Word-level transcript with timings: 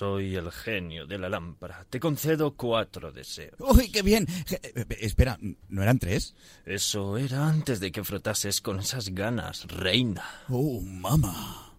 soy 0.00 0.34
el 0.34 0.50
genio 0.50 1.06
de 1.06 1.18
la 1.18 1.28
lámpara. 1.28 1.84
Te 1.90 2.00
concedo 2.00 2.56
cuatro 2.56 3.12
deseos. 3.12 3.52
¡Uy, 3.58 3.92
qué 3.92 4.00
bien! 4.00 4.26
Eh, 4.50 4.86
espera, 4.98 5.38
¿no 5.68 5.82
eran 5.82 5.98
tres? 5.98 6.34
Eso 6.64 7.18
era 7.18 7.46
antes 7.46 7.80
de 7.80 7.92
que 7.92 8.02
frotases 8.02 8.62
con 8.62 8.80
esas 8.80 9.10
ganas, 9.10 9.66
reina. 9.66 10.24
¡Oh, 10.48 10.80
mamá! 10.80 11.74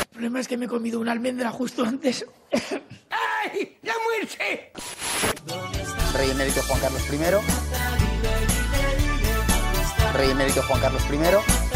El 0.00 0.06
problema 0.08 0.40
es 0.40 0.48
que 0.48 0.56
me 0.56 0.64
he 0.64 0.68
comido 0.68 0.98
una 0.98 1.12
almendra 1.12 1.52
justo 1.52 1.84
antes. 1.84 2.26
¡Ay! 3.10 3.78
¡La 3.82 3.94
muerte! 4.02 4.72
Rey 6.12 6.30
emérito 6.30 6.60
Juan 6.62 6.80
Carlos 6.80 7.02
I. 7.08 7.18
Rey 10.12 10.30
emérito 10.30 10.60
Juan 10.62 10.80
Carlos 10.80 11.04
I. 11.04 11.69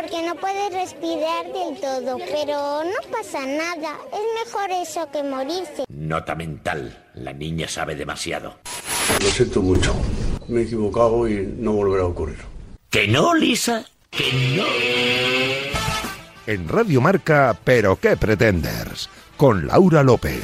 porque 0.00 0.26
no 0.26 0.34
puedes 0.36 0.72
respirar 0.72 1.46
del 1.52 1.78
todo, 1.80 2.16
pero 2.30 2.84
no 2.84 3.10
pasa 3.10 3.40
nada. 3.46 3.98
Es 4.12 4.46
mejor 4.46 4.70
eso 4.70 5.10
que 5.10 5.22
morirse. 5.22 5.84
Nota 5.88 6.34
mental. 6.34 7.10
La 7.14 7.32
niña 7.32 7.68
sabe 7.68 7.94
demasiado. 7.94 8.58
Lo 9.22 9.28
siento 9.28 9.60
mucho. 9.60 9.94
Me 10.48 10.60
he 10.60 10.64
equivocado 10.64 11.28
y 11.28 11.46
no 11.58 11.72
volverá 11.72 12.04
a 12.04 12.06
ocurrir. 12.06 12.38
¿Que 12.88 13.08
no, 13.08 13.34
Lisa? 13.34 13.84
¿Que 14.10 14.32
no? 14.56 14.64
En 16.46 16.68
Radio 16.68 17.00
Marca, 17.00 17.56
¿pero 17.62 17.96
qué 17.96 18.16
pretenders? 18.16 19.08
Con 19.36 19.66
Laura 19.66 20.02
López. 20.02 20.42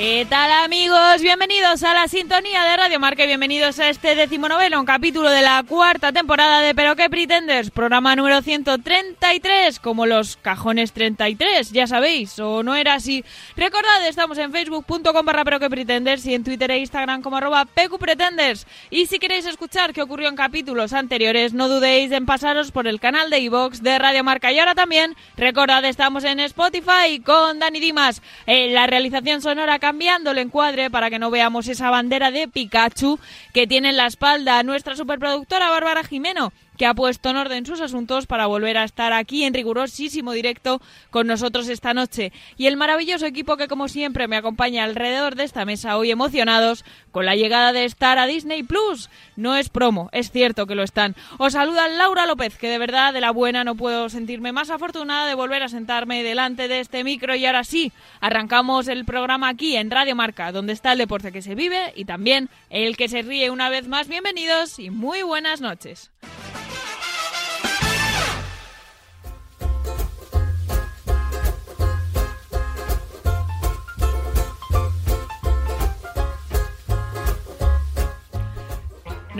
¿Qué 0.00 0.26
tal 0.30 0.50
amigos? 0.50 1.20
Bienvenidos 1.20 1.82
a 1.82 1.92
la 1.92 2.08
sintonía 2.08 2.64
de 2.64 2.74
Radio 2.74 2.98
Marca 2.98 3.22
y 3.22 3.26
bienvenidos 3.26 3.78
a 3.80 3.90
este 3.90 4.14
decimonoveno 4.14 4.82
capítulo 4.86 5.28
de 5.28 5.42
la 5.42 5.62
cuarta 5.62 6.10
temporada 6.10 6.62
de 6.62 6.74
Pero 6.74 6.96
qué 6.96 7.10
pretendes, 7.10 7.70
programa 7.70 8.16
número 8.16 8.40
133, 8.40 9.78
como 9.78 10.06
los 10.06 10.38
cajones 10.38 10.94
33, 10.94 11.72
ya 11.72 11.86
sabéis, 11.86 12.38
o 12.38 12.62
no 12.62 12.76
era 12.76 12.94
así. 12.94 13.26
Recordad, 13.58 14.08
estamos 14.08 14.38
en 14.38 14.52
facebook.com 14.52 15.26
barra 15.26 15.44
Pero 15.44 15.60
qué 15.60 15.68
pretendes 15.68 16.24
y 16.24 16.32
en 16.32 16.44
Twitter 16.44 16.70
e 16.70 16.78
Instagram 16.78 17.20
como 17.20 17.36
arroba 17.36 17.66
pqpretenders. 17.66 18.66
Y 18.88 19.04
si 19.04 19.18
queréis 19.18 19.44
escuchar 19.44 19.92
qué 19.92 20.00
ocurrió 20.00 20.30
en 20.30 20.34
capítulos 20.34 20.94
anteriores, 20.94 21.52
no 21.52 21.68
dudéis 21.68 22.10
en 22.12 22.24
pasaros 22.24 22.72
por 22.72 22.88
el 22.88 23.00
canal 23.00 23.28
de 23.28 23.40
iVox 23.40 23.82
de 23.82 23.98
Radio 23.98 24.24
Marca. 24.24 24.50
Y 24.50 24.60
ahora 24.60 24.74
también, 24.74 25.14
recordad, 25.36 25.84
estamos 25.84 26.24
en 26.24 26.40
Spotify 26.40 27.20
con 27.22 27.58
Dani 27.58 27.80
Dimas, 27.80 28.22
en 28.46 28.72
la 28.72 28.86
realización 28.86 29.42
sonora 29.42 29.78
cambiando 29.90 30.30
el 30.30 30.38
encuadre 30.38 30.88
para 30.88 31.10
que 31.10 31.18
no 31.18 31.32
veamos 31.32 31.66
esa 31.66 31.90
bandera 31.90 32.30
de 32.30 32.46
Pikachu 32.46 33.18
que 33.52 33.66
tiene 33.66 33.88
en 33.88 33.96
la 33.96 34.06
espalda 34.06 34.62
nuestra 34.62 34.94
superproductora 34.94 35.68
Bárbara 35.68 36.04
Jimeno 36.04 36.52
que 36.80 36.86
ha 36.86 36.94
puesto 36.94 37.28
en 37.28 37.36
orden 37.36 37.66
sus 37.66 37.82
asuntos 37.82 38.26
para 38.26 38.46
volver 38.46 38.78
a 38.78 38.84
estar 38.84 39.12
aquí 39.12 39.44
en 39.44 39.52
rigurosísimo 39.52 40.32
directo 40.32 40.80
con 41.10 41.26
nosotros 41.26 41.68
esta 41.68 41.92
noche. 41.92 42.32
Y 42.56 42.68
el 42.68 42.78
maravilloso 42.78 43.26
equipo 43.26 43.58
que, 43.58 43.68
como 43.68 43.86
siempre, 43.86 44.28
me 44.28 44.36
acompaña 44.36 44.84
alrededor 44.84 45.34
de 45.34 45.44
esta 45.44 45.66
mesa 45.66 45.98
hoy 45.98 46.10
emocionados 46.10 46.86
con 47.12 47.26
la 47.26 47.36
llegada 47.36 47.74
de 47.74 47.84
Star 47.84 48.18
a 48.18 48.26
Disney 48.26 48.62
Plus. 48.62 49.10
No 49.36 49.58
es 49.58 49.68
promo, 49.68 50.08
es 50.12 50.30
cierto 50.30 50.66
que 50.66 50.74
lo 50.74 50.82
están. 50.82 51.16
Os 51.36 51.52
saluda 51.52 51.86
Laura 51.86 52.24
López, 52.24 52.56
que 52.56 52.70
de 52.70 52.78
verdad, 52.78 53.12
de 53.12 53.20
la 53.20 53.30
buena, 53.30 53.62
no 53.62 53.74
puedo 53.74 54.08
sentirme 54.08 54.52
más 54.52 54.70
afortunada 54.70 55.26
de 55.26 55.34
volver 55.34 55.62
a 55.62 55.68
sentarme 55.68 56.22
delante 56.22 56.66
de 56.66 56.80
este 56.80 57.04
micro. 57.04 57.34
Y 57.34 57.44
ahora 57.44 57.62
sí, 57.62 57.92
arrancamos 58.20 58.88
el 58.88 59.04
programa 59.04 59.48
aquí 59.50 59.76
en 59.76 59.90
Radio 59.90 60.16
Marca, 60.16 60.50
donde 60.50 60.72
está 60.72 60.92
el 60.92 60.98
deporte 60.98 61.30
que 61.30 61.42
se 61.42 61.54
vive 61.54 61.92
y 61.94 62.06
también 62.06 62.48
el 62.70 62.96
que 62.96 63.10
se 63.10 63.20
ríe 63.20 63.50
una 63.50 63.68
vez 63.68 63.86
más. 63.86 64.08
Bienvenidos 64.08 64.78
y 64.78 64.88
muy 64.88 65.20
buenas 65.20 65.60
noches. 65.60 66.10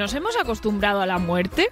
¿Nos 0.00 0.15
hemos 0.15 0.34
acostumbrado 0.38 1.03
a 1.03 1.06
la 1.06 1.19
muerte? 1.19 1.69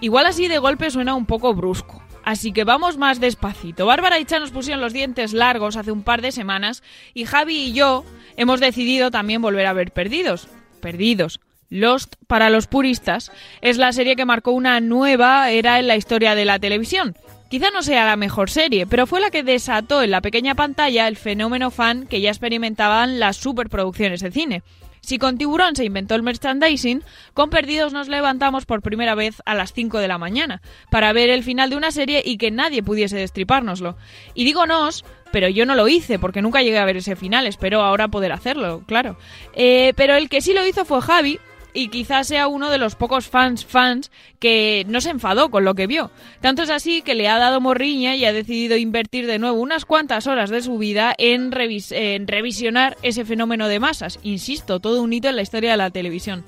Igual 0.00 0.26
así 0.26 0.46
de 0.46 0.58
golpe 0.58 0.88
suena 0.88 1.16
un 1.16 1.26
poco 1.26 1.52
brusco. 1.52 2.00
Así 2.22 2.52
que 2.52 2.62
vamos 2.62 2.96
más 2.96 3.18
despacito. 3.18 3.86
Bárbara 3.86 4.20
y 4.20 4.24
Cha 4.24 4.38
nos 4.38 4.52
pusieron 4.52 4.80
los 4.80 4.92
dientes 4.92 5.32
largos 5.32 5.74
hace 5.74 5.90
un 5.90 6.04
par 6.04 6.22
de 6.22 6.30
semanas 6.30 6.84
y 7.12 7.24
Javi 7.24 7.56
y 7.56 7.72
yo 7.72 8.04
hemos 8.36 8.60
decidido 8.60 9.10
también 9.10 9.42
volver 9.42 9.66
a 9.66 9.72
ver 9.72 9.90
Perdidos. 9.90 10.46
Perdidos. 10.80 11.40
Lost, 11.68 12.14
para 12.28 12.50
los 12.50 12.68
puristas, 12.68 13.32
es 13.62 13.78
la 13.78 13.90
serie 13.90 14.14
que 14.14 14.24
marcó 14.24 14.52
una 14.52 14.78
nueva 14.78 15.50
era 15.50 15.80
en 15.80 15.88
la 15.88 15.96
historia 15.96 16.36
de 16.36 16.44
la 16.44 16.60
televisión. 16.60 17.16
Quizá 17.50 17.72
no 17.72 17.82
sea 17.82 18.06
la 18.06 18.14
mejor 18.14 18.48
serie, 18.48 18.86
pero 18.86 19.08
fue 19.08 19.20
la 19.20 19.30
que 19.30 19.42
desató 19.42 20.04
en 20.04 20.12
la 20.12 20.20
pequeña 20.20 20.54
pantalla 20.54 21.08
el 21.08 21.16
fenómeno 21.16 21.72
fan 21.72 22.06
que 22.06 22.20
ya 22.20 22.30
experimentaban 22.30 23.18
las 23.18 23.36
superproducciones 23.36 24.20
de 24.20 24.30
cine. 24.30 24.62
Si 25.06 25.18
con 25.18 25.38
Tiburón 25.38 25.76
se 25.76 25.84
inventó 25.84 26.16
el 26.16 26.24
merchandising, 26.24 27.04
con 27.32 27.48
Perdidos 27.48 27.92
nos 27.92 28.08
levantamos 28.08 28.66
por 28.66 28.82
primera 28.82 29.14
vez 29.14 29.40
a 29.44 29.54
las 29.54 29.72
5 29.72 30.00
de 30.00 30.08
la 30.08 30.18
mañana 30.18 30.62
para 30.90 31.12
ver 31.12 31.30
el 31.30 31.44
final 31.44 31.70
de 31.70 31.76
una 31.76 31.92
serie 31.92 32.22
y 32.24 32.38
que 32.38 32.50
nadie 32.50 32.82
pudiese 32.82 33.16
destripárnoslo. 33.16 33.96
Y 34.34 34.44
digo 34.44 34.66
nos, 34.66 35.04
pero 35.30 35.48
yo 35.48 35.64
no 35.64 35.76
lo 35.76 35.86
hice 35.86 36.18
porque 36.18 36.42
nunca 36.42 36.60
llegué 36.60 36.78
a 36.78 36.84
ver 36.84 36.96
ese 36.96 37.14
final, 37.14 37.46
espero 37.46 37.82
ahora 37.82 38.08
poder 38.08 38.32
hacerlo, 38.32 38.82
claro. 38.84 39.16
Eh, 39.54 39.92
pero 39.94 40.16
el 40.16 40.28
que 40.28 40.40
sí 40.40 40.52
lo 40.52 40.66
hizo 40.66 40.84
fue 40.84 41.00
Javi, 41.00 41.38
y 41.76 41.88
quizás 41.88 42.26
sea 42.28 42.48
uno 42.48 42.70
de 42.70 42.78
los 42.78 42.94
pocos 42.94 43.28
fans 43.28 43.66
fans 43.66 44.10
que 44.38 44.86
no 44.88 45.02
se 45.02 45.10
enfadó 45.10 45.50
con 45.50 45.64
lo 45.64 45.74
que 45.74 45.86
vio. 45.86 46.10
Tanto 46.40 46.62
es 46.62 46.70
así 46.70 47.02
que 47.02 47.14
le 47.14 47.28
ha 47.28 47.38
dado 47.38 47.60
morriña 47.60 48.16
y 48.16 48.24
ha 48.24 48.32
decidido 48.32 48.78
invertir 48.78 49.26
de 49.26 49.38
nuevo 49.38 49.60
unas 49.60 49.84
cuantas 49.84 50.26
horas 50.26 50.48
de 50.48 50.62
su 50.62 50.78
vida 50.78 51.14
en, 51.18 51.52
en 51.90 52.26
revisionar 52.26 52.96
ese 53.02 53.26
fenómeno 53.26 53.68
de 53.68 53.78
masas. 53.78 54.18
Insisto, 54.22 54.80
todo 54.80 55.02
un 55.02 55.12
hito 55.12 55.28
en 55.28 55.36
la 55.36 55.42
historia 55.42 55.72
de 55.72 55.76
la 55.76 55.90
televisión. 55.90 56.44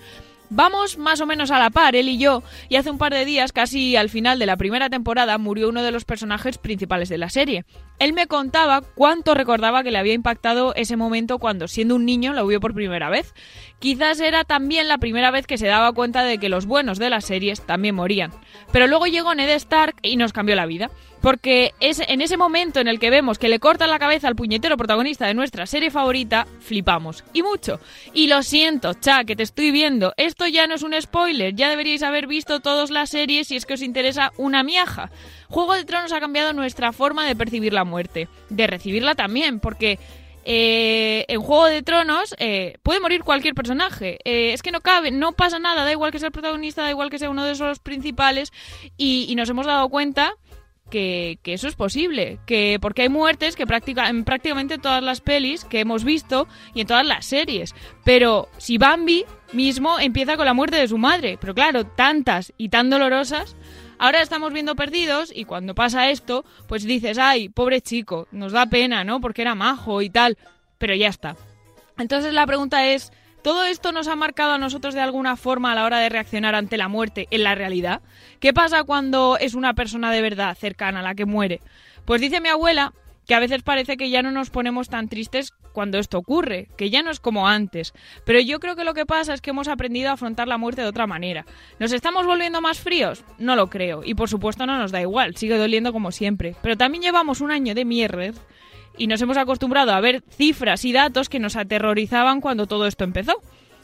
Vamos 0.51 0.97
más 0.97 1.21
o 1.21 1.27
menos 1.27 1.51
a 1.51 1.59
la 1.59 1.71
par, 1.71 1.95
él 1.95 2.09
y 2.09 2.17
yo, 2.17 2.43
y 2.69 2.77
hace 2.77 2.91
un 2.91 2.97
par 2.97 3.13
de 3.13 3.25
días, 3.27 3.53
casi 3.53 3.97
al 3.97 4.09
final 4.09 4.39
de 4.39 4.47
la 4.47 4.57
primera 4.57 4.89
temporada, 4.89 5.37
murió 5.37 5.69
uno 5.69 5.83
de 5.83 5.93
los 5.93 6.05
personajes 6.05 6.57
principales 6.57 7.11
de 7.11 7.19
la 7.19 7.29
serie. 7.29 7.65
Él 7.99 8.13
me 8.15 8.27
contaba 8.27 8.81
cuánto 8.81 9.35
recordaba 9.35 9.83
que 9.83 9.91
le 9.91 9.99
había 9.99 10.15
impactado 10.15 10.75
ese 10.75 10.97
momento 10.97 11.39
cuando, 11.39 11.69
siendo 11.69 11.97
un 11.97 12.07
niño, 12.07 12.33
lo 12.33 12.47
vio 12.47 12.61
por 12.61 12.73
primera 12.73 13.11
vez. 13.11 13.35
Quizás 13.79 14.21
era 14.21 14.45
también 14.45 14.89
la 14.89 14.99
primera 14.99 15.31
vez 15.31 15.47
que 15.47 15.59
se 15.59 15.67
daba 15.67 15.93
cuenta 15.93 16.23
de 16.23 16.39
que 16.39 16.49
los 16.49 16.65
buenos 16.65 16.99
de 16.99 17.11
las 17.11 17.27
series 17.27 17.61
también 17.67 17.95
morían. 17.95 18.33
Pero 18.73 18.87
luego 18.87 19.07
llegó 19.07 19.35
Ned 19.35 19.51
Stark 19.51 19.97
y 20.03 20.17
nos 20.17 20.33
cambió 20.33 20.57
la 20.57 20.67
vida. 20.67 20.91
Porque 21.21 21.75
es 21.81 22.01
en 22.01 22.21
ese 22.21 22.37
momento 22.37 22.81
en 22.81 22.89
el 22.89 22.99
que 22.99 23.11
vemos 23.11 23.39
que 23.39 23.49
le 23.49 23.59
cortan 23.59 23.91
la 23.91 23.99
cabeza 23.99 24.29
al 24.29 24.37
puñetero 24.37 24.77
protagonista 24.77 25.27
de 25.27 25.35
nuestra 25.35 25.67
serie 25.67 25.91
favorita, 25.91 26.47
flipamos. 26.61 27.25
Y 27.33 27.43
mucho. 27.43 27.81
Y 28.15 28.29
lo 28.29 28.43
siento, 28.43 28.95
cha, 28.95 29.25
que 29.25 29.37
te 29.37 29.43
estoy 29.43 29.71
viendo. 29.71 30.13
Esto 30.17 30.47
ya 30.47 30.67
no 30.67 30.75
es 30.75 30.83
un 30.83 30.95
spoiler. 31.01 31.55
Ya 31.55 31.71
deberíais 31.71 32.03
haber 32.03 32.27
visto 32.27 32.61
todas 32.61 32.91
las 32.91 33.11
series 33.11 33.49
si 33.49 33.57
es 33.57 33.67
que 33.67 33.75
os 33.75 33.83
interesa 33.83 34.33
una 34.37 34.63
miaja. 34.63 35.11
Juego 35.49 35.75
de 35.75 35.85
Tronos 35.85 36.13
ha 36.13 36.21
cambiado 36.21 36.53
nuestra 36.53 36.93
forma 36.93 37.27
de 37.27 37.35
percibir 37.35 37.73
la 37.73 37.85
muerte. 37.85 38.29
De 38.49 38.67
recibirla 38.67 39.15
también, 39.15 39.61
porque 39.61 39.99
eh, 40.45 41.27
en 41.29 41.41
Juego 41.43 41.67
de 41.67 41.83
Tronos 41.83 42.35
eh, 42.39 42.79
puede 42.83 43.01
morir 43.01 43.23
cualquier 43.23 43.55
personaje. 43.55 44.19
Eh, 44.25 44.55
es 44.55 44.63
que 44.63 44.71
no 44.71 44.81
cabe, 44.81 45.11
no 45.11 45.33
pasa 45.33 45.59
nada, 45.59 45.85
da 45.85 45.93
igual 45.93 46.11
que 46.11 46.19
sea 46.19 46.29
el 46.29 46.33
protagonista, 46.33 46.83
da 46.83 46.91
igual 46.91 47.11
que 47.11 47.19
sea 47.19 47.29
uno 47.29 47.45
de 47.45 47.53
esos 47.53 47.81
principales. 47.81 48.53
Y, 48.97 49.27
y 49.29 49.35
nos 49.35 49.51
hemos 49.51 49.67
dado 49.67 49.89
cuenta 49.89 50.35
que, 50.89 51.39
eso 51.45 51.69
es 51.69 51.77
posible. 51.77 52.39
Que, 52.47 52.79
porque 52.81 53.03
hay 53.03 53.09
muertes 53.09 53.57
que 53.57 53.67
practica, 53.67 54.09
en 54.09 54.25
prácticamente 54.25 54.79
todas 54.79 55.03
las 55.03 55.21
pelis 55.21 55.65
que 55.65 55.81
hemos 55.81 56.05
visto 56.05 56.49
y 56.75 56.83
en 56.83 56.87
todas 56.87 57.07
las 57.07 57.27
series. 57.27 57.75
Pero 58.05 58.49
si 58.59 58.79
Bambi 58.79 59.25
mismo 59.53 59.99
empieza 59.99 60.37
con 60.37 60.47
la 60.47 60.55
muerte 60.55 60.77
de 60.77 60.89
su 60.89 60.99
madre, 60.99 61.39
pero 61.41 61.55
claro, 61.55 61.85
tantas 61.85 62.53
y 62.57 62.69
tan 62.69 62.91
dolorosas. 62.91 63.57
Ahora 64.01 64.23
estamos 64.23 64.53
viendo 64.53 64.77
perdidos 64.77 65.33
y 65.35 65.45
cuando 65.45 65.75
pasa 65.75 66.11
esto, 66.11 66.45
pues 66.69 66.85
dices, 66.85 67.19
ay, 67.19 67.49
pobre 67.49 67.81
chico, 67.81 68.29
nos 68.31 68.53
da 68.53 68.67
pena, 68.67 69.03
¿no? 69.03 69.21
Porque 69.21 69.43
era 69.43 69.57
majo 69.57 70.03
y 70.03 70.11
tal, 70.11 70.39
pero 70.79 70.95
ya 70.95 71.09
está. 71.09 71.37
Entonces 71.99 72.33
la 72.33 72.47
pregunta 72.47 72.87
es, 72.87 73.13
¿todo 73.43 73.65
esto 73.65 73.93
nos 73.93 74.09
ha 74.09 74.17
marcado 74.17 74.53
a 74.53 74.59
nosotros 74.59 74.95
de 74.95 75.01
alguna 75.01 75.37
forma 75.37 75.73
a 75.73 75.75
la 75.75 75.85
hora 75.85 75.99
de 75.99 76.09
reaccionar 76.09 76.55
ante 76.55 76.77
la 76.77 76.89
muerte 76.89 77.29
en 77.31 77.45
la 77.45 77.55
realidad? 77.55 78.03
¿Qué 78.41 78.53
pasa 78.53 78.85
cuando 78.85 79.37
es 79.39 79.55
una 79.55 79.75
persona 79.75 80.13
de 80.13 80.23
verdad 80.23 80.57
cercana 80.57 81.01
a 81.01 81.03
la 81.03 81.15
que 81.15 81.27
muere? 81.27 81.61
Pues 82.05 82.21
dice 82.21 82.41
mi 82.41 82.49
abuela 82.49 82.93
que 83.27 83.35
a 83.35 83.41
veces 83.41 83.63
parece 83.63 83.99
que 83.99 84.09
ya 84.09 84.23
no 84.23 84.31
nos 84.31 84.49
ponemos 84.49 84.89
tan 84.89 85.09
tristes 85.09 85.53
cuando 85.73 85.99
esto 85.99 86.19
ocurre, 86.19 86.69
que 86.79 86.89
ya 86.89 87.03
no 87.03 87.11
es 87.11 87.21
como 87.21 87.47
antes. 87.47 87.93
Pero 88.25 88.41
yo 88.41 88.59
creo 88.59 88.75
que 88.75 88.85
lo 88.85 88.95
que 88.95 89.05
pasa 89.05 89.35
es 89.35 89.43
que 89.43 89.51
hemos 89.51 89.69
aprendido 89.69 90.09
a 90.09 90.15
afrontar 90.15 90.49
la 90.49 90.57
muerte 90.57 90.81
de 90.81 90.89
otra 90.89 91.07
manera. 91.07 91.45
¿Nos 91.79 91.93
estamos 91.93 92.25
volviendo 92.25 92.63
más 92.63 92.81
fríos? 92.81 93.23
No 93.39 93.55
lo 93.55 93.69
creo. 93.69 94.03
Y 94.03 94.15
por 94.15 94.31
supuesto 94.31 94.67
no 94.67 94.79
nos 94.79 94.93
da 94.93 95.03
igual, 95.03 95.37
sigue 95.37 95.59
doliendo 95.59 95.93
como 95.93 96.11
siempre. 96.11 96.57
Pero 96.63 96.77
también 96.77 97.03
llevamos 97.03 97.43
un 97.43 97.51
año 97.51 97.75
de 97.75 97.85
mierda 97.85 98.33
y 98.99 99.07
nos 99.07 99.23
hemos 99.23 99.37
acostumbrado 99.37 99.93
a 99.93 100.01
ver 100.01 100.23
cifras 100.29 100.85
y 100.85 100.93
datos 100.93 101.29
que 101.29 101.39
nos 101.39 101.57
aterrorizaban 101.57 102.41
cuando 102.41 102.67
todo 102.67 102.87
esto 102.87 103.05
empezó. 103.05 103.41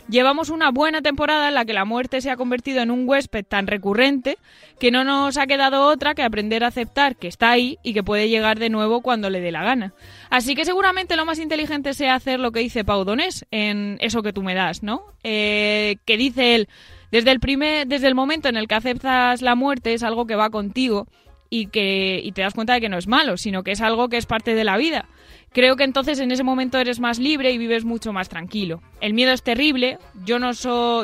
Llevamos 0.09 0.51
una 0.51 0.71
buena 0.71 1.01
temporada 1.01 1.49
en 1.49 1.55
la 1.55 1.65
que 1.65 1.73
la 1.73 1.87
muerte 1.87 2.21
se 2.21 2.31
ha 2.31 2.37
convertido 2.37 2.83
en 2.83 2.91
un 2.91 3.09
huésped 3.09 3.43
tan 3.43 3.67
recurrente 3.67 4.37
que 4.79 4.91
no 4.91 5.03
nos 5.03 5.39
ha 5.39 5.47
quedado 5.47 5.87
otra 5.87 6.15
que 6.15 6.23
aprender 6.23 6.63
a 6.63 6.67
aceptar 6.67 7.17
que 7.17 7.27
está 7.27 7.51
ahí 7.51 7.79
y 7.83 7.95
que 7.95 8.03
puede 8.03 8.29
llegar 8.29 8.59
de 8.59 8.69
nuevo 8.69 9.01
cuando 9.01 9.31
le 9.31 9.41
dé 9.41 9.51
la 9.51 9.65
gana. 9.65 9.95
Así 10.29 10.55
que 10.55 10.67
seguramente 10.67 11.17
lo 11.17 11.25
más 11.25 11.39
inteligente 11.39 11.95
sea 11.95 12.17
hacer 12.17 12.39
lo 12.39 12.53
que 12.53 12.61
dice 12.61 12.85
Pau 12.85 13.05
Donés 13.05 13.47
en 13.51 13.97
Eso 14.01 14.23
que 14.23 14.35
tú 14.35 14.43
me 14.43 14.55
das, 14.55 14.83
¿no? 14.83 15.05
Eh, 15.23 15.97
que 16.05 16.19
dice 16.19 16.55
él, 16.55 16.69
desde 17.11 17.31
el, 17.31 17.41
primer, 17.41 17.87
desde 17.87 18.09
el 18.09 18.15
momento 18.15 18.51
en 18.51 18.59
el 18.59 18.69
que 18.69 18.75
aceptas 18.75 19.41
la 19.41 19.55
muerte 19.55 19.95
es 19.95 20.03
algo 20.03 20.27
que 20.27 20.37
va 20.37 20.51
contigo 20.51 21.07
y 21.55 21.67
que 21.67 22.21
y 22.21 22.33
te 22.33 22.43
das 22.43 22.53
cuenta 22.53 22.75
de 22.75 22.81
que 22.81 22.89
no 22.89 22.99
es 22.99 23.07
malo, 23.07 23.37
sino 23.37 23.63
que 23.63 23.71
es 23.71 23.81
algo 23.81 24.09
que 24.09 24.17
es 24.17 24.27
parte 24.27 24.57
de 24.57 24.65
la 24.65 24.77
vida. 24.77 25.07
Creo 25.53 25.77
que 25.77 25.85
entonces 25.85 26.19
en 26.19 26.33
ese 26.33 26.43
momento 26.43 26.79
eres 26.79 26.99
más 26.99 27.21
libre 27.21 27.53
y 27.53 27.59
vives 27.59 27.85
mucho 27.85 28.13
más 28.13 28.29
tranquilo. 28.29 28.83
El 29.01 29.15
miedo 29.15 29.31
es 29.31 29.45
terrible, 29.45 29.99
yo 30.25 30.41
no 30.41 30.51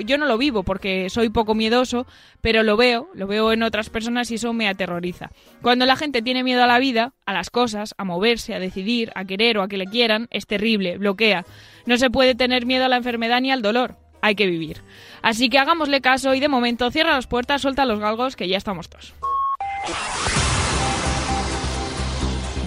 yo 0.01 0.19
no 0.19 0.27
lo 0.27 0.39
vivo 0.39 0.65
porque 0.65 1.09
soy 1.09 1.29
poco 1.29 1.55
miedoso, 1.55 2.05
pero 2.41 2.65
lo 2.65 2.77
veo, 2.77 3.09
lo 3.15 3.29
veo 3.29 3.53
en 3.53 3.63
otras 3.63 3.91
personas 3.91 4.29
y 4.33 4.35
eso 4.35 4.53
me 4.53 4.67
aterroriza. 4.67 5.31
Cuando 5.63 5.87
la 5.87 5.95
gente 5.95 6.21
tiene 6.21 6.43
miedo 6.43 6.65
a 6.65 6.67
la 6.67 6.81
vida, 6.81 7.13
a 7.27 7.33
las 7.33 7.49
cosas, 7.49 7.95
a 7.97 8.03
moverse, 8.03 8.53
a 8.53 8.59
decidir, 8.59 9.13
a 9.15 9.25
querer 9.25 9.57
o 9.57 9.63
a 9.63 9.69
que 9.69 9.77
le 9.77 9.87
quieran, 9.87 10.27
es 10.33 10.49
terrible, 10.49 10.99
bloquea. 10.99 11.45
No 11.87 11.97
se 11.97 12.11
puede 12.11 12.35
tener 12.35 12.67
miedo 12.67 12.87
a 12.87 12.89
la 12.89 12.97
enfermedad 12.97 13.41
ni 13.41 13.53
al 13.53 13.63
dolor, 13.63 13.99
hay 14.21 14.35
que 14.35 14.49
vivir. 14.49 14.83
Así 15.23 15.49
que 15.49 15.61
hagámosle 15.61 16.01
caso 16.01 16.35
y 16.35 16.41
de 16.41 16.49
momento 16.49 16.91
cierra 16.91 17.15
las 17.15 17.29
puertas, 17.29 17.63
suelta 17.63 17.85
los 17.85 18.01
galgos 18.01 18.35
que 18.35 18.49
ya 18.49 18.57
estamos 18.57 18.89
todos. 18.89 19.15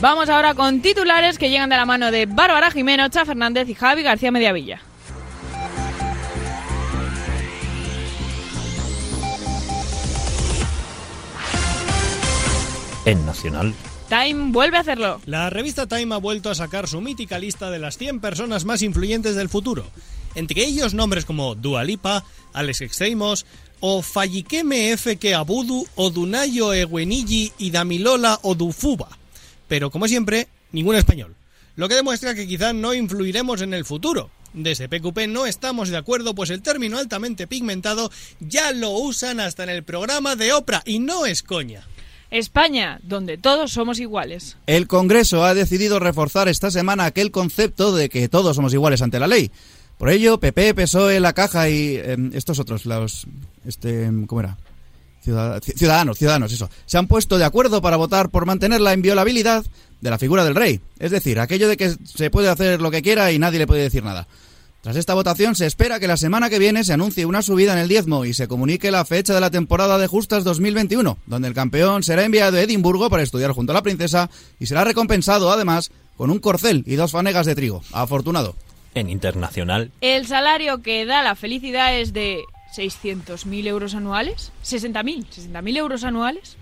Vamos 0.04 0.28
ahora 0.28 0.54
con 0.54 0.82
titulares 0.82 1.38
que 1.38 1.50
llegan 1.50 1.70
de 1.70 1.78
la 1.78 1.86
mano 1.86 2.12
de 2.12 2.26
Bárbara 2.26 2.70
Jimeno, 2.72 3.08
Cha 3.08 3.24
Fernández 3.24 3.70
y 3.70 3.74
Javi 3.74 4.04
García 4.04 4.32
Mediavilla. 4.32 4.82
En 13.06 13.26
Nacional. 13.26 13.74
Time 14.10 14.52
vuelve 14.52 14.76
a 14.76 14.82
hacerlo. 14.82 15.22
La 15.26 15.50
revista 15.50 15.88
Time 15.88 16.16
ha 16.16 16.18
vuelto 16.18 16.50
a 16.50 16.56
sacar 16.56 16.90
su 16.90 17.00
mítica 17.00 17.40
lista 17.40 17.72
de 17.72 17.80
las 17.80 17.98
100 17.98 18.20
personas 18.20 18.66
más 18.66 18.82
influyentes 18.82 19.36
del 19.38 19.48
futuro. 19.48 19.86
Entre 20.36 20.66
ellos 20.66 20.94
nombres 20.94 21.24
como 21.24 21.56
Dua 21.56 21.86
Lipa, 21.86 22.26
Alex 22.52 22.82
Extremos 22.82 23.46
o 23.80 24.02
Fallikeme 24.02 24.92
F. 24.92 25.18
Abudu, 25.34 25.88
Odunayo 25.96 26.74
Ewenigi 26.74 27.54
y 27.58 27.72
Damilola 27.72 28.38
Odufuba. 28.42 29.23
Pero 29.74 29.90
como 29.90 30.08
siempre, 30.08 30.50
ningún 30.72 30.96
español. 30.96 31.34
Lo 31.78 31.90
que 31.90 31.96
demuestra 31.96 32.36
que 32.36 32.46
quizá 32.46 32.74
no 32.74 32.94
influiremos 32.94 33.64
en 33.64 33.74
el 33.74 33.86
futuro. 33.86 34.30
Desde 34.54 34.88
PQP 34.88 35.28
no 35.28 35.48
estamos 35.48 35.90
de 35.90 35.98
acuerdo, 35.98 36.36
pues 36.36 36.52
el 36.52 36.62
término 36.62 37.00
altamente 37.00 37.48
pigmentado 37.48 38.12
ya 38.40 38.72
lo 38.72 38.92
usan 38.92 39.40
hasta 39.40 39.64
en 39.64 39.70
el 39.70 39.82
programa 39.82 40.36
de 40.36 40.54
Oprah 40.54 40.84
y 40.86 41.00
no 41.00 41.26
es 41.26 41.42
coña. 41.42 41.82
España, 42.30 43.00
donde 43.02 43.40
todos 43.40 43.72
somos 43.72 44.00
iguales. 44.00 44.58
El 44.68 44.86
Congreso 44.86 45.44
ha 45.44 45.56
decidido 45.56 45.98
reforzar 45.98 46.48
esta 46.48 46.70
semana 46.70 47.06
aquel 47.06 47.32
concepto 47.32 47.96
de 47.96 48.10
que 48.10 48.30
todos 48.30 48.56
somos 48.56 48.76
iguales 48.76 49.02
ante 49.02 49.20
la 49.20 49.26
ley. 49.26 49.50
Por 49.98 50.12
ello, 50.12 50.40
PP, 50.40 50.76
PSOE, 50.76 51.20
La 51.20 51.34
Caja 51.34 51.68
y 51.68 51.96
eh, 51.96 52.16
estos 52.34 52.60
otros, 52.60 52.86
los... 52.86 53.26
Este, 53.66 54.08
¿Cómo 54.28 54.40
era? 54.40 54.56
Ciudad- 55.24 55.62
Ciudadanos, 55.64 56.18
ciudadanos, 56.18 56.52
eso. 56.52 56.70
Se 56.86 56.98
han 56.98 57.08
puesto 57.08 57.38
de 57.38 57.46
acuerdo 57.46 57.82
para 57.82 57.98
votar 57.98 58.30
por 58.30 58.46
mantener 58.46 58.82
la 58.82 58.94
inviolabilidad 58.94 59.64
de 60.02 60.10
la 60.10 60.18
figura 60.20 60.44
del 60.44 60.56
rey. 60.56 60.82
Es 61.00 61.12
decir, 61.12 61.40
aquello 61.40 61.68
de 61.70 61.78
que 61.78 61.96
se 62.04 62.30
puede 62.30 62.50
hacer 62.50 62.82
lo 62.82 62.92
que 62.92 63.02
quiera 63.02 63.32
y 63.32 63.40
nadie 63.40 63.60
le 63.60 63.68
puede 63.68 63.84
decir 63.84 64.04
nada. 64.04 64.28
Tras 64.82 64.98
esta 64.98 65.14
votación 65.14 65.56
se 65.56 65.66
espera 65.66 65.98
que 66.02 66.10
la 66.10 66.18
semana 66.18 66.50
que 66.50 66.60
viene 66.60 66.84
se 66.84 66.92
anuncie 66.92 67.26
una 67.26 67.42
subida 67.42 67.72
en 67.72 67.80
el 67.80 67.88
diezmo 67.88 68.26
y 68.26 68.34
se 68.34 68.50
comunique 68.50 68.92
la 68.92 69.06
fecha 69.06 69.34
de 69.34 69.40
la 69.40 69.50
temporada 69.50 69.98
de 69.98 70.08
justas 70.08 70.44
2021, 70.44 71.18
donde 71.26 71.48
el 71.48 71.54
campeón 71.54 72.04
será 72.04 72.26
enviado 72.26 72.58
a 72.58 72.62
Edimburgo 72.62 73.10
para 73.10 73.24
estudiar 73.24 73.52
junto 73.52 73.72
a 73.72 73.76
la 73.76 73.82
princesa 73.82 74.30
y 74.60 74.66
será 74.66 74.84
recompensado 74.84 75.50
además 75.54 75.90
con 76.18 76.30
un 76.32 76.40
corcel 76.40 76.84
y 76.86 76.96
dos 76.96 77.12
fanegas 77.12 77.46
de 77.46 77.56
trigo. 77.56 77.82
Afortunado. 77.94 78.56
En 78.94 79.10
Internacional. 79.10 79.90
El 80.02 80.28
salario 80.28 80.82
que 80.82 81.06
da 81.06 81.24
la 81.24 81.36
felicidad 81.36 81.98
es 81.98 82.12
de 82.12 82.42
600.000 82.74 83.68
euros 83.68 83.96
anuales. 83.96 84.52
60.000. 84.64 85.26
60.000 85.26 85.78
euros 85.78 86.04
anuales. 86.04 86.58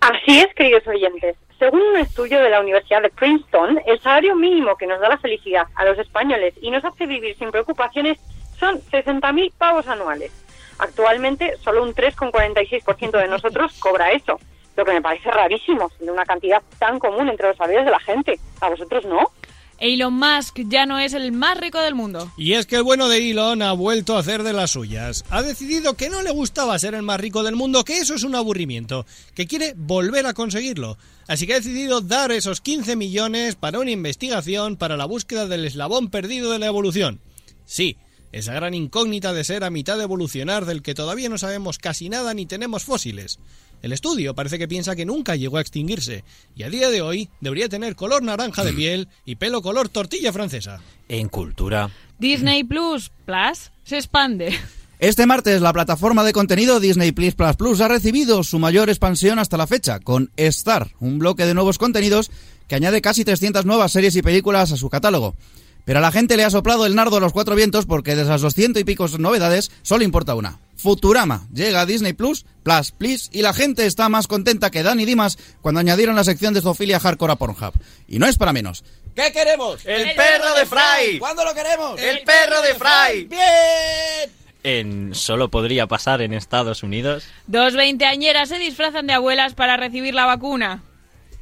Así 0.00 0.38
es, 0.38 0.54
queridos 0.54 0.86
oyentes. 0.86 1.36
Según 1.58 1.82
un 1.82 1.96
estudio 1.96 2.40
de 2.40 2.50
la 2.50 2.60
Universidad 2.60 3.02
de 3.02 3.10
Princeton, 3.10 3.80
el 3.84 4.00
salario 4.00 4.36
mínimo 4.36 4.76
que 4.76 4.86
nos 4.86 5.00
da 5.00 5.08
la 5.08 5.18
felicidad 5.18 5.66
a 5.74 5.84
los 5.84 5.98
españoles 5.98 6.54
y 6.60 6.70
nos 6.70 6.84
hace 6.84 7.06
vivir 7.06 7.36
sin 7.36 7.50
preocupaciones 7.50 8.18
son 8.58 8.80
60.000 8.80 9.52
pavos 9.58 9.88
anuales. 9.88 10.30
Actualmente, 10.78 11.56
solo 11.58 11.82
un 11.82 11.94
3,46% 11.94 13.10
de 13.10 13.26
nosotros 13.26 13.76
cobra 13.80 14.12
eso, 14.12 14.38
lo 14.76 14.84
que 14.84 14.92
me 14.92 15.02
parece 15.02 15.30
rarísimo, 15.30 15.90
siendo 15.90 16.12
una 16.12 16.24
cantidad 16.24 16.62
tan 16.78 17.00
común 17.00 17.28
entre 17.28 17.48
los 17.48 17.56
salarios 17.56 17.84
de 17.84 17.90
la 17.90 17.98
gente. 17.98 18.38
¿A 18.60 18.68
vosotros 18.68 19.04
no? 19.04 19.32
Elon 19.80 20.14
Musk 20.14 20.60
ya 20.68 20.86
no 20.86 20.98
es 20.98 21.12
el 21.12 21.30
más 21.30 21.56
rico 21.58 21.80
del 21.80 21.94
mundo. 21.94 22.32
Y 22.36 22.54
es 22.54 22.66
que 22.66 22.76
el 22.76 22.82
bueno 22.82 23.08
de 23.08 23.30
Elon 23.30 23.62
ha 23.62 23.72
vuelto 23.72 24.16
a 24.16 24.20
hacer 24.20 24.42
de 24.42 24.52
las 24.52 24.72
suyas. 24.72 25.24
Ha 25.30 25.42
decidido 25.42 25.94
que 25.94 26.10
no 26.10 26.22
le 26.22 26.30
gustaba 26.30 26.78
ser 26.78 26.94
el 26.94 27.02
más 27.02 27.20
rico 27.20 27.42
del 27.44 27.54
mundo, 27.54 27.84
que 27.84 27.98
eso 27.98 28.14
es 28.14 28.24
un 28.24 28.34
aburrimiento, 28.34 29.06
que 29.34 29.46
quiere 29.46 29.74
volver 29.76 30.26
a 30.26 30.34
conseguirlo. 30.34 30.98
Así 31.28 31.46
que 31.46 31.54
ha 31.54 31.56
decidido 31.56 32.00
dar 32.00 32.32
esos 32.32 32.60
15 32.60 32.96
millones 32.96 33.54
para 33.54 33.78
una 33.78 33.90
investigación 33.90 34.76
para 34.76 34.96
la 34.96 35.04
búsqueda 35.04 35.46
del 35.46 35.64
eslabón 35.64 36.10
perdido 36.10 36.50
de 36.50 36.58
la 36.58 36.66
evolución. 36.66 37.20
Sí, 37.64 37.96
esa 38.32 38.52
gran 38.54 38.74
incógnita 38.74 39.32
de 39.32 39.44
ser 39.44 39.64
a 39.64 39.70
mitad 39.70 40.00
evolucionar 40.00 40.66
del 40.66 40.82
que 40.82 40.94
todavía 40.94 41.28
no 41.28 41.38
sabemos 41.38 41.78
casi 41.78 42.08
nada 42.08 42.34
ni 42.34 42.46
tenemos 42.46 42.84
fósiles. 42.84 43.38
El 43.82 43.92
estudio 43.92 44.34
parece 44.34 44.58
que 44.58 44.68
piensa 44.68 44.96
que 44.96 45.06
nunca 45.06 45.36
llegó 45.36 45.58
a 45.58 45.60
extinguirse 45.60 46.24
y 46.56 46.64
a 46.64 46.70
día 46.70 46.90
de 46.90 47.00
hoy 47.00 47.28
debería 47.40 47.68
tener 47.68 47.94
color 47.94 48.22
naranja 48.22 48.64
de 48.64 48.72
piel 48.72 49.08
y 49.24 49.36
pelo 49.36 49.62
color 49.62 49.88
tortilla 49.88 50.32
francesa. 50.32 50.80
En 51.08 51.28
Cultura. 51.28 51.90
Disney 52.18 52.64
Plus 52.64 53.10
Plus 53.24 53.70
se 53.84 53.96
expande. 53.96 54.58
Este 54.98 55.26
martes 55.26 55.60
la 55.60 55.72
plataforma 55.72 56.24
de 56.24 56.32
contenido 56.32 56.80
Disney 56.80 57.12
Plus 57.12 57.34
Plus 57.34 57.54
Plus 57.54 57.80
ha 57.80 57.86
recibido 57.86 58.42
su 58.42 58.58
mayor 58.58 58.88
expansión 58.88 59.38
hasta 59.38 59.56
la 59.56 59.68
fecha, 59.68 60.00
con 60.00 60.32
Star, 60.36 60.88
un 60.98 61.20
bloque 61.20 61.46
de 61.46 61.54
nuevos 61.54 61.78
contenidos 61.78 62.32
que 62.66 62.74
añade 62.74 63.00
casi 63.00 63.24
300 63.24 63.64
nuevas 63.64 63.92
series 63.92 64.16
y 64.16 64.22
películas 64.22 64.72
a 64.72 64.76
su 64.76 64.90
catálogo. 64.90 65.36
Pero 65.88 66.00
a 66.00 66.02
la 66.02 66.12
gente 66.12 66.36
le 66.36 66.44
ha 66.44 66.50
soplado 66.50 66.84
el 66.84 66.94
nardo 66.94 67.16
a 67.16 67.20
los 67.20 67.32
cuatro 67.32 67.54
vientos 67.54 67.86
porque 67.86 68.14
de 68.14 68.20
esas 68.20 68.42
200 68.42 68.82
y 68.82 68.84
pico 68.84 69.08
novedades 69.18 69.70
solo 69.80 70.04
importa 70.04 70.34
una. 70.34 70.60
Futurama 70.76 71.48
llega 71.50 71.80
a 71.80 71.86
Disney 71.86 72.12
Plus, 72.12 72.44
Plus, 72.62 72.92
Please, 72.92 73.30
y 73.32 73.40
la 73.40 73.54
gente 73.54 73.86
está 73.86 74.10
más 74.10 74.26
contenta 74.26 74.70
que 74.70 74.82
Dan 74.82 75.00
y 75.00 75.06
Dimas 75.06 75.38
cuando 75.62 75.80
añadieron 75.80 76.14
la 76.14 76.24
sección 76.24 76.52
de 76.52 76.60
zoofilia 76.60 77.00
hardcore 77.00 77.32
a 77.32 77.36
Pornhub. 77.36 77.72
Y 78.06 78.18
no 78.18 78.26
es 78.26 78.36
para 78.36 78.52
menos. 78.52 78.84
¿Qué 79.16 79.32
queremos? 79.32 79.80
¡El 79.86 80.14
perro 80.14 80.54
de 80.58 80.66
Fry! 80.66 81.18
¿Cuándo 81.20 81.42
lo 81.42 81.54
queremos? 81.54 81.98
¡El 81.98 82.20
perro 82.20 82.60
de 82.60 82.74
Fry! 82.74 83.24
¡Bien! 83.24 84.30
En 84.64 85.14
Solo 85.14 85.48
podría 85.48 85.86
pasar 85.86 86.20
en 86.20 86.34
Estados 86.34 86.82
Unidos. 86.82 87.24
Dos 87.46 87.72
veinteañeras 87.72 88.50
se 88.50 88.58
disfrazan 88.58 89.06
de 89.06 89.14
abuelas 89.14 89.54
para 89.54 89.78
recibir 89.78 90.12
la 90.12 90.26
vacuna. 90.26 90.82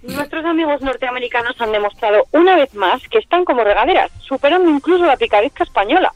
Nuestros 0.03 0.45
amigos 0.45 0.83
norteamericanos 0.83 1.61
han 1.61 1.73
demostrado 1.73 2.27
una 2.33 2.55
vez 2.57 2.75
más 2.75 3.03
que 3.09 3.19
están 3.19 3.45
como 3.45 3.65
regaderas, 3.65 4.11
superando 4.21 4.71
incluso 4.71 5.05
la 5.07 5.17
picadezca 5.17 5.65
española. 5.65 6.13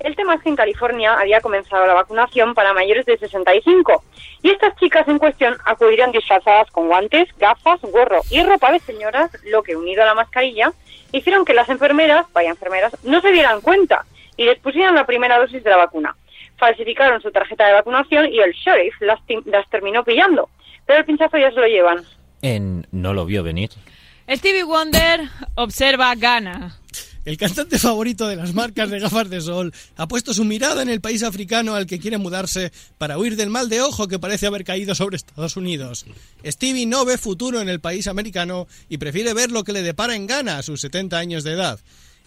El 0.00 0.16
tema 0.16 0.34
es 0.34 0.42
que 0.42 0.48
en 0.48 0.56
California 0.56 1.14
había 1.14 1.40
comenzado 1.40 1.86
la 1.86 1.94
vacunación 1.94 2.54
para 2.54 2.74
mayores 2.74 3.06
de 3.06 3.16
65 3.16 4.02
y 4.42 4.50
estas 4.50 4.74
chicas 4.76 5.06
en 5.06 5.20
cuestión 5.20 5.56
acudirían 5.64 6.10
disfrazadas 6.10 6.68
con 6.72 6.88
guantes, 6.88 7.28
gafas, 7.38 7.80
gorro 7.82 8.20
y 8.28 8.42
ropa 8.42 8.72
de 8.72 8.80
señoras, 8.80 9.30
lo 9.44 9.62
que 9.62 9.76
unido 9.76 10.02
a 10.02 10.06
la 10.06 10.14
mascarilla 10.14 10.72
hicieron 11.12 11.44
que 11.44 11.54
las 11.54 11.68
enfermeras, 11.68 12.26
vaya 12.32 12.50
enfermeras, 12.50 12.96
no 13.04 13.20
se 13.20 13.30
dieran 13.30 13.60
cuenta 13.60 14.04
y 14.36 14.44
les 14.44 14.58
pusieran 14.58 14.96
la 14.96 15.06
primera 15.06 15.38
dosis 15.38 15.62
de 15.62 15.70
la 15.70 15.76
vacuna. 15.76 16.16
Falsificaron 16.56 17.22
su 17.22 17.30
tarjeta 17.30 17.66
de 17.66 17.74
vacunación 17.74 18.26
y 18.32 18.40
el 18.40 18.52
sheriff 18.52 19.00
las, 19.00 19.20
las 19.44 19.68
terminó 19.70 20.02
pillando, 20.02 20.48
pero 20.84 20.98
el 20.98 21.04
pinchazo 21.04 21.38
ya 21.38 21.50
se 21.50 21.60
lo 21.60 21.66
llevan. 21.68 22.04
En 22.42 22.86
No 22.90 23.14
lo 23.14 23.24
vio 23.24 23.42
venir. 23.42 23.70
Stevie 24.28 24.64
Wonder 24.64 25.28
observa 25.54 26.14
Ghana. 26.14 26.78
El 27.24 27.36
cantante 27.36 27.78
favorito 27.78 28.26
de 28.26 28.34
las 28.34 28.52
marcas 28.52 28.90
de 28.90 28.98
gafas 28.98 29.30
de 29.30 29.40
sol 29.40 29.72
ha 29.96 30.08
puesto 30.08 30.34
su 30.34 30.44
mirada 30.44 30.82
en 30.82 30.88
el 30.88 31.00
país 31.00 31.22
africano 31.22 31.76
al 31.76 31.86
que 31.86 32.00
quiere 32.00 32.18
mudarse 32.18 32.72
para 32.98 33.16
huir 33.16 33.36
del 33.36 33.48
mal 33.48 33.68
de 33.68 33.80
ojo 33.80 34.08
que 34.08 34.18
parece 34.18 34.48
haber 34.48 34.64
caído 34.64 34.96
sobre 34.96 35.16
Estados 35.16 35.56
Unidos. 35.56 36.04
Stevie 36.44 36.86
no 36.86 37.04
ve 37.04 37.18
futuro 37.18 37.60
en 37.60 37.68
el 37.68 37.78
país 37.78 38.08
americano 38.08 38.66
y 38.88 38.98
prefiere 38.98 39.34
ver 39.34 39.52
lo 39.52 39.62
que 39.62 39.72
le 39.72 39.82
depara 39.82 40.16
en 40.16 40.26
Ghana 40.26 40.58
a 40.58 40.62
sus 40.64 40.80
70 40.80 41.16
años 41.16 41.44
de 41.44 41.52
edad. 41.52 41.78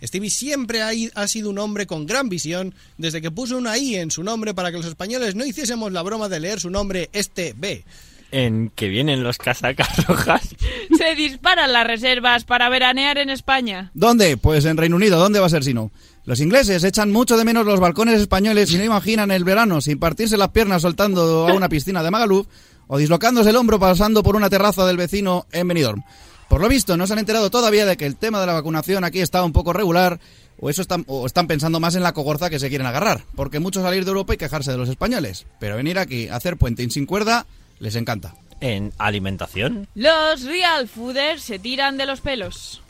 Stevie 0.02 0.30
siempre 0.30 0.82
ha, 0.82 0.92
ha, 1.16 1.28
sido 1.28 1.50
un 1.50 1.60
hombre 1.60 1.88
con 1.88 2.06
gran 2.06 2.30
visión 2.30 2.74
desde 2.98 3.22
que 3.22 3.32
puso 3.32 3.58
una 3.58 3.78
I 3.78 3.96
en 3.96 4.12
su 4.12 4.24
nombre 4.24 4.54
para 4.54 4.72
que 4.72 4.78
los 4.78 4.86
españoles 4.86 5.36
no 5.36 5.46
hiciésemos 5.46 5.92
la 5.92 6.04
broma 6.04 6.30
de 6.30 6.40
leer 6.40 6.62
su 6.62 6.70
nombre 6.70 7.10
este 7.12 7.54
B. 7.58 7.84
En 8.38 8.70
que 8.70 8.90
vienen 8.90 9.24
los 9.24 9.38
casacas 9.38 10.06
rojas. 10.08 10.54
Se 10.98 11.16
disparan 11.16 11.72
las 11.72 11.88
reservas 11.88 12.44
para 12.44 12.68
veranear 12.68 13.18
en 13.18 13.30
España. 13.30 13.92
¿Dónde? 13.94 14.36
Pues 14.36 14.66
en 14.66 14.76
Reino 14.76 14.98
Unido. 14.98 15.18
¿Dónde 15.18 15.40
va 15.40 15.46
a 15.46 15.50
ser 15.50 15.64
si 15.64 15.74
no? 15.74 15.90
Los 16.26 16.42
ingleses 16.42 16.84
echan 16.84 17.14
mucho 17.14 17.38
de 17.38 17.46
menos 17.46 17.66
los 17.66 17.80
balcones 17.80 18.20
españoles 18.20 18.70
y 18.74 18.78
no 18.78 18.84
imaginan 18.84 19.32
el 19.32 19.46
verano 19.46 19.80
sin 19.80 20.00
partirse 20.00 20.36
las 20.36 20.50
piernas 20.50 20.82
soltando 20.82 21.48
a 21.48 21.54
una 21.54 21.70
piscina 21.70 22.04
de 22.04 22.12
Magaluf 22.12 22.48
o 22.88 22.98
dislocándose 22.98 23.52
el 23.52 23.56
hombro 23.56 23.80
pasando 23.80 24.22
por 24.22 24.36
una 24.36 24.50
terraza 24.50 24.86
del 24.86 24.98
vecino 24.98 25.46
en 25.54 25.70
Benidorm. 25.70 26.04
Por 26.50 26.60
lo 26.60 26.68
visto, 26.68 26.98
no 26.98 27.08
se 27.08 27.14
han 27.14 27.20
enterado 27.20 27.50
todavía 27.50 27.86
de 27.86 27.96
que 27.96 28.06
el 28.06 28.18
tema 28.18 28.42
de 28.42 28.48
la 28.48 28.54
vacunación 28.54 29.06
aquí 29.06 29.22
está 29.22 29.46
un 29.46 29.54
poco 29.54 29.72
regular 29.72 30.20
o 30.60 30.70
eso 30.70 30.82
están, 30.82 31.06
o 31.08 31.26
están 31.26 31.48
pensando 31.48 31.80
más 31.80 31.96
en 31.96 32.04
la 32.04 32.12
cogorza 32.12 32.50
que 32.50 32.60
se 32.60 32.68
quieren 32.68 32.88
agarrar, 32.88 33.24
porque 33.36 33.62
mucho 33.62 33.82
salir 33.82 34.04
de 34.04 34.10
Europa 34.10 34.34
y 34.34 34.38
quejarse 34.38 34.72
de 34.72 34.78
los 34.78 34.90
españoles, 34.90 35.46
pero 35.58 35.78
venir 35.78 35.98
aquí 35.98 36.28
a 36.28 36.36
hacer 36.36 36.58
puenting 36.58 36.92
sin 36.92 37.06
cuerda 37.06 37.46
les 37.80 37.96
encanta. 37.96 38.34
En 38.62 38.92
alimentación. 38.98 39.88
Los 39.96 40.46
real 40.46 40.88
fooders 40.88 41.44
se 41.44 41.60
tiran 41.60 41.98
de 41.98 42.06
los 42.06 42.22
pelos. 42.22 42.82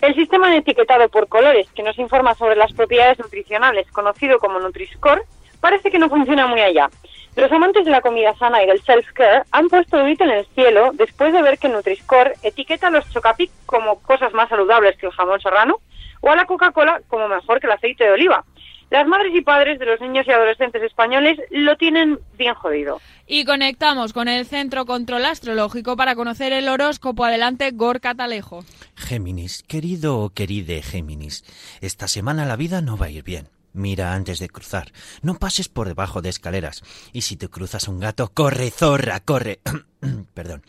El 0.00 0.14
sistema 0.14 0.50
de 0.50 0.58
etiquetado 0.58 1.08
por 1.10 1.28
colores 1.28 1.68
que 1.74 1.82
nos 1.82 1.98
informa 1.98 2.34
sobre 2.34 2.56
las 2.56 2.72
propiedades 2.72 3.18
nutricionales, 3.18 3.86
conocido 3.92 4.38
como 4.38 4.58
Nutri-Score, 4.58 5.22
parece 5.60 5.90
que 5.90 5.98
no 5.98 6.08
funciona 6.08 6.46
muy 6.46 6.60
allá. 6.60 6.88
Los 7.36 7.52
amantes 7.52 7.84
de 7.84 7.90
la 7.90 8.00
comida 8.00 8.34
sana 8.36 8.62
y 8.62 8.66
del 8.66 8.82
self-care 8.82 9.44
han 9.52 9.68
puesto 9.68 9.98
el 9.98 10.04
grito 10.04 10.24
en 10.24 10.30
el 10.30 10.46
cielo 10.54 10.90
después 10.94 11.32
de 11.32 11.42
ver 11.42 11.58
que 11.58 11.68
Nutri-Score 11.68 12.32
etiqueta 12.42 12.88
a 12.88 12.90
los 12.90 13.08
Chocapic 13.10 13.50
como 13.66 14.00
cosas 14.00 14.32
más 14.32 14.48
saludables 14.48 14.96
que 14.96 15.06
el 15.06 15.12
jamón 15.12 15.40
serrano 15.40 15.80
o 16.22 16.30
a 16.30 16.36
la 16.36 16.46
Coca-Cola 16.46 17.02
como 17.06 17.28
mejor 17.28 17.60
que 17.60 17.66
el 17.66 17.72
aceite 17.72 18.04
de 18.04 18.12
oliva. 18.12 18.44
Las 18.90 19.06
madres 19.06 19.32
y 19.34 19.40
padres 19.40 19.78
de 19.78 19.86
los 19.86 20.00
niños 20.00 20.26
y 20.26 20.32
adolescentes 20.32 20.82
españoles 20.82 21.38
lo 21.50 21.76
tienen 21.76 22.18
bien 22.36 22.54
jodido. 22.54 23.00
Y 23.26 23.44
conectamos 23.44 24.12
con 24.12 24.26
el 24.26 24.46
Centro 24.46 24.84
Control 24.84 25.24
Astrológico 25.24 25.96
para 25.96 26.16
conocer 26.16 26.52
el 26.52 26.68
horóscopo. 26.68 27.24
Adelante, 27.24 27.70
Gorka 27.70 28.16
Talejo. 28.16 28.64
Géminis, 28.96 29.62
querido 29.62 30.18
o 30.18 30.30
queride 30.30 30.82
Géminis, 30.82 31.44
esta 31.80 32.08
semana 32.08 32.44
la 32.44 32.56
vida 32.56 32.80
no 32.80 32.96
va 32.96 33.06
a 33.06 33.10
ir 33.10 33.22
bien. 33.22 33.48
Mira 33.72 34.14
antes 34.14 34.40
de 34.40 34.48
cruzar. 34.48 34.90
No 35.22 35.34
pases 35.34 35.68
por 35.68 35.86
debajo 35.86 36.22
de 36.22 36.28
escaleras. 36.28 36.82
Y 37.12 37.22
si 37.22 37.36
te 37.36 37.48
cruzas 37.48 37.86
un 37.86 38.00
gato, 38.00 38.32
corre, 38.34 38.70
zorra, 38.70 39.20
corre. 39.20 39.60
Perdón. 40.34 40.62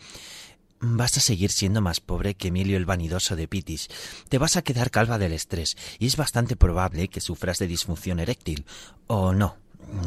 Vas 0.84 1.16
a 1.16 1.20
seguir 1.20 1.52
siendo 1.52 1.80
más 1.80 2.00
pobre 2.00 2.34
que 2.34 2.48
Emilio 2.48 2.76
el 2.76 2.86
vanidoso 2.86 3.36
de 3.36 3.46
Pitis. 3.46 3.88
Te 4.28 4.38
vas 4.38 4.56
a 4.56 4.62
quedar 4.62 4.90
calva 4.90 5.16
del 5.16 5.32
estrés 5.32 5.76
y 6.00 6.06
es 6.06 6.16
bastante 6.16 6.56
probable 6.56 7.06
que 7.06 7.20
sufras 7.20 7.60
de 7.60 7.68
disfunción 7.68 8.18
eréctil. 8.18 8.66
O 9.06 9.32
no, 9.32 9.58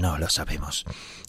no 0.01 0.17
lo 0.17 0.27
sabemos. 0.27 0.83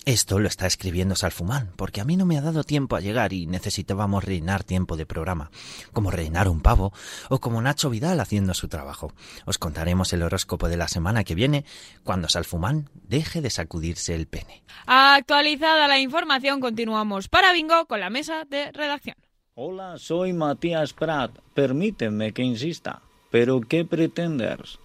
Esto 0.04 0.40
lo 0.40 0.48
está 0.48 0.66
escribiendo 0.66 1.14
Salfumán, 1.14 1.70
porque 1.76 2.00
a 2.00 2.04
mí 2.04 2.16
no 2.16 2.26
me 2.26 2.36
ha 2.36 2.40
dado 2.40 2.64
tiempo 2.64 2.96
a 2.96 3.00
llegar 3.00 3.32
y 3.32 3.46
necesitábamos 3.46 4.24
reinar 4.24 4.64
tiempo 4.64 4.96
de 4.96 5.06
programa, 5.06 5.52
como 5.92 6.10
reinar 6.10 6.48
un 6.48 6.60
pavo 6.60 6.92
o 7.28 7.38
como 7.38 7.62
Nacho 7.62 7.88
Vidal 7.88 8.18
haciendo 8.18 8.52
su 8.52 8.66
trabajo. 8.66 9.12
Os 9.44 9.58
contaremos 9.58 10.12
el 10.12 10.24
horóscopo 10.24 10.68
de 10.68 10.76
la 10.76 10.88
semana 10.88 11.22
que 11.22 11.36
viene 11.36 11.64
cuando 12.02 12.28
Salfumán 12.28 12.90
deje 12.94 13.42
de 13.42 13.50
sacudirse 13.50 14.12
el 14.16 14.26
pene. 14.26 14.64
Actualizada 14.86 15.86
la 15.86 16.00
información, 16.00 16.60
continuamos 16.60 17.28
para 17.28 17.52
Bingo 17.52 17.86
con 17.86 18.00
la 18.00 18.10
mesa 18.10 18.44
de 18.44 18.72
redacción. 18.72 19.16
Hola, 19.58 19.96
soy 19.96 20.34
Matías 20.34 20.92
Prat. 20.92 21.30
Permíteme 21.54 22.34
que 22.34 22.42
insista. 22.42 23.00
¿Pero 23.30 23.62
qué 23.62 23.86
pretendes? 23.86 24.78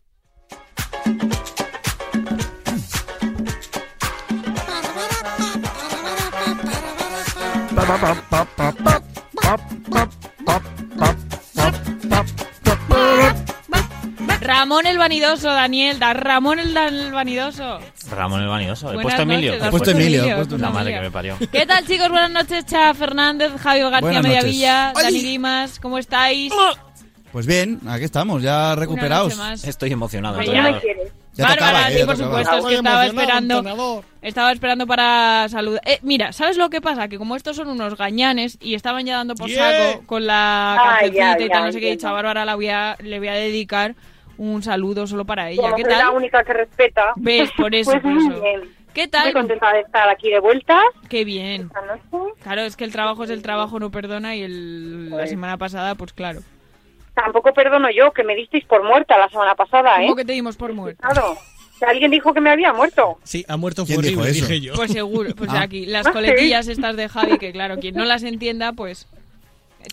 Ramón 14.52 14.86
el 14.86 14.98
vanidoso, 14.98 15.48
Daniel, 15.50 15.98
da 15.98 16.14
Ramón 16.14 16.60
el, 16.60 16.74
vanidoso. 17.12 17.80
Ramón 18.10 18.42
el 18.42 18.48
vanidoso. 18.48 18.88
He 18.92 18.96
Buenas 18.96 19.04
puesto 19.04 19.22
Emilio. 19.22 19.52
noches, 19.54 19.68
He 19.68 19.70
puesto 19.72 19.92
Emilio, 19.92 20.24
he 20.26 20.36
puesto 20.36 20.58
La 20.58 20.68
Emilio. 20.68 20.72
madre 20.80 20.94
que 20.94 21.00
me 21.02 21.12
parió. 21.12 21.38
¿Qué 21.52 21.66
tal, 21.66 21.88
chicos? 21.88 22.10
Buenas 22.10 22.32
noches, 22.32 22.66
Cha 22.66 22.94
Fernández, 22.94 23.52
Javier 23.62 23.90
García 23.90 24.02
Buenas 24.02 24.24
Mediavilla, 24.24 24.88
noches. 24.90 25.04
Dani 25.04 25.22
Limas, 25.22 25.80
¿cómo 25.80 25.98
estáis? 25.98 26.52
Pues 27.32 27.46
bien, 27.46 27.80
aquí 27.88 28.04
estamos, 28.04 28.42
ya 28.42 28.76
recuperados. 28.76 29.30
noche 29.38 29.38
más. 29.52 29.64
Estoy 29.64 29.92
emocionado. 29.94 30.42
Ya 30.42 31.48
Bárbara, 31.48 31.56
tocaba, 31.56 31.90
eh, 31.90 31.94
sí, 31.94 32.00
ya 32.00 32.06
por 32.06 32.16
tocaba. 32.18 32.30
supuesto, 32.44 32.58
es 32.58 32.66
que 32.66 32.76
estaba 32.76 33.06
esperando. 33.06 34.04
Estaba 34.22 34.52
esperando 34.52 34.86
para 34.86 35.48
saludar. 35.50 35.82
Eh, 35.86 36.00
mira, 36.02 36.34
¿sabes 36.34 36.58
lo 36.58 36.70
que 36.70 36.82
pasa? 36.82 37.08
Que 37.08 37.18
como 37.18 37.38
estos 37.38 37.56
son 37.56 37.70
unos 37.70 37.96
gañanes 37.96 38.58
y 38.62 38.74
estaban 38.76 39.06
ya 39.06 39.16
dando 39.16 39.36
por 39.36 39.48
Yeah. 39.48 39.94
saco 39.94 40.06
con 40.08 40.28
la 40.28 40.74
Ah, 40.74 40.78
cancioncita 41.00 41.38
ya, 41.38 41.46
y 41.46 41.48
ya, 41.48 41.54
tal, 41.54 41.66
no 41.68 41.72
sé 41.72 41.80
qué, 41.80 41.88
he 41.88 41.92
entiendo. 41.94 41.98
dicho 42.00 42.08
a 42.10 42.12
Bárbara 42.12 42.44
la 42.44 42.56
voy 42.56 42.68
a, 42.68 42.98
le 43.00 43.20
voy 43.20 43.30
a 43.30 43.34
dedicar 43.34 43.96
un 44.38 44.64
saludo 44.64 45.08
solo 45.08 45.26
para 45.26 45.50
ella. 45.50 45.62
Como 45.62 45.76
¿Qué 45.76 45.84
soy 45.84 45.92
la 45.92 45.98
tal? 46.00 46.16
única 46.16 46.44
que 46.44 46.54
respeta. 46.54 47.14
¿Ves? 47.16 47.52
Por 47.58 47.74
eso, 47.76 47.92
Pues 47.92 48.02
por 48.04 48.12
muy 48.12 48.28
eso. 48.34 48.42
bien. 48.42 48.62
¿Qué 48.94 49.08
tal? 49.08 49.24
Muy 49.26 49.34
contenta 49.34 49.72
de 49.72 49.80
estar 49.82 50.10
aquí 50.10 50.30
de 50.30 50.40
vuelta. 50.40 50.82
Qué 51.10 51.24
bien. 51.24 51.62
esta 51.68 51.82
noche. 51.82 52.34
Claro, 52.44 52.62
es 52.62 52.76
que 52.76 52.84
el 52.84 52.92
trabajo 52.92 53.24
es 53.24 53.30
el 53.30 53.42
trabajo, 53.42 53.80
no 53.80 53.90
perdona 53.92 54.36
y 54.36 54.42
el, 54.44 55.10
la 55.10 55.18
Pues. 55.18 55.30
semana 55.30 55.58
pasada, 55.58 55.96
pues 55.96 56.12
claro. 56.14 56.42
Tampoco 57.14 57.54
perdono 57.54 57.90
yo, 57.92 58.12
que 58.12 58.24
me 58.24 58.36
disteis 58.36 58.66
por 58.66 58.84
muerta 58.84 59.18
la 59.18 59.30
semana 59.30 59.56
pasada, 59.56 60.02
¿eh? 60.02 60.06
¿Cómo 60.06 60.16
que 60.16 60.26
te 60.26 60.34
dimos 60.34 60.56
por 60.58 60.74
muerto? 60.74 61.02
Claro. 61.02 61.38
Alguien 61.88 62.12
dijo 62.12 62.32
que 62.34 62.42
me 62.42 62.52
había 62.52 62.74
muerto. 62.74 63.18
Sí, 63.24 63.44
ha 63.48 63.58
muerto 63.58 63.86
¿Quién 63.86 64.02
dijo 64.02 64.20
horrible, 64.22 64.38
eso? 64.38 64.46
dije 64.48 64.62
yo. 64.62 64.74
Pues 64.76 64.92
seguro, 64.92 65.32
pues 65.36 65.50
Ah. 65.52 65.62
aquí, 65.64 65.86
las 65.88 66.06
Ah, 66.06 66.10
sí. 66.10 66.14
coletillas 66.14 66.68
estas 66.68 66.96
de 66.96 67.10
Javi, 67.10 67.38
que 67.40 67.52
claro, 67.52 67.78
quien 67.80 67.96
no 67.96 68.06
las 68.06 68.24
entienda, 68.24 68.74
pues... 68.74 69.08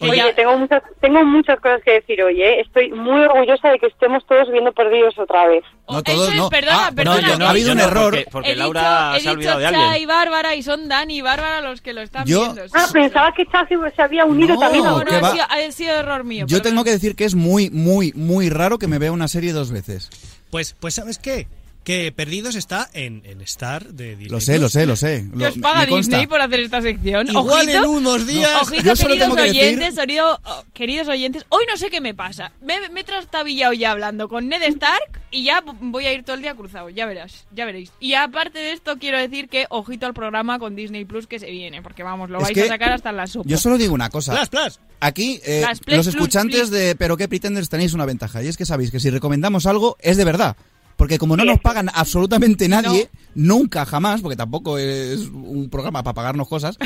Oye, 0.01 0.17
ya- 0.17 0.35
tengo 0.35 0.57
muchas, 0.57 0.83
tengo 1.01 1.25
muchas 1.25 1.59
cosas 1.61 1.81
que 1.85 1.93
decir 1.93 2.23
hoy, 2.23 2.41
¿eh? 2.43 2.61
Estoy 2.61 2.91
muy 2.93 3.21
orgullosa 3.23 3.71
de 3.71 3.79
que 3.79 3.87
estemos 3.87 4.25
todos 4.27 4.51
viendo 4.51 4.73
perdidos 4.73 5.19
otra 5.19 5.47
vez. 5.49 5.65
No 5.89 5.95
Eso 5.99 6.03
todos, 6.05 6.29
es, 6.31 6.35
no. 6.37 6.51
perdona, 6.51 6.87
Ah, 6.87 6.93
perdona. 6.95 7.21
no, 7.21 7.29
yo 7.29 7.39
no, 7.39 7.47
ha 7.47 7.51
habido 7.51 7.73
un 7.73 7.79
yo 7.79 7.85
no, 7.85 7.91
error. 7.91 8.11
Porque, 8.15 8.27
porque 8.31 8.57
Laura 8.57 9.11
dicho, 9.15 9.23
se 9.23 9.29
ha 9.29 9.33
he 9.33 9.35
olvidado 9.35 9.59
de 9.59 9.67
dicho 9.67 9.75
Cha 9.79 9.85
alguien. 9.87 10.03
y 10.03 10.07
Bárbara 10.07 10.55
y 10.55 10.63
son 10.63 10.89
Dani 10.89 11.17
y 11.17 11.21
Bárbara 11.23 11.61
los 11.63 11.81
que 11.81 11.93
lo 11.95 12.01
están 12.03 12.27
Yo- 12.27 12.41
viendo. 12.53 12.63
Ah, 12.75 12.87
pensaba 12.93 13.33
que 13.33 13.47
Chasi 13.47 13.75
se 13.97 14.03
había 14.03 14.25
unido 14.25 14.55
No, 14.55 14.61
también 14.61 14.85
No, 14.85 14.99
¿qué 15.05 15.11
no, 15.13 15.17
ha 15.17 15.21
va? 15.21 15.33
sido, 15.33 15.45
ha 15.49 15.73
sido 15.73 15.95
error 15.97 16.25
mío. 16.25 16.47
Yo 16.47 16.59
perdona. 16.59 16.63
tengo 16.71 16.85
que 16.85 16.91
decir 16.91 17.17
que 17.17 17.25
es 17.25 17.35
muy, 17.35 17.71
muy, 17.71 18.13
muy 18.15 18.51
raro 18.51 18.79
que 18.79 18.87
me 18.87 18.99
vea 18.99 19.11
una 19.13 19.27
serie 19.29 19.53
dos 19.53 19.73
veces. 19.73 20.11
Pues, 20.51 20.75
pues 20.79 20.95
¿sabes 20.95 21.19
qué? 21.19 21.47
Que 21.89 22.13
Perdidos 22.13 22.55
está 22.55 22.91
en, 22.93 23.23
en 23.25 23.41
Star 23.41 23.87
de 23.95 24.11
Disney. 24.11 24.29
Lo 24.29 24.43
sé, 24.43 24.59
lo 24.59 24.69
sé, 24.69 24.85
lo 24.85 24.95
sé. 24.95 25.25
¿Que 25.33 25.39
Lo- 25.39 25.49
os 25.49 25.57
paga. 25.57 25.87
Disney 25.87 26.27
por 26.27 26.39
hacer 26.39 26.61
esta 26.61 26.83
sección? 26.83 27.27
Igual 27.29 27.67
Ojito, 27.67 27.79
en 27.79 27.85
unos 27.87 28.27
días. 28.27 28.51
Ojito, 28.61 28.83
Yo 28.83 28.95
solo 28.95 29.09
queridos 29.15 29.19
tengo 29.25 29.37
que 29.37 29.43
decir- 29.49 29.63
oyentes, 29.63 29.95
sonido- 29.95 30.39
oh, 30.45 30.65
queridos 30.75 31.09
oyentes, 31.09 31.47
hoy 31.49 31.65
no 31.67 31.79
sé 31.79 31.89
qué 31.89 32.03
me 32.03 32.13
pasa. 32.13 32.53
Me, 32.61 32.91
me 32.91 33.01
he 33.01 33.05
trastabillado 33.05 33.73
ya 33.73 33.93
hablando 33.93 34.29
con 34.29 34.49
Ned 34.49 34.63
Stark 34.65 35.23
y 35.31 35.45
ya 35.45 35.63
voy 35.81 36.05
a 36.05 36.13
ir 36.13 36.25
todo 36.25 36.37
el 36.37 36.43
día 36.43 36.55
cruzado, 36.55 36.91
ya 36.91 37.07
verás, 37.07 37.47
ya 37.55 37.65
veréis. 37.65 37.91
Y 38.01 38.13
aparte 38.13 38.59
de 38.59 38.73
esto, 38.73 38.99
quiero 38.99 39.19
decir 39.19 39.49
que 39.49 39.65
ojito 39.71 40.05
al 40.05 40.13
programa 40.13 40.59
con 40.59 40.77
Disney 40.77 41.07
Plus 41.07 41.27
que 41.27 41.39
se 41.39 41.51
viene, 41.51 41.81
porque 41.81 42.03
vamos, 42.03 42.29
lo 42.29 42.37
Es 42.37 42.45
vais 42.45 42.55
que 42.55 42.65
a 42.65 42.69
sacar 42.69 42.93
hasta 42.93 43.13
la 43.13 43.27
sopa. 43.27 43.49
Yo 43.49 43.57
solo 43.57 43.79
digo 43.79 43.95
una 43.95 44.11
cosa. 44.11 44.33
Plas, 44.33 44.51
plas. 44.51 44.81
Aquí, 45.01 45.41
eh, 45.43 45.63
Plex 45.65 45.97
los 45.97 46.07
Plus, 46.07 46.07
escuchantes 46.09 46.59
Plus. 46.59 46.71
de 46.71 46.97
Pero 46.97 47.17
qué 47.17 47.29
Pretenders 47.29 47.71
tenéis 47.71 47.95
una 47.95 48.05
ventaja. 48.05 48.43
Y 48.43 48.49
es 48.49 48.59
que 48.59 48.67
sabéis 48.67 48.91
que 48.91 49.01
si 49.01 49.09
recomendamos 49.09 49.65
algo, 49.65 49.97
es 50.01 50.19
de 50.19 50.25
verdad. 50.27 50.55
Porque 50.99 51.17
como 51.17 51.37
no 51.37 51.45
nos 51.45 51.61
pagan 51.61 51.89
absolutamente 51.95 52.69
nadie, 52.69 53.09
nunca 53.37 53.87
jamás, 53.87 54.21
porque 54.21 54.35
tampoco 54.37 54.79
es 54.79 55.21
un 55.29 55.69
programa 55.71 56.03
para 56.03 56.13
pagarnos 56.13 56.49
cosas, 56.49 56.77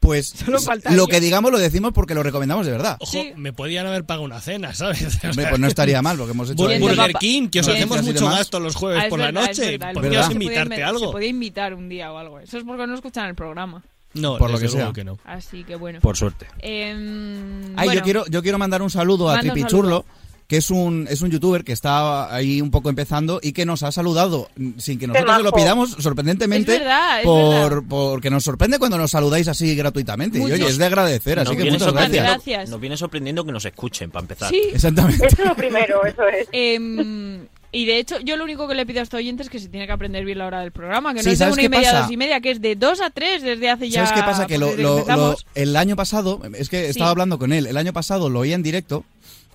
pues 0.00 0.26
Solo 0.44 0.58
lo 0.90 1.06
que 1.06 1.20
digamos 1.20 1.52
lo 1.52 1.58
decimos 1.58 1.92
porque 1.94 2.14
lo 2.16 2.24
recomendamos 2.24 2.66
de 2.66 2.72
verdad. 2.72 2.96
Ojo, 3.00 3.12
Sí. 3.12 3.32
me 3.36 3.52
podían 3.52 3.86
haber 3.86 4.04
pagado 4.04 4.24
una 4.24 4.40
cena, 4.40 4.74
¿sabes? 4.74 5.02
O 5.02 5.28
Hombre, 5.28 5.32
sea, 5.44 5.48
pues 5.50 5.60
no 5.60 5.68
estaría 5.68 6.02
mal, 6.02 6.16
porque 6.18 6.32
hemos 6.32 6.50
hecho... 6.50 6.62
Bur- 6.64 6.70
ahí- 6.72 6.78
Bien, 6.80 6.96
Burger. 6.96 7.12
King, 7.14 7.48
que 7.48 7.60
os 7.60 7.68
hacemos 7.68 8.02
mucho 8.02 8.26
gasto 8.26 8.58
los 8.58 8.74
jueves 8.74 9.04
Ah, 9.04 9.08
por 9.08 9.20
la 9.20 9.26
verdad, 9.26 9.46
noche. 9.46 9.70
verdad, 9.70 9.88
el 9.90 9.94
¿Por 9.94 10.02
qué 10.02 10.08
¿Verdad? 10.10 10.22
no 10.24 10.28
se 10.28 10.34
podía 10.34 10.46
invitarte 10.48 10.74
inven- 10.82 10.86
algo? 10.88 11.06
Se 11.06 11.12
podía 11.12 11.28
invitar 11.28 11.74
un 11.74 11.88
día 11.88 12.12
o 12.12 12.18
algo. 12.18 12.40
Eso 12.40 12.58
es 12.58 12.64
porque 12.64 12.86
no 12.88 12.94
escuchan 12.96 13.26
el 13.28 13.34
programa. 13.36 13.84
No, 14.14 14.36
Por 14.36 14.50
lo 14.50 14.58
que 14.58 14.66
sea. 14.68 14.92
que 14.92 15.04
no. 15.04 15.16
Así 15.24 15.62
que 15.62 15.76
bueno. 15.76 16.00
Por 16.00 16.16
suerte. 16.16 16.48
Em, 16.58 17.66
Ay, 17.78 17.86
bueno, 17.86 17.94
yo 17.94 18.02
quiero, 18.02 18.26
yo 18.26 18.42
quiero 18.42 18.58
mandar 18.58 18.82
un 18.82 18.90
saludo 18.90 19.30
a 19.30 19.38
Tripichurlo, 19.38 20.04
que 20.50 20.56
es 20.56 20.68
un, 20.72 21.06
es 21.08 21.22
un 21.22 21.30
youtuber 21.30 21.62
que 21.62 21.70
está 21.70 22.34
ahí 22.34 22.60
un 22.60 22.72
poco 22.72 22.90
empezando 22.90 23.38
y 23.40 23.52
que 23.52 23.64
nos 23.64 23.84
ha 23.84 23.92
saludado 23.92 24.48
mm, 24.56 24.70
sin 24.78 24.98
que 24.98 25.06
nosotros 25.06 25.36
se 25.36 25.42
lo 25.44 25.52
pidamos, 25.52 25.90
sorprendentemente, 26.00 26.72
Es 26.72 26.78
verdad, 26.80 27.20
es 27.20 27.24
por, 27.24 27.70
verdad. 27.70 27.82
porque 27.88 28.30
nos 28.30 28.42
sorprende 28.42 28.80
cuando 28.80 28.98
nos 28.98 29.12
saludáis 29.12 29.46
así 29.46 29.76
gratuitamente. 29.76 30.38
Y 30.40 30.42
oye, 30.42 30.66
es 30.66 30.76
de 30.76 30.86
agradecer, 30.86 31.38
así 31.38 31.56
que 31.56 31.70
muchas 31.70 31.92
gracias. 31.92 32.24
Gracias. 32.24 32.68
Nos 32.68 32.80
viene 32.80 32.96
sorprendiendo 32.96 33.44
que 33.44 33.52
nos 33.52 33.64
escuchen, 33.64 34.10
para 34.10 34.22
empezar. 34.24 34.50
Sí. 34.50 34.60
Exactamente. 34.74 35.24
Eso 35.24 35.36
es 35.40 35.48
lo 35.48 35.54
primero, 35.54 36.04
eso 36.04 36.22
es. 36.26 36.48
Em, 36.52 37.46
y 37.72 37.84
de 37.86 37.98
hecho, 38.00 38.18
yo 38.18 38.36
lo 38.36 38.42
único 38.42 38.66
que 38.66 38.74
le 38.74 38.84
pido 38.84 38.98
a 38.98 39.02
este 39.04 39.16
oyente 39.18 39.44
es 39.44 39.48
que 39.50 39.60
se 39.60 39.68
tiene 39.68 39.86
que 39.86 39.92
aprender 39.92 40.24
bien 40.24 40.38
la 40.38 40.46
hora 40.48 40.62
del 40.62 40.72
programa, 40.72 41.10
que 41.14 41.18
no 41.18 41.22
Sí, 41.22 41.28
es 41.30 41.38
de 41.38 41.44
¿sabes 41.44 41.52
una 41.54 41.62
y 41.62 41.68
media 41.68 41.90
a 41.96 42.02
dos 42.02 42.10
y 42.10 42.16
media, 42.16 42.40
que 42.40 42.50
es 42.50 42.60
de 42.60 42.74
dos 42.74 43.00
a 43.00 43.10
tres 43.10 43.42
desde 43.42 43.70
hace 43.70 43.88
ya. 43.88 44.04
¿Sabes 44.04 44.20
qué 44.20 44.26
pasa? 44.26 44.46
Que 44.48 44.58
pues, 44.58 44.76
lo, 44.76 45.04
lo- 45.04 45.16
lo- 45.16 45.36
el 45.54 45.76
año 45.76 45.94
pasado, 45.94 46.40
es 46.54 46.68
que 46.68 46.88
estaba 46.88 47.10
Sí. 47.10 47.12
hablando 47.12 47.38
con 47.38 47.52
él, 47.52 47.66
el 47.68 47.76
año 47.76 47.92
pasado 47.92 48.28
lo 48.28 48.40
oía 48.40 48.56
en 48.56 48.64
directo 48.64 49.04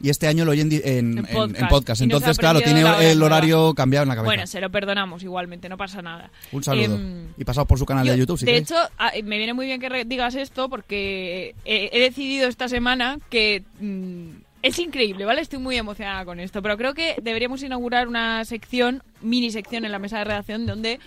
y 0.02 0.10
este 0.10 0.28
año 0.28 0.44
lo 0.46 0.52
oye 0.52 0.62
en, 0.62 1.16
podcast. 1.25 1.60
en 1.62 1.68
podcast. 1.68 2.02
Entonces, 2.02 2.38
claro, 2.38 2.60
tiene 2.62 2.84
el 3.12 3.22
horario 3.24 3.74
cambiado 3.74 4.04
en 4.04 4.10
la 4.10 4.16
cabeza. 4.16 4.30
Bueno, 4.30 4.48
se 4.48 4.60
lo 4.62 4.70
perdonamos 4.70 5.24
igualmente, 5.24 5.70
no 5.70 5.78
pasa 5.78 6.02
nada. 6.02 6.30
Un 6.52 6.64
saludo. 6.64 6.96
Em, 6.96 7.28
y 7.38 7.44
pasado 7.46 7.66
por 7.66 7.80
su 7.80 7.86
canal 7.86 8.06
de 8.06 8.12
Yo, 8.12 8.18
YouTube, 8.18 8.38
si 8.40 8.46
de 8.46 8.52
queréis. 8.52 8.72
hecho, 8.72 8.78
a- 8.98 9.12
me 9.24 9.38
viene 9.38 9.54
muy 9.54 9.66
bien 9.66 9.80
que 9.80 10.04
digas 10.06 10.36
esto 10.36 10.70
porque 10.70 11.56
he, 11.66 11.90
he 11.94 12.00
decidido 12.02 12.48
esta 12.48 12.68
semana 12.68 13.20
que 13.30 13.64
mm, 13.80 14.30
es 14.64 14.80
increíble, 14.80 15.25
¿vale? 15.25 15.42
Estoy 15.42 15.60
muy 15.60 15.78
emocionada 15.78 16.25
con 16.25 16.40
esto, 16.40 16.62
pero 16.62 16.75
creo 16.78 16.94
que 16.94 17.16
deberíamos 17.22 17.62
inaugurar 17.64 18.08
una 18.08 18.44
sección, 18.46 19.04
mini 19.22 19.52
sección 19.52 19.86
en 19.86 19.92
la 19.92 20.00
mesa 20.00 20.18
de 20.18 20.24
redacción 20.25 20.66
donde 20.66 21.00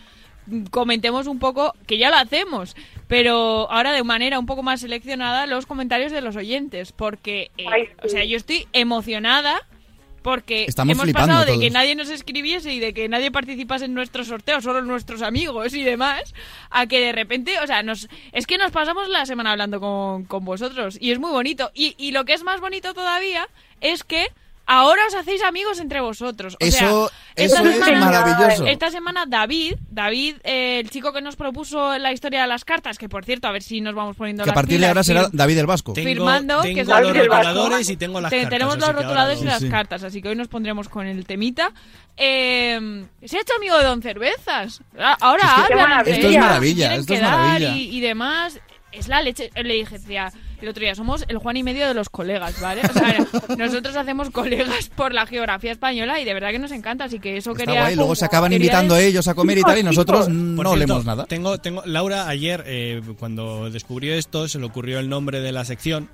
comentemos 0.71 1.27
un 1.27 1.39
poco, 1.39 1.75
que 1.87 1.99
ya 1.99 2.11
lo 2.11 2.17
hacemos, 2.17 2.77
pero 3.07 3.71
ahora 3.71 3.93
de 3.93 4.03
manera 4.05 4.39
un 4.39 4.47
poco 4.47 4.63
más 4.63 4.81
seleccionada 4.81 5.47
los 5.47 5.67
comentarios 5.67 6.13
de 6.13 6.21
los 6.21 6.37
oyentes, 6.37 6.93
porque, 6.93 7.51
eh, 7.59 7.65
Ay, 7.71 7.87
sí. 7.87 7.93
o 8.05 8.09
sea, 8.09 8.25
yo 8.25 8.37
estoy 8.37 8.67
emocionada 8.73 9.61
porque 10.23 10.65
Estamos 10.65 10.99
hemos 10.99 11.13
pasado 11.13 11.41
de 11.41 11.47
todos. 11.47 11.61
que 11.61 11.71
nadie 11.71 11.95
nos 11.95 12.11
escribiese 12.11 12.73
y 12.73 12.81
de 12.81 12.93
que 12.93 13.09
nadie 13.09 13.31
participase 13.31 13.87
en 13.87 13.95
nuestros 13.95 14.27
sorteos, 14.27 14.65
solo 14.65 14.83
nuestros 14.83 15.23
amigos 15.23 15.73
y 15.75 15.83
demás, 15.85 16.35
a 16.71 16.87
que 16.87 17.01
de 17.01 17.13
repente, 17.13 17.59
o 17.63 17.67
sea, 17.67 17.83
nos 17.83 18.09
es 18.33 18.47
que 18.47 18.59
nos 18.59 18.71
pasamos 18.73 19.09
la 19.09 19.25
semana 19.27 19.53
hablando 19.53 19.81
con, 19.81 20.25
con 20.25 20.45
vosotros 20.45 20.99
y 21.01 21.13
es 21.13 21.19
muy 21.19 21.31
bonito. 21.31 21.71
Y, 21.73 21.95
y 21.99 22.11
lo 22.11 22.25
que 22.25 22.35
es 22.35 22.43
más 22.43 22.61
bonito 22.61 22.95
todavía 22.95 23.49
es 23.81 24.05
que 24.05 24.27
ahora 24.69 25.03
os 25.09 25.15
hacéis 25.17 25.43
amigos 25.43 25.81
entre 25.81 26.01
vosotros. 26.01 26.55
O 26.55 26.65
Eso- 26.65 26.79
sea, 26.79 26.89
eso 27.45 27.57
esta 27.57 27.69
es 27.71 27.85
semana, 27.85 28.21
maravilloso. 28.23 28.67
Esta 28.67 28.91
semana 28.93 29.25
David, 29.27 29.75
David, 29.91 30.37
eh, 30.45 30.79
el 30.81 30.91
chico 30.91 31.13
que 31.13 31.21
nos 31.21 31.35
propuso 31.37 31.99
la 31.99 32.13
historia 32.13 32.43
de 32.43 32.47
las 32.47 32.65
cartas, 32.65 32.99
que 32.99 33.09
por 33.09 33.25
cierto, 33.25 33.49
a 33.49 33.53
ver 33.53 33.63
si 33.63 33.81
nos 33.81 33.95
vamos 33.95 34.15
poniendo 34.17 34.45
Que 34.45 34.51
a 34.51 34.53
las 34.53 34.55
partir 34.55 34.79
de 34.79 34.87
ahora 34.87 35.03
será 35.03 35.29
David 35.33 35.59
el 35.59 35.67
Vasco. 35.67 35.93
Tengo- 35.95 36.07
firmando 36.09 36.61
tengo 36.61 36.75
que 36.75 36.81
es 36.83 36.87
los 36.87 36.97
David 36.97 37.17
el 37.21 37.29
Vasco. 37.29 37.45
rotuladores 37.49 37.91
y 37.91 37.97
tengo 37.97 38.21
las 38.21 38.31
Te- 38.31 38.37
cartas, 38.43 38.51
Tenemos 38.51 38.79
los 38.79 38.89
rotuladores 38.95 39.43
y 39.43 39.45
las 39.45 39.61
Sí, 39.61 39.69
cartas, 39.69 40.03
así 40.05 40.23
que 40.23 40.29
hoy 40.29 40.37
nos 40.37 40.49
pondremos 40.49 40.89
con 40.89 41.07
el 41.07 41.25
temita. 41.27 41.73
Eh, 42.17 43.05
se 43.25 43.37
ha 43.39 43.41
hecho 43.41 43.55
amigo 43.57 43.79
de 43.79 43.85
Don 43.85 44.03
Cervezas. 44.03 44.83
Ah, 44.99 45.17
Ahora 45.21 45.43
Es 45.43 45.63
que- 45.69 45.75
Qué 45.75 45.81
hablan 45.81 46.09
Esto 46.09 46.29
es 46.29 46.39
maravilla, 46.39 46.95
esto 46.95 47.15
es 47.15 47.23
maravilla. 47.23 47.75
Y, 47.77 47.97
y 47.97 48.01
demás. 48.01 48.61
Es 48.93 49.09
la 49.09 49.21
leche. 49.23 49.51
Le 49.55 49.75
dije, 49.75 49.99
tía, 49.99 50.33
el 50.61 50.69
otro 50.69 50.81
día, 50.83 50.95
somos 50.95 51.25
el 51.29 51.39
Juan 51.39 51.57
y 51.57 51.63
medio 51.63 51.87
de 51.89 51.95
los 51.95 52.09
colegas, 52.09 52.61
¿vale? 52.61 52.83
O 52.83 52.93
sea, 52.93 53.27
nosotros 53.57 53.95
hacemos 53.97 54.31
colegas 54.31 54.89
por 54.95 55.15
la 55.15 55.27
geografía 55.27 55.73
española 55.73 56.21
y 56.21 56.25
de 56.25 56.35
verdad 56.35 56.51
que 56.51 56.59
nos 56.59 56.73
encanta, 56.73 57.05
así 57.05 57.19
que 57.21 57.37
eso 57.37 57.53
Está 57.53 57.65
quería... 57.65 57.81
guay, 57.83 57.97
luego 57.97 58.15
se 58.15 58.25
acaban 58.25 58.53
invitando 58.53 58.95
des- 58.95 59.07
ellos 59.07 59.29
a 59.29 59.35
comer 59.35 59.59
y 59.59 59.63
tal, 59.63 59.79
y 59.79 59.83
nosotros 59.83 60.27
Por 60.27 60.33
no 60.33 60.77
leemos 60.77 61.05
nada. 61.05 61.27
Tengo, 61.27 61.59
tengo, 61.59 61.83
Laura 61.87 62.29
ayer, 62.29 62.65
eh, 62.67 63.03
cuando 63.19 63.71
descubrió 63.71 64.15
esto, 64.15 64.49
se 64.49 64.59
le 64.59 64.67
ocurrió 64.67 64.99
el 64.99 65.09
nombre 65.09 65.41
de 65.41 65.53
la 65.53 65.65
sección, 65.65 66.09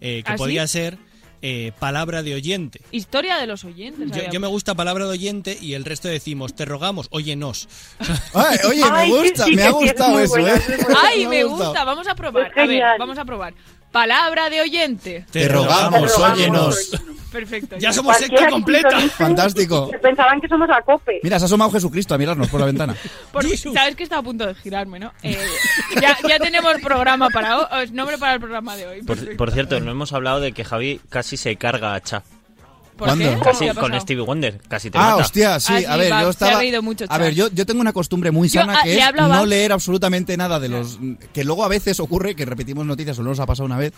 eh, 0.00 0.22
que 0.24 0.32
¿Ah, 0.32 0.36
sí? 0.36 0.38
podía 0.38 0.66
ser 0.66 0.98
eh, 1.44 1.72
Palabra 1.80 2.22
de 2.22 2.34
Oyente. 2.34 2.80
Historia 2.92 3.36
de 3.38 3.48
los 3.48 3.64
oyentes. 3.64 4.10
Yo, 4.12 4.30
yo 4.30 4.38
me 4.40 4.46
gusta 4.46 4.74
Palabra 4.76 5.06
de 5.06 5.10
Oyente 5.10 5.58
y 5.60 5.74
el 5.74 5.84
resto 5.84 6.06
decimos, 6.08 6.54
te 6.54 6.64
rogamos, 6.64 7.08
óyenos. 7.10 7.68
Ay, 8.34 8.58
oye, 8.68 8.82
me 8.84 8.90
Ay, 8.96 9.10
sí, 9.10 9.16
gusta, 9.18 9.44
sí, 9.46 9.56
me 9.56 9.62
ha 9.62 9.68
es 9.70 9.74
eso, 9.74 10.08
bueno, 10.30 10.46
¿eh? 10.48 10.60
Ay, 11.02 11.24
ha 11.24 11.28
me 11.28 11.42
gustado. 11.44 11.64
gusta. 11.66 11.84
Vamos 11.84 12.06
a 12.06 12.14
probar. 12.14 12.52
A 12.56 12.66
ver, 12.66 12.82
vamos 12.98 13.18
a 13.18 13.24
probar. 13.24 13.54
Palabra 13.92 14.48
de 14.50 14.60
oyente. 14.62 15.26
Te 15.30 15.46
rogamos, 15.48 16.00
Te 16.00 16.16
rogamos. 16.16 16.38
óyenos. 16.38 16.90
Perfecto. 17.30 17.76
Ya 17.78 17.92
somos 17.92 18.16
secta 18.16 18.48
completa. 18.48 18.98
Fantástico. 19.10 19.90
Pensaban 20.02 20.40
que 20.40 20.48
somos 20.48 20.68
la 20.68 20.82
COPE. 20.82 21.20
Mira, 21.22 21.38
se 21.38 21.44
ha 21.44 21.46
asomado 21.46 21.70
Jesucristo 21.70 22.14
a 22.14 22.18
mirarnos 22.18 22.48
por 22.48 22.60
la 22.60 22.66
ventana. 22.66 22.94
Por- 23.32 23.46
Jesus. 23.46 23.72
Sabes 23.74 23.96
que 23.96 24.02
está 24.02 24.18
a 24.18 24.22
punto 24.22 24.46
de 24.46 24.54
girarme, 24.54 24.98
¿no? 24.98 25.12
Eh, 25.22 25.38
ya, 26.00 26.16
ya 26.28 26.38
tenemos 26.38 26.74
programa 26.82 27.30
para 27.30 27.58
hoy, 27.58 27.90
nombre 27.92 28.18
para 28.18 28.34
el 28.34 28.40
programa 28.40 28.76
de 28.76 28.86
hoy. 28.86 29.02
Por, 29.02 29.36
por 29.36 29.50
cierto, 29.50 29.80
no 29.80 29.90
hemos 29.90 30.12
hablado 30.12 30.40
de 30.40 30.52
que 30.52 30.64
Javi 30.64 31.00
casi 31.08 31.36
se 31.36 31.56
carga 31.56 31.94
a 31.94 32.00
Cha. 32.02 32.22
¿Por 32.96 33.08
¿cuándo? 33.08 33.24
qué? 33.24 33.38
Casi 33.42 33.64
¿Qué 33.64 33.70
ha 33.70 33.74
con? 33.74 34.00
Stevie 34.00 34.22
Wonder. 34.22 34.60
Casi 34.68 34.90
te 34.90 34.98
Ah, 34.98 35.02
mata. 35.02 35.16
hostia, 35.16 35.58
sí, 35.60 35.72
Ah, 35.74 35.78
sí, 35.78 35.84
a 35.86 35.96
ver, 35.96 36.12
va, 36.12 36.20
yo 36.22 36.32
se 36.32 36.44
ha 36.44 36.46
estaba... 36.48 36.58
reído 36.60 36.82
mucho, 36.82 37.04
a 37.04 37.08
Chas. 37.08 37.18
ver, 37.18 37.34
yo, 37.34 37.48
yo 37.50 37.66
tengo 37.66 37.80
una 37.80 37.92
costumbre 37.92 38.30
muy 38.30 38.48
Yo, 38.48 38.60
sana 38.60 38.78
ah, 38.78 38.82
que 38.84 38.94
es 38.98 39.14
no 39.14 39.46
leer 39.46 39.72
absolutamente 39.72 40.36
nada 40.36 40.60
de 40.60 40.68
los... 40.68 40.98
Que 41.32 41.44
luego 41.44 41.64
a 41.64 41.68
veces 41.68 41.98
ocurre 42.00 42.34
que 42.34 42.44
repetimos 42.44 42.84
noticias, 42.86 43.16
solo 43.16 43.30
nos 43.30 43.40
ha 43.40 43.46
pasado 43.46 43.66
una 43.66 43.78
vez, 43.78 43.92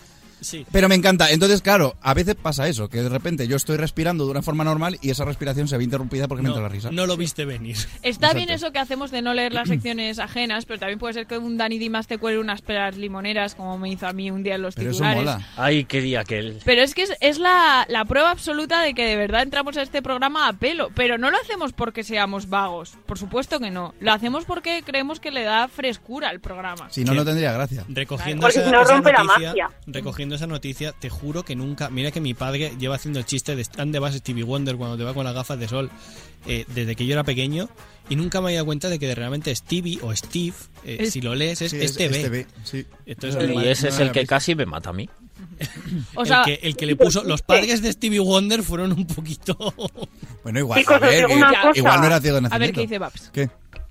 Sí. 0.45 0.67
Pero 0.71 0.89
me 0.89 0.95
encanta. 0.95 1.31
Entonces, 1.31 1.63
claro, 1.63 1.97
a 2.03 2.15
veces 2.15 2.35
pasa 2.35 2.69
eso, 2.69 2.89
que 2.89 3.03
de 3.03 3.09
repente 3.09 3.49
yo 3.49 3.57
estoy 3.57 3.77
respirando 3.77 4.25
de 4.25 4.31
una 4.31 4.43
forma 4.43 4.65
normal 4.65 4.99
y 5.03 5.11
esa 5.11 5.25
respiración 5.25 5.69
se 5.69 5.77
ve 5.79 5.85
interrumpida 5.85 6.29
porque 6.29 6.43
me 6.43 6.49
entra 6.49 6.63
la 6.63 6.69
risa. 6.69 6.91
No 6.91 7.07
lo 7.07 7.17
viste 7.17 7.45
venir. 7.45 7.77
Está 8.03 8.33
bien 8.35 8.51
eso 8.51 8.73
que 8.73 8.79
hacemos 8.79 9.11
de 9.11 9.23
no 9.23 9.35
leer 9.35 9.53
las 9.53 9.69
secciones 9.69 10.19
ajenas, 10.19 10.65
pero 10.67 10.79
también 10.79 10.99
puede 10.99 11.15
ser 11.15 11.27
que 11.27 11.39
un 11.39 11.57
Dani 11.57 11.79
Dimas 11.79 12.07
te 12.07 12.19
cuele 12.19 12.39
unas 12.39 12.63
peras 12.63 12.97
limoneras, 12.97 13.55
como 13.55 13.79
me 13.79 13.89
hizo 13.91 14.07
a 14.07 14.13
mí 14.13 14.31
un 14.31 14.43
día 14.43 14.57
en 14.57 14.63
los 14.63 14.75
Pero 14.75 14.91
eso 14.91 14.99
titulares. 14.99 15.25
mola. 15.25 15.49
Ay, 15.57 15.85
qué 15.85 16.01
día 16.01 16.21
aquel. 16.21 16.59
Pero 16.65 16.83
es 16.83 16.95
que 16.95 17.03
es, 17.03 17.13
es 17.21 17.39
la, 17.39 17.87
la 17.89 18.05
prueba 18.05 18.31
absoluta 18.31 18.83
de 18.83 18.95
que 18.95 19.05
de 19.07 19.17
verdad 19.17 19.43
entramos 19.43 19.77
a 19.77 19.83
este 19.83 20.03
programa 20.03 20.49
a 20.49 20.53
pelo. 20.53 20.91
Pero 20.95 21.19
no 21.19 21.31
lo 21.31 21.37
hacemos 21.39 21.73
porque 21.73 22.05
seamos 22.05 22.49
vagos. 22.49 22.93
Por 23.07 23.19
supuesto 23.19 23.59
que 23.61 23.71
no. 23.71 23.95
Lo 24.01 24.13
hacemos 24.13 24.45
porque 24.45 24.83
creemos 24.85 25.21
que 25.21 25.31
le 25.31 25.43
da 25.45 25.69
frescura 25.69 26.29
al 26.29 26.41
programa. 26.41 26.89
Si 26.91 27.05
no, 27.05 27.15
no 27.15 27.25
tendría 27.25 27.53
gracia. 27.53 27.85
Recogiendo 27.89 28.43
Porque 28.43 28.59
esa, 28.59 28.67
si 28.67 28.73
no 28.73 28.83
esa 28.83 29.01
la 29.01 29.25
magia. 29.25 29.71
recogiendo 29.87 30.34
esa 30.35 30.47
noticia, 30.47 30.93
te 30.93 31.09
juro 31.11 31.45
que 31.45 31.55
nunca. 31.57 31.91
Mira 31.91 32.11
que 32.11 32.21
mi 32.21 32.35
padre 32.35 32.73
lleva 32.79 32.97
haciendo 32.97 33.19
el 33.19 33.25
chiste 33.27 33.55
de 33.57 33.67
¿dónde 33.77 33.99
vas 33.99 34.15
Stevie 34.15 34.43
Wonder 34.45 34.77
cuando 34.77 34.97
te 34.97 35.05
va 35.05 35.15
con 35.15 35.25
las 35.25 35.35
gafas 35.35 35.59
de 35.59 35.69
sol? 35.69 35.91
eh, 36.47 36.67
desde 36.75 36.95
que 36.95 37.07
yo 37.07 37.15
era 37.15 37.25
pequeño 37.25 37.71
y 38.11 38.17
nunca 38.17 38.39
me 38.43 38.49
había 38.49 38.59
dado 38.59 38.67
cuenta 38.67 38.91
de 38.91 38.99
que 38.99 39.15
realmente 39.15 39.55
Stevie 39.57 39.99
o 40.03 40.15
Steve, 40.15 40.53
eh, 40.85 40.99
Es- 41.01 41.13
si 41.15 41.23
lo 41.23 41.35
lees, 41.35 41.63
es 41.63 41.71
Sí, 41.71 41.79
es 41.79 41.85
este 41.93 42.09
B. 42.09 42.17
este 42.19 42.29
B, 42.29 42.47
sí. 42.65 42.87
Entonces, 43.07 43.51
Y 43.51 43.67
ese 43.67 43.89
es 43.89 43.99
el 44.01 44.13
que 44.13 44.27
casi 44.27 44.55
me 44.55 44.67
mata 44.67 44.91
a 44.91 44.93
mí. 44.93 45.09
O 46.15 46.23
el, 46.23 46.33
que, 46.45 46.61
el 46.63 46.77
que 46.77 46.85
le 46.87 46.97
puso. 46.97 47.25
Los 47.25 47.41
padres 47.43 47.81
de 47.81 47.91
Stevie 47.93 48.19
Wonder 48.21 48.63
fueron 48.63 48.93
un 48.93 49.07
poquito. 49.07 49.57
Bueno, 50.43 50.59
igual, 50.59 50.81
Chicos, 50.81 50.97
a 50.97 50.99
ver, 50.99 51.27
igual 51.75 52.01
no 52.01 52.07
era 52.07 52.21
ciego 52.21 52.41
de 52.41 52.47
a 52.47 52.59
ver 52.59 52.73
nacimiento. 52.73 52.75
qué 52.75 52.83
dice 52.83 52.99
Babs. 52.99 53.31
¿Qué? 53.33 53.49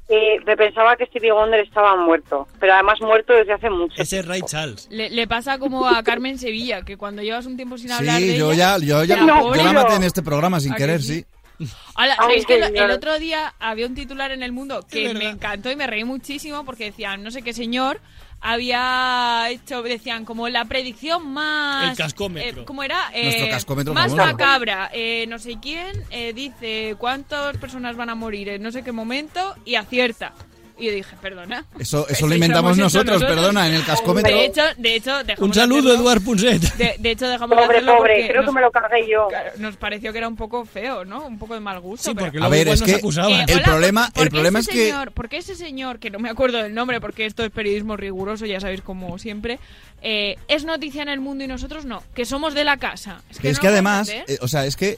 Eh, 0.09 0.39
me 0.45 0.57
pensaba 0.57 0.95
que 0.97 1.05
Stevie 1.05 1.31
Wonder 1.31 1.61
estaba 1.61 1.95
muerto, 1.95 2.47
pero 2.59 2.73
además 2.73 2.99
muerto 3.01 3.33
desde 3.33 3.53
hace 3.53 3.69
mucho. 3.69 4.01
Ese 4.01 4.19
es 4.19 4.25
Ray 4.27 4.41
Charles. 4.41 4.87
Le, 4.91 5.09
le 5.09 5.27
pasa 5.27 5.57
como 5.57 5.87
a 5.87 6.03
Carmen 6.03 6.37
Sevilla, 6.37 6.81
que 6.83 6.97
cuando 6.97 7.21
llevas 7.21 7.45
un 7.45 7.55
tiempo 7.55 7.77
sin 7.77 7.91
hablar 7.91 8.19
de 8.21 8.31
Sí, 8.33 8.37
yo 8.37 8.51
ella... 8.51 8.77
ya, 8.79 8.85
yo 8.85 9.03
ya, 9.05 9.15
la 9.23 9.25
yo 9.39 9.41
pobre- 9.47 9.63
la 9.63 9.73
maté 9.73 9.95
en 9.95 10.03
este 10.03 10.21
programa 10.21 10.59
sin 10.59 10.73
¿A 10.73 10.75
que 10.75 10.83
querer, 10.83 11.01
sí? 11.01 11.25
sí. 11.59 11.65
Hola, 11.95 12.15
Ay, 12.17 12.41
¿sabéis 12.41 12.45
que 12.45 12.55
el 12.83 12.91
otro 12.91 13.17
día 13.19 13.53
había 13.59 13.85
un 13.87 13.95
titular 13.95 14.31
en 14.31 14.43
El 14.43 14.51
Mundo 14.51 14.85
que 14.89 15.05
Es 15.05 15.13
me 15.13 15.29
encantó 15.29 15.71
y 15.71 15.75
me 15.77 15.87
reí 15.87 16.03
muchísimo 16.03 16.65
porque 16.65 16.85
decían, 16.85 17.23
no 17.23 17.31
sé 17.31 17.41
qué 17.41 17.53
señor 17.53 18.01
había 18.43 19.49
hecho, 19.49 19.81
decían, 19.81 20.25
como 20.25 20.49
la 20.49 20.65
predicción 20.65 21.31
más... 21.31 21.91
El 21.91 21.97
cascómetro. 21.97 22.61
eh, 22.61 22.65
¿Cómo 22.65 22.83
era? 22.83 23.09
Eh, 23.13 23.23
Nuestro 23.23 23.49
cascómetro 23.49 23.93
Más 23.93 24.11
famoso. 24.11 24.31
macabra. 24.31 24.89
Eh, 24.93 25.25
no 25.29 25.39
sé 25.39 25.57
quién 25.61 26.03
eh, 26.11 26.33
dice 26.33 26.95
cuántas 26.99 27.55
personas 27.57 27.95
van 27.95 28.09
a 28.09 28.15
morir 28.15 28.49
en 28.49 28.61
no 28.61 28.71
sé 28.71 28.83
qué 28.83 28.91
momento 28.91 29.55
y 29.65 29.75
acierta. 29.75 30.33
Y 30.75 30.87
yo 30.87 30.91
dije, 30.91 31.15
perdona. 31.21 31.65
Eso, 31.77 32.07
eso 32.09 32.25
lo 32.27 32.33
inventamos 32.33 32.71
eso 32.73 32.81
nosotros, 32.83 33.23
perdona, 33.23 33.67
en 33.67 33.75
el 33.75 33.85
cascómetro. 33.85 34.35
De 34.35 34.45
hecho, 34.45 34.61
de 34.77 34.95
hecho, 34.95 35.23
dejamos 35.23 35.39
Un 35.39 35.49
de 35.51 35.55
saludo. 35.59 35.93
Eduard 35.93 36.21
Punset. 36.23 36.61
De, 36.75 36.95
de 36.97 37.11
hecho, 37.11 37.27
dejamos 37.27 37.51
de 37.57 37.63
Pobre, 37.63 37.77
hacerlo 37.77 37.95
pobre, 37.97 38.13
porque 38.15 38.27
creo 38.27 38.41
que 38.41 38.45
nos- 38.47 38.55
me 38.55 38.61
lo 38.61 38.71
cargué 38.71 39.07
yo. 39.07 39.27
Nos 39.57 39.77
pareció 39.77 40.11
que 40.11 40.17
era 40.17 40.27
un 40.27 40.35
poco 40.35 40.65
feo, 40.65 41.05
¿no? 41.05 41.25
Un 41.27 41.37
poco 41.37 41.53
de 41.53 41.59
mal 41.59 41.79
gusto. 41.79 42.09
Sí, 42.09 42.15
pero- 42.15 42.25
porque 42.25 42.37
A 42.39 42.49
luego 42.49 42.51
ver, 42.51 42.67
es 42.69 42.81
que. 42.81 42.91
Eh, 42.93 42.99
el 43.47 43.55
hola, 43.57 43.63
problema, 43.63 44.11
¿por 44.11 44.23
el 44.23 44.29
problema 44.31 44.59
es 44.59 44.67
que 44.67 44.89
señor- 44.89 45.11
¿Por 45.11 45.29
qué 45.29 45.37
ese 45.37 45.55
señor, 45.55 45.99
que 45.99 46.09
no 46.09 46.17
me 46.17 46.29
acuerdo 46.29 46.57
del 46.57 46.73
nombre 46.73 46.99
porque 46.99 47.27
esto 47.27 47.43
es 47.43 47.51
periodismo 47.51 47.95
riguroso, 47.95 48.45
ya 48.47 48.59
sabéis 48.59 48.81
como 48.81 49.19
siempre, 49.19 49.59
eh, 50.01 50.37
es 50.47 50.65
noticia 50.65 51.03
en 51.03 51.09
el 51.09 51.19
mundo 51.19 51.43
y 51.43 51.47
nosotros 51.47 51.85
no? 51.85 52.01
Que 52.15 52.25
somos 52.25 52.55
de 52.55 52.63
la 52.63 52.77
casa. 52.77 53.21
Es 53.29 53.37
que, 53.37 53.43
Que 53.43 53.49
es 53.49 53.57
no 53.57 53.61
que 53.61 53.67
además, 53.67 54.09
eh, 54.09 54.25
o 54.41 54.47
sea, 54.47 54.65
es 54.65 54.75
que 54.75 54.97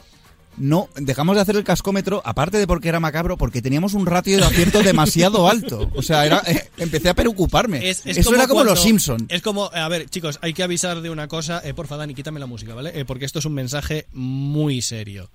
no 0.58 0.90
dejamos 0.96 1.36
de 1.36 1.42
hacer 1.42 1.56
el 1.56 1.64
cascómetro, 1.64 2.22
aparte 2.26 2.58
de 2.58 2.68
porque 2.68 2.90
era 2.90 3.00
macabro, 3.00 3.38
porque 3.38 3.62
teníamos 3.62 3.94
un 3.94 4.06
ratio 4.06 4.38
de 4.38 4.44
acierto 4.46 4.82
demasiado 4.84 5.50
alto. 5.50 5.90
O 5.96 6.02
sea, 6.02 6.26
era, 6.26 6.42
eh, 6.48 6.70
empecé 6.78 7.10
a 7.10 7.14
preocuparme. 7.14 7.90
Es- 7.90 8.06
es 8.06 8.18
Eso 8.18 8.34
era 8.34 8.44
como 8.48 8.56
cuando- 8.62 8.72
los 8.74 8.82
Simpson. 8.82 9.26
Es 9.30 9.42
como, 9.42 9.70
a 9.74 9.88
ver, 9.90 10.10
chicos, 10.10 10.40
hay 10.42 10.54
que 10.54 10.64
avisar 10.64 11.02
de 11.02 11.10
una 11.10 11.28
cosa. 11.28 11.62
Eh, 11.64 11.74
porfa, 11.74 11.98
Dani, 11.98 12.14
quítame 12.16 12.40
la 12.40 12.46
música, 12.46 12.74
¿vale? 12.74 12.92
Eh, 13.00 13.06
porque 13.06 13.26
esto 13.26 13.40
es 13.40 13.46
un 13.46 13.54
mensaje 13.54 14.08
muy 14.14 14.82
serio. 14.82 15.30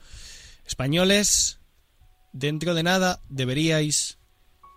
Españoles, 0.67 1.59
dentro 2.33 2.75
de 2.75 2.83
nada 2.83 3.21
deberíais 3.29 4.19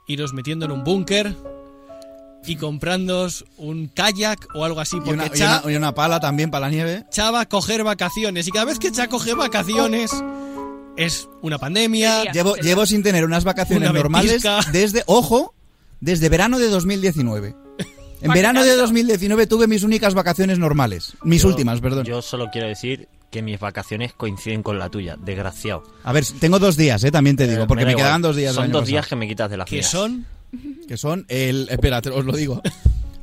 iros 0.07 0.33
metiendo 0.33 0.65
en 0.65 0.71
un 0.71 0.83
búnker 0.83 1.35
y 2.45 2.55
comprándoos 2.55 3.45
un 3.57 3.87
kayak 3.87 4.47
o 4.55 4.65
algo 4.65 4.79
así. 4.79 4.97
Y 4.97 4.99
Porque 4.99 5.13
una, 5.13 5.27
y 5.27 5.29
Cha, 5.31 5.61
una- 5.63 5.71
y 5.71 5.75
una 5.75 5.93
pala 5.93 6.19
también 6.19 6.51
para 6.51 6.67
la 6.67 6.71
nieve. 6.71 7.05
Cha 7.11 7.31
va 7.31 7.41
a 7.41 7.45
coger 7.49 7.83
vacaciones. 7.83 8.47
Y 8.47 8.51
cada 8.51 8.65
vez 8.65 8.79
que 8.79 8.91
Cha 8.91 9.07
coge 9.07 9.33
vacaciones 9.33 10.11
es 10.97 11.27
una 11.41 11.57
pandemia. 11.57 12.31
Llevo, 12.31 12.55
llevo 12.57 12.85
sin 12.85 13.03
tener 13.03 13.25
unas 13.25 13.43
vacaciones 13.43 13.89
Una 13.89 13.99
normales 13.99 14.43
desde, 14.71 15.03
ojo, 15.07 15.53
desde 15.99 16.29
verano 16.29 16.59
de 16.59 16.67
2019. 16.69 17.55
En 18.21 18.31
verano 18.31 18.63
de 18.63 18.75
2019 18.77 19.47
tuve 19.47 19.67
mis 19.67 19.83
únicas 19.83 20.13
vacaciones 20.13 20.57
normales. 20.59 21.13
Mis 21.23 21.41
Yo- 21.41 21.49
últimas, 21.49 21.81
perdón. 21.81 22.05
Yo 22.05 22.21
solo 22.21 22.49
quiero 22.51 22.67
decir 22.69 23.09
que 23.31 23.41
mis 23.41 23.59
vacaciones 23.59 24.13
coinciden 24.13 24.61
con 24.63 24.77
la 24.79 24.89
tuya, 24.89 25.17
desgraciado. 25.19 25.83
A 26.03 26.13
ver, 26.13 26.23
tengo 26.39 26.59
dos 26.59 26.77
días, 26.77 27.03
eh, 27.03 27.11
también 27.11 27.35
te 27.35 27.47
digo, 27.47 27.63
Eh, 27.63 27.67
porque 27.67 27.83
me 27.83 27.91
me, 27.91 27.97
quedan 27.97 28.21
dos 28.21 28.35
días. 28.35 28.53
Son 28.53 28.65
dos 28.71 28.81
pasado. 28.81 28.85
días 28.91 29.07
que 29.07 29.15
me 29.15 29.27
quitas 29.27 29.49
de 29.49 29.57
las 29.57 29.67
Que 29.67 29.77
mías. 29.77 29.89
son 29.89 30.25
Que 30.87 30.97
son 30.97 31.25
el. 31.29 31.67
Espera, 31.69 32.01
te- 32.01 32.09
os 32.09 32.25
lo 32.25 32.33
digo. 32.35 32.61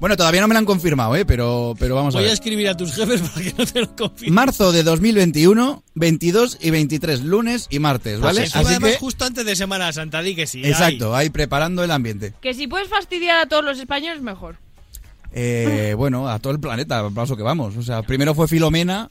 Bueno, 0.01 0.17
todavía 0.17 0.41
no 0.41 0.49
me 0.49 0.55
lo 0.55 0.59
han 0.61 0.65
confirmado, 0.65 1.15
¿eh? 1.15 1.27
Pero, 1.27 1.75
pero 1.79 1.95
vamos 1.95 2.15
Voy 2.15 2.23
a 2.23 2.25
a 2.25 2.29
ver. 2.29 2.33
escribir 2.33 2.69
a 2.71 2.75
tus 2.77 2.95
jefes 2.95 3.21
para 3.21 3.43
que 3.45 3.53
no 3.59 3.67
te 3.67 3.81
lo 3.83 3.95
confirmen. 3.97 4.33
Marzo 4.35 4.73
de 4.73 4.83
2021, 4.83 5.85
22 5.95 6.57
y 6.63 6.71
23, 6.71 7.21
lunes 7.23 7.67
y 7.69 7.81
martes, 7.81 8.19
¿vale? 8.19 8.45
Encima, 8.45 8.61
Así 8.61 8.71
además, 8.71 8.93
que, 8.93 8.97
justo 8.99 9.27
antes 9.27 9.45
de 9.45 9.55
Semana 9.55 9.93
Santa, 9.93 10.23
di 10.23 10.35
que 10.35 10.47
sí. 10.47 10.63
exacto, 10.65 11.15
ahí 11.15 11.29
preparando 11.29 11.85
el 11.85 11.91
ambiente. 11.91 12.33
Que 12.41 12.55
si 12.55 12.67
puedes 12.67 12.89
fastidiar 12.89 13.41
a 13.41 13.47
todos 13.47 13.63
los 13.63 13.79
españoles, 13.79 14.23
mejor. 14.23 14.57
Eh, 15.33 15.95
bueno, 15.97 16.29
a 16.29 16.39
todo 16.39 16.53
el 16.55 16.61
planeta, 16.61 16.99
al 17.01 17.13
paso 17.13 17.37
que 17.37 17.43
vamos. 17.43 17.77
O 17.77 17.83
sea, 17.83 18.03
primero 18.03 18.35
fue 18.35 18.49
Filomena. 18.49 19.11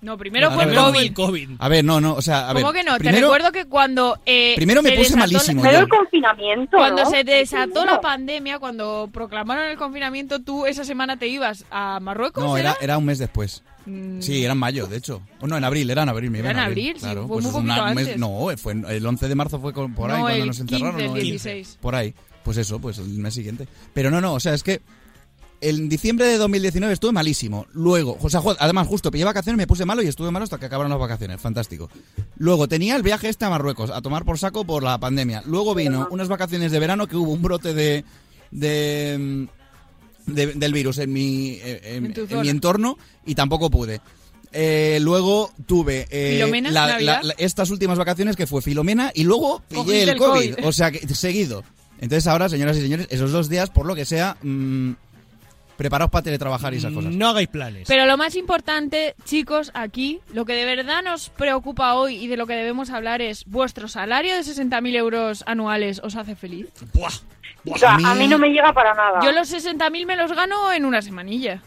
No, 0.00 0.16
primero 0.16 0.50
fue 0.52 0.64
el 0.64 0.70
ver, 0.70 1.12
COVID. 1.12 1.50
A 1.58 1.68
ver, 1.68 1.84
no, 1.84 2.00
no, 2.00 2.14
o 2.14 2.22
sea, 2.22 2.48
a 2.48 2.52
ver. 2.52 2.62
¿Cómo 2.62 2.72
que 2.72 2.84
no? 2.84 2.92
Te 2.94 3.00
primero- 3.00 3.26
recuerdo 3.26 3.52
que 3.52 3.64
cuando. 3.66 4.18
eh, 4.26 4.52
Primero 4.56 4.82
me 4.82 4.90
se 4.90 4.96
puse 4.96 5.16
malísimo 5.16 5.62
Pero 5.62 5.78
el 5.80 5.88
confinamiento, 5.88 6.76
Cuando 6.76 7.04
¿no? 7.04 7.10
se 7.10 7.24
desató 7.24 7.84
la 7.84 8.00
pandemia, 8.00 8.58
cuando 8.58 9.08
proclamaron 9.12 9.64
el 9.66 9.76
confinamiento, 9.76 10.40
tú 10.40 10.66
esa 10.66 10.84
semana 10.84 11.16
te 11.16 11.26
ibas 11.28 11.64
a 11.70 11.98
Marruecos. 12.00 12.42
No, 12.44 12.56
¿era? 12.56 12.76
era, 12.80 12.96
un 12.98 13.04
mes 13.06 13.18
después. 13.18 13.62
Mm. 13.86 14.20
Sí, 14.20 14.44
era 14.44 14.52
en 14.52 14.58
mayo, 14.58 14.86
de 14.86 14.98
hecho. 14.98 15.22
O 15.40 15.46
no, 15.46 15.56
en 15.56 15.64
abril, 15.64 15.88
era 15.90 16.02
en 16.02 16.08
abril. 16.10 16.30
Me 16.30 16.38
iba 16.40 16.50
Era 16.50 16.60
en 16.60 16.66
abril, 16.66 16.94
sí, 16.96 17.00
claro, 17.00 17.26
fue 17.26 17.36
pues 17.36 17.46
muy 17.46 17.62
una- 17.62 17.74
poquito 17.76 17.88
un 17.88 17.94
mes- 17.94 18.04
antes. 18.06 18.18
no, 18.20 18.56
fue 18.58 18.72
en- 18.72 18.84
el 18.88 19.06
11 19.06 19.28
de 19.28 19.34
marzo 19.34 19.58
fue 19.60 19.72
con- 19.72 19.94
por 19.94 20.10
ahí 20.10 20.16
No, 20.18 20.22
cuando 20.24 20.40
el 20.42 20.46
nos 20.48 20.60
encerraron. 20.60 20.90
15, 20.96 21.04
el 21.06 21.10
¿no? 21.10 21.20
16. 21.20 21.78
Por 21.80 21.94
ahí. 21.94 22.14
Pues 22.44 22.56
eso, 22.56 22.78
pues 22.80 22.98
el 22.98 23.08
mes 23.08 23.34
siguiente. 23.34 23.66
Pero 23.94 24.10
no, 24.10 24.20
no, 24.20 24.34
o 24.34 24.40
sea, 24.40 24.54
es 24.54 24.62
que 24.62 24.80
en 25.60 25.88
diciembre 25.88 26.26
de 26.26 26.36
2019 26.38 26.92
estuve 26.94 27.12
malísimo. 27.12 27.66
Luego, 27.72 28.16
o 28.20 28.30
sea, 28.30 28.40
además 28.58 28.86
justo 28.86 29.10
pillé 29.10 29.24
vacaciones, 29.24 29.56
me 29.58 29.66
puse 29.66 29.84
malo 29.84 30.02
y 30.02 30.06
estuve 30.06 30.30
malo 30.30 30.44
hasta 30.44 30.58
que 30.58 30.66
acabaron 30.66 30.90
las 30.90 31.00
vacaciones. 31.00 31.40
Fantástico. 31.40 31.90
Luego 32.36 32.68
tenía 32.68 32.96
el 32.96 33.02
viaje 33.02 33.28
este 33.28 33.44
a 33.44 33.50
Marruecos, 33.50 33.90
a 33.90 34.00
tomar 34.02 34.24
por 34.24 34.38
saco 34.38 34.64
por 34.64 34.82
la 34.82 34.98
pandemia. 34.98 35.42
Luego 35.46 35.74
vino 35.74 36.06
unas 36.10 36.28
vacaciones 36.28 36.70
de 36.72 36.78
verano 36.78 37.06
que 37.06 37.16
hubo 37.16 37.32
un 37.32 37.42
brote 37.42 37.74
de... 37.74 38.04
de 38.50 39.46
de- 40.26 40.46
del 40.52 40.72
virus 40.74 40.98
en 40.98 41.10
mi, 41.10 41.52
eh, 41.62 41.80
en, 41.96 42.14
mi 42.42 42.48
entorno 42.50 42.98
y 43.24 43.34
tampoco 43.34 43.70
pude. 43.70 44.02
Eh, 44.52 44.98
luego 45.00 45.50
tuve 45.66 46.06
eh, 46.10 46.34
¿Filomena? 46.34 46.70
la- 46.70 46.86
¿Navidad? 46.86 47.20
la- 47.22 47.28
la- 47.28 47.34
estas 47.38 47.70
últimas 47.70 47.96
vacaciones 47.96 48.36
que 48.36 48.46
fue 48.46 48.60
Filomena 48.60 49.10
y 49.14 49.24
luego 49.24 49.62
pillé 49.68 50.02
el 50.02 50.08
el 50.10 50.16
COVID, 50.18 50.54
COVID. 50.56 50.66
o 50.66 50.72
sea 50.72 50.90
que 50.90 51.06
seguido. 51.14 51.64
Entonces 52.00 52.26
ahora, 52.26 52.48
señoras 52.50 52.76
y 52.76 52.82
señores, 52.82 53.06
esos 53.10 53.32
dos 53.32 53.48
días, 53.48 53.70
por 53.70 53.86
lo 53.86 53.94
que 53.94 54.04
sea, 54.04 54.36
mm, 54.42 54.92
preparaos 55.78 56.10
para 56.10 56.24
teletrabajar 56.24 56.74
y 56.74 56.78
esas 56.78 56.92
cosas. 56.92 57.14
No 57.14 57.28
hagáis 57.28 57.48
planes. 57.48 57.88
Pero 57.88 58.04
lo 58.04 58.18
más 58.18 58.34
importante, 58.34 59.14
chicos, 59.24 59.70
aquí, 59.72 60.20
lo 60.34 60.44
que 60.44 60.52
de 60.52 60.66
verdad 60.66 61.02
nos 61.02 61.30
preocupa 61.30 61.94
hoy 61.94 62.16
y 62.16 62.26
de 62.26 62.36
lo 62.36 62.46
que 62.46 62.54
debemos 62.54 62.90
hablar 62.90 63.22
es: 63.22 63.44
¿vuestro 63.46 63.88
salario 63.88 64.34
de 64.34 64.42
60.000 64.42 64.96
euros 64.96 65.44
anuales 65.46 66.00
os 66.02 66.16
hace 66.16 66.34
feliz? 66.34 66.66
O 67.64 67.78
sea, 67.78 67.94
a 67.94 68.14
mí 68.14 68.26
no 68.28 68.38
me 68.38 68.48
llega 68.48 68.72
para 68.72 68.92
nada. 68.92 69.20
Yo 69.22 69.32
los 69.32 69.50
60.000 69.52 70.04
me 70.04 70.16
los 70.16 70.32
gano 70.32 70.72
en 70.72 70.84
una 70.84 71.00
semanilla. 71.00 71.62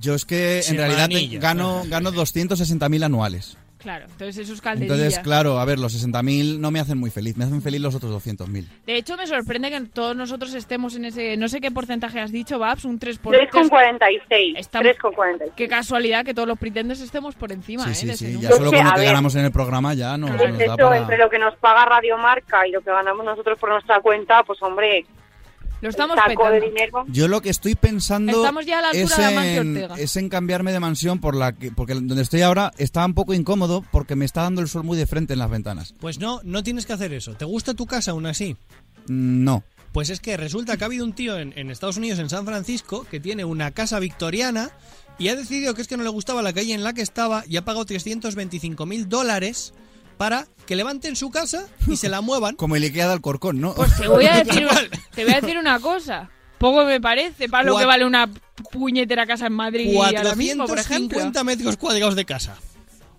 Yo 0.00 0.14
es 0.14 0.24
que 0.24 0.60
en 0.60 0.76
realidad 0.76 1.08
gano, 1.40 1.82
gano 1.86 2.12
260.000 2.12 3.04
anuales. 3.04 3.56
Claro, 3.78 4.06
entonces 4.06 4.38
eso 4.38 4.52
es 4.54 4.60
calderilla. 4.60 4.94
Entonces, 4.94 5.20
claro, 5.20 5.58
a 5.60 5.64
ver, 5.64 5.78
los 5.78 5.94
60.000 5.94 6.58
no 6.58 6.70
me 6.72 6.80
hacen 6.80 6.98
muy 6.98 7.10
feliz, 7.10 7.36
me 7.36 7.44
hacen 7.44 7.62
feliz 7.62 7.80
los 7.80 7.94
otros 7.94 8.12
200.000. 8.12 8.66
De 8.86 8.96
hecho, 8.96 9.16
me 9.16 9.26
sorprende 9.26 9.70
que 9.70 9.80
todos 9.82 10.16
nosotros 10.16 10.52
estemos 10.54 10.96
en 10.96 11.04
ese. 11.04 11.36
No 11.36 11.48
sé 11.48 11.60
qué 11.60 11.70
porcentaje 11.70 12.18
has 12.20 12.32
dicho, 12.32 12.58
Babs, 12.58 12.84
un 12.84 12.98
3 12.98 13.18
por 13.18 13.34
3,46. 13.34 14.56
Estamos- 14.58 14.88
3,46. 14.96 15.52
Qué 15.56 15.68
casualidad 15.68 16.24
que 16.24 16.34
todos 16.34 16.48
los 16.48 16.58
pretenders 16.58 17.00
estemos 17.00 17.34
por 17.36 17.52
encima, 17.52 17.84
Sí, 17.84 17.90
¿eh? 17.90 17.94
sí, 17.94 18.06
de 18.06 18.12
ese 18.14 18.26
sí, 18.26 18.40
ya 18.40 18.50
solo 18.50 18.66
Es 18.66 18.70
que, 18.72 18.76
con 18.78 18.84
lo 18.84 18.90
a 18.90 18.94
que 18.94 19.00
ver, 19.00 19.08
ganamos 19.10 19.34
en 19.36 19.44
el 19.44 19.52
programa 19.52 19.94
ya 19.94 20.16
nos, 20.18 20.30
Es 20.30 20.36
nos 20.48 20.58
da 20.58 20.64
eso, 20.64 20.76
para... 20.76 20.98
entre 20.98 21.18
lo 21.18 21.30
que 21.30 21.38
nos 21.38 21.54
paga 21.56 21.84
Radio 21.84 22.18
Marca 22.18 22.66
y 22.66 22.72
lo 22.72 22.80
que 22.80 22.90
ganamos 22.90 23.24
nosotros 23.24 23.58
por 23.58 23.70
nuestra 23.70 24.00
cuenta, 24.00 24.42
pues 24.42 24.60
hombre, 24.62 25.04
Lo 25.80 25.88
estamos 25.88 26.16
saco 26.16 26.50
de 26.50 26.60
dinero. 26.60 27.04
Yo 27.08 27.28
lo 27.28 27.40
que 27.40 27.50
estoy 27.50 27.74
pensando 27.74 28.32
Estamos 28.32 28.66
ya 28.66 28.78
a 28.78 28.82
la 28.82 28.88
altura 28.88 29.04
es, 29.04 29.16
de 29.16 29.24
Amancio 29.24 29.60
en, 29.60 29.68
Ortega. 29.76 29.94
es 29.96 30.16
en 30.16 30.28
cambiarme 30.28 30.72
de 30.72 30.80
mansión 30.80 31.20
por 31.20 31.36
la 31.36 31.52
que, 31.52 31.70
porque 31.70 31.94
donde 31.94 32.22
estoy 32.22 32.42
ahora 32.42 32.72
está 32.78 33.04
un 33.04 33.14
poco 33.14 33.32
incómodo 33.34 33.84
porque 33.92 34.16
me 34.16 34.24
está 34.24 34.42
dando 34.42 34.60
el 34.60 34.68
sol 34.68 34.82
muy 34.84 34.98
de 34.98 35.06
frente 35.06 35.34
en 35.34 35.38
las 35.38 35.50
ventanas. 35.50 35.94
Pues 36.00 36.18
no, 36.18 36.40
no 36.42 36.62
tienes 36.62 36.84
que 36.86 36.92
hacer 36.94 37.12
eso. 37.12 37.34
¿Te 37.34 37.44
gusta 37.44 37.74
tu 37.74 37.86
casa 37.86 38.10
aún 38.10 38.26
así? 38.26 38.56
Mm, 39.08 39.44
No. 39.44 39.62
Pues 39.92 40.10
es 40.10 40.20
que 40.20 40.36
resulta 40.36 40.76
que 40.76 40.84
ha 40.84 40.86
habido 40.86 41.04
un 41.04 41.14
tío 41.14 41.38
en, 41.38 41.54
en 41.56 41.70
Estados 41.70 41.96
Unidos, 41.96 42.18
en 42.18 42.28
San 42.28 42.44
Francisco, 42.44 43.06
que 43.10 43.20
tiene 43.20 43.44
una 43.46 43.70
casa 43.70 43.98
victoriana 43.98 44.70
y 45.18 45.28
ha 45.28 45.34
decidido 45.36 45.74
que 45.74 45.80
es 45.82 45.88
que 45.88 45.96
no 45.96 46.02
le 46.04 46.10
gustaba 46.10 46.42
la 46.42 46.52
calle 46.52 46.74
en 46.74 46.84
la 46.84 46.92
que 46.92 47.00
estaba 47.02 47.42
y 47.48 47.56
ha 47.56 47.64
pagado 47.64 47.86
325 47.86 48.84
mil 48.84 49.08
dólares 49.08 49.72
para 50.18 50.46
que 50.66 50.76
levanten 50.76 51.16
su 51.16 51.30
casa 51.30 51.66
y 51.86 51.96
se 51.96 52.08
la 52.10 52.20
muevan. 52.20 52.56
Como 52.56 52.76
el 52.76 52.82
Ikea 52.82 53.06
de 53.06 53.12
Alcorcón, 53.14 53.60
¿no? 53.60 53.74
Pues 53.74 53.96
te 53.96 54.06
voy 54.08 54.26
a 54.26 54.36
decir, 54.44 54.66
te 55.14 55.24
voy 55.24 55.32
a 55.32 55.40
decir 55.40 55.56
una 55.58 55.80
cosa. 55.80 56.28
Poco 56.58 56.84
me 56.84 57.00
parece 57.00 57.48
para 57.48 57.62
lo 57.64 57.76
que 57.78 57.84
Cuat- 57.84 57.86
vale 57.86 58.04
una 58.04 58.28
puñetera 58.72 59.24
casa 59.26 59.46
en 59.46 59.52
Madrid 59.52 59.94
ahora 59.96 60.34
mismo, 60.34 60.66
por 60.66 60.78
ejemplo. 60.78 61.16
450 61.18 61.44
metros 61.44 61.76
cuadrados 61.76 62.16
de 62.16 62.24
casa. 62.24 62.56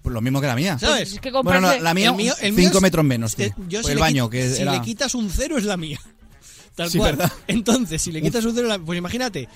Pues 0.01 0.13
lo 0.13 0.21
mismo 0.21 0.39
que 0.41 0.47
la 0.47 0.55
mía. 0.55 0.77
¿Sabes? 0.77 1.13
es 1.13 1.19
que 1.21 1.31
Bueno, 1.31 1.61
no, 1.61 1.77
la 1.79 1.93
mía, 1.93 2.09
El 2.09 2.15
mío- 2.15 2.33
el 2.41 2.51
mío 2.53 2.65
5 2.65 2.77
es- 2.77 2.81
metros 2.81 3.05
menos. 3.05 3.33
Eh, 3.39 3.53
tío. 3.55 3.65
yo 3.69 3.81
si 3.83 3.89
el 3.91 3.95
le 3.95 4.01
baño, 4.01 4.29
que 4.29 4.53
si 4.55 4.61
era... 4.61 4.73
le 4.73 4.81
quitas 4.81 5.15
un 5.15 5.29
cero 5.29 5.57
es 5.57 5.63
la 5.63 5.77
mía. 5.77 5.99
Tal 6.75 6.89
Sí, 6.89 6.97
cual. 6.97 7.15
¿verdad? 7.15 7.31
Entonces, 7.47 8.01
si 8.01 8.11
le 8.11 8.21
quitas 8.21 8.43
un 8.45 8.53
cero, 8.55 8.67
la- 8.67 8.79
pues 8.79 8.97
imagínate, 8.97 9.47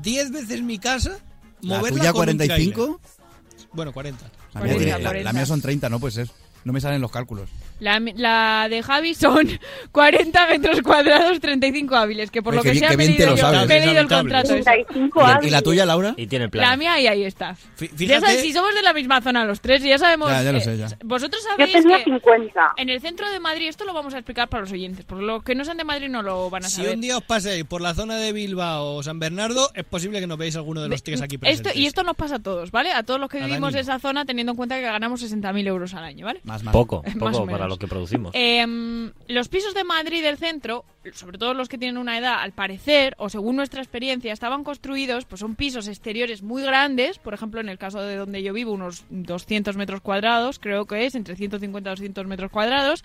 10 0.00 0.30
veces 0.30 0.62
mi 0.62 0.78
casa, 0.78 1.18
¿La 1.60 1.76
moverla 1.78 1.98
tuya 1.98 2.12
con 2.12 2.28
un 2.28 2.36
45? 2.36 3.00
tráiler. 3.00 3.68
Bueno, 3.72 3.92
40. 3.92 4.24
La 4.24 4.30
mía, 4.30 4.72
40, 4.72 4.78
tiene- 4.78 4.92
la- 4.92 5.08
40. 5.10 5.24
la 5.24 5.32
mía 5.34 5.46
son 5.46 5.60
30, 5.60 5.88
no 5.90 6.00
puede 6.00 6.12
ser. 6.12 6.30
No 6.66 6.72
me 6.72 6.80
salen 6.80 7.00
los 7.00 7.12
cálculos. 7.12 7.48
La, 7.78 8.00
la 8.00 8.68
de 8.70 8.82
Javi 8.82 9.14
son 9.14 9.46
40 9.92 10.46
metros 10.48 10.80
cuadrados, 10.82 11.40
35 11.40 11.94
hábiles, 11.94 12.30
que 12.30 12.42
por 12.42 12.54
lo 12.54 12.62
que 12.62 12.70
bien- 12.70 12.86
sea 12.88 12.96
me 12.96 13.04
he 13.04 13.08
leído 13.08 14.00
el 14.00 14.08
contrato. 14.08 14.48
35 14.48 15.20
¿Y, 15.20 15.26
la- 15.26 15.40
y 15.42 15.50
la 15.50 15.62
tuya, 15.62 15.86
Laura? 15.86 16.14
Y 16.16 16.26
tiene 16.26 16.46
La 16.46 16.50
plan. 16.50 16.78
mía 16.78 16.98
y 17.00 17.06
ahí 17.06 17.24
está. 17.24 17.56
Ya 17.78 17.86
Fíjate, 17.96 18.20
sabes, 18.20 18.40
si 18.40 18.52
somos 18.52 18.74
de 18.74 18.82
la 18.82 18.92
misma 18.92 19.20
zona 19.20 19.44
los 19.44 19.60
tres, 19.60 19.82
ya 19.82 19.98
sabemos. 19.98 20.30
Ya, 20.30 20.42
ya 20.42 20.52
lo 20.52 20.60
sé, 20.60 20.76
ya. 20.78 20.88
Vosotros 21.04 21.42
Yo 21.44 21.50
sabéis 21.50 21.72
tenía 21.72 21.98
que 21.98 22.04
50. 22.04 22.60
en 22.78 22.88
el 22.90 23.00
centro 23.00 23.30
de 23.30 23.40
Madrid, 23.40 23.68
esto 23.68 23.84
lo 23.84 23.92
vamos 23.92 24.14
a 24.14 24.18
explicar 24.18 24.48
para 24.48 24.62
los 24.62 24.72
oyentes, 24.72 25.04
porque 25.04 25.24
los 25.24 25.42
que 25.42 25.54
no 25.54 25.64
sean 25.64 25.76
de 25.76 25.84
Madrid 25.84 26.08
no 26.08 26.22
lo 26.22 26.48
van 26.50 26.64
a 26.64 26.68
si 26.68 26.76
saber. 26.76 26.94
un 26.94 27.00
día 27.02 27.16
os 27.18 27.24
paséis 27.24 27.64
por 27.64 27.80
la 27.82 27.94
zona 27.94 28.16
de 28.16 28.32
Bilbao 28.32 28.96
o 28.96 29.02
San 29.02 29.18
Bernardo, 29.18 29.70
es 29.74 29.84
posible 29.84 30.20
que 30.20 30.26
no 30.26 30.36
veáis 30.36 30.56
alguno 30.56 30.80
de 30.80 30.88
los 30.88 31.02
tres 31.02 31.20
aquí 31.22 31.38
presentes. 31.38 31.66
Esto, 31.72 31.78
y 31.78 31.86
esto 31.86 32.02
nos 32.02 32.16
pasa 32.16 32.36
a 32.36 32.38
todos, 32.38 32.70
¿vale? 32.70 32.92
A 32.92 33.02
todos 33.02 33.20
los 33.20 33.28
que 33.28 33.38
A 33.40 33.46
vivimos 33.46 33.74
en 33.74 33.80
esa 33.80 33.98
zona, 33.98 34.24
teniendo 34.24 34.52
en 34.52 34.56
cuenta 34.56 34.76
que 34.76 34.82
ganamos 34.82 35.22
60.000 35.22 35.66
euros 35.66 35.94
al 35.94 36.04
año, 36.04 36.26
¿vale? 36.26 36.40
Más, 36.44 36.62
más. 36.62 36.72
Poco, 36.72 37.02
Más 37.14 37.14
poco 37.36 37.46
para 37.46 37.65
lo 37.68 37.78
que 37.78 37.86
producimos. 37.86 38.32
Em, 38.34 39.12
los 39.28 39.48
pisos 39.48 39.74
de 39.74 39.84
Madrid 39.84 40.22
del 40.22 40.38
centro, 40.38 40.84
sobre 41.12 41.38
todo 41.38 41.54
los 41.54 41.68
que 41.68 41.78
tienen 41.78 41.98
una 41.98 42.18
edad, 42.18 42.40
al 42.40 42.52
parecer, 42.52 43.14
o 43.18 43.28
según 43.28 43.56
nuestra 43.56 43.82
experiencia, 43.82 44.32
estaban 44.32 44.64
construidos, 44.64 45.24
pues 45.24 45.40
son 45.40 45.54
pisos 45.54 45.88
exteriores 45.88 46.42
muy 46.42 46.62
grandes, 46.62 47.18
por 47.18 47.34
ejemplo, 47.34 47.60
en 47.60 47.68
el 47.68 47.78
caso 47.78 48.00
de 48.00 48.16
donde 48.16 48.42
yo 48.42 48.52
vivo, 48.52 48.72
unos 48.72 49.04
200 49.10 49.76
metros 49.76 50.00
cuadrados, 50.00 50.58
creo 50.58 50.86
que 50.86 51.06
es, 51.06 51.14
entre 51.14 51.36
150 51.36 51.90
y 51.90 51.92
200 51.92 52.26
metros 52.26 52.50
cuadrados, 52.50 53.04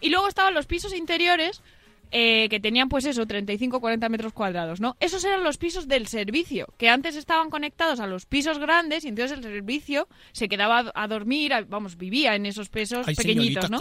y 0.00 0.10
luego 0.10 0.28
estaban 0.28 0.54
los 0.54 0.66
pisos 0.66 0.94
interiores, 0.94 1.62
eh, 2.10 2.48
que 2.48 2.60
tenían 2.60 2.88
pues 2.88 3.04
eso, 3.06 3.26
35 3.26 3.80
40 3.80 4.08
metros 4.08 4.32
cuadrados, 4.32 4.80
¿no? 4.80 4.96
Esos 5.00 5.24
eran 5.24 5.42
los 5.44 5.56
pisos 5.58 5.88
del 5.88 6.06
servicio, 6.06 6.66
que 6.78 6.88
antes 6.88 7.16
estaban 7.16 7.50
conectados 7.50 8.00
a 8.00 8.06
los 8.06 8.26
pisos 8.26 8.58
grandes 8.58 9.04
y 9.04 9.08
entonces 9.08 9.38
el 9.38 9.44
servicio 9.44 10.08
se 10.32 10.48
quedaba 10.48 10.92
a 10.94 11.08
dormir, 11.08 11.52
a- 11.54 11.62
vamos, 11.62 11.96
vivía 11.96 12.34
en 12.34 12.46
esos 12.46 12.68
pisos 12.68 13.06
Ay, 13.08 13.14
pequeñitos, 13.14 13.70
¿no? 13.70 13.78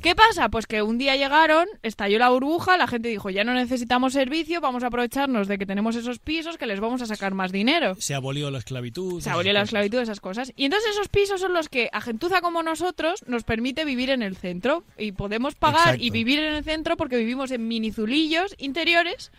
¿Qué 0.00 0.14
pasa? 0.14 0.48
Pues 0.48 0.66
que 0.68 0.80
un 0.80 0.96
día 0.96 1.16
llegaron, 1.16 1.66
estalló 1.82 2.20
la 2.20 2.28
burbuja, 2.30 2.76
la 2.76 2.86
gente 2.86 3.08
dijo, 3.08 3.30
ya 3.30 3.42
no 3.42 3.52
necesitamos 3.52 4.12
servicio, 4.12 4.60
vamos 4.60 4.84
a 4.84 4.86
aprovecharnos 4.86 5.48
de 5.48 5.58
que 5.58 5.66
tenemos 5.66 5.96
esos 5.96 6.20
pisos 6.20 6.56
que 6.56 6.66
les 6.66 6.78
vamos 6.78 7.02
a 7.02 7.06
sacar 7.06 7.34
más 7.34 7.50
dinero. 7.50 7.96
Se 7.98 8.14
abolió 8.14 8.50
la 8.52 8.58
esclavitud. 8.58 9.20
Se 9.20 9.30
abolió 9.30 9.52
la 9.52 9.62
esclavitud, 9.62 9.98
esas 9.98 10.20
cosas. 10.20 10.52
Y 10.56 10.66
entonces 10.66 10.92
esos 10.92 11.08
pisos 11.08 11.40
son 11.40 11.52
los 11.52 11.68
que 11.68 11.88
a 11.92 12.00
gentuza 12.00 12.40
como 12.40 12.62
nosotros 12.62 13.24
nos 13.26 13.42
permite 13.42 13.84
vivir 13.84 14.10
en 14.10 14.22
el 14.22 14.36
centro. 14.36 14.84
Y 14.96 15.12
podemos 15.12 15.56
pagar 15.56 15.94
Exacto. 15.96 16.04
y 16.04 16.10
vivir 16.10 16.38
en 16.38 16.54
el 16.54 16.64
centro 16.64 16.96
porque 16.96 17.16
vivimos 17.16 17.50
en 17.50 17.66
minizulillos 17.66 18.54
interiores 18.58 19.32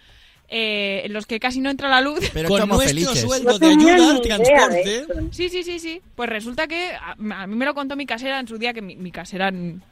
eh, 0.52 1.02
en 1.06 1.14
los 1.14 1.26
que 1.26 1.40
casi 1.40 1.62
no 1.62 1.70
entra 1.70 1.90
la 1.90 2.02
luz. 2.02 2.20
Pero 2.34 2.50
Con 2.50 2.58
estamos 2.58 2.78
nuestro 2.78 2.94
felices. 2.96 3.22
sueldo 3.22 3.52
No 3.52 3.60
de 3.60 3.68
ayuda 3.68 4.12
al 4.12 4.22
transporte. 4.22 4.96
esto. 4.98 5.14
Sí, 5.32 5.50
sí, 5.50 5.64
sí, 5.64 5.80
sí. 5.80 6.02
Pues 6.16 6.30
resulta 6.30 6.68
que 6.68 6.92
a, 6.92 7.12
a 7.42 7.48
mí 7.48 7.56
me 7.56 7.66
lo 7.66 7.74
contó 7.74 7.96
mi 7.96 8.06
casera 8.06 8.40
en 8.40 8.48
su 8.48 8.58
día, 8.58 8.74
que 8.74 8.82
mi, 8.82 8.96
mi 8.96 9.12
casera 9.12 9.52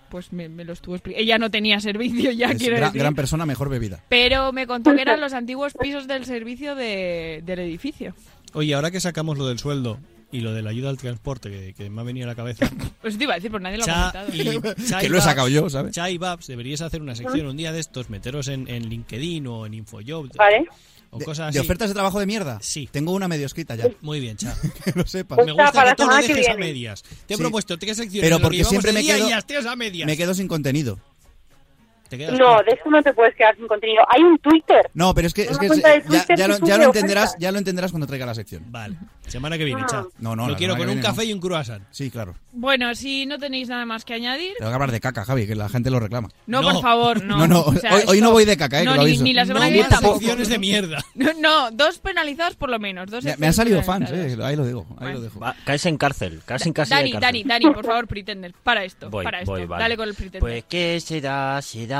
pues 0.09 0.31
me, 0.33 0.49
me 0.49 0.63
lo 0.65 0.73
estuvo 0.73 0.95
explicando. 0.95 1.21
Ella 1.23 1.37
no 1.37 1.51
tenía 1.51 1.79
servicio 1.79 2.31
ya, 2.31 2.51
Es 2.51 2.57
quiero 2.57 2.77
gran, 2.77 2.89
decir. 2.91 3.01
gran 3.01 3.15
persona, 3.15 3.45
mejor 3.45 3.69
bebida. 3.69 4.03
Pero 4.09 4.51
me 4.53 4.65
contó 4.67 4.95
que 4.95 5.01
eran 5.01 5.19
los 5.21 5.33
antiguos 5.33 5.73
pisos 5.79 6.07
del 6.07 6.25
servicio 6.25 6.75
de- 6.75 7.41
del 7.45 7.59
edificio. 7.59 8.15
Oye, 8.53 8.73
ahora 8.73 8.89
que 8.91 8.99
sacamos 8.99 9.37
lo 9.37 9.47
del 9.47 9.59
sueldo 9.59 9.99
y 10.31 10.41
lo 10.41 10.53
de 10.53 10.61
la 10.61 10.69
ayuda 10.71 10.89
al 10.89 10.97
transporte, 10.97 11.49
que, 11.49 11.73
que 11.73 11.89
me 11.89 12.01
ha 12.01 12.03
venido 12.03 12.25
a 12.25 12.27
la 12.27 12.35
cabeza. 12.35 12.69
Pues 13.01 13.17
te 13.17 13.23
iba 13.23 13.33
a 13.33 13.35
decir, 13.35 13.49
pero 13.51 13.61
nadie 13.61 13.77
lo 13.77 13.83
ha 13.83 13.85
Cha 13.85 14.11
comentado. 14.27 14.79
y, 14.81 14.83
Cha 14.89 14.99
Que 14.99 15.05
y 15.05 15.09
lo 15.09 15.17
he 15.19 15.21
sacado 15.21 15.47
yo, 15.47 15.69
¿sabes? 15.69 15.93
Cha 15.93 16.09
y 16.09 16.17
Babs, 16.17 16.47
deberíais 16.47 16.81
hacer 16.81 17.01
una 17.01 17.15
sección 17.15 17.45
un 17.47 17.55
día 17.55 17.71
de 17.71 17.79
estos, 17.79 18.09
meteros 18.09 18.47
en, 18.49 18.67
en 18.67 18.89
LinkedIn 18.89 19.47
o 19.47 19.65
en 19.65 19.75
Infojob 19.75 20.29
Vale. 20.35 20.65
o 21.11 21.19
De, 21.19 21.23
cosas 21.25 21.53
de 21.53 21.59
así. 21.59 21.65
ofertas 21.65 21.89
de 21.89 21.93
trabajo 21.93 22.19
de 22.19 22.25
mierda? 22.25 22.57
Sí. 22.61 22.89
Tengo 22.91 23.13
una 23.13 23.27
medio 23.29 23.45
escrita 23.45 23.75
ya. 23.75 23.87
Muy 24.01 24.19
bien, 24.19 24.35
Cha. 24.35 24.53
que 24.83 24.91
lo 24.93 25.05
sepas. 25.07 25.37
Me 25.37 25.51
Está 25.51 25.63
gusta 25.63 25.71
para 25.71 25.91
que 25.91 25.95
todo 25.95 26.07
lo 26.09 26.15
dejes 26.17 26.49
a 26.49 26.57
medias. 26.57 27.03
Te 27.03 27.33
he 27.35 27.37
Sí. 27.37 27.43
propuesto 27.43 27.77
tres 27.77 27.95
secciones 27.97 28.29
Pero 28.29 28.41
porque 28.41 28.57
llevamos 28.57 28.69
siempre 28.71 28.91
me 28.91 29.01
quedo- 29.03 29.69
a 29.71 29.75
medias. 29.77 30.05
Me 30.07 30.17
quedo 30.17 30.33
sin 30.33 30.47
contenido. 30.49 30.99
Te 32.09 32.17
quedas 32.17 32.37
No, 32.39 32.57
de 32.63 32.71
eso 32.71 32.89
no 32.89 33.01
te 33.03 33.13
puedes 33.13 33.35
quedar 33.35 33.55
sin 33.55 33.67
contenido. 33.67 34.01
Hay 34.09 34.21
un 34.23 34.37
Twitter. 34.39 34.89
No, 34.93 35.13
pero 35.13 35.27
es 35.27 35.33
que, 35.33 35.43
es 35.43 35.57
ya, 36.37 36.47
lo, 36.47 36.55
sube 36.57 36.67
ya 36.67 36.77
lo 36.77 36.83
entenderás, 36.85 37.35
ya 37.39 37.51
lo 37.51 37.57
entenderás 37.57 37.91
cuando 37.91 38.07
traiga 38.07 38.25
la 38.25 38.33
sección. 38.35 38.63
Vale. 38.67 38.95
Semana 39.27 39.57
que 39.57 39.65
viene, 39.65 39.81
Ah. 39.83 39.87
chao. 39.89 40.09
No, 40.19 40.35
no, 40.35 40.47
Lo 40.47 40.55
quiero 40.55 40.77
con 40.77 40.87
un 40.89 40.99
café 41.01 41.23
no. 41.23 41.29
y 41.29 41.33
un 41.33 41.39
croissant. 41.41 41.83
Sí, 41.91 42.09
claro. 42.09 42.35
Bueno, 42.53 42.95
si 42.95 43.25
no 43.25 43.37
tenéis 43.37 43.67
nada 43.67 43.85
más 43.85 44.05
que 44.05 44.13
añadir. 44.13 44.53
Tengo 44.57 44.71
que 44.71 44.75
hablar 44.75 44.91
de 44.91 44.99
caca, 45.01 45.25
Javi, 45.25 45.45
que 45.45 45.55
la 45.55 45.67
gente 45.69 45.89
lo 45.89 45.99
reclama. 45.99 46.29
No, 46.47 46.61
por 46.61 46.81
favor, 46.81 47.23
no. 47.23 47.37
No, 47.37 47.47
no, 47.47 47.61
O 47.61 47.73
sea, 47.75 47.93
hoy, 47.93 48.01
hoy 48.07 48.21
no 48.21 48.31
voy 48.31 48.45
de 48.45 48.57
caca, 48.57 48.81
eh, 48.81 48.85
no, 48.85 48.93
que 48.93 48.97
lo 48.99 49.03
ni, 49.05 49.17
ni 49.19 49.33
la 49.33 49.45
semana 49.45 49.65
No 49.65 49.69
que 49.69 49.73
viene 49.73 49.89
tampoco. 49.89 50.17
secciones 50.19 50.47
de 50.49 50.57
mierda. 50.59 51.03
No, 51.15 51.33
no, 51.39 51.71
dos 51.71 51.99
penalizados 51.99 52.55
por 52.55 52.69
lo 52.69 52.79
menos. 52.79 53.09
Dos 53.11 53.23
Me, 53.23 53.35
me 53.37 53.47
han 53.47 53.53
salido 53.53 53.81
fans, 53.83 54.09
eh, 54.11 54.37
ahí 54.41 54.55
lo 54.55 54.65
digo, 54.65 54.87
ahí 54.99 55.13
lo 55.13 55.21
dejo. 55.21 55.39
Caes 55.65 55.85
en 55.85 55.97
cárcel, 55.97 56.41
caes 56.45 56.65
en 56.65 56.73
cárcel. 56.73 56.97
Dani, 56.97 57.11
Dani, 57.13 57.43
Dani, 57.43 57.65
por 57.73 57.85
favor, 57.85 58.07
Pretender, 58.07 58.53
para 58.63 58.83
esto, 58.83 59.09
Voy, 59.09 59.23
para 59.25 59.39
esto. 59.39 59.51
voy, 59.51 59.65
vale. 59.65 59.83
Dale 59.83 59.97
con 59.97 60.07
el 60.09 60.15
Pretender. 60.15 60.39
Pues, 60.39 60.63
¿qué 60.69 60.99
será? 61.01 61.61
Será. 61.61 61.96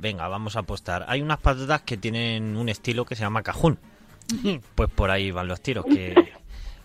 Venga, 0.00 0.28
vamos 0.28 0.56
a 0.56 0.60
apostar. 0.60 1.04
Hay 1.08 1.20
unas 1.22 1.38
patatas 1.38 1.82
que 1.82 1.96
tienen 1.96 2.56
un 2.56 2.68
estilo 2.68 3.04
que 3.04 3.14
se 3.16 3.22
llama 3.22 3.42
cajún. 3.42 3.78
Pues 4.74 4.88
por 4.90 5.10
ahí 5.10 5.30
van 5.30 5.48
los 5.48 5.60
tiros, 5.60 5.84
que, 5.84 6.32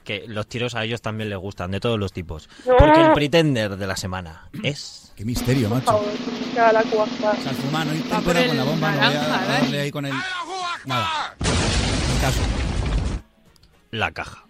que 0.04 0.26
los 0.28 0.48
tiros 0.48 0.76
a 0.76 0.84
ellos 0.84 1.02
también 1.02 1.30
les 1.30 1.38
gustan, 1.40 1.72
de 1.72 1.80
todos 1.80 1.98
los 2.00 2.12
tipos. 2.12 2.50
Porque 2.78 3.02
el 3.02 3.14
pretender 3.14 3.78
de 3.78 3.88
la 3.88 3.96
semana 3.96 4.50
es. 4.64 5.14
Qué 5.16 5.24
misterio, 5.26 5.70
Por 5.70 5.78
macho. 5.80 5.92
favor, 5.92 6.12
ya 6.56 6.72
la 6.74 6.84
cuaja. 6.84 7.36
Salfumano, 7.44 7.94
y 7.94 8.00
Va 8.02 8.04
ten 8.18 8.24
por 8.24 8.34
cuidado 8.34 8.48
con 8.50 8.58
la 8.58 8.64
bomba, 8.64 8.92
no 8.92 8.98
voy 8.98 9.02
naranja, 9.08 9.36
a 9.36 9.46
Dani. 9.48 9.62
darle 9.64 9.80
ahí 9.82 9.92
con 9.92 10.06
el... 10.06 10.14
Nada. 10.86 11.36
Ni 11.40 12.22
caso. 12.22 12.42
La 13.92 14.12
caja. 14.12 14.46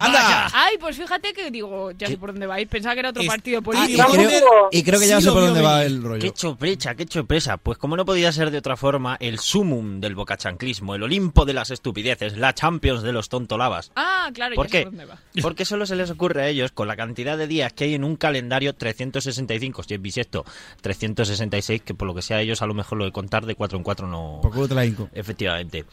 ¡Anda! 0.00 0.48
Ay, 0.52 0.76
pues 0.80 0.96
fíjate 0.96 1.32
que 1.32 1.50
digo, 1.50 1.90
ya 1.92 2.06
sé 2.08 2.16
por 2.16 2.30
dónde 2.32 2.46
va 2.46 2.54
a 2.54 2.60
ir. 2.60 2.68
Pensaba 2.68 2.94
que 2.94 3.00
era 3.00 3.10
otro 3.10 3.22
Es- 3.22 3.28
partido 3.28 3.58
Ah, 3.58 3.60
y, 3.60 3.64
político. 3.64 4.06
creo, 4.12 4.68
y 4.72 4.82
creo 4.82 4.98
que 5.00 5.06
ya 5.06 5.18
Sí 5.18 5.24
sé 5.26 5.30
por 5.32 5.42
dónde 5.42 5.60
va 5.62 5.84
el 5.84 6.02
rollo. 6.02 6.20
¡Qué 6.20 6.32
sorpresa, 6.34 6.94
qué 6.94 7.06
sorpresa! 7.08 7.56
Pues 7.58 7.76
como 7.78 7.96
no 7.96 8.04
podía 8.04 8.32
ser 8.32 8.50
de 8.50 8.58
otra 8.58 8.76
forma, 8.76 9.16
el 9.20 9.38
sumum 9.38 10.00
del 10.00 10.14
bocachanclismo, 10.14 10.94
el 10.94 11.02
Olimpo 11.02 11.44
de 11.44 11.52
las 11.52 11.70
estupideces, 11.70 12.36
la 12.38 12.54
Champions 12.54 13.02
de 13.02 13.12
los 13.12 13.28
tontolabas. 13.28 13.92
Ah, 13.94 14.30
claro, 14.32 14.54
¿Por 14.54 14.66
ya 14.66 14.70
sé 14.70 14.78
qué? 14.78 14.82
por 14.84 14.92
dónde 14.92 15.04
va. 15.04 15.18
Porque 15.42 15.64
solo 15.64 15.84
se 15.86 15.96
les 15.96 16.10
ocurre 16.10 16.42
a 16.42 16.48
ellos, 16.48 16.72
con 16.72 16.88
la 16.88 16.96
cantidad 16.96 17.36
de 17.36 17.46
días 17.46 17.72
que 17.72 17.84
hay 17.84 17.94
en 17.94 18.04
un 18.04 18.16
calendario 18.16 18.74
365, 18.74 19.82
si 19.82 19.94
es 19.94 20.00
bisiesto, 20.02 20.44
366, 20.80 21.82
que 21.82 21.94
por 21.94 22.08
lo 22.08 22.14
que 22.14 22.22
sea 22.22 22.40
ellos 22.40 22.62
a 22.62 22.66
lo 22.66 22.74
mejor 22.74 22.98
lo 22.98 23.04
de 23.04 23.12
contar 23.12 23.44
de 23.44 23.54
4 23.54 23.76
en 23.76 23.84
4 23.84 24.06
no... 24.06 24.38
Por 24.42 24.52
culo 24.52 24.68
te 24.68 24.74
la 24.74 24.84
hinco. 24.86 25.08
Efectivamente. 25.12 25.84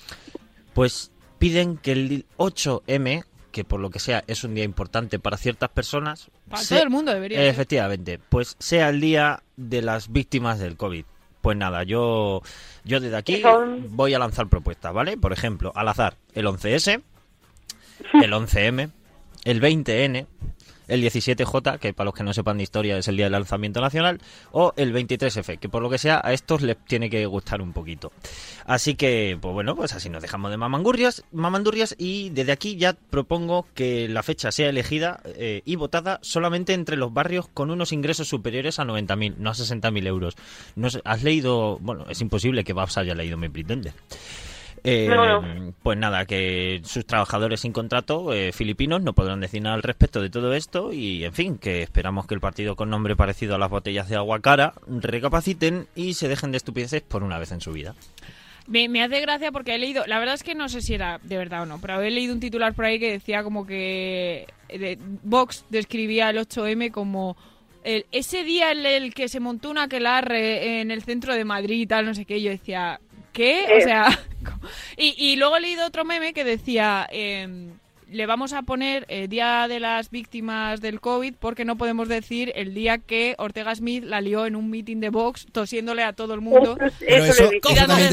Pues 0.74 1.12
piden 1.40 1.78
que 1.78 1.92
el 1.92 2.26
8M, 2.38 3.24
que 3.58 3.64
por 3.64 3.80
lo 3.80 3.90
que 3.90 3.98
sea 3.98 4.24
es 4.28 4.44
un 4.44 4.54
día 4.54 4.64
importante 4.64 5.18
para 5.18 5.36
ciertas 5.36 5.70
personas... 5.72 6.30
Para 6.48 6.62
se- 6.62 6.76
todo 6.76 6.84
el 6.84 6.90
mundo 6.92 7.12
debería 7.12 7.40
ser. 7.40 7.48
Efectivamente, 7.48 8.20
pues 8.30 8.56
sea 8.60 8.90
el 8.90 9.02
día 9.02 9.42
de 9.56 9.82
las 9.82 10.12
víctimas 10.12 10.60
del 10.60 10.78
COVID. 10.78 11.06
Pues 11.42 11.58
nada, 11.58 11.82
yo, 11.84 12.44
yo 12.84 13.00
desde 13.00 13.18
aquí 13.18 13.42
voy 13.90 14.14
a 14.14 14.20
lanzar 14.20 14.48
propuestas, 14.48 14.94
¿vale? 14.94 15.18
Por 15.18 15.34
ejemplo, 15.34 15.72
al 15.76 15.88
azar, 15.88 16.18
el 16.36 16.46
11S, 16.46 17.02
el 18.24 18.32
11M, 18.32 18.92
el 19.46 19.60
20N, 19.62 20.28
el 20.88 21.04
17J, 21.04 21.80
que 21.80 21.94
para 21.94 22.06
los 22.06 22.14
que 22.14 22.24
no 22.24 22.34
sepan 22.34 22.58
de 22.58 22.64
historia 22.64 22.98
es 22.98 23.08
el 23.08 23.18
día 23.18 23.26
del 23.26 23.34
lanzamiento 23.34 23.82
nacional, 23.82 24.20
o 24.52 24.74
el 24.78 24.94
23F, 24.94 25.60
que 25.60 25.70
por 25.70 25.82
lo 25.82 25.90
que 25.90 25.98
sea 25.98 26.22
a 26.24 26.34
estos 26.34 26.62
les 26.62 26.78
tiene 26.86 27.10
que 27.10 27.26
gustar 27.26 27.62
un 27.62 27.74
poquito. 27.74 28.12
Así 28.66 28.96
que, 28.96 29.38
pues 29.42 29.54
bueno, 29.54 29.76
pues 29.76 29.94
así 29.94 30.10
nos 30.10 30.22
dejamos 30.22 30.52
de 30.52 30.58
mamangurrias, 30.58 31.24
mamandurrias 31.32 31.96
y 31.98 32.30
desde 32.30 32.52
aquí 32.52 32.76
ya 32.78 32.94
propongo 32.94 33.66
que 33.74 34.08
la 34.10 34.24
fecha 34.24 34.52
sea 34.52 34.70
elegida 34.70 35.22
eh, 35.26 35.62
y 35.66 35.76
votada 35.76 36.20
solamente 36.22 36.74
entre 36.74 36.98
los 36.98 37.14
barrios 37.14 37.48
con 37.48 37.72
unos 37.72 37.92
ingresos 37.92 38.28
superiores 38.28 38.80
a 38.80 38.84
90.000, 38.84 39.36
no 39.38 39.50
a 39.50 39.54
60.000 39.54 40.08
euros. 40.08 40.36
No 40.76 40.90
sé, 40.90 41.02
¿Has 41.06 41.24
leído? 41.24 41.78
Bueno, 41.80 42.06
es 42.10 42.22
imposible 42.22 42.64
que 42.64 42.74
Babs 42.74 42.98
haya 42.98 43.16
leído 43.16 43.38
Me 43.38 43.50
Pretender. 43.50 43.94
Eh, 44.84 45.08
No, 45.10 45.42
no. 45.42 45.74
Pues 45.84 45.98
nada, 45.98 46.26
que 46.26 46.82
sus 46.84 47.06
trabajadores 47.06 47.62
sin 47.62 47.74
contrato 47.74 48.34
eh, 48.34 48.52
filipinos 48.54 49.02
no 49.02 49.14
podrán 49.14 49.40
decir 49.42 49.62
nada 49.62 49.76
al 49.76 49.84
respecto 49.84 50.22
de 50.22 50.30
todo 50.30 50.54
esto 50.54 50.94
y, 50.94 51.24
en 51.24 51.34
fin, 51.34 51.58
que 51.58 51.82
esperamos 51.82 52.28
que 52.28 52.36
el 52.36 52.40
partido 52.42 52.76
con 52.76 52.90
nombre 52.90 53.16
parecido 53.16 53.56
a 53.56 53.58
las 53.58 53.70
botellas 53.70 54.08
de 54.10 54.16
agua 54.16 54.40
cara 54.42 54.74
recapaciten 54.88 55.88
y 55.96 56.14
se 56.14 56.28
dejen 56.28 56.52
de 56.52 56.58
estupideces 56.58 57.02
por 57.02 57.24
una 57.24 57.40
vez 57.40 57.52
en 57.52 57.62
su 57.62 57.72
vida. 57.72 57.96
Me, 58.68 58.90
me 58.90 59.02
hace 59.02 59.22
gracia 59.22 59.52
porque 59.52 59.76
he 59.76 59.78
leído, 59.78 60.06
la 60.08 60.20
verdad 60.20 60.36
es 60.36 60.44
que 60.44 60.54
no 60.54 60.68
sé 60.68 60.82
si 60.82 60.94
era 60.94 61.20
de 61.24 61.38
verdad 61.38 61.64
o 61.64 61.66
no, 61.66 61.80
pero 61.80 62.02
he 62.02 62.12
leído 62.12 62.34
un 62.34 62.42
titular 62.42 62.74
por 62.74 62.84
ahí 62.86 63.00
que 63.00 63.12
decía 63.12 63.42
como 63.44 63.66
que 63.66 64.46
eh, 64.68 64.98
Vox 65.24 65.64
describía 65.70 66.30
el 66.30 66.38
8M 66.38 66.92
como 66.92 67.38
el- 67.86 68.06
ese 68.12 68.44
día 68.44 68.72
en 68.74 68.86
el 68.86 69.14
que 69.14 69.30
se 69.30 69.40
montó 69.40 69.70
una 69.70 69.84
aquelarre 69.84 70.82
en 70.82 70.92
el 70.92 71.02
centro 71.04 71.34
de 71.34 71.46
Madrid 71.46 71.80
y 71.80 71.88
tal, 71.88 72.06
no 72.06 72.14
sé 72.14 72.26
qué. 72.26 72.42
Yo 72.42 72.50
decía, 72.52 73.00
¿qué? 73.38 73.66
O 73.68 73.78
Eh. 73.78 73.82
sea, 73.84 74.20
y, 74.98 75.14
y 75.18 75.36
luego 75.38 75.56
he 75.58 75.62
leído 75.62 75.86
otro 75.86 76.04
meme 76.06 76.34
que 76.34 76.44
decía, 76.44 77.08
em, 77.12 77.70
le 78.10 78.26
vamos 78.26 78.54
a 78.54 78.62
poner 78.64 79.06
eh, 79.10 79.28
Día 79.28 79.68
de 79.68 79.80
las 79.80 80.10
Víctimas 80.12 80.80
del 80.82 81.00
COVID 81.02 81.34
porque 81.40 81.66
no 81.66 81.76
podemos 81.78 82.08
decir 82.08 82.52
el 82.56 82.74
día 82.74 82.98
que 83.00 83.36
Ortega 83.38 83.76
Smith 83.76 84.04
la 84.06 84.22
lió 84.22 84.46
en 84.46 84.56
un 84.56 84.70
meeting 84.70 84.98
de 85.02 85.10
Vox 85.10 85.46
tosiéndole 85.52 86.04
a 86.04 86.14
todo 86.14 86.34
el 86.34 86.40
mundo. 86.42 86.78
Eso, 86.80 86.96
Pero 87.00 87.24
eso 87.26 87.44
eso, 87.44 87.44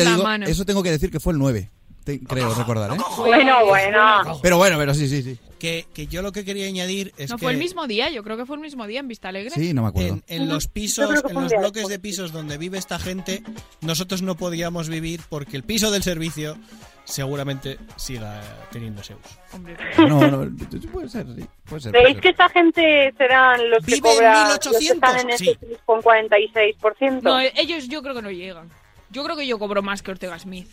la 0.05 0.11
digo, 0.11 0.23
mano. 0.25 0.47
eso 0.47 0.65
tengo 0.65 0.83
que 0.83 0.91
decir 0.91 1.11
que 1.11 1.21
fue 1.21 1.33
el 1.33 1.39
9. 1.39 1.71
Te- 2.05 2.21
creo 2.21 2.55
recordar, 2.55 2.93
¿eh? 2.95 2.99
Bueno, 3.17 3.67
bueno. 3.67 4.39
Pero 4.43 4.57
bueno, 4.59 4.77
pero 4.79 4.95
sí, 4.95 5.09
sí, 5.09 5.23
sí. 5.23 5.39
Que, 5.59 5.87
que 5.95 6.07
yo 6.07 6.21
lo 6.21 6.31
que 6.33 6.45
quería 6.45 6.67
añadir 6.67 7.15
es 7.17 7.31
no 7.31 7.37
que 7.37 7.45
fue 7.45 7.53
el 7.53 7.59
mismo 7.59 7.87
día, 7.87 8.11
yo 8.11 8.23
creo 8.23 8.37
que 8.37 8.45
fue 8.45 8.57
el 8.57 8.63
mismo 8.63 8.87
día 8.87 9.01
en 9.01 9.09
Vista 9.09 9.29
Alegre. 9.31 9.51
Sí, 9.51 9.73
no 9.73 9.83
me 9.83 9.89
acuerdo. 9.89 10.09
en, 10.11 10.25
en 10.43 10.49
los 10.49 10.69
pisos, 10.69 11.25
en 11.27 11.35
los 11.35 11.53
bloques 11.53 11.89
de 11.89 11.99
pisos 11.99 12.33
donde 12.33 12.59
vive 12.59 12.77
esta 12.77 12.99
gente, 12.99 13.43
nosotros 13.81 14.21
no 14.21 14.35
podíamos 14.37 14.89
vivir 14.91 15.21
porque 15.31 15.57
el 15.57 15.63
piso 15.63 15.91
del 15.91 16.03
servicio 16.03 16.59
seguramente 17.05 17.79
siga 17.97 18.43
teniendo 18.71 19.03
Zeus. 19.03 19.21
No, 19.99 20.31
no, 20.31 20.51
puede 20.93 21.09
ser, 21.09 21.27
sí. 21.35 21.45
Puede 21.65 21.81
ser. 21.81 21.93
puede 21.93 22.05
¿Veis 22.05 22.15
ser. 22.15 22.21
que 22.23 22.29
esta 22.31 22.49
gente 22.51 23.15
serán 23.17 23.71
los 23.71 23.85
que 23.87 24.01
cobran, 24.01 24.49
los 24.49 24.59
que 24.59 24.69
1800? 24.71 24.95
están 25.11 25.31
en 25.31 25.39
Sí. 25.39 25.51
ese 25.51 25.77
con 25.87 26.03
46%? 26.03 27.23
no, 27.23 27.41
ellos 27.41 27.89
yo 27.89 28.03
creo 28.03 28.15
que 28.15 28.23
no 28.23 28.31
llegan. 28.31 28.69
Yo 29.11 29.23
creo 29.25 29.37
que 29.37 29.47
yo 29.47 29.59
cobro 29.59 29.81
más 29.83 30.03
que 30.03 30.11
Ortega 30.11 30.39
Smith. 30.39 30.69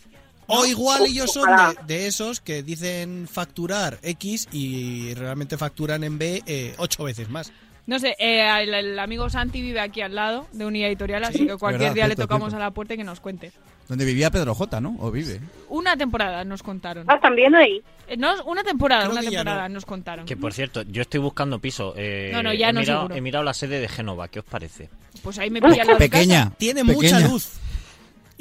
O 0.52 0.66
igual 0.66 1.04
ellos 1.06 1.32
son 1.32 1.48
de, 1.86 1.94
de 1.94 2.06
esos 2.06 2.40
que 2.40 2.62
dicen 2.62 3.28
facturar 3.30 3.98
X 4.02 4.48
y 4.52 5.14
realmente 5.14 5.56
facturan 5.56 6.04
en 6.04 6.18
B 6.18 6.42
eh, 6.46 6.74
ocho 6.78 7.04
veces 7.04 7.28
más. 7.30 7.52
No 7.84 7.98
sé, 7.98 8.14
eh, 8.20 8.46
el, 8.62 8.72
el 8.74 8.98
amigo 8.98 9.28
Santi 9.28 9.60
vive 9.60 9.80
aquí 9.80 10.02
al 10.02 10.14
lado 10.14 10.46
de 10.52 10.64
Unidad 10.64 10.86
Editorial, 10.88 11.24
así 11.24 11.46
que 11.48 11.56
cualquier 11.56 11.80
Verdad, 11.90 11.94
día 11.94 12.08
le 12.08 12.14
tocamos 12.16 12.50
cierto. 12.50 12.56
a 12.62 12.66
la 12.66 12.70
puerta 12.70 12.94
y 12.94 12.96
que 12.96 13.02
nos 13.02 13.18
cuente. 13.18 13.50
Donde 13.88 14.04
vivía 14.04 14.30
Pedro 14.30 14.54
J, 14.54 14.80
¿no? 14.80 14.96
O 15.00 15.10
vive. 15.10 15.40
Una 15.68 15.96
temporada 15.96 16.44
nos 16.44 16.62
contaron. 16.62 17.04
Ah, 17.08 17.18
también 17.20 17.56
ahí. 17.56 17.82
Eh, 18.06 18.16
no, 18.16 18.44
una 18.44 18.62
temporada, 18.62 19.06
Creo 19.06 19.12
una 19.18 19.22
temporada 19.28 19.68
no. 19.68 19.74
nos 19.74 19.84
contaron. 19.84 20.24
Que 20.26 20.36
por 20.36 20.52
cierto, 20.54 20.82
yo 20.82 21.02
estoy 21.02 21.18
buscando 21.18 21.58
piso. 21.58 21.92
eh, 21.96 22.30
No, 22.32 22.40
no, 22.44 22.54
ya 22.54 22.68
he 22.68 22.72
no 22.72 22.80
mirado, 22.80 23.00
seguro. 23.00 23.14
He 23.16 23.20
mirado 23.20 23.44
la 23.44 23.52
sede 23.54 23.80
de 23.80 23.88
Génova, 23.88 24.28
¿qué 24.28 24.38
os 24.38 24.44
parece? 24.44 24.88
Pues 25.24 25.38
ahí 25.40 25.50
me 25.50 25.60
pilla 25.60 25.84
la 25.84 25.98
Pequeña. 25.98 26.52
Tiene 26.56 26.84
pequeña. 26.84 27.16
mucha 27.18 27.28
luz. 27.28 27.50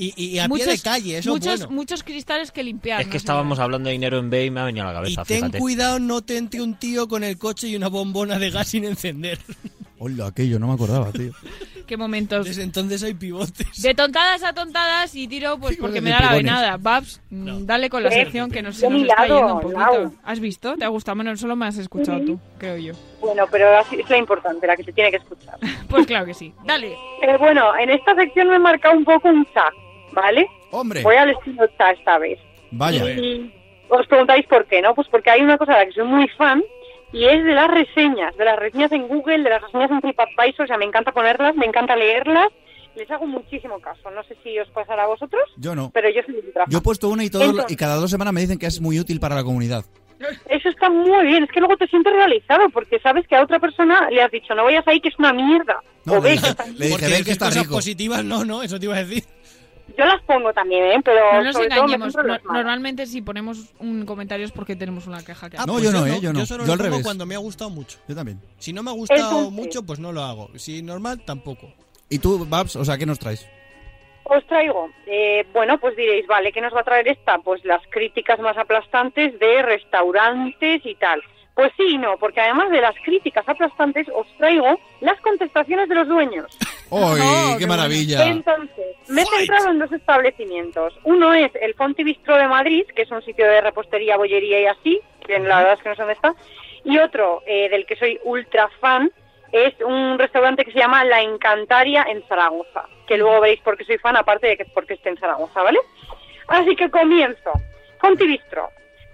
Y, 0.04 0.14
y 0.36 0.40
a 0.40 0.48
pie 0.50 0.66
de 0.66 0.80
calle, 0.80 1.18
eso 1.20 1.32
muchos, 1.32 1.54
es 1.54 1.60
bueno. 1.62 1.76
muchos 1.76 2.04
cristales 2.04 2.52
que 2.52 2.64
limpiar. 2.64 3.02
es 3.02 3.08
no 3.08 3.12
que 3.12 3.20
sé. 3.20 3.24
estábamos 3.24 3.60
hablando 3.60 3.88
de 3.88 3.94
dinero 3.94 4.18
en 4.18 4.30
B 4.32 4.46
y 4.46 4.50
me 4.50 4.62
ha 4.62 4.66
venido 4.66 4.88
a 4.88 4.94
la 4.94 5.00
Y 5.08 5.14
cabeza, 5.16 5.26
ten 5.26 5.38
fíjate. 5.38 5.60
cuidado, 5.60 6.00
no 6.00 6.22
te 6.24 6.38
entre 6.38 6.62
un 6.62 6.74
tío 6.76 7.08
con 7.08 7.24
el 7.24 7.38
coche 7.38 7.68
y 7.68 7.76
una 7.76 7.88
bombona 7.88 8.40
de 8.40 8.50
gas 8.50 8.68
sin 8.70 8.84
encender. 8.86 9.38
Hola, 10.04 10.26
aquello, 10.28 10.58
no 10.58 10.66
me 10.68 10.74
acordaba, 10.74 11.12
tío. 11.12 11.32
Qué 11.86 11.96
momentos. 11.98 12.46
Desde 12.48 12.64
entonces 12.64 13.04
hay 13.04 13.14
pivotes. 13.14 13.80
De 13.80 13.94
tontadas 13.94 14.42
a 14.44 14.54
tontadas 14.54 15.14
y 15.14 15.28
tiro 15.28 15.60
pues 15.60 15.78
porque 15.78 16.02
me 16.02 16.10
da 16.10 16.22
la 16.22 16.34
venada. 16.34 16.78
Babs, 16.78 17.22
mm, 17.30 17.66
dale 17.66 17.88
con 17.90 18.02
la 18.02 18.10
Eh, 18.10 18.24
sección 18.24 18.50
que 18.50 18.64
nos, 18.64 18.78
se 18.78 18.90
nos 18.90 19.02
está 19.02 19.28
lado, 19.28 19.38
yendo 19.38 19.54
un 19.56 19.62
poquito. 19.62 19.80
lado. 19.80 20.14
¿Has 20.24 20.40
visto? 20.40 20.76
¿Te 20.78 20.86
ha 20.86 20.88
gustado? 20.88 21.18
Bueno, 21.18 21.36
solo 21.38 21.56
me 21.56 21.68
has 21.68 21.78
escuchado 21.78 22.22
tú, 22.26 22.40
creo 22.58 22.78
yo. 22.78 22.94
Bueno, 23.20 23.46
pero 23.52 23.68
es 23.82 24.10
la 24.10 24.18
importante, 24.18 24.66
la 24.66 24.76
que 24.78 24.84
se 24.86 24.94
tiene 24.94 25.12
que 25.12 25.18
escuchar. 25.18 25.60
Pues 25.90 26.08
claro 26.08 26.26
que 26.26 26.34
sí. 26.34 26.52
Dale. 26.66 26.94
Eh, 26.94 27.38
bueno, 27.38 27.78
en 27.78 27.90
esta 27.92 28.16
sección 28.16 28.48
me 28.48 28.56
he 28.56 28.60
marcado 28.60 28.98
un 28.98 29.04
poco 29.04 29.28
un 29.28 29.46
cha, 29.54 29.66
¿vale? 30.14 30.48
Hombre, 30.72 31.02
Voy 31.04 31.16
al 31.16 31.30
estilo 31.32 31.68
cha 31.78 31.92
esta 31.92 32.18
vez. 32.18 32.40
vaya. 32.72 33.04
Y 33.12 33.52
os 33.90 34.08
preguntáis 34.08 34.46
por 34.48 34.66
qué, 34.66 34.82
¿no? 34.82 34.96
Pues 34.96 35.08
porque 35.10 35.30
hay 35.30 35.42
una 35.42 35.58
cosa 35.58 35.74
de 35.74 35.80
la 35.80 35.86
que 35.86 35.92
soy 35.94 36.06
muy 36.06 36.28
fan 36.30 36.64
y 37.14 37.26
es 37.26 37.44
de 37.44 37.54
las 37.54 37.70
reseñas, 37.70 38.36
de 38.38 38.46
las 38.46 38.58
reseñas 38.58 38.92
en 38.94 39.08
Google, 39.08 39.44
de 39.44 39.50
las 39.50 39.62
reseñas 39.62 39.92
en 39.92 40.00
TripAdvisor, 40.02 40.64
o 40.64 40.68
sea, 40.68 40.78
me 40.78 40.86
encanta 40.86 41.12
ponerlas, 41.12 41.56
me 41.56 41.66
encanta 41.66 41.96
leerlas, 41.96 42.48
les 42.96 43.10
hago 43.12 43.26
muchísimo 43.28 43.80
caso. 43.80 44.10
No 44.12 44.24
sé 44.24 44.36
si 44.44 44.58
os 44.60 44.70
pasará 44.70 45.04
a 45.04 45.08
vosotros, 45.08 45.44
Yo 45.58 45.76
no. 45.76 45.92
pero 45.94 46.10
yo 46.10 46.22
soy 46.26 46.36
ultra. 46.36 46.66
Yo 46.70 46.78
he 46.78 46.82
puesto 46.82 47.10
una 47.10 47.24
y 47.26 47.30
todo 47.30 47.44
Entonces- 47.44 47.72
y 47.72 47.76
cada 47.76 47.96
dos 47.96 48.10
semanas 48.10 48.34
me 48.34 48.42
dicen 48.42 48.58
que 48.60 48.66
es 48.68 48.80
muy 48.80 49.00
útil 49.00 49.20
para 49.20 49.36
la 49.36 49.44
comunidad. 49.44 49.84
Eso 50.48 50.70
está 50.70 50.88
muy 50.90 51.26
bien, 51.26 51.44
es 51.44 51.50
que 51.52 51.60
luego 51.60 51.76
te 51.78 51.88
sientes 51.88 52.14
realizado 52.14 52.70
porque 52.70 53.00
sabes 53.00 53.28
que 53.28 53.36
a 53.36 53.42
otra 53.42 53.58
persona 53.60 54.08
le 54.12 54.22
has 54.22 54.30
dicho, 54.32 54.54
no 54.54 54.64
vayas 54.66 54.88
ahí 54.88 55.02
que 55.02 55.10
es 55.10 55.18
una 55.18 55.34
mierda. 55.34 55.82
No, 56.06 56.14
o 56.14 56.16
le 56.18 56.22
ve 56.22 56.30
dije, 56.32 56.44
que 56.44 56.50
está- 56.52 56.66
le 56.68 56.74
dije, 56.74 56.90
Porque 56.92 57.08
ven 57.08 57.24
que 57.24 57.32
está 57.32 57.46
cosas 57.48 57.64
rico. 57.64 57.74
positivas, 57.76 58.24
no, 58.24 58.46
no, 58.46 58.62
eso 58.62 58.80
te 58.80 58.86
iba 58.86 58.96
a 58.96 59.04
decir. 59.04 59.24
Yo 59.98 60.06
las 60.06 60.22
pongo 60.24 60.54
también, 60.54 60.84
¿eh? 60.86 61.02
Pero 61.04 61.20
No 61.34 61.44
nos 61.44 61.54
sobre 61.56 61.70
todo 61.70 61.88
me 61.88 61.94
engañemos. 61.96 62.16
no- 62.16 62.54
normalmente 62.54 63.06
si 63.06 63.22
ponemos 63.22 63.74
un 63.80 64.06
comentario 64.06 64.46
es 64.46 64.52
porque 64.52 64.76
tenemos 64.76 65.08
una 65.08 65.24
queja 65.24 65.50
que 65.50 65.58
Ah, 65.58 65.66
No, 65.66 65.74
pues 65.74 65.84
yo 65.86 65.92
no, 65.92 66.06
¿eh? 66.06 66.20
Yo 66.22 66.34
no. 66.34 66.46
solo 66.46 66.64
Yo 66.64 66.68
lo 66.68 66.74
al 66.74 66.78
pongo 66.80 66.90
revés. 66.92 67.04
cuando 67.06 67.26
me 67.26 67.36
ha 67.36 67.40
gustado 67.40 67.70
mucho. 67.70 68.00
Yo 68.08 68.16
también. 68.16 68.40
Si 68.58 68.74
no 68.74 68.84
me 68.84 68.92
ha 68.92 68.94
gustado 68.94 69.20
Entonces- 69.22 69.52
mucho, 69.52 69.84
pues 69.84 70.00
no 70.00 70.12
lo 70.12 70.22
hago. 70.24 70.50
Si 70.58 70.82
normal, 70.82 71.22
tampoco. 71.26 71.72
¿Y 72.10 72.20
tú, 72.20 72.46
Babs? 72.48 72.76
O 72.76 72.84
sea, 72.86 72.98
¿qué 72.98 73.06
nos 73.06 73.20
traes? 73.20 73.48
os 74.24 74.46
traigo, 74.48 74.90
eh, 75.08 75.46
bueno, 75.52 75.78
pues 75.78 75.94
diréis, 75.98 76.26
vale, 76.26 76.54
¿qué 76.54 76.62
nos 76.62 76.74
va 76.74 76.80
a 76.82 76.84
traer 76.86 77.06
esta? 77.10 77.40
Pues 77.40 77.66
las 77.66 77.82
críticas 77.90 78.40
más 78.40 78.56
aplastantes 78.58 79.38
de 79.40 79.62
restaurantes 79.62 80.86
y 80.86 80.96
tal. 80.96 81.22
Pues 81.54 81.72
sí 81.76 81.84
y 81.90 81.98
no, 81.98 82.18
porque 82.18 82.42
además 82.42 82.70
de 82.70 82.82
las 82.82 82.96
críticas 83.04 83.48
aplastantes, 83.48 84.08
os 84.14 84.28
traigo 84.38 84.80
las 85.02 85.20
contestaciones 85.22 85.90
de 85.90 85.96
los 85.96 86.08
dueños. 86.08 86.58
¡Uy, 86.90 87.22
qué 87.58 87.68
maravilla! 87.68 88.26
Entonces, 88.26 88.98
me 89.08 89.22
he 89.22 89.26
centrado 89.26 89.70
en 89.70 89.80
dos 89.80 89.92
establecimientos. 89.92 90.94
Uno 91.04 91.34
es 91.34 91.52
el 91.62 91.74
Fonti 91.74 92.04
Bistro 92.04 92.38
de 92.38 92.48
Madrid, 92.48 92.86
que 92.96 93.04
es 93.04 93.12
un 93.12 93.22
sitio 93.22 93.46
de 93.46 93.62
repostería, 93.62 94.18
bollería 94.18 94.62
y 94.62 94.66
así, 94.66 95.02
que 95.26 95.40
la 95.40 95.60
verdad 95.60 95.74
es 95.74 95.84
que 95.84 95.90
no 95.90 95.96
sé 95.96 96.02
dónde 96.02 96.14
está. 96.14 96.36
Y 96.84 96.98
otro, 96.98 97.44
eh, 97.46 97.70
del 97.70 97.86
que 97.86 97.96
soy 97.96 98.20
ultra 98.24 98.70
fan, 98.80 99.12
es 99.52 99.74
un 99.86 100.18
restaurante 100.18 100.66
que 100.66 100.72
se 100.72 100.80
llama 100.80 101.04
La 101.04 101.22
Encantaria 101.22 102.06
en 102.10 102.24
Zaragoza, 102.28 102.86
que 103.08 103.18
luego 103.18 103.42
veréis 103.42 103.62
por 103.62 103.78
qué 103.78 103.86
soy 103.86 103.98
fan, 103.98 104.16
aparte 104.16 104.48
de 104.48 104.58
que 104.58 104.66
porque 104.66 104.96
esté 104.96 105.10
en 105.10 105.18
Zaragoza, 105.18 105.62
¿vale? 105.62 105.80
Así 106.48 106.76
que 106.76 106.90
comienzo. 106.90 107.52
Fonti 108.00 108.26
Bistro. 108.26 108.70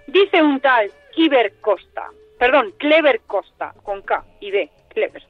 Dice 0.07 0.41
un 0.41 0.59
tal 0.59 0.91
Iber 1.15 1.59
Costa, 1.59 2.09
perdón, 2.37 2.73
Clever 2.77 3.21
Costa, 3.21 3.73
con 3.83 4.01
K 4.01 4.23
y 4.39 4.51
B, 4.51 4.69
Clever. 4.89 5.23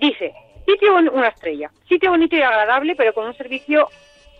Dice, 0.00 0.32
sitio 0.66 0.96
una 0.96 1.28
estrella, 1.28 1.70
sitio 1.88 2.10
bonito 2.10 2.36
y 2.36 2.42
agradable, 2.42 2.94
pero 2.96 3.12
con 3.12 3.26
un 3.26 3.34
servicio 3.34 3.88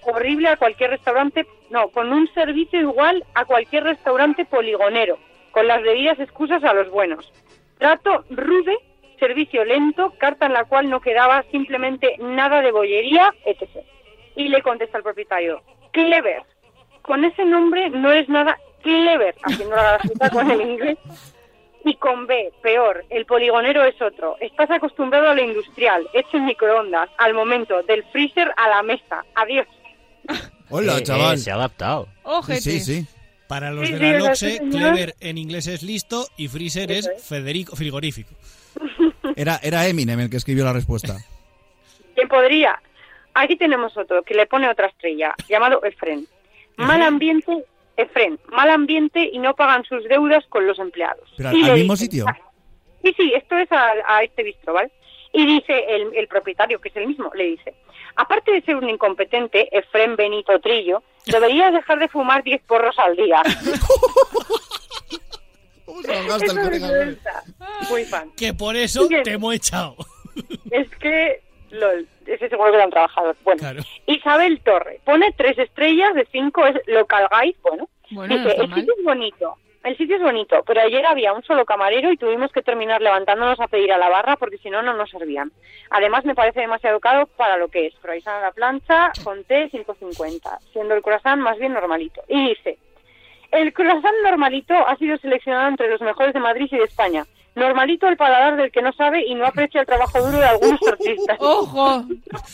horrible 0.02 0.48
a 0.48 0.56
cualquier 0.56 0.90
restaurante, 0.90 1.46
no, 1.70 1.88
con 1.88 2.12
un 2.12 2.32
servicio 2.34 2.80
igual 2.80 3.24
a 3.34 3.44
cualquier 3.44 3.84
restaurante 3.84 4.44
poligonero, 4.44 5.18
con 5.50 5.66
las 5.66 5.82
debidas 5.82 6.18
excusas 6.20 6.62
a 6.64 6.72
los 6.72 6.90
buenos. 6.90 7.32
Trato 7.78 8.24
rude, 8.30 8.76
servicio 9.18 9.64
lento, 9.64 10.14
carta 10.18 10.46
en 10.46 10.52
la 10.52 10.64
cual 10.64 10.88
no 10.90 11.00
quedaba 11.00 11.44
simplemente 11.50 12.16
nada 12.18 12.62
de 12.62 12.72
bollería, 12.72 13.34
etc. 13.44 13.84
Y 14.36 14.48
le 14.48 14.62
contesta 14.62 14.98
el 14.98 15.04
propietario, 15.04 15.62
Clever, 15.92 16.42
con 17.02 17.24
ese 17.24 17.44
nombre 17.44 17.90
no 17.90 18.12
es 18.12 18.28
nada 18.28 18.58
clever, 18.82 19.34
haciendo 19.42 19.74
la 19.74 19.82
grafita 20.02 20.30
con 20.30 20.50
el 20.50 20.60
inglés. 20.60 20.98
Y 21.84 21.94
con 21.96 22.26
B, 22.26 22.52
peor, 22.62 23.04
el 23.08 23.24
poligonero 23.24 23.84
es 23.84 24.00
otro. 24.02 24.36
Estás 24.40 24.70
acostumbrado 24.70 25.28
a 25.30 25.34
lo 25.34 25.42
industrial, 25.42 26.06
hecho 26.12 26.36
en 26.36 26.46
microondas, 26.46 27.08
al 27.18 27.34
momento, 27.34 27.82
del 27.84 28.04
freezer 28.12 28.50
a 28.56 28.68
la 28.68 28.82
mesa. 28.82 29.24
Adiós. 29.34 29.66
Hola, 30.70 30.98
Eh, 30.98 31.02
chaval. 31.02 31.34
eh, 31.36 31.38
se 31.38 31.50
ha 31.50 31.54
adaptado. 31.54 32.08
Ojete. 32.24 32.60
Sí, 32.60 32.80
sí. 32.80 33.06
Para 33.46 33.70
los 33.70 33.86
Sí, 33.88 33.94
de 33.94 34.12
la 34.12 34.18
LOXE. 34.18 34.58
Clever 34.70 35.14
en 35.20 35.38
inglés 35.38 35.66
es 35.68 35.82
listo 35.82 36.26
y 36.36 36.48
Freezer 36.48 36.90
es. 36.92 37.08
Federico 37.26 37.74
frigorífico. 37.76 38.34
Era, 39.36 39.58
era 39.62 39.86
Eminem 39.86 40.18
el 40.20 40.30
que 40.30 40.36
escribió 40.36 40.64
la 40.64 40.72
respuesta. 40.72 41.16
¿Quién 42.14 42.28
podría? 42.28 42.80
Aquí 43.34 43.56
tenemos 43.56 43.96
otro 43.96 44.22
que 44.24 44.34
le 44.34 44.46
pone 44.46 44.68
otra 44.68 44.88
estrella, 44.88 45.34
llamado 45.48 45.82
Efren. 45.84 46.26
Mal 46.76 47.02
ambiente, 47.02 47.64
Efren, 47.98 48.38
mal 48.50 48.70
ambiente 48.70 49.28
y 49.32 49.38
no 49.38 49.54
pagan 49.54 49.84
sus 49.84 50.04
deudas 50.04 50.44
con 50.48 50.66
los 50.66 50.78
empleados. 50.78 51.28
Pero 51.36 51.52
Y 51.52 51.64
al, 51.68 51.74
mismo 51.76 51.92
dicen, 51.94 51.96
sitio. 52.10 52.24
"Ah, 52.28 52.38
Sí, 53.02 53.14
sí, 53.16 53.32
esto 53.34 53.56
es 53.56 53.70
a, 53.70 53.90
a 54.06 54.22
este 54.24 54.42
bistro, 54.42 54.72
¿vale? 54.72 54.90
Y 55.32 55.44
dice 55.46 55.72
el, 55.94 56.14
el 56.16 56.26
propietario, 56.26 56.80
que 56.80 56.88
es 56.88 56.96
el 56.96 57.06
mismo, 57.06 57.30
le 57.34 57.44
dice, 57.44 57.74
aparte 58.16 58.50
de 58.52 58.62
ser 58.62 58.76
un 58.76 58.88
incompetente, 58.88 59.68
Efren 59.76 60.16
Benito 60.16 60.58
Trillo, 60.60 61.02
deberías 61.26 61.72
dejar 61.72 61.98
de 61.98 62.08
fumar 62.08 62.42
10 62.42 62.62
porros 62.62 62.98
al 62.98 63.14
día. 63.14 63.42
¿Cómo 65.84 66.02
se 66.02 66.22
lo 66.22 66.28
gasta 66.28 66.52
el 66.52 66.58
colega. 66.60 67.42
Muy 67.90 68.04
fan. 68.04 68.30
Que 68.36 68.52
por 68.54 68.76
eso 68.76 69.08
te 69.08 69.32
hemos 69.32 69.54
echado. 69.54 69.96
Es 70.70 70.88
que, 71.00 71.42
lol, 71.70 72.06
ese 72.26 72.48
seguro 72.48 72.70
que 72.70 72.76
era 72.76 72.84
un 72.86 72.90
trabajador. 72.90 73.36
Bueno, 73.44 73.58
Claro. 73.60 73.82
Isabel 74.06 74.60
Torre, 74.60 75.00
pone 75.04 75.32
tres 75.36 75.58
estrellas 75.58 76.14
de 76.14 76.26
cinco, 76.30 76.66
es 76.66 76.76
local 76.86 77.28
guide, 77.30 77.56
bueno. 77.62 77.88
Bueno, 78.10 78.36
no 78.36 78.42
Dice, 78.42 78.56
el 78.62 78.74
sitio 78.74 78.94
es 78.98 79.04
bonito, 79.04 79.54
el 79.84 79.96
sitio 79.96 80.16
es 80.16 80.22
bonito, 80.22 80.62
pero 80.66 80.80
ayer 80.80 81.04
había 81.06 81.32
un 81.32 81.42
solo 81.42 81.64
camarero 81.64 82.10
y 82.10 82.16
tuvimos 82.16 82.50
que 82.52 82.62
terminar 82.62 83.00
levantándonos 83.02 83.60
a 83.60 83.68
pedir 83.68 83.92
a 83.92 83.98
la 83.98 84.08
barra 84.08 84.36
porque 84.36 84.58
si 84.58 84.70
no, 84.70 84.82
no 84.82 84.94
nos 84.94 85.10
servían. 85.10 85.52
Además, 85.90 86.24
me 86.24 86.34
parece 86.34 86.60
demasiado 86.60 87.00
caro 87.00 87.26
para 87.26 87.56
lo 87.56 87.68
que 87.68 87.86
es. 87.86 87.94
Croissant 88.00 88.38
a 88.38 88.46
la 88.46 88.52
plancha 88.52 89.12
con 89.24 89.44
té 89.44 89.70
5.50, 89.70 90.58
siendo 90.72 90.94
el 90.94 91.02
croissant 91.02 91.40
más 91.40 91.58
bien 91.58 91.74
normalito. 91.74 92.22
Y 92.28 92.48
dice, 92.48 92.78
el 93.50 93.72
croissant 93.72 94.14
normalito 94.24 94.74
ha 94.74 94.96
sido 94.96 95.16
seleccionado 95.18 95.68
entre 95.68 95.88
los 95.88 96.00
mejores 96.00 96.34
de 96.34 96.40
Madrid 96.40 96.68
y 96.70 96.76
de 96.76 96.84
España. 96.84 97.24
Normalito 97.58 98.06
el 98.08 98.16
paladar 98.16 98.56
del 98.56 98.70
que 98.70 98.80
no 98.82 98.92
sabe 98.92 99.26
y 99.26 99.34
no 99.34 99.46
aprecia 99.46 99.80
el 99.80 99.86
trabajo 99.86 100.20
duro 100.24 100.38
de 100.38 100.44
algunos 100.44 100.80
artistas. 100.88 101.36
¡Ojo! 101.40 102.04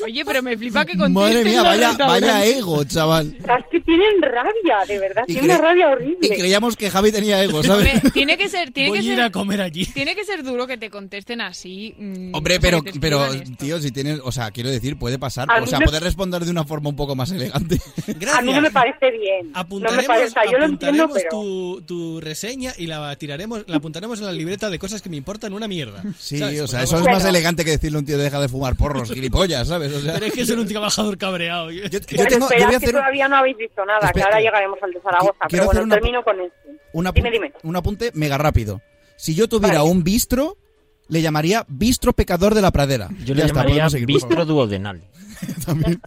Oye, 0.04 0.24
pero 0.24 0.42
me 0.42 0.56
flipa 0.56 0.84
que 0.84 0.96
contesten 0.96 1.12
Madre 1.14 1.44
mía, 1.44 1.62
vaya, 1.62 1.92
vaya 1.98 2.44
ego, 2.44 2.84
chaval. 2.84 3.36
Es 3.38 3.64
que 3.70 3.80
tienen 3.80 4.20
rabia, 4.22 4.78
de 4.88 4.98
verdad, 4.98 5.24
Y 5.26 5.32
tienen 5.34 5.50
una 5.50 5.58
rabia 5.60 5.88
Y 5.88 5.92
horrible. 5.92 6.28
creíamos 6.36 6.76
que 6.76 6.90
Javi 6.90 7.12
tenía 7.12 7.42
ego, 7.42 7.62
¿sabes? 7.62 7.94
Hombre, 7.94 8.10
tiene 8.12 8.36
que 8.36 8.48
ser, 8.48 8.70
tiene 8.72 8.88
Voy 8.90 8.98
que 9.00 9.04
ir 9.04 9.14
ser, 9.16 9.24
a 9.24 9.30
comer 9.30 9.60
allí. 9.60 9.86
tiene 9.86 10.14
que 10.14 10.24
ser 10.24 10.42
duro 10.42 10.66
que 10.66 10.76
te 10.78 10.90
contesten 10.90 11.40
así. 11.40 11.94
mm, 11.98 12.34
Hombre, 12.34 12.58
pero, 12.60 12.82
pero, 13.00 13.24
esto. 13.26 13.50
tío, 13.58 13.78
si 13.80 13.90
tienes, 13.92 14.20
o 14.24 14.32
sea, 14.32 14.50
quiero 14.50 14.70
decir, 14.70 14.98
puede 14.98 15.18
pasar, 15.18 15.48
A 15.50 15.62
o 15.62 15.66
sea, 15.66 15.78
me- 15.78 15.86
poder 15.86 16.02
responder 16.02 16.44
de 16.44 16.50
una 16.50 16.64
forma 16.64 16.88
un 16.88 16.96
poco 16.96 17.14
más 17.14 17.30
elegante. 17.30 17.78
A 18.34 18.42
mí 18.42 18.52
no 18.52 18.60
me 18.60 18.70
parece 18.70 19.10
bien. 19.10 19.46
No 19.48 19.52
me 19.52 19.60
Apuntaremos, 19.60 20.06
parece, 20.06 20.34
yo 20.50 20.58
lo 20.58 20.64
entiendo, 20.66 21.04
apuntaremos 21.04 21.12
pero... 21.14 21.28
tu, 21.30 21.82
tu 21.86 22.20
reseña 22.20 22.72
y 22.78 22.86
la 22.86 23.14
tiraremos, 23.16 23.64
la 23.66 23.76
apuntaremos 23.76 24.18
en 24.20 24.26
la 24.26 24.32
libreta 24.32 24.70
de 24.70 24.78
cosas 24.78 24.93
que 25.02 25.08
me 25.10 25.16
importan 25.16 25.52
una 25.52 25.68
mierda. 25.68 26.02
Sí, 26.18 26.38
¿Sabes? 26.38 26.60
o 26.62 26.66
sea, 26.66 26.80
Porque 26.80 26.94
eso 26.96 26.98
es 27.08 27.12
más 27.14 27.24
elegante 27.24 27.64
que 27.64 27.70
decirle 27.72 27.96
a 27.96 28.00
un 28.00 28.06
tío 28.06 28.16
deja 28.18 28.40
de 28.40 28.48
fumar 28.48 28.76
porros, 28.76 29.10
gilipollas, 29.14 29.68
¿sabes? 29.68 29.92
O 29.92 30.00
sea, 30.00 30.14
Pero 30.14 30.26
es 30.26 30.32
que 30.32 30.46
soy 30.46 30.56
un 30.56 30.66
trabajador 30.68 31.18
cabreado. 31.18 31.70
yo, 31.70 31.82
yo 31.84 31.98
Bueno, 32.16 32.28
tengo, 32.28 32.48
yo 32.48 32.54
esperad 32.54 32.66
voy 32.66 32.74
a 32.74 32.78
que 32.80 32.92
todavía 32.92 33.28
no 33.28 33.36
habéis 33.36 33.56
visto 33.56 33.84
nada, 33.84 34.10
que 34.12 34.22
ahora 34.22 34.40
llegaremos 34.40 34.78
al 34.82 34.92
de 34.92 35.00
Zaragoza. 35.00 35.44
Pero 35.50 35.64
bueno, 35.66 35.82
una- 35.82 35.94
termino 35.96 36.22
con 36.22 36.40
este. 36.40 36.56
un, 36.92 37.04
Dime, 37.04 37.08
apunte, 37.08 37.30
dime. 37.30 37.52
un 37.62 37.76
apunte 37.76 38.10
mega 38.14 38.38
rápido. 38.38 38.80
Si 39.16 39.34
yo 39.34 39.48
tuviera 39.48 39.78
Vale. 39.78 39.90
un 39.90 40.02
bistro, 40.04 40.56
le 41.08 41.22
llamaría 41.22 41.64
bistro 41.68 42.12
pecador 42.12 42.54
de 42.54 42.62
la 42.62 42.70
pradera. 42.72 43.08
Yo 43.20 43.34
ya 43.34 43.34
le 43.34 43.44
está, 43.46 43.62
llamaría 43.64 43.86
bistro 44.06 44.44
duodenal. 44.44 45.02
También. 45.66 46.00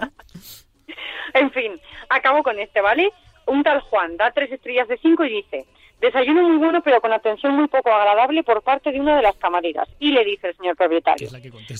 En 1.34 1.52
fin, 1.52 1.72
acabo 2.10 2.44
con 2.44 2.60
este, 2.60 2.82
¿vale? 2.82 3.10
Un 3.46 3.64
tal 3.64 3.80
Juan 3.82 4.18
da 4.18 4.32
tres 4.32 4.52
estrellas 4.52 4.88
de 4.88 4.98
cinco 5.02 5.24
y 5.24 5.30
dice, 5.30 5.66
desayuno 6.02 6.44
muy 6.44 6.58
bueno 6.58 6.82
pero 6.84 7.02
con 7.02 7.12
atención 7.14 7.56
muy 7.56 7.68
poco 7.68 7.92
agradable 7.92 8.44
por 8.44 8.62
parte 8.62 8.92
de 8.92 9.00
una 9.00 9.18
de 9.18 9.24
las 9.24 9.36
camareras. 9.38 9.88
Y 10.00 10.12
le 10.12 10.24
dice 10.24 10.50
el 10.50 10.58
señor 10.58 10.76
propietario, 10.76 11.30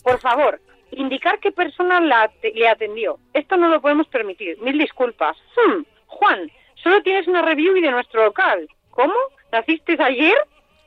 por 0.04 0.20
favor, 0.20 0.60
indicar 0.92 1.40
qué 1.40 1.52
persona 1.52 2.00
la 2.00 2.32
le 2.42 2.68
atendió. 2.68 3.20
Esto 3.34 3.58
no 3.58 3.68
lo 3.70 3.82
podemos 3.82 4.08
permitir. 4.08 4.58
Mil 4.62 4.78
disculpas. 4.78 5.38
Hmm, 5.56 5.84
Juan, 6.08 6.52
solo 6.82 7.02
tienes 7.04 7.28
una 7.28 7.42
review 7.42 7.76
y 7.78 7.82
de 7.82 7.92
nuestro 7.92 8.26
local. 8.26 8.68
¿Cómo? 8.90 9.14
¿Naciste 9.52 9.96
ayer? 10.00 10.36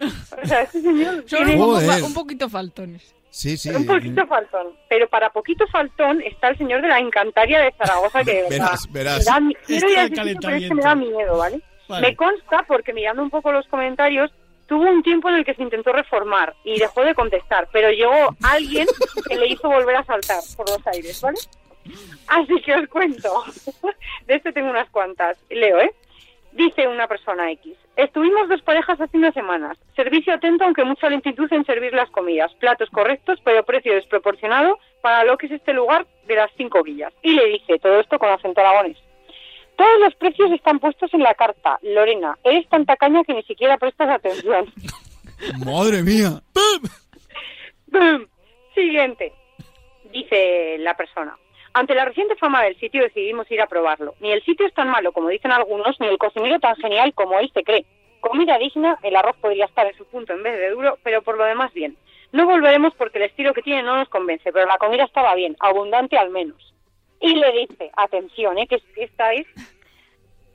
O 0.00 0.46
sea, 0.46 0.62
este 0.62 0.80
señor 0.80 1.22
tiene 1.28 1.56
un, 1.62 2.14
poquito 2.14 2.48
faltones. 2.48 3.14
Sí, 3.28 3.56
sí. 3.56 3.70
un 3.70 3.86
poquito 3.86 4.26
faltón. 4.26 4.74
Pero 4.88 5.08
para 5.08 5.30
poquito 5.30 5.66
faltón 5.68 6.20
está 6.22 6.48
el 6.48 6.58
señor 6.58 6.82
de 6.82 6.88
la 6.88 6.98
Encantaria 6.98 7.60
de 7.60 7.70
Zaragoza 7.72 8.24
que 8.24 8.44
Verás, 8.50 8.88
verás. 8.92 9.18
me 9.18 9.24
da 9.24 9.40
mi- 9.40 9.54
quiero 9.54 9.88
ir 9.88 9.98
Está 9.98 10.00
a 10.00 10.04
el 10.04 10.12
ese 10.12 10.22
sitio, 10.32 10.40
pero 10.40 10.56
es 10.56 10.62
que 10.62 10.68
calentamiento. 10.68 10.74
me 10.74 10.82
da 10.82 10.94
miedo, 10.94 11.36
¿vale? 11.38 11.60
Me 12.00 12.16
consta 12.16 12.64
porque 12.68 12.92
mirando 12.92 13.22
un 13.22 13.30
poco 13.30 13.52
los 13.52 13.66
comentarios 13.66 14.30
tuvo 14.66 14.84
un 14.84 15.02
tiempo 15.02 15.28
en 15.28 15.36
el 15.36 15.44
que 15.44 15.54
se 15.54 15.62
intentó 15.62 15.92
reformar 15.92 16.54
y 16.62 16.78
dejó 16.78 17.02
de 17.02 17.14
contestar, 17.14 17.68
pero 17.72 17.90
llegó 17.90 18.36
alguien 18.42 18.86
que 19.28 19.36
le 19.36 19.48
hizo 19.48 19.68
volver 19.68 19.96
a 19.96 20.04
saltar 20.04 20.38
por 20.56 20.68
los 20.68 20.86
aires, 20.86 21.20
¿vale? 21.20 21.38
Así 22.28 22.60
que 22.62 22.74
os 22.74 22.88
cuento. 22.88 23.44
De 24.26 24.34
este 24.36 24.52
tengo 24.52 24.70
unas 24.70 24.88
cuantas. 24.90 25.38
Leo, 25.50 25.80
¿eh? 25.80 25.92
Dice 26.52 26.86
una 26.86 27.08
persona 27.08 27.50
X. 27.52 27.76
Estuvimos 27.96 28.48
dos 28.48 28.62
parejas 28.62 29.00
hace 29.00 29.16
unas 29.16 29.34
semanas. 29.34 29.76
Servicio 29.96 30.34
atento, 30.34 30.64
aunque 30.64 30.84
mucha 30.84 31.08
lentitud 31.08 31.52
en 31.52 31.64
servir 31.64 31.92
las 31.92 32.10
comidas. 32.10 32.52
Platos 32.54 32.90
correctos, 32.90 33.40
pero 33.44 33.64
precio 33.64 33.94
desproporcionado 33.94 34.78
para 35.00 35.24
lo 35.24 35.36
que 35.36 35.46
es 35.46 35.52
este 35.52 35.72
lugar 35.72 36.06
de 36.26 36.36
las 36.36 36.50
cinco 36.56 36.82
villas. 36.82 37.12
Y 37.22 37.34
le 37.34 37.46
dice 37.46 37.78
todo 37.78 37.98
esto 38.00 38.18
con 38.18 38.28
acento 38.28 38.60
aragonés. 38.60 38.98
Todos 39.80 40.00
los 40.00 40.14
precios 40.16 40.52
están 40.52 40.78
puestos 40.78 41.08
en 41.14 41.22
la 41.22 41.32
carta. 41.32 41.78
Lorena, 41.80 42.36
eres 42.44 42.68
tan 42.68 42.84
tacaña 42.84 43.24
que 43.24 43.32
ni 43.32 43.42
siquiera 43.44 43.78
prestas 43.78 44.10
atención. 44.10 44.70
Madre 45.64 46.02
mía. 46.02 46.42
¡Bum! 47.86 48.26
Siguiente. 48.74 49.32
Dice 50.12 50.76
la 50.80 50.94
persona. 50.98 51.34
Ante 51.72 51.94
la 51.94 52.04
reciente 52.04 52.36
fama 52.36 52.62
del 52.62 52.78
sitio 52.78 53.02
decidimos 53.02 53.50
ir 53.50 53.62
a 53.62 53.68
probarlo. 53.68 54.12
Ni 54.20 54.30
el 54.32 54.44
sitio 54.44 54.66
es 54.66 54.74
tan 54.74 54.90
malo 54.90 55.12
como 55.12 55.30
dicen 55.30 55.50
algunos, 55.50 55.98
ni 55.98 56.08
el 56.08 56.18
cocinero 56.18 56.60
tan 56.60 56.76
genial 56.76 57.14
como 57.14 57.38
él 57.38 57.50
se 57.54 57.62
cree. 57.62 57.86
Comida 58.20 58.58
digna, 58.58 58.98
el 59.02 59.16
arroz 59.16 59.36
podría 59.40 59.64
estar 59.64 59.86
en 59.86 59.96
su 59.96 60.04
punto 60.04 60.34
en 60.34 60.42
vez 60.42 60.58
de 60.58 60.68
duro, 60.68 60.98
pero 61.02 61.22
por 61.22 61.38
lo 61.38 61.44
demás 61.44 61.72
bien. 61.72 61.96
No 62.32 62.44
volveremos 62.44 62.92
porque 62.96 63.16
el 63.16 63.24
estilo 63.24 63.54
que 63.54 63.62
tiene 63.62 63.82
no 63.82 63.96
nos 63.96 64.10
convence, 64.10 64.52
pero 64.52 64.66
la 64.66 64.76
comida 64.76 65.04
estaba 65.04 65.34
bien, 65.34 65.56
abundante 65.58 66.18
al 66.18 66.28
menos. 66.28 66.70
Y 67.20 67.34
le 67.34 67.52
dice, 67.52 67.90
atención, 67.96 68.58
¿eh? 68.58 68.66
que 68.66 68.80
esta 68.96 69.32
es... 69.34 69.46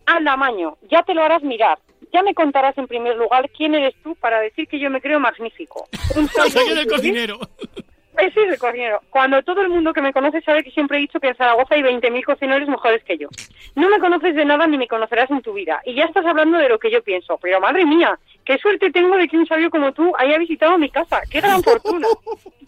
Anda, 0.07 0.35
Maño, 0.35 0.77
ya 0.89 1.03
te 1.03 1.13
lo 1.13 1.23
harás 1.23 1.43
mirar. 1.43 1.79
Ya 2.13 2.21
me 2.23 2.33
contarás 2.33 2.77
en 2.77 2.87
primer 2.87 3.15
lugar 3.15 3.49
quién 3.49 3.75
eres 3.75 3.95
tú 4.03 4.15
para 4.15 4.39
decir 4.39 4.67
que 4.67 4.79
yo 4.79 4.89
me 4.89 5.01
creo 5.01 5.19
magnífico. 5.19 5.87
Un 6.15 6.27
saludo, 6.27 6.81
el 6.81 7.01
¿sí? 7.01 7.13
Ese 8.17 8.43
es 8.43 8.53
el 8.53 8.59
cocinero. 8.59 9.01
Cuando 9.09 9.41
todo 9.43 9.61
el 9.61 9.69
mundo 9.69 9.93
que 9.93 10.01
me 10.01 10.13
conoce 10.13 10.41
sabe 10.41 10.63
que 10.63 10.71
siempre 10.71 10.97
he 10.97 11.01
dicho 11.01 11.19
que 11.19 11.27
en 11.27 11.35
Zaragoza 11.35 11.75
hay 11.75 11.81
20.000 11.81 12.23
cocineros 12.23 12.69
mejores 12.69 13.03
que 13.03 13.17
yo. 13.17 13.27
No 13.75 13.89
me 13.89 13.99
conoces 13.99 14.35
de 14.35 14.45
nada 14.45 14.67
ni 14.67 14.77
me 14.77 14.87
conocerás 14.87 15.29
en 15.31 15.41
tu 15.41 15.53
vida. 15.53 15.81
Y 15.85 15.95
ya 15.95 16.05
estás 16.05 16.25
hablando 16.25 16.57
de 16.57 16.69
lo 16.69 16.79
que 16.79 16.91
yo 16.91 17.03
pienso. 17.03 17.37
Pero 17.41 17.59
madre 17.59 17.85
mía, 17.85 18.17
qué 18.45 18.57
suerte 18.57 18.91
tengo 18.91 19.17
de 19.17 19.27
que 19.27 19.37
un 19.37 19.45
sabio 19.45 19.69
como 19.69 19.91
tú 19.91 20.13
haya 20.17 20.37
visitado 20.37 20.77
mi 20.77 20.89
casa. 20.89 21.21
¡Qué 21.29 21.41
gran 21.41 21.61
fortuna! 21.61 22.07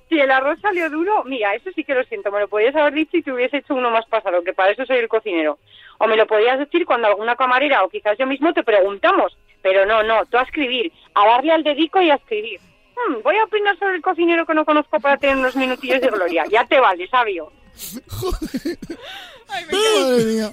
Si 0.10 0.18
el 0.18 0.32
arroz 0.32 0.58
salió 0.62 0.89
duro, 0.89 1.24
mira, 1.26 1.54
eso 1.54 1.70
sí 1.76 1.84
que 1.84 1.93
lo 1.93 2.04
siento. 2.06 2.32
Me 2.32 2.39
lo 2.39 2.48
podías 2.48 2.76
haber 2.76 2.93
dicho 2.93 3.18
y 3.18 3.22
te 3.22 3.32
hubiese 3.32 3.58
hecho 3.58 3.76
uno 3.76 3.89
más 3.89 4.06
pasado, 4.06 4.41
que 4.41 4.54
para 4.54 4.72
eso 4.72 4.86
soy 4.86 4.98
el 5.00 5.10
cocinero. 5.10 5.60
O 5.98 6.08
me 6.08 6.16
lo 6.16 6.26
podías 6.26 6.60
decir 6.60 6.86
cuando 6.86 7.08
alguna 7.08 7.36
camarera 7.36 7.84
o 7.84 7.89
quizás 7.89 8.18
yo 8.18 8.26
mismo 8.26 8.54
te 8.54 8.64
preguntamos. 8.64 9.38
Pero 9.62 9.86
no, 9.86 10.04
no, 10.04 10.26
tú 10.26 10.38
a 10.38 10.43
escribir, 10.43 10.93
a 11.14 11.28
darle 11.28 11.52
al 11.52 11.64
dedico 11.64 12.02
y 12.02 12.10
a 12.10 12.16
escribir. 12.16 12.62
Hmm, 13.10 13.22
voy 13.24 13.38
a 13.38 13.43
opinar 13.43 13.78
sobre 13.78 13.95
el 13.95 14.02
cocinero 14.02 14.45
que 14.45 14.54
no 14.54 14.66
conozco 14.66 15.00
para 15.00 15.18
tener 15.18 15.38
unos 15.38 15.56
minutillos 15.56 16.02
de 16.02 16.08
gloria. 16.08 16.45
Ya 16.50 16.66
te 16.66 16.80
vale, 16.80 17.08
sabio. 17.10 17.52
Madre 19.48 20.24
mía. 20.26 20.52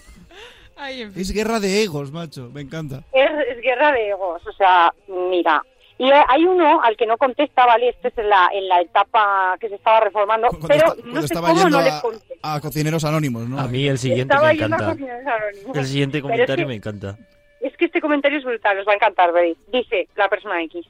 Ay, 0.77 1.03
en 1.03 1.13
fin. 1.13 1.23
Es 1.23 1.33
guerra 1.33 1.61
de 1.61 1.83
egos, 1.85 2.13
macho. 2.13 2.51
Me 2.53 2.61
encanta. 2.61 3.03
Es, 3.13 3.31
es 3.49 3.61
guerra 3.63 3.93
de 3.93 4.09
egos, 4.11 4.43
o 4.47 4.53
sea, 4.53 4.93
mira. 5.09 5.63
Y 5.97 6.11
hay 6.11 6.45
uno 6.45 6.83
al 6.83 6.97
que 6.97 7.07
no 7.07 7.17
contesta, 7.17 7.65
¿vale? 7.67 7.91
Este 7.91 8.09
es 8.09 8.19
en 8.19 8.29
la, 8.29 8.49
en 8.53 8.69
la 8.69 8.81
etapa 8.81 9.57
que 9.61 9.69
se 9.69 9.77
estaba 9.77 10.01
reformando, 10.01 10.49
Cuando, 10.49 10.67
pero 10.67 10.95
no 11.05 11.23
sé 11.23 11.33
cómo 11.35 11.47
yendo 11.55 11.71
no 11.71 11.83
le 11.83 11.91
a, 11.91 12.01
contesta. 12.01 12.35
a 12.43 12.61
cocineros 12.61 13.05
anónimos, 13.05 13.49
¿no? 13.49 13.61
A 13.61 13.69
mí 13.69 13.87
el 13.87 13.99
siguiente 13.99 14.35
Estaba 14.35 14.49
me 14.53 14.59
yendo 14.59 14.75
a 14.77 14.93
encanta. 14.93 15.39
El 15.79 15.87
siguiente 15.87 16.19
Pero 16.21 16.27
es 16.27 16.33
comentario 16.33 16.65
que- 16.65 16.69
me 16.69 16.75
encanta. 16.75 17.17
Es 17.61 17.77
que 17.77 17.85
este 17.87 18.01
comentario 18.01 18.39
es 18.39 18.45
brutal, 18.45 18.79
os 18.81 18.87
va 18.89 18.93
a 18.93 18.97
encantar, 18.97 19.33
veréis. 19.33 19.57
Dice 19.73 20.09
la 20.17 20.29
persona 20.29 20.61
X. 20.65 20.85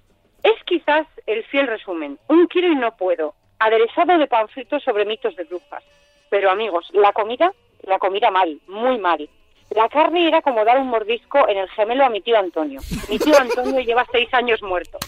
Es 0.44 0.62
quizás 0.64 1.06
el 1.26 1.42
fiel 1.44 1.66
resumen. 1.66 2.18
Un 2.28 2.46
quiero 2.46 2.68
y 2.68 2.76
no 2.76 2.94
puedo. 2.96 3.34
Aderezado 3.58 4.18
de 4.18 4.26
panfletos 4.26 4.82
sobre 4.84 5.06
mitos 5.06 5.34
de 5.36 5.44
brujas. 5.44 5.82
Pero 6.28 6.50
amigos, 6.50 6.86
la 6.92 7.12
comida, 7.12 7.50
la 7.82 7.98
comida 7.98 8.30
mal, 8.30 8.60
muy 8.68 8.98
mal. 8.98 9.26
La 9.70 9.88
carne 9.88 10.28
era 10.28 10.42
como 10.42 10.62
dar 10.64 10.78
un 10.78 10.88
mordisco 10.88 11.48
en 11.48 11.56
el 11.56 11.68
gemelo 11.70 12.04
a 12.04 12.10
mi 12.10 12.20
tío 12.20 12.38
Antonio. 12.38 12.80
Mi 13.08 13.18
tío 13.18 13.38
Antonio 13.38 13.80
lleva 13.80 14.06
seis 14.12 14.32
años 14.34 14.62
muerto. 14.62 14.98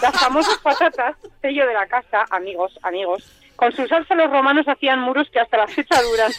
Las 0.00 0.18
famosas 0.20 0.58
patatas, 0.58 1.16
sello 1.42 1.66
de 1.66 1.74
la 1.74 1.88
casa, 1.88 2.24
amigos, 2.30 2.78
amigos, 2.82 3.28
con 3.60 3.72
su 3.72 3.86
salsa 3.88 4.14
los 4.14 4.30
romanos 4.30 4.66
hacían 4.68 5.00
muros 5.00 5.28
que 5.30 5.40
hasta 5.40 5.58
la 5.58 5.66
fecha 5.66 6.00
duran. 6.00 6.32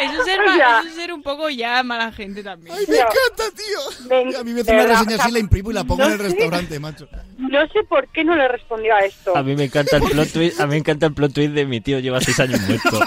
Eso 0.00 0.20
es, 0.20 0.24
ser, 0.24 0.40
O 0.42 0.46
ma- 0.46 0.56
sea- 0.56 0.78
eso 0.80 0.88
es 0.88 0.94
ser 0.94 1.12
un 1.12 1.22
poco 1.22 1.48
ya 1.50 1.82
mala 1.82 2.12
gente 2.12 2.42
también. 2.42 2.76
¡Ay, 2.78 2.84
me 2.88 2.96
encanta, 2.96 3.44
tío! 3.56 4.38
A 4.40 4.44
mí 4.44 4.52
me 4.52 4.60
hace 4.60 4.72
una 4.72 4.86
reseña 4.86 5.16
así, 5.22 5.32
la 5.32 5.38
imprimo 5.38 5.70
y 5.70 5.74
la 5.74 5.84
pongo 5.84 6.04
en 6.04 6.12
el 6.12 6.18
no 6.18 6.24
sé. 6.24 6.30
restaurante, 6.30 6.80
macho. 6.80 7.08
No 7.38 7.66
sé 7.68 7.82
por 7.88 8.06
qué 8.08 8.24
no 8.24 8.34
le 8.36 8.48
respondió 8.48 8.94
a 8.94 9.00
esto. 9.00 9.36
A 9.36 9.42
mí 9.42 9.54
me 9.56 9.64
encanta 9.64 9.96
el 9.96 10.02
plot 10.04 10.32
twist, 10.32 10.60
a 10.60 10.66
mí 10.66 10.70
me 10.72 10.76
encanta 10.78 11.06
el 11.06 11.14
plot 11.14 11.32
twist 11.32 11.52
de 11.52 11.66
mi 11.66 11.80
tío 11.80 11.98
lleva 12.00 12.20
seis 12.20 12.38
años 12.40 12.60
muerto. 12.62 13.00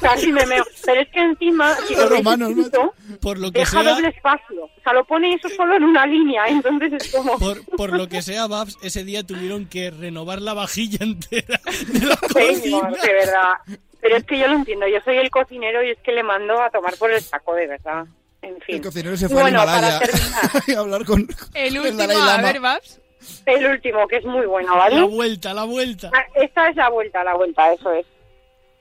Casi 0.00 0.32
me 0.32 0.44
meo. 0.46 0.64
Pero 0.84 1.00
es 1.02 1.08
que 1.10 1.20
encima, 1.20 1.74
si 1.88 1.94
lo 1.94 2.08
veis 2.08 2.26
escrito, 2.26 2.94
Por 3.20 3.38
lo 3.38 3.52
que 3.52 3.60
deja 3.60 3.82
sea, 3.82 3.94
doble 3.94 4.08
espacio. 4.08 4.64
O 4.64 4.80
sea, 4.82 4.92
lo 4.92 5.04
pone 5.04 5.34
eso 5.34 5.48
solo 5.50 5.76
en 5.76 5.84
una 5.84 6.06
línea. 6.06 6.46
Entonces 6.48 6.92
es 6.94 7.12
como... 7.12 7.38
por, 7.38 7.64
por 7.76 7.96
lo 7.96 8.08
que 8.08 8.22
sea, 8.22 8.46
Babs, 8.46 8.76
ese 8.82 9.04
día 9.04 9.24
tuvieron 9.24 9.66
que 9.66 9.90
renovar 9.90 10.40
la 10.42 10.54
vajilla 10.54 10.98
entera 11.00 11.60
de 11.88 12.06
la 12.06 12.16
Señor, 12.16 12.82
cocina. 12.82 12.90
de 13.02 13.12
verdad. 13.12 13.78
Pero 14.06 14.18
es 14.18 14.24
que 14.24 14.38
yo 14.38 14.46
lo 14.46 14.54
entiendo. 14.54 14.86
Yo 14.86 15.00
soy 15.00 15.16
el 15.16 15.30
cocinero 15.30 15.82
y 15.82 15.90
es 15.90 15.98
que 15.98 16.12
le 16.12 16.22
mando 16.22 16.62
a 16.62 16.70
tomar 16.70 16.94
por 16.96 17.10
el 17.10 17.20
saco, 17.20 17.54
de 17.56 17.66
verdad. 17.66 18.06
En 18.40 18.60
fin. 18.60 18.76
El 18.76 18.82
cocinero 18.82 19.16
se 19.16 19.28
fue 19.28 19.42
bueno, 19.42 19.62
al 19.62 19.68
Himalaya 19.68 19.98
para 19.98 20.12
terminar, 20.12 20.62
a 20.76 20.80
hablar 20.80 21.04
con, 21.04 21.26
El 21.54 21.76
con 21.76 21.86
último, 21.86 22.22
a 22.22 22.40
ver, 22.40 22.60
Babs. 22.60 23.00
el 23.46 23.66
último, 23.66 24.06
que 24.06 24.18
es 24.18 24.24
muy 24.24 24.46
bueno, 24.46 24.76
¿vale? 24.76 25.00
La 25.00 25.06
vuelta, 25.06 25.52
la 25.52 25.64
vuelta. 25.64 26.12
Ah, 26.14 26.24
Esta 26.36 26.68
es 26.68 26.76
la 26.76 26.88
vuelta, 26.88 27.24
la 27.24 27.34
vuelta, 27.34 27.72
eso 27.72 27.92
es. 27.94 28.06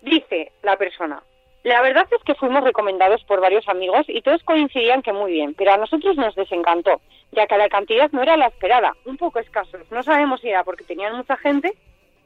Dice 0.04 0.52
la 0.62 0.78
persona. 0.78 1.24
La 1.64 1.82
verdad 1.82 2.06
es 2.12 2.24
que 2.24 2.36
fuimos 2.36 2.64
recomendados 2.64 3.24
por 3.24 3.42
varios 3.42 3.68
amigos 3.68 4.06
y 4.08 4.22
todos 4.22 4.44
coincidían 4.44 5.02
que 5.02 5.12
muy 5.12 5.32
bien, 5.32 5.56
pero 5.56 5.74
a 5.74 5.78
nosotros 5.78 6.18
nos 6.18 6.36
desencantó, 6.36 7.02
ya 7.32 7.48
que 7.48 7.58
la 7.58 7.68
cantidad 7.70 8.12
no 8.12 8.22
era 8.22 8.38
la 8.38 8.46
esperada, 8.46 8.94
un 9.06 9.18
poco 9.18 9.40
escasos. 9.40 9.82
No 9.90 10.04
sabemos 10.04 10.42
si 10.42 10.50
era 10.50 10.64
porque 10.64 10.84
tenían 10.84 11.18
mucha 11.18 11.36
gente 11.38 11.74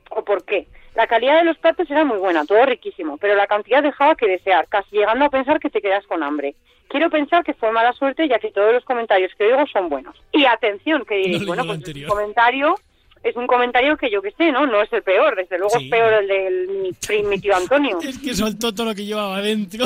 o 0.09 0.23
por 0.23 0.43
qué. 0.45 0.67
La 0.95 1.07
calidad 1.07 1.37
de 1.39 1.45
los 1.45 1.57
platos 1.57 1.89
era 1.89 2.03
muy 2.03 2.17
buena, 2.17 2.45
todo 2.45 2.65
riquísimo, 2.65 3.17
pero 3.17 3.35
la 3.35 3.47
cantidad 3.47 3.81
dejaba 3.83 4.15
que 4.15 4.27
desear, 4.27 4.67
casi 4.67 4.97
llegando 4.97 5.25
a 5.25 5.29
pensar 5.29 5.59
que 5.59 5.69
te 5.69 5.81
quedas 5.81 6.05
con 6.07 6.23
hambre. 6.23 6.55
Quiero 6.89 7.09
pensar 7.09 7.43
que 7.43 7.53
fue 7.53 7.71
mala 7.71 7.93
suerte, 7.93 8.27
ya 8.27 8.39
que 8.39 8.51
todos 8.51 8.73
los 8.73 8.83
comentarios 8.83 9.31
que 9.37 9.45
oigo 9.45 9.65
son 9.67 9.89
buenos. 9.89 10.15
Y 10.31 10.45
atención, 10.45 11.05
que 11.05 11.15
diréis, 11.15 11.41
No 11.41 11.47
bueno, 11.47 11.61
el 11.63 11.67
pues 11.67 11.77
anterior. 11.79 12.09
comentario 12.09 12.75
es 13.21 13.35
un 13.35 13.45
comentario 13.47 13.95
que 13.97 14.09
yo 14.09 14.21
que 14.21 14.31
sé, 14.31 14.51
¿no? 14.51 14.65
No 14.65 14.81
es 14.81 14.91
el 14.91 15.03
peor, 15.03 15.35
desde 15.35 15.59
luego 15.59 15.77
Sí. 15.77 15.85
es 15.85 15.91
peor 15.91 16.13
el 16.13 16.27
del 16.27 16.67
mi, 16.67 17.23
mi 17.23 17.39
tío 17.39 17.55
Antonio. 17.55 17.99
Es 18.03 18.17
que 18.17 18.33
soltó 18.33 18.73
todo 18.73 18.87
lo 18.87 18.95
que 18.95 19.05
llevaba 19.05 19.37
adentro. 19.37 19.85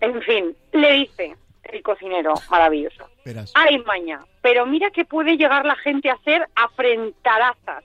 En 0.00 0.22
fin, 0.22 0.54
le 0.72 0.92
dice 0.92 1.34
el 1.64 1.82
cocinero, 1.82 2.34
maravilloso. 2.50 3.08
Verás. 3.24 3.50
Ay, 3.56 3.78
maña, 3.78 4.20
pero 4.42 4.64
mira 4.66 4.90
que 4.90 5.04
puede 5.04 5.36
llegar 5.36 5.64
la 5.64 5.74
gente 5.76 6.08
a 6.10 6.14
hacer 6.14 6.46
afrentarazas, 6.54 7.82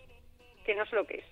que 0.66 0.76
no 0.76 0.86
sé 0.86 0.96
lo 0.96 1.06
que 1.06 1.18
es. 1.18 1.26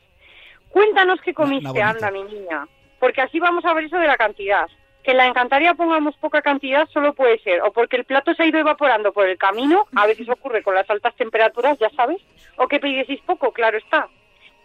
Cuéntanos 0.70 1.20
qué 1.22 1.34
comiste, 1.34 1.82
anda, 1.82 2.12
mi 2.12 2.24
niña, 2.24 2.68
porque 3.00 3.22
así 3.22 3.40
vamos 3.40 3.66
a 3.66 3.74
ver 3.74 3.86
eso 3.86 3.98
de 3.98 4.08
la 4.08 4.18
cantidad. 4.18 4.68
Que 5.04 5.12
en 5.12 5.18
la 5.18 5.28
encantaria 5.28 5.74
pongamos 5.74 6.16
poca 6.18 6.42
cantidad 6.42 6.88
solo 6.90 7.14
puede 7.14 7.40
ser 7.40 7.62
o 7.62 7.72
porque 7.72 7.96
el 7.96 8.04
plato 8.04 8.34
se 8.34 8.44
ha 8.44 8.48
ido 8.48 8.60
evaporando 8.60 9.14
por 9.14 9.28
el 9.28 9.38
camino, 9.38 9.88
a 9.96 10.06
veces 10.06 10.30
ocurre 10.30 10.62
con 10.62 10.76
las 10.76 10.90
altas 10.90 11.16
temperaturas, 11.16 11.80
ya 11.80 11.90
sabes, 11.92 12.22
o 12.58 12.68
que 12.68 12.80
pidieseis 12.80 13.22
poco, 13.22 13.52
claro 13.52 13.78
está. 13.78 14.10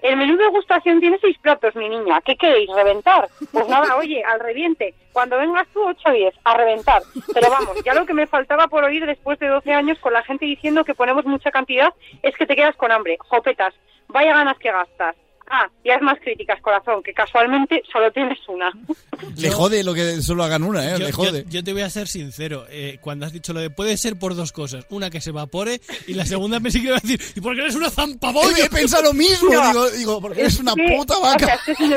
El 0.05 0.19
menú 0.19 0.37
de 0.37 0.49
gustación 0.49 1.01
tiene 1.01 1.17
seis 1.19 1.39
platos, 1.39 1.75
mi 1.77 1.89
niña. 1.89 2.21
¿Qué 2.21 2.37
queréis? 2.37 2.69
¿Reventar? 2.69 3.27
Pues 3.51 3.67
nada, 3.69 3.97
oye, 3.99 4.23
al 4.23 4.39
reviente. 4.39 4.93
Cuando 5.15 5.39
vengas 5.39 5.67
tú, 5.73 5.83
8 5.83 5.99
o 6.07 6.13
10, 6.13 6.35
a 6.45 6.57
reventar. 6.59 7.01
Pero 7.33 7.49
vamos, 7.49 7.83
ya 7.83 7.95
lo 7.95 8.05
que 8.05 8.13
me 8.13 8.27
faltaba 8.27 8.69
por 8.69 8.85
oír 8.85 9.07
después 9.07 9.39
de 9.39 9.49
12 9.49 9.73
años 9.73 9.99
con 10.01 10.13
la 10.13 10.23
gente 10.23 10.45
diciendo 10.45 10.85
que 10.85 10.95
ponemos 10.95 11.25
mucha 11.25 11.51
cantidad 11.51 11.95
es 12.23 12.37
que 12.37 12.45
te 12.45 12.55
quedas 12.55 12.77
con 12.77 12.93
hambre. 12.93 13.17
Jopetas, 13.19 13.73
vaya 14.09 14.35
ganas 14.35 14.59
que 14.59 14.71
gastas. 14.71 15.17
Ah, 15.51 15.69
y 15.85 15.91
haz 15.91 16.01
más 16.03 16.19
críticas, 16.21 16.61
corazón, 16.63 17.03
que 17.03 17.13
casualmente 17.13 17.83
solo 17.93 18.11
tienes 18.13 18.39
una. 18.49 18.73
Le 19.37 19.51
jode 19.51 19.85
lo 19.85 19.93
que 19.95 20.23
solo 20.23 20.43
hagan 20.43 20.63
una, 20.63 20.85
¿eh? 20.89 20.99
Yo, 20.99 21.07
Le 21.07 21.13
jode. 21.13 21.45
yo 21.49 21.63
te 21.63 21.73
voy 21.73 21.83
a 21.83 21.91
ser 21.91 22.09
sincero. 22.09 22.65
eh, 22.71 22.99
cuando 23.01 23.27
has 23.27 23.33
dicho 23.33 23.53
lo 23.53 23.61
de 23.61 23.71
puede 23.71 23.97
ser 23.97 24.19
por 24.19 24.35
dos 24.35 24.53
cosas. 24.53 24.87
Una 24.91 25.11
que 25.11 25.21
se 25.21 25.31
evapore 25.31 25.81
y 26.07 26.15
la 26.15 26.25
segunda 26.25 26.61
me 26.61 26.71
sigue 26.71 26.91
a 26.91 26.95
decir 26.95 27.21
¿y 27.37 27.41
por 27.41 27.55
qué 27.55 27.61
eres 27.63 27.75
una 27.75 27.91
zampabollo? 27.91 28.57
He 28.65 28.71
pensado 28.71 29.03
lo 29.05 29.13
mismo, 29.15 29.53
No. 29.53 29.69
digo, 29.69 29.91
digo, 29.91 30.21
porque 30.21 30.41
eres 30.41 30.59
una 30.59 30.75
que, 30.75 30.97
puta 30.97 31.19
O 31.19 31.23
sea, 31.23 31.33
vaca. 31.33 31.55
es 31.55 31.61
que 31.63 31.75
si 31.75 31.89
no. 31.89 31.97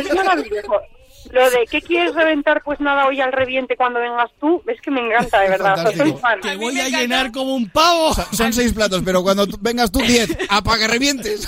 Lo 1.32 1.50
de 1.50 1.66
¿qué 1.70 1.82
quieres 1.82 2.14
reventar? 2.16 2.62
Pues 2.64 2.80
nada, 2.80 3.08
hoy 3.08 3.20
al 3.22 3.32
reviente 3.32 3.76
cuando 3.76 4.00
vengas 4.00 4.30
tú, 4.40 4.62
es 4.68 4.80
que 4.82 4.92
me 4.92 5.02
encanta, 5.02 5.40
de 5.42 5.50
verdad. 5.50 5.74
o 5.86 5.90
sea, 5.92 5.98
soy 5.98 6.14
fan. 6.14 6.40
Te 6.42 6.56
voy 6.56 6.80
a 6.80 6.90
llenar 6.90 7.32
como 7.32 7.56
un 7.56 7.70
pavo. 7.70 8.14
Son 8.32 8.52
seis 8.54 8.74
platos, 8.74 9.02
pero 9.06 9.24
cuando 9.24 9.46
tú- 9.48 9.58
vengas 9.62 9.92
tú, 9.92 10.00
diez. 10.00 10.38
¡Apa 10.50 10.78
que 10.78 10.88
revientes! 10.88 11.48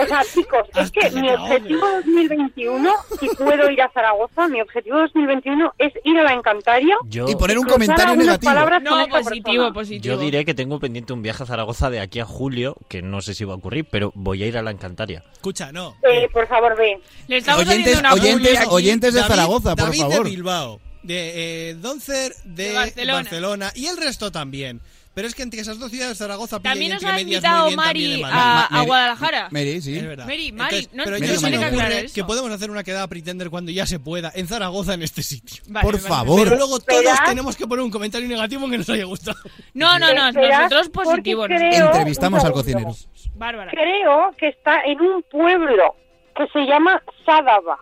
O 0.00 0.06
sea, 0.06 0.22
chicos, 0.32 0.66
es 0.76 0.90
que 0.90 1.10
mi 1.12 1.28
objetivo 1.30 1.86
2021, 2.04 2.92
si 3.20 3.28
puedo 3.36 3.70
ir 3.70 3.82
a 3.82 3.90
Zaragoza, 3.90 4.48
mi 4.48 4.60
objetivo 4.60 4.98
2021 4.98 5.72
es 5.78 5.92
ir 6.04 6.18
a 6.18 6.22
la 6.22 6.32
Encantaria 6.32 6.96
Yo, 7.08 7.28
Y 7.28 7.34
poner 7.36 7.58
un 7.58 7.66
comentario 7.66 8.16
negativo. 8.16 8.52
No, 8.80 9.08
positivo, 9.08 9.72
positivo. 9.72 10.14
yo 10.14 10.20
diré 10.20 10.44
que 10.44 10.54
tengo 10.54 10.78
pendiente 10.78 11.12
un 11.12 11.22
viaje 11.22 11.42
a 11.42 11.46
Zaragoza 11.46 11.90
de 11.90 12.00
aquí 12.00 12.20
a 12.20 12.24
julio, 12.24 12.76
que 12.88 13.02
no 13.02 13.20
sé 13.20 13.34
si 13.34 13.44
va 13.44 13.54
a 13.54 13.56
ocurrir, 13.56 13.86
pero 13.90 14.12
voy 14.14 14.42
a 14.42 14.46
ir 14.46 14.56
a 14.58 14.62
la 14.62 14.70
Encantaria. 14.70 15.22
Escucha, 15.32 15.72
no. 15.72 15.96
Eh, 16.02 16.28
por 16.32 16.46
favor, 16.48 16.76
ve. 16.76 17.00
Le 17.28 17.38
estamos 17.38 17.62
Oyentes, 17.66 18.02
oyentes, 18.12 18.60
oyentes 18.68 19.14
de 19.14 19.19
David- 19.22 19.34
Zaragoza, 19.34 19.76
por 19.76 19.84
David 19.86 20.00
favor. 20.00 20.24
de 20.24 20.30
Bilbao, 20.30 20.80
de 21.02 21.70
eh, 21.70 21.74
Doncer 21.74 22.34
de, 22.44 22.64
De 22.68 22.72
Barcelona. 22.74 23.12
Barcelona. 23.22 23.72
y 23.74 23.86
el 23.86 23.96
resto 23.96 24.30
también. 24.32 24.80
Pero 25.12 25.26
es 25.26 25.34
que 25.34 25.42
entre 25.42 25.60
esas 25.60 25.80
dos 25.80 25.90
ciudades, 25.90 26.16
Zaragoza 26.18 26.60
pilla 26.60 26.70
También 26.70 26.92
nos 26.92 27.02
ha 27.04 27.20
invitado 27.20 27.70
Mari 27.72 28.18
de 28.18 28.24
a, 28.26 28.64
a 28.66 28.68
Mary- 28.70 28.86
Guadalajara. 28.86 29.48
Mary, 29.50 29.82
sí. 29.82 29.98
Es 29.98 30.06
verdad. 30.06 30.24
Mary, 30.24 30.52
Mari, 30.52 30.76
Entonces, 30.76 30.94
no- 30.94 31.04
pero 31.04 31.18
no 31.18 31.26
yo 31.26 31.32
se 31.32 31.38
se 31.40 31.50
me 31.50 31.58
me 31.58 31.66
ocurre 31.66 32.06
que 32.14 32.24
podemos 32.24 32.50
hacer 32.52 32.70
una 32.70 32.84
quedada 32.84 33.08
pretender 33.08 33.50
cuando 33.50 33.72
ya 33.72 33.86
se 33.86 33.98
pueda 33.98 34.30
en 34.36 34.46
Zaragoza 34.46 34.94
en 34.94 35.02
este 35.02 35.24
sitio. 35.24 35.64
Vale, 35.66 35.82
Por 35.82 35.94
parece 35.94 36.08
favor. 36.08 36.44
Pero 36.44 36.56
luego 36.56 36.78
todos 36.78 37.02
Verás- 37.02 37.24
tenemos 37.26 37.56
que 37.56 37.66
poner 37.66 37.84
un 37.84 37.90
comentario 37.90 38.28
negativo 38.28 38.70
que 38.70 38.78
nos 38.78 38.88
haya 38.88 39.04
gustado. 39.04 39.36
No, 39.74 39.98
no, 39.98 40.14
no, 40.14 40.30
nosotros 40.30 40.88
positivos. 40.90 41.48
creo- 41.48 41.86
Entrevistamos 41.86 42.44
al 42.44 42.52
cocinero. 42.52 42.94
Bárbara. 43.34 43.72
Creo 43.72 44.32
que 44.38 44.46
está 44.48 44.80
en 44.84 45.00
un 45.00 45.24
pueblo 45.24 45.96
que 46.36 46.46
se 46.52 46.60
llama 46.66 47.02
Sádava. 47.26 47.78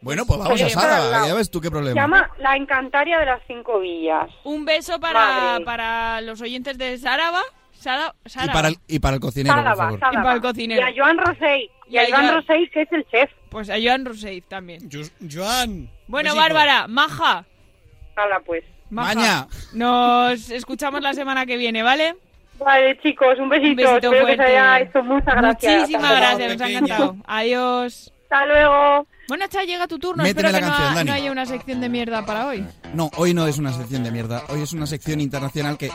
Bueno, 0.00 0.24
pues 0.26 0.38
vamos 0.38 0.62
a 0.62 0.68
para- 0.80 1.26
ya 1.26 1.34
ves 1.34 1.50
tú 1.50 1.60
qué 1.60 1.66
Se 1.66 1.70
problema. 1.72 2.00
llama 2.00 2.30
La 2.38 2.56
Encantaria 2.56 3.18
de 3.18 3.26
las 3.26 3.40
Cinco 3.46 3.80
Villas. 3.80 4.28
Un 4.44 4.64
beso 4.64 5.00
para, 5.00 5.58
para 5.64 6.20
los 6.20 6.40
oyentes 6.40 6.78
de 6.78 6.96
Sáraba. 6.98 7.40
Sara- 7.72 8.14
Y 8.24 8.30
Sáraba. 8.30 8.52
para, 8.52 8.68
el, 8.68 8.76
y 8.88 8.98
para 8.98 9.14
el 9.14 9.20
cocinero, 9.20 9.54
por 9.54 9.62
Sádava, 9.64 9.76
favor. 9.98 9.98
Y 10.12 10.16
para 10.16 10.32
el 10.34 10.40
cocinero. 10.40 10.80
Y 10.80 10.84
a 10.84 10.94
Joan 11.04 11.18
Rosell. 11.18 11.60
Y, 11.88 11.94
Y 11.94 11.98
a 11.98 12.06
Joan. 12.08 12.34
Rosell, 12.34 12.70
que 12.72 12.82
es 12.82 12.92
el 12.92 13.06
chef. 13.08 13.30
Pues 13.50 13.70
a 13.70 13.76
Joan 13.82 14.04
Rousseff 14.04 14.44
también. 14.48 14.88
Jo- 14.92 15.08
Joan. 15.30 15.88
Bueno, 16.08 16.30
besico. 16.30 16.42
Bárbara, 16.42 16.86
maja. 16.88 17.44
Hala, 18.16 18.40
pues. 18.44 18.64
maja. 18.90 19.14
Maña. 19.14 19.46
Nos 19.74 20.50
escuchamos 20.50 21.02
la 21.02 21.14
semana 21.14 21.46
que 21.46 21.56
viene, 21.56 21.82
¿vale? 21.82 22.16
Vale, 22.58 22.98
chicos, 23.00 23.38
un 23.38 23.48
besito. 23.48 23.70
Un 23.70 23.76
besito 23.76 23.94
Espero 23.96 24.10
que 24.12 24.20
fuerte. 24.20 24.36
se 24.36 24.42
haya 24.58 24.80
hecho 24.80 25.02
muchas 25.04 25.34
gracias. 25.36 25.80
Muchísimas 25.80 26.16
gracias, 26.16 26.52
nos 26.52 26.60
ha 26.60 26.70
encantado. 26.70 27.16
Adiós. 27.26 28.12
Hasta 28.30 28.46
luego. 28.46 29.06
Bueno, 29.28 29.44
Cha, 29.48 29.62
llega 29.64 29.86
tu 29.86 29.98
turno. 29.98 30.22
Méteme 30.22 30.48
Espero 30.48 30.52
la 30.52 30.58
que 30.58 30.64
no 30.64 30.70
canción, 30.70 30.92
ha- 30.92 30.94
Dani. 30.96 31.08
no 31.10 31.14
haya 31.16 31.32
una 31.32 31.46
sección 31.46 31.80
de 31.80 31.88
mierda 31.88 32.26
para 32.26 32.46
hoy. 32.46 32.66
No, 32.94 33.10
hoy 33.16 33.32
no 33.34 33.46
es 33.46 33.58
una 33.58 33.72
sección 33.72 34.04
de 34.04 34.10
mierda. 34.10 34.42
Hoy 34.48 34.62
es 34.62 34.72
una 34.72 34.86
sección 34.86 35.20
internacional 35.20 35.76
que 35.78 35.90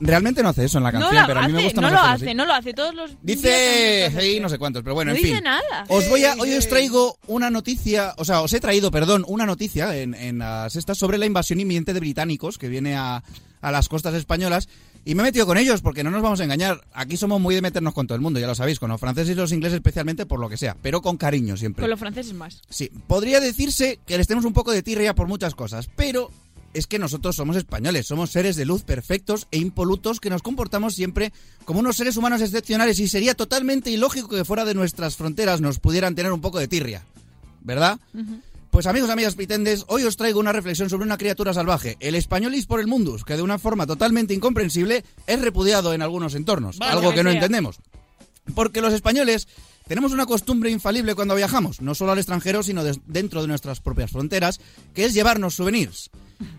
realmente 0.00 0.42
no 0.44 0.50
hace 0.50 0.64
eso 0.64 0.78
en 0.78 0.84
la 0.84 0.92
canción, 0.92 1.12
no 1.14 1.20
lo 1.22 1.26
pero 1.26 1.40
a 1.40 1.46
mí 1.48 1.52
me 1.52 1.58
hace, 1.58 1.64
gusta 1.66 1.80
no 1.80 1.86
más 1.88 1.92
lo 1.92 1.98
hacerlo 1.98 2.14
hace, 2.14 2.24
así. 2.26 2.34
no 2.36 2.46
lo 2.46 2.52
hace. 2.54 2.74
Todos 2.74 2.94
los 2.94 3.10
días 3.10 3.18
Dice, 3.22 4.04
hace 4.06 4.20
sí, 4.20 4.40
no 4.40 4.48
sé 4.48 4.58
cuántos, 4.58 4.82
pero 4.84 4.94
bueno, 4.94 5.10
No 5.10 5.16
en 5.16 5.22
fin. 5.22 5.30
dice 5.32 5.42
nada. 5.42 5.84
Os 5.88 6.08
voy 6.08 6.24
a, 6.24 6.34
hoy 6.34 6.54
os 6.54 6.68
traigo 6.68 7.18
una 7.26 7.50
noticia, 7.50 8.14
o 8.16 8.24
sea, 8.24 8.40
os 8.42 8.52
he 8.52 8.60
traído, 8.60 8.90
perdón, 8.92 9.24
una 9.26 9.46
noticia 9.46 9.96
en, 9.96 10.14
en 10.14 10.38
las 10.38 10.76
estas 10.76 10.98
sobre 10.98 11.18
la 11.18 11.26
invasión 11.26 11.58
inminente 11.60 11.92
de 11.94 12.00
británicos 12.00 12.58
que 12.58 12.68
viene 12.68 12.96
a, 12.96 13.22
a 13.60 13.72
las 13.72 13.88
costas 13.88 14.14
españolas. 14.14 14.68
Y 15.04 15.14
me 15.14 15.22
he 15.22 15.26
metido 15.26 15.46
con 15.46 15.56
ellos 15.56 15.80
porque 15.80 16.04
no 16.04 16.10
nos 16.10 16.22
vamos 16.22 16.40
a 16.40 16.44
engañar. 16.44 16.82
Aquí 16.92 17.16
somos 17.16 17.40
muy 17.40 17.54
de 17.54 17.62
meternos 17.62 17.94
con 17.94 18.06
todo 18.06 18.16
el 18.16 18.20
mundo, 18.20 18.40
ya 18.40 18.46
lo 18.46 18.54
sabéis, 18.54 18.78
con 18.78 18.90
los 18.90 19.00
franceses 19.00 19.30
y 19.30 19.34
los 19.34 19.52
ingleses 19.52 19.76
especialmente 19.76 20.26
por 20.26 20.38
lo 20.38 20.48
que 20.48 20.56
sea, 20.56 20.76
pero 20.82 21.00
con 21.00 21.16
cariño 21.16 21.56
siempre. 21.56 21.82
Con 21.82 21.90
los 21.90 21.98
franceses 21.98 22.34
más. 22.34 22.60
Sí, 22.68 22.90
podría 23.06 23.40
decirse 23.40 23.98
que 24.06 24.18
les 24.18 24.26
tenemos 24.26 24.44
un 24.44 24.52
poco 24.52 24.72
de 24.72 24.82
tirria 24.82 25.14
por 25.14 25.28
muchas 25.28 25.54
cosas, 25.54 25.88
pero 25.96 26.30
es 26.74 26.86
que 26.86 26.98
nosotros 26.98 27.36
somos 27.36 27.56
españoles, 27.56 28.06
somos 28.06 28.30
seres 28.30 28.56
de 28.56 28.64
luz 28.64 28.82
perfectos 28.82 29.48
e 29.50 29.58
impolutos 29.58 30.20
que 30.20 30.30
nos 30.30 30.42
comportamos 30.42 30.94
siempre 30.94 31.32
como 31.64 31.80
unos 31.80 31.96
seres 31.96 32.16
humanos 32.16 32.40
excepcionales 32.42 33.00
y 33.00 33.08
sería 33.08 33.34
totalmente 33.34 33.90
ilógico 33.90 34.28
que 34.28 34.44
fuera 34.44 34.64
de 34.64 34.74
nuestras 34.74 35.16
fronteras 35.16 35.60
nos 35.60 35.78
pudieran 35.78 36.14
tener 36.14 36.32
un 36.32 36.40
poco 36.40 36.58
de 36.58 36.68
tirria, 36.68 37.04
¿verdad? 37.62 37.98
Pues 38.70 38.86
amigos, 38.86 39.10
amigas 39.10 39.34
pitendes, 39.34 39.84
hoy 39.88 40.04
os 40.04 40.16
traigo 40.16 40.38
una 40.38 40.52
reflexión 40.52 40.88
sobre 40.88 41.04
una 41.04 41.18
criatura 41.18 41.54
salvaje, 41.54 41.96
el 42.00 42.14
españolis 42.14 42.66
por 42.66 42.80
el 42.80 42.86
mundus, 42.86 43.24
que 43.24 43.36
de 43.36 43.42
una 43.42 43.58
forma 43.58 43.86
totalmente 43.86 44.34
incomprensible 44.34 45.04
es 45.26 45.40
repudiado 45.40 45.94
en 45.94 46.02
algunos 46.02 46.34
entornos, 46.34 46.76
algo 46.80 47.10
que 47.10 47.16
que 47.16 47.24
no 47.24 47.30
sea. 47.30 47.38
entendemos. 47.38 47.80
Porque 48.54 48.80
los 48.80 48.92
españoles 48.92 49.48
tenemos 49.88 50.12
una 50.12 50.26
costumbre 50.26 50.70
infalible 50.70 51.14
cuando 51.14 51.34
viajamos, 51.34 51.80
no 51.80 51.94
solo 51.94 52.12
al 52.12 52.18
extranjero, 52.18 52.62
sino 52.62 52.84
dentro 53.06 53.40
de 53.42 53.48
nuestras 53.48 53.80
propias 53.80 54.10
fronteras, 54.10 54.60
que 54.94 55.06
es 55.06 55.14
llevarnos 55.14 55.54
souvenirs. 55.54 56.10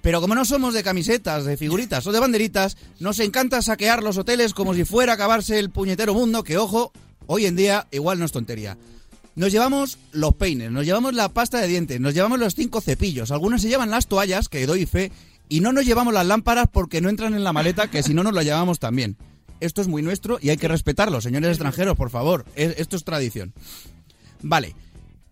Pero 0.01 0.19
como 0.19 0.35
no 0.35 0.43
somos 0.45 0.73
de 0.73 0.83
camisetas, 0.83 1.45
de 1.45 1.57
figuritas 1.57 2.05
o 2.05 2.11
de 2.11 2.19
banderitas, 2.19 2.75
nos 2.99 3.19
encanta 3.19 3.61
saquear 3.61 4.03
los 4.03 4.17
hoteles 4.17 4.53
como 4.53 4.73
si 4.73 4.83
fuera 4.83 5.13
a 5.13 5.15
acabarse 5.15 5.57
el 5.57 5.69
puñetero 5.69 6.13
mundo, 6.13 6.43
que 6.43 6.57
ojo, 6.57 6.91
hoy 7.27 7.45
en 7.45 7.55
día 7.55 7.87
igual 7.91 8.19
no 8.19 8.25
es 8.25 8.31
tontería. 8.31 8.77
Nos 9.39 9.53
llevamos 9.53 9.97
los 10.11 10.35
peines, 10.35 10.69
nos 10.69 10.83
llevamos 10.85 11.13
la 11.13 11.29
pasta 11.29 11.61
de 11.61 11.67
dientes, 11.69 12.01
nos 12.01 12.13
llevamos 12.13 12.39
los 12.39 12.55
cinco 12.55 12.81
cepillos, 12.81 13.31
algunos 13.31 13.61
se 13.61 13.69
llevan 13.69 13.89
las 13.89 14.07
toallas, 14.07 14.49
que 14.49 14.67
doy 14.67 14.85
fe, 14.85 15.13
y 15.47 15.61
no 15.61 15.71
nos 15.71 15.85
llevamos 15.85 16.13
las 16.13 16.25
lámparas 16.25 16.67
porque 16.69 16.99
no 16.99 17.07
entran 17.07 17.33
en 17.33 17.45
la 17.45 17.53
maleta, 17.53 17.89
que 17.89 18.03
si 18.03 18.13
no 18.13 18.21
nos 18.21 18.33
lo 18.33 18.41
llevamos 18.41 18.79
también. 18.79 19.15
Esto 19.61 19.81
es 19.81 19.87
muy 19.87 20.01
nuestro 20.01 20.39
y 20.41 20.49
hay 20.49 20.57
que 20.57 20.67
respetarlo, 20.67 21.21
señores 21.21 21.51
extranjeros, 21.51 21.95
por 21.95 22.09
favor. 22.09 22.43
Es- 22.57 22.75
esto 22.79 22.97
es 22.97 23.05
tradición. 23.05 23.53
Vale. 24.41 24.75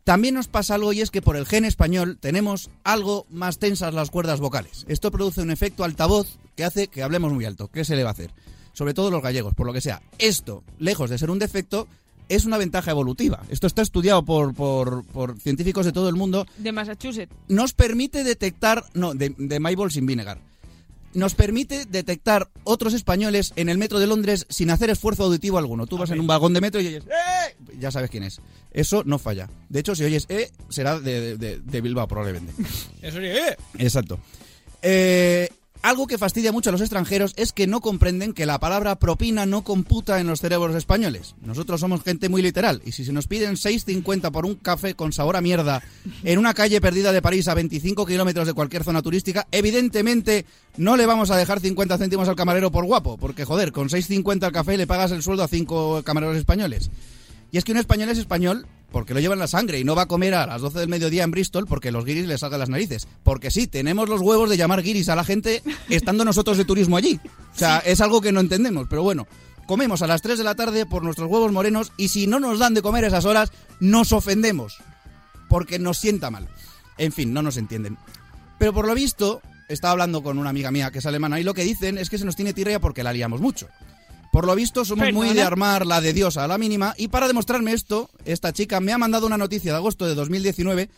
También 0.05 0.35
nos 0.35 0.47
pasa 0.47 0.75
algo 0.75 0.93
y 0.93 1.01
es 1.01 1.11
que 1.11 1.21
por 1.21 1.35
el 1.35 1.45
gen 1.45 1.65
español 1.65 2.17
tenemos 2.17 2.69
algo 2.85 3.25
más 3.29 3.59
tensas 3.59 3.93
las 3.93 4.09
cuerdas 4.09 4.39
vocales. 4.39 4.85
Esto 4.87 5.11
produce 5.11 5.41
un 5.41 5.51
efecto 5.51 5.83
altavoz 5.83 6.37
que 6.55 6.63
hace 6.63 6.87
que 6.87 7.03
hablemos 7.03 7.33
muy 7.33 7.43
alto. 7.43 7.67
¿Qué 7.67 7.83
se 7.83 7.97
le 7.97 8.03
va 8.03 8.11
a 8.11 8.13
hacer? 8.13 8.31
Sobre 8.71 8.93
todo 8.93 9.11
los 9.11 9.21
gallegos, 9.21 9.53
por 9.53 9.67
lo 9.67 9.73
que 9.73 9.81
sea. 9.81 10.01
Esto, 10.17 10.63
lejos 10.79 11.09
de 11.09 11.17
ser 11.17 11.29
un 11.29 11.39
defecto, 11.39 11.89
es 12.29 12.45
una 12.45 12.57
ventaja 12.57 12.91
evolutiva. 12.91 13.41
Esto 13.49 13.67
está 13.67 13.81
estudiado 13.81 14.23
por, 14.23 14.53
por- 14.53 15.05
por 15.05 15.39
científicos 15.39 15.85
de 15.85 15.91
todo 15.91 16.09
el 16.09 16.15
mundo 16.15 16.45
De 16.57 16.71
Massachusetts. 16.71 17.33
nos 17.47 17.73
permite 17.73 18.23
detectar, 18.23 18.83
no, 18.93 19.13
de, 19.13 19.33
de 19.37 19.59
Mayball 19.59 19.91
sin 19.91 20.05
vinegar, 20.05 20.39
nos 21.13 21.33
permite 21.33 21.85
detectar 21.85 22.49
otros 22.63 22.93
españoles 22.93 23.53
en 23.55 23.69
el 23.69 23.77
metro 23.77 23.97
de 23.99 24.05
Londres 24.07 24.45
sin 24.49 24.69
hacer 24.69 24.89
esfuerzo 24.89 25.23
auditivo 25.23 25.57
alguno. 25.57 25.87
Tú 25.87 25.97
vas 25.97 26.11
en 26.11 26.19
un 26.19 26.27
vagón 26.27 26.53
de 26.53 26.61
metro 26.61 26.79
y 26.81 26.87
oyes, 26.87 27.05
¡eh! 27.05 27.55
Ya 27.79 27.89
sabes 27.91 28.09
quién 28.11 28.23
es. 28.23 28.39
Eso 28.71 29.03
no 29.05 29.17
falla. 29.17 29.49
De 29.69 29.79
hecho, 29.79 29.95
si 29.95 30.03
oyes, 30.03 30.25
¡eh! 30.29 30.51
Será 30.69 30.99
de, 30.99 31.37
de- 31.37 31.59
de 31.59 31.81
Bilbao, 31.81 32.07
probablemente. 32.07 32.53
Eso 33.01 33.17
sí, 33.17 33.25
¿eh? 33.25 33.55
Exacto. 33.79 34.19
Eh, 34.83 35.49
algo 35.81 36.07
que 36.07 36.17
fastidia 36.17 36.51
mucho 36.51 36.69
a 36.69 36.71
los 36.71 36.81
extranjeros 36.81 37.33
es 37.37 37.51
que 37.51 37.67
no 37.67 37.81
comprenden 37.81 38.33
que 38.33 38.45
la 38.45 38.59
palabra 38.59 38.97
propina 38.97 39.45
no 39.45 39.63
computa 39.63 40.19
en 40.19 40.27
los 40.27 40.41
cerebros 40.41 40.75
españoles. 40.75 41.35
Nosotros 41.41 41.79
somos 41.79 42.03
gente 42.03 42.29
muy 42.29 42.41
literal 42.41 42.81
y 42.85 42.91
si 42.91 43.05
se 43.05 43.13
nos 43.13 43.27
piden 43.27 43.55
6,50 43.55 44.31
por 44.31 44.45
un 44.45 44.55
café 44.55 44.95
con 44.95 45.13
sabor 45.13 45.35
a 45.35 45.41
mierda 45.41 45.83
en 46.23 46.39
una 46.39 46.53
calle 46.53 46.81
perdida 46.81 47.11
de 47.11 47.21
París 47.21 47.47
a 47.47 47.53
25 47.53 48.05
kilómetros 48.05 48.47
de 48.47 48.53
cualquier 48.53 48.83
zona 48.83 49.01
turística, 49.01 49.47
evidentemente 49.51 50.45
no 50.77 50.97
le 50.97 51.05
vamos 51.05 51.31
a 51.31 51.37
dejar 51.37 51.59
50 51.59 51.97
céntimos 51.97 52.27
al 52.27 52.35
camarero 52.35 52.71
por 52.71 52.85
guapo, 52.85 53.17
porque 53.17 53.45
joder, 53.45 53.71
con 53.71 53.89
6,50 53.89 54.43
al 54.43 54.51
café 54.51 54.77
le 54.77 54.87
pagas 54.87 55.11
el 55.11 55.23
sueldo 55.23 55.43
a 55.43 55.47
5 55.47 56.03
camareros 56.03 56.37
españoles. 56.37 56.89
Y 57.51 57.57
es 57.57 57.63
que 57.63 57.71
un 57.71 57.77
español 57.77 58.09
es 58.09 58.17
español 58.17 58.67
porque 58.91 59.13
lo 59.13 59.19
lleva 59.19 59.33
en 59.33 59.39
la 59.39 59.47
sangre 59.47 59.79
y 59.79 59.83
no 59.83 59.95
va 59.95 60.03
a 60.03 60.07
comer 60.07 60.33
a 60.33 60.47
las 60.47 60.61
12 60.61 60.79
del 60.79 60.89
mediodía 60.89 61.23
en 61.23 61.31
Bristol 61.31 61.65
porque 61.67 61.91
los 61.91 62.05
guiris 62.05 62.27
le 62.27 62.37
salgan 62.37 62.59
las 62.59 62.69
narices. 62.69 63.07
Porque 63.23 63.51
sí, 63.51 63.67
tenemos 63.67 64.09
los 64.09 64.21
huevos 64.21 64.49
de 64.49 64.57
llamar 64.57 64.81
guiris 64.81 65.09
a 65.09 65.15
la 65.15 65.23
gente 65.23 65.61
estando 65.89 66.25
nosotros 66.25 66.57
de 66.57 66.65
turismo 66.65 66.97
allí. 66.97 67.19
O 67.53 67.57
sea, 67.57 67.79
es 67.79 68.01
algo 68.01 68.21
que 68.21 68.31
no 68.31 68.39
entendemos, 68.39 68.87
pero 68.89 69.03
bueno. 69.03 69.27
Comemos 69.65 70.01
a 70.01 70.07
las 70.07 70.21
3 70.21 70.37
de 70.37 70.45
la 70.45 70.55
tarde 70.55 70.85
por 70.85 71.03
nuestros 71.03 71.29
huevos 71.29 71.51
morenos 71.51 71.91
y 71.97 72.07
si 72.07 72.25
no 72.25 72.39
nos 72.39 72.57
dan 72.57 72.73
de 72.73 72.81
comer 72.81 73.03
esas 73.03 73.25
horas, 73.25 73.51
nos 73.81 74.13
ofendemos. 74.13 74.77
Porque 75.49 75.77
nos 75.77 75.97
sienta 75.97 76.31
mal. 76.31 76.47
En 76.97 77.11
fin, 77.11 77.33
no 77.33 77.41
nos 77.41 77.57
entienden. 77.57 77.97
Pero 78.59 78.73
por 78.73 78.87
lo 78.87 78.95
visto, 78.95 79.41
estaba 79.67 79.91
hablando 79.91 80.23
con 80.23 80.39
una 80.39 80.49
amiga 80.49 80.71
mía 80.71 80.89
que 80.91 80.99
es 80.99 81.05
alemana 81.05 81.39
y 81.39 81.43
lo 81.43 81.53
que 81.53 81.63
dicen 81.63 81.97
es 81.97 82.09
que 82.09 82.17
se 82.17 82.23
nos 82.23 82.37
tiene 82.37 82.53
tirria 82.53 82.79
porque 82.79 83.03
la 83.03 83.11
liamos 83.11 83.41
mucho. 83.41 83.67
Por 84.37 84.45
lo 84.45 84.53
visto, 84.53 84.85
somos 84.85 85.11
muy 85.13 85.33
de 85.33 85.41
armar 85.41 85.87
la 85.87 85.99
de 85.99 86.13
Dios 86.13 86.37
a 86.37 86.47
la 86.47 86.59
mínima. 86.59 86.93
Y 86.95 87.07
para 87.07 87.27
demostrarme 87.27 87.73
esto, 87.73 88.07
esta 88.23 88.53
chica 88.53 88.79
me 88.79 88.93
ha 88.93 88.99
mandado 88.99 89.25
una 89.25 89.35
noticia 89.35 89.71
de 89.71 89.77
agosto 89.77 90.05
de 90.05 90.13
2019 90.13 90.91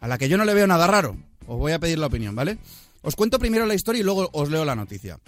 a 0.00 0.08
la 0.08 0.16
que 0.16 0.30
yo 0.30 0.38
no 0.38 0.46
le 0.46 0.54
veo 0.54 0.66
nada 0.66 0.86
raro. 0.86 1.18
Os 1.46 1.58
voy 1.58 1.72
a 1.72 1.78
pedir 1.78 1.98
la 1.98 2.06
opinión, 2.06 2.34
¿vale? 2.34 2.56
Os 3.02 3.14
cuento 3.14 3.38
primero 3.38 3.66
la 3.66 3.74
historia 3.74 4.00
y 4.00 4.04
luego 4.04 4.30
os 4.32 4.48
leo 4.48 4.64
la 4.64 4.74
noticia. 4.74 5.20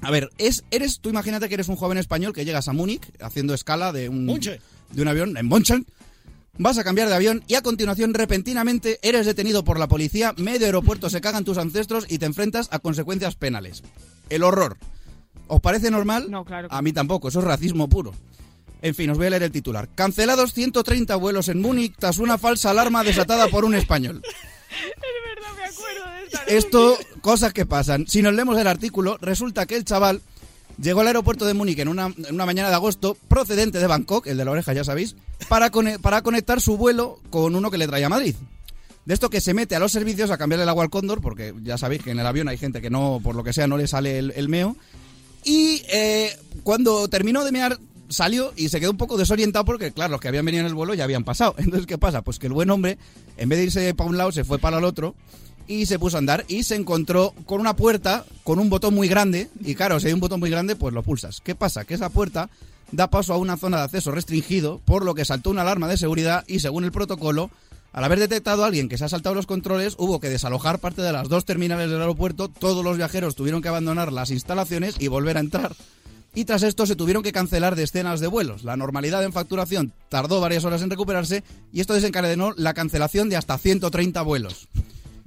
A 0.00 0.12
ver, 0.12 0.30
es, 0.38 0.62
eres, 0.70 1.00
tú 1.00 1.08
imagínate 1.10 1.48
que 1.48 1.54
eres 1.54 1.66
un 1.66 1.74
joven 1.74 1.98
español 1.98 2.32
que 2.32 2.44
llegas 2.44 2.68
a 2.68 2.72
Múnich 2.72 3.02
haciendo 3.18 3.52
escala 3.52 3.90
de 3.90 4.08
un, 4.08 4.24
de 4.28 5.02
un 5.02 5.08
avión 5.08 5.36
en 5.36 5.48
Monchen. 5.48 5.86
Vas 6.56 6.78
a 6.78 6.84
cambiar 6.84 7.08
de 7.08 7.16
avión 7.16 7.42
y 7.48 7.54
a 7.54 7.62
continuación 7.62 8.14
repentinamente 8.14 9.00
eres 9.02 9.26
detenido 9.26 9.64
por 9.64 9.80
la 9.80 9.88
policía, 9.88 10.34
medio 10.36 10.66
aeropuerto 10.66 11.10
se 11.10 11.20
cagan 11.20 11.44
tus 11.44 11.58
ancestros 11.58 12.06
y 12.08 12.18
te 12.18 12.26
enfrentas 12.26 12.68
a 12.70 12.78
consecuencias 12.78 13.34
penales. 13.34 13.82
El 14.30 14.44
horror. 14.44 14.76
¿Os 15.48 15.60
parece 15.60 15.90
normal? 15.90 16.30
No, 16.30 16.44
claro. 16.44 16.68
A 16.70 16.80
mí 16.82 16.92
tampoco, 16.92 17.28
eso 17.28 17.38
es 17.40 17.44
racismo 17.44 17.88
puro. 17.88 18.12
En 18.80 18.94
fin, 18.94 19.10
os 19.10 19.16
voy 19.18 19.28
a 19.28 19.30
leer 19.30 19.44
el 19.44 19.52
titular. 19.52 19.88
Cancelados 19.94 20.54
130 20.54 21.14
vuelos 21.16 21.48
en 21.48 21.60
Múnich 21.60 21.94
tras 21.98 22.18
una 22.18 22.36
falsa 22.38 22.70
alarma 22.70 23.04
desatada 23.04 23.46
por 23.48 23.64
un 23.64 23.74
español. 23.74 24.22
Esto, 26.46 26.98
cosas 27.20 27.52
que 27.52 27.66
pasan. 27.66 28.06
Si 28.08 28.22
nos 28.22 28.34
leemos 28.34 28.58
el 28.58 28.66
artículo, 28.66 29.18
resulta 29.20 29.66
que 29.66 29.76
el 29.76 29.84
chaval 29.84 30.20
llegó 30.80 31.00
al 31.00 31.06
aeropuerto 31.08 31.44
de 31.44 31.54
Múnich 31.54 31.78
en 31.78 31.88
una, 31.88 32.06
en 32.06 32.34
una 32.34 32.46
mañana 32.46 32.68
de 32.70 32.74
agosto, 32.74 33.16
procedente 33.28 33.78
de 33.78 33.86
Bangkok, 33.86 34.26
el 34.26 34.36
de 34.38 34.44
la 34.44 34.50
oreja 34.50 34.72
ya 34.72 34.84
sabéis, 34.84 35.14
para, 35.48 35.70
cone- 35.70 35.98
para 35.98 36.22
conectar 36.22 36.60
su 36.60 36.76
vuelo 36.76 37.20
con 37.30 37.54
uno 37.54 37.70
que 37.70 37.78
le 37.78 37.86
traía 37.86 38.06
a 38.06 38.10
Madrid. 38.10 38.34
De 39.04 39.14
esto 39.14 39.30
que 39.30 39.40
se 39.40 39.54
mete 39.54 39.76
a 39.76 39.80
los 39.80 39.92
servicios 39.92 40.30
a 40.30 40.38
cambiarle 40.38 40.62
el 40.62 40.68
agua 40.68 40.84
al 40.84 40.90
cóndor, 40.90 41.20
porque 41.20 41.54
ya 41.62 41.76
sabéis 41.76 42.02
que 42.02 42.10
en 42.10 42.20
el 42.20 42.26
avión 42.26 42.48
hay 42.48 42.56
gente 42.56 42.80
que 42.80 42.90
no, 42.90 43.20
por 43.22 43.34
lo 43.34 43.44
que 43.44 43.52
sea, 43.52 43.66
no 43.66 43.76
le 43.76 43.86
sale 43.86 44.18
el, 44.18 44.32
el 44.36 44.48
meo. 44.48 44.76
Y 45.44 45.82
eh, 45.88 46.36
cuando 46.62 47.08
terminó 47.08 47.44
de 47.44 47.52
mear, 47.52 47.78
salió 48.08 48.52
y 48.56 48.68
se 48.68 48.78
quedó 48.80 48.90
un 48.90 48.96
poco 48.96 49.16
desorientado 49.16 49.64
porque, 49.64 49.92
claro, 49.92 50.12
los 50.12 50.20
que 50.20 50.28
habían 50.28 50.44
venido 50.44 50.60
en 50.62 50.68
el 50.68 50.74
vuelo 50.74 50.94
ya 50.94 51.04
habían 51.04 51.24
pasado. 51.24 51.54
Entonces, 51.58 51.86
¿qué 51.86 51.98
pasa? 51.98 52.22
Pues 52.22 52.38
que 52.38 52.46
el 52.46 52.52
buen 52.52 52.70
hombre, 52.70 52.98
en 53.36 53.48
vez 53.48 53.58
de 53.58 53.64
irse 53.64 53.94
para 53.94 54.10
un 54.10 54.16
lado, 54.16 54.32
se 54.32 54.44
fue 54.44 54.58
para 54.58 54.78
el 54.78 54.84
otro 54.84 55.14
y 55.66 55.86
se 55.86 55.98
puso 55.98 56.16
a 56.16 56.18
andar 56.18 56.44
y 56.48 56.64
se 56.64 56.74
encontró 56.74 57.34
con 57.46 57.60
una 57.60 57.76
puerta 57.76 58.24
con 58.44 58.58
un 58.58 58.70
botón 58.70 58.94
muy 58.94 59.08
grande. 59.08 59.48
Y 59.60 59.74
claro, 59.74 59.98
si 60.00 60.08
hay 60.08 60.12
un 60.12 60.20
botón 60.20 60.40
muy 60.40 60.50
grande, 60.50 60.76
pues 60.76 60.94
lo 60.94 61.02
pulsas. 61.02 61.40
¿Qué 61.40 61.54
pasa? 61.54 61.84
Que 61.84 61.94
esa 61.94 62.10
puerta 62.10 62.50
da 62.90 63.08
paso 63.08 63.32
a 63.32 63.38
una 63.38 63.56
zona 63.56 63.78
de 63.78 63.84
acceso 63.84 64.10
restringido, 64.10 64.80
por 64.84 65.04
lo 65.04 65.14
que 65.14 65.24
saltó 65.24 65.50
una 65.50 65.62
alarma 65.62 65.88
de 65.88 65.96
seguridad 65.96 66.44
y, 66.46 66.60
según 66.60 66.84
el 66.84 66.92
protocolo, 66.92 67.50
al 67.92 68.04
haber 68.04 68.18
detectado 68.18 68.64
a 68.64 68.66
alguien 68.66 68.88
que 68.88 68.96
se 68.96 69.04
ha 69.04 69.08
saltado 69.08 69.34
los 69.34 69.46
controles, 69.46 69.96
hubo 69.98 70.18
que 70.18 70.30
desalojar 70.30 70.78
parte 70.78 71.02
de 71.02 71.12
las 71.12 71.28
dos 71.28 71.44
terminales 71.44 71.90
del 71.90 72.00
aeropuerto, 72.00 72.48
todos 72.48 72.82
los 72.82 72.96
viajeros 72.96 73.34
tuvieron 73.34 73.60
que 73.60 73.68
abandonar 73.68 74.12
las 74.12 74.30
instalaciones 74.30 74.96
y 74.98 75.08
volver 75.08 75.36
a 75.36 75.40
entrar. 75.40 75.76
Y 76.34 76.46
tras 76.46 76.62
esto 76.62 76.86
se 76.86 76.96
tuvieron 76.96 77.22
que 77.22 77.32
cancelar 77.32 77.76
decenas 77.76 78.20
de 78.20 78.26
vuelos. 78.26 78.64
La 78.64 78.78
normalidad 78.78 79.22
en 79.22 79.34
facturación 79.34 79.92
tardó 80.08 80.40
varias 80.40 80.64
horas 80.64 80.80
en 80.80 80.88
recuperarse 80.88 81.44
y 81.72 81.80
esto 81.80 81.92
desencadenó 81.92 82.54
la 82.56 82.72
cancelación 82.72 83.28
de 83.28 83.36
hasta 83.36 83.58
130 83.58 84.22
vuelos. 84.22 84.68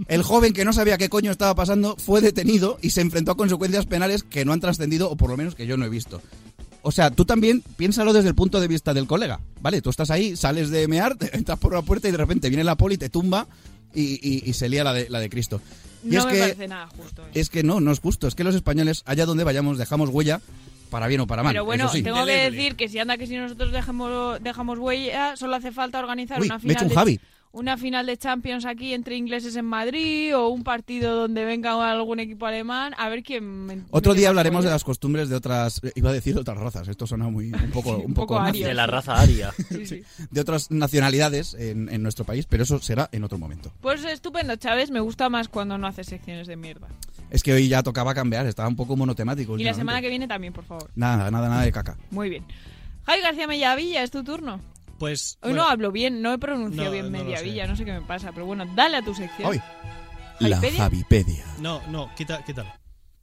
El 0.07 0.23
joven 0.23 0.53
que 0.53 0.65
no 0.65 0.73
sabía 0.73 0.97
qué 0.97 1.09
coño 1.09 1.31
estaba 1.31 1.53
pasando 1.53 1.95
fue 1.97 2.21
detenido 2.21 2.79
y 2.81 2.89
se 2.89 3.01
enfrentó 3.01 3.31
a 3.31 3.37
consecuencias 3.37 3.85
penales 3.85 4.23
que 4.23 4.43
no 4.43 4.53
han 4.53 4.59
trascendido 4.59 5.09
o 5.09 5.15
por 5.15 5.29
lo 5.29 5.37
menos 5.37 5.53
que 5.53 5.67
yo 5.67 5.77
no 5.77 5.85
he 5.85 5.89
visto. 5.89 6.21
O 6.87 6.91
sea, 6.91 7.09
tú 7.09 7.25
también 7.25 7.63
piénsalo 7.77 8.13
desde 8.13 8.29
el 8.29 8.35
punto 8.35 8.59
de 8.61 8.67
vista 8.67 8.93
del 8.93 9.07
colega, 9.07 9.39
¿vale? 9.59 9.81
Tú 9.81 9.89
estás 9.89 10.11
ahí, 10.11 10.35
sales 10.35 10.69
de 10.69 10.87
mear, 10.87 11.15
te 11.15 11.35
entras 11.35 11.57
por 11.57 11.73
la 11.73 11.81
puerta 11.81 12.07
y 12.07 12.11
de 12.11 12.17
repente 12.17 12.47
viene 12.49 12.63
la 12.63 12.75
poli, 12.75 12.95
te 12.97 13.09
tumba 13.09 13.47
y, 13.93 14.19
y- 14.21 14.43
y 14.47 14.53
se 14.53 14.69
lía 14.69 14.83
la 14.83 14.93
de, 14.93 15.09
la 15.09 15.19
de 15.19 15.27
Cristo. 15.29 15.59
Y 16.03 16.09
No 16.09 16.19
es 16.19 16.25
me 16.27 16.31
que 16.33 16.39
parece 16.41 16.67
nada 16.67 16.87
justo. 16.95 17.23
¿eh? 17.23 17.31
es 17.33 17.49
que 17.49 17.63
no, 17.63 17.79
no 17.81 17.91
es 17.91 17.99
justo. 17.99 18.27
Es 18.27 18.35
que 18.35 18.43
los 18.43 18.53
españoles, 18.53 19.01
allá 19.05 19.25
donde 19.25 19.43
vayamos, 19.43 19.79
dejamos 19.79 20.09
huella 20.09 20.41
para 20.91 21.07
bien 21.07 21.21
o 21.21 21.25
para 21.27 21.41
mal. 21.41 21.53
Pero 21.53 21.65
bueno, 21.65 21.89
sí. 21.89 22.03
tengo 22.03 22.23
que 22.23 22.51
decir 22.51 22.75
que 22.75 22.87
si 22.87 22.99
anda 22.99 23.17
que 23.17 23.25
si 23.25 23.35
nosotros 23.35 23.71
dejamos, 23.71 24.41
dejamos 24.43 24.77
huella, 24.77 25.35
solo 25.35 25.55
hace 25.55 25.71
falta 25.71 25.97
organizar 25.97 26.39
Uy, 26.39 26.45
una 26.45 26.59
me 26.59 26.69
he 26.69 26.71
hecho 26.73 26.79
final 26.79 26.83
un 26.83 26.89
de, 26.89 26.95
Javi. 26.95 27.19
Una 27.55 27.77
final 27.77 28.05
de 28.05 28.17
Champions 28.17 28.65
aquí 28.65 28.93
entre 28.93 29.15
ingleses 29.15 29.55
en 29.55 29.65
Madrid 29.65 30.35
o 30.35 30.49
un 30.49 30.63
partido 30.63 31.15
donde 31.15 31.45
venga 31.45 31.89
algún 31.89 32.19
equipo 32.19 32.45
alemán, 32.45 32.93
a 32.97 33.07
ver 33.09 33.23
quién 33.23 33.65
me- 33.65 33.81
Otro 33.91 34.13
me 34.13 34.19
día 34.19 34.29
hablaremos 34.29 34.63
de 34.63 34.67
pollo. 34.67 34.75
las 34.75 34.83
costumbres 34.83 35.29
de 35.29 35.35
otras, 35.37 35.81
eh, 35.83 35.91
iba 35.95 36.09
a 36.09 36.13
decir 36.13 36.35
de 36.35 36.41
otras 36.41 36.57
razas, 36.57 36.87
esto 36.87 37.07
suena 37.07 37.29
muy 37.29 37.51
un 37.53 37.71
poco, 37.71 37.97
un 37.97 38.13
poco 38.13 38.35
poco 38.37 38.51
De 38.51 38.73
la 38.73 38.87
raza 38.87 39.15
aria. 39.19 39.53
Sí, 39.69 39.85
sí. 39.85 40.03
de 40.31 40.41
otras 40.41 40.69
nacionalidades 40.71 41.53
en, 41.55 41.89
en 41.89 42.03
nuestro 42.03 42.25
país, 42.25 42.45
pero 42.45 42.63
eso 42.63 42.79
será 42.79 43.09
en 43.11 43.23
otro 43.23 43.37
momento. 43.37 43.71
Pues 43.81 44.03
estupendo, 44.03 44.55
Chávez, 44.57 44.91
me 44.91 44.99
gusta 44.99 45.29
más 45.29 45.47
cuando 45.47 45.77
no 45.77 45.87
haces 45.87 46.07
secciones 46.07 46.47
de 46.47 46.55
mierda. 46.57 46.87
Es 47.29 47.41
que 47.41 47.53
hoy 47.53 47.67
ya 47.67 47.81
tocaba 47.83 48.13
cambiar, 48.13 48.45
estaba 48.45 48.67
un 48.67 48.75
poco 48.75 48.95
monotemático. 48.95 49.57
Y 49.57 49.63
la 49.63 49.73
semana 49.73 50.01
que 50.01 50.09
viene 50.09 50.27
también, 50.27 50.53
por 50.53 50.63
favor. 50.65 50.91
Nada, 50.95 51.31
nada, 51.31 51.49
nada 51.49 51.61
de 51.63 51.71
caca. 51.71 51.97
Muy 52.11 52.29
bien. 52.29 52.43
Javi 53.05 53.21
García 53.21 53.47
Mellavilla, 53.47 54.03
es 54.03 54.11
tu 54.11 54.23
turno. 54.23 54.59
Pues. 55.05 55.37
Hoy 55.41 55.51
bueno, 55.51 55.65
no 55.65 55.69
hablo 55.69 55.91
bien, 55.91 56.23
no 56.23 56.33
he 56.33 56.39
pronunciado 56.39 56.85
No, 56.85 56.91
bien 56.93 57.11
no 57.11 57.11
Mediavilla, 57.11 57.67
no 57.67 57.75
sé 57.75 57.85
qué 57.85 57.93
me 57.93 58.01
pasa, 58.01 58.31
pero 58.31 58.47
bueno, 58.47 58.65
dale 58.73 58.97
a 58.97 59.03
tu 59.03 59.13
sección. 59.13 59.47
Hoy. 59.47 59.61
La 60.39 60.57
¿Javipedia? 60.57 60.79
Javipedia. 60.79 61.45
No, 61.59 61.87
no, 61.89 62.09
quita, 62.15 62.43
quítalo. 62.43 62.73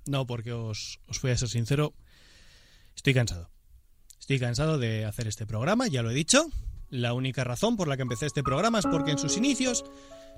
No, 0.06 0.24
porque 0.24 0.52
os, 0.52 1.00
os 1.08 1.20
voy 1.20 1.32
a 1.32 1.36
ser 1.36 1.48
sincero. 1.48 1.92
Estoy 2.94 3.14
cansado. 3.14 3.50
Estoy 4.20 4.38
cansado 4.38 4.78
de 4.78 5.04
hacer 5.04 5.26
este 5.26 5.44
programa, 5.44 5.88
ya 5.88 6.04
lo 6.04 6.12
he 6.12 6.14
dicho. 6.14 6.46
La 6.88 7.14
única 7.14 7.42
razón 7.42 7.76
por 7.76 7.88
la 7.88 7.96
que 7.96 8.02
empecé 8.02 8.26
este 8.26 8.44
programa 8.44 8.78
es 8.78 8.86
porque 8.86 9.10
en 9.10 9.18
sus 9.18 9.36
inicios 9.36 9.84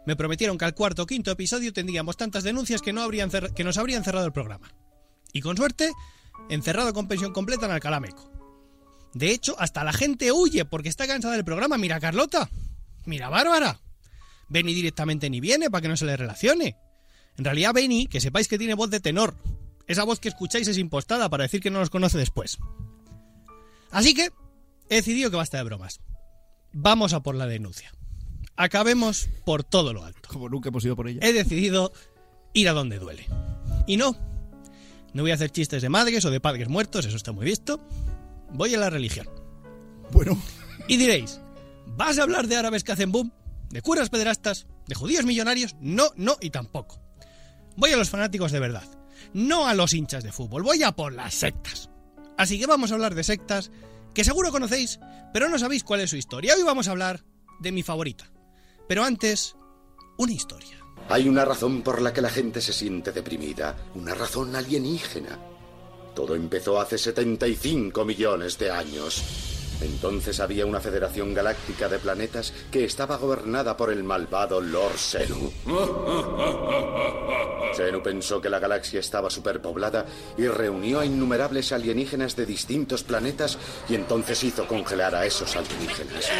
me 0.06 0.16
prometieron 0.16 0.56
que 0.56 0.64
al 0.64 0.74
cuarto 0.74 1.02
o 1.02 1.06
quinto 1.06 1.30
episodio 1.30 1.74
tendríamos 1.74 2.16
tantas 2.16 2.42
denuncias 2.42 2.80
que, 2.80 2.94
no 2.94 3.02
habrían 3.02 3.30
que 3.54 3.64
nos 3.64 3.76
habrían 3.76 4.02
cerrado 4.02 4.24
el 4.24 4.32
programa. 4.32 4.72
Y 5.34 5.42
con 5.42 5.58
suerte, 5.58 5.92
encerrado 6.48 6.94
con 6.94 7.06
pensión 7.06 7.34
completa 7.34 7.66
en 7.66 7.72
Alcalameco. 7.72 8.43
De 9.14 9.30
hecho, 9.30 9.54
hasta 9.58 9.84
la 9.84 9.92
gente 9.92 10.32
huye 10.32 10.64
porque 10.64 10.88
está 10.88 11.06
cansada 11.06 11.34
del 11.34 11.44
programa. 11.44 11.78
Mira 11.78 11.96
a 11.96 12.00
Carlota. 12.00 12.50
Mira 13.06 13.28
a 13.28 13.30
Bárbara. 13.30 13.80
Benny 14.48 14.74
directamente 14.74 15.30
ni 15.30 15.40
viene 15.40 15.70
para 15.70 15.82
que 15.82 15.88
no 15.88 15.96
se 15.96 16.04
le 16.04 16.16
relacione. 16.16 16.76
En 17.36 17.44
realidad, 17.44 17.72
Benny, 17.72 18.06
que 18.06 18.20
sepáis 18.20 18.48
que 18.48 18.58
tiene 18.58 18.74
voz 18.74 18.90
de 18.90 19.00
tenor. 19.00 19.34
Esa 19.86 20.04
voz 20.04 20.20
que 20.20 20.28
escucháis 20.28 20.68
es 20.68 20.78
impostada 20.78 21.28
para 21.28 21.44
decir 21.44 21.60
que 21.60 21.70
no 21.70 21.78
nos 21.78 21.90
conoce 21.90 22.18
después. 22.18 22.58
Así 23.90 24.14
que 24.14 24.30
he 24.88 24.96
decidido 24.96 25.30
que 25.30 25.36
basta 25.36 25.58
de 25.58 25.64
bromas. 25.64 26.00
Vamos 26.72 27.12
a 27.12 27.20
por 27.20 27.34
la 27.34 27.46
denuncia. 27.46 27.92
Acabemos 28.56 29.28
por 29.44 29.64
todo 29.64 29.92
lo 29.92 30.04
alto. 30.04 30.28
Como 30.28 30.48
nunca 30.48 30.68
hemos 30.68 30.84
ido 30.84 30.96
por 30.96 31.08
ella. 31.08 31.20
He 31.22 31.32
decidido 31.32 31.92
ir 32.52 32.68
a 32.68 32.72
donde 32.72 32.98
duele. 32.98 33.26
Y 33.86 33.96
no, 33.96 34.16
no 35.12 35.22
voy 35.22 35.30
a 35.30 35.34
hacer 35.34 35.50
chistes 35.50 35.82
de 35.82 35.88
madres 35.88 36.24
o 36.24 36.30
de 36.30 36.40
padres 36.40 36.68
muertos, 36.68 37.04
eso 37.06 37.16
está 37.16 37.32
muy 37.32 37.44
visto. 37.44 37.80
Voy 38.54 38.72
a 38.74 38.78
la 38.78 38.88
religión. 38.88 39.28
Bueno. 40.12 40.40
Y 40.86 40.96
diréis, 40.96 41.40
¿vas 41.96 42.18
a 42.18 42.22
hablar 42.22 42.46
de 42.46 42.56
árabes 42.56 42.84
que 42.84 42.92
hacen 42.92 43.10
boom? 43.10 43.32
¿De 43.70 43.82
curas 43.82 44.10
pederastas? 44.10 44.66
¿De 44.86 44.94
judíos 44.94 45.24
millonarios? 45.24 45.74
No, 45.80 46.10
no 46.14 46.36
y 46.40 46.50
tampoco. 46.50 47.00
Voy 47.76 47.90
a 47.90 47.96
los 47.96 48.10
fanáticos 48.10 48.52
de 48.52 48.60
verdad, 48.60 48.84
no 49.32 49.66
a 49.66 49.74
los 49.74 49.92
hinchas 49.92 50.22
de 50.22 50.30
fútbol, 50.30 50.62
voy 50.62 50.82
a 50.84 50.92
por 50.92 51.12
las 51.12 51.34
sectas. 51.34 51.90
Así 52.38 52.60
que 52.60 52.66
vamos 52.66 52.90
a 52.92 52.94
hablar 52.94 53.16
de 53.16 53.24
sectas 53.24 53.72
que 54.14 54.22
seguro 54.22 54.52
conocéis, 54.52 55.00
pero 55.32 55.48
no 55.48 55.58
sabéis 55.58 55.82
cuál 55.82 56.00
es 56.00 56.10
su 56.10 56.16
historia. 56.16 56.54
Hoy 56.54 56.62
vamos 56.62 56.86
a 56.86 56.92
hablar 56.92 57.24
de 57.58 57.72
mi 57.72 57.82
favorita. 57.82 58.30
Pero 58.86 59.02
antes, 59.02 59.56
una 60.16 60.32
historia. 60.32 60.78
Hay 61.08 61.28
una 61.28 61.44
razón 61.44 61.82
por 61.82 62.00
la 62.00 62.12
que 62.12 62.22
la 62.22 62.30
gente 62.30 62.60
se 62.60 62.72
siente 62.72 63.10
deprimida, 63.10 63.76
una 63.96 64.14
razón 64.14 64.54
alienígena. 64.54 65.38
Todo 66.14 66.34
empezó 66.34 66.80
hace 66.80 66.96
75 66.96 68.04
millones 68.04 68.58
de 68.58 68.70
años. 68.70 69.53
Entonces 69.80 70.40
había 70.40 70.66
una 70.66 70.80
federación 70.80 71.34
galáctica 71.34 71.88
de 71.88 71.98
planetas 71.98 72.52
que 72.70 72.84
estaba 72.84 73.16
gobernada 73.16 73.76
por 73.76 73.90
el 73.90 74.04
malvado 74.04 74.60
Lord 74.60 74.98
Senu. 74.98 75.52
Senu 77.74 78.02
pensó 78.02 78.40
que 78.40 78.48
la 78.48 78.60
galaxia 78.60 79.00
estaba 79.00 79.28
superpoblada 79.28 80.06
y 80.38 80.46
reunió 80.46 81.00
a 81.00 81.06
innumerables 81.06 81.72
alienígenas 81.72 82.36
de 82.36 82.46
distintos 82.46 83.02
planetas 83.02 83.58
y 83.88 83.94
entonces 83.96 84.44
hizo 84.44 84.66
congelar 84.66 85.14
a 85.14 85.26
esos 85.26 85.56
alienígenas. 85.56 86.30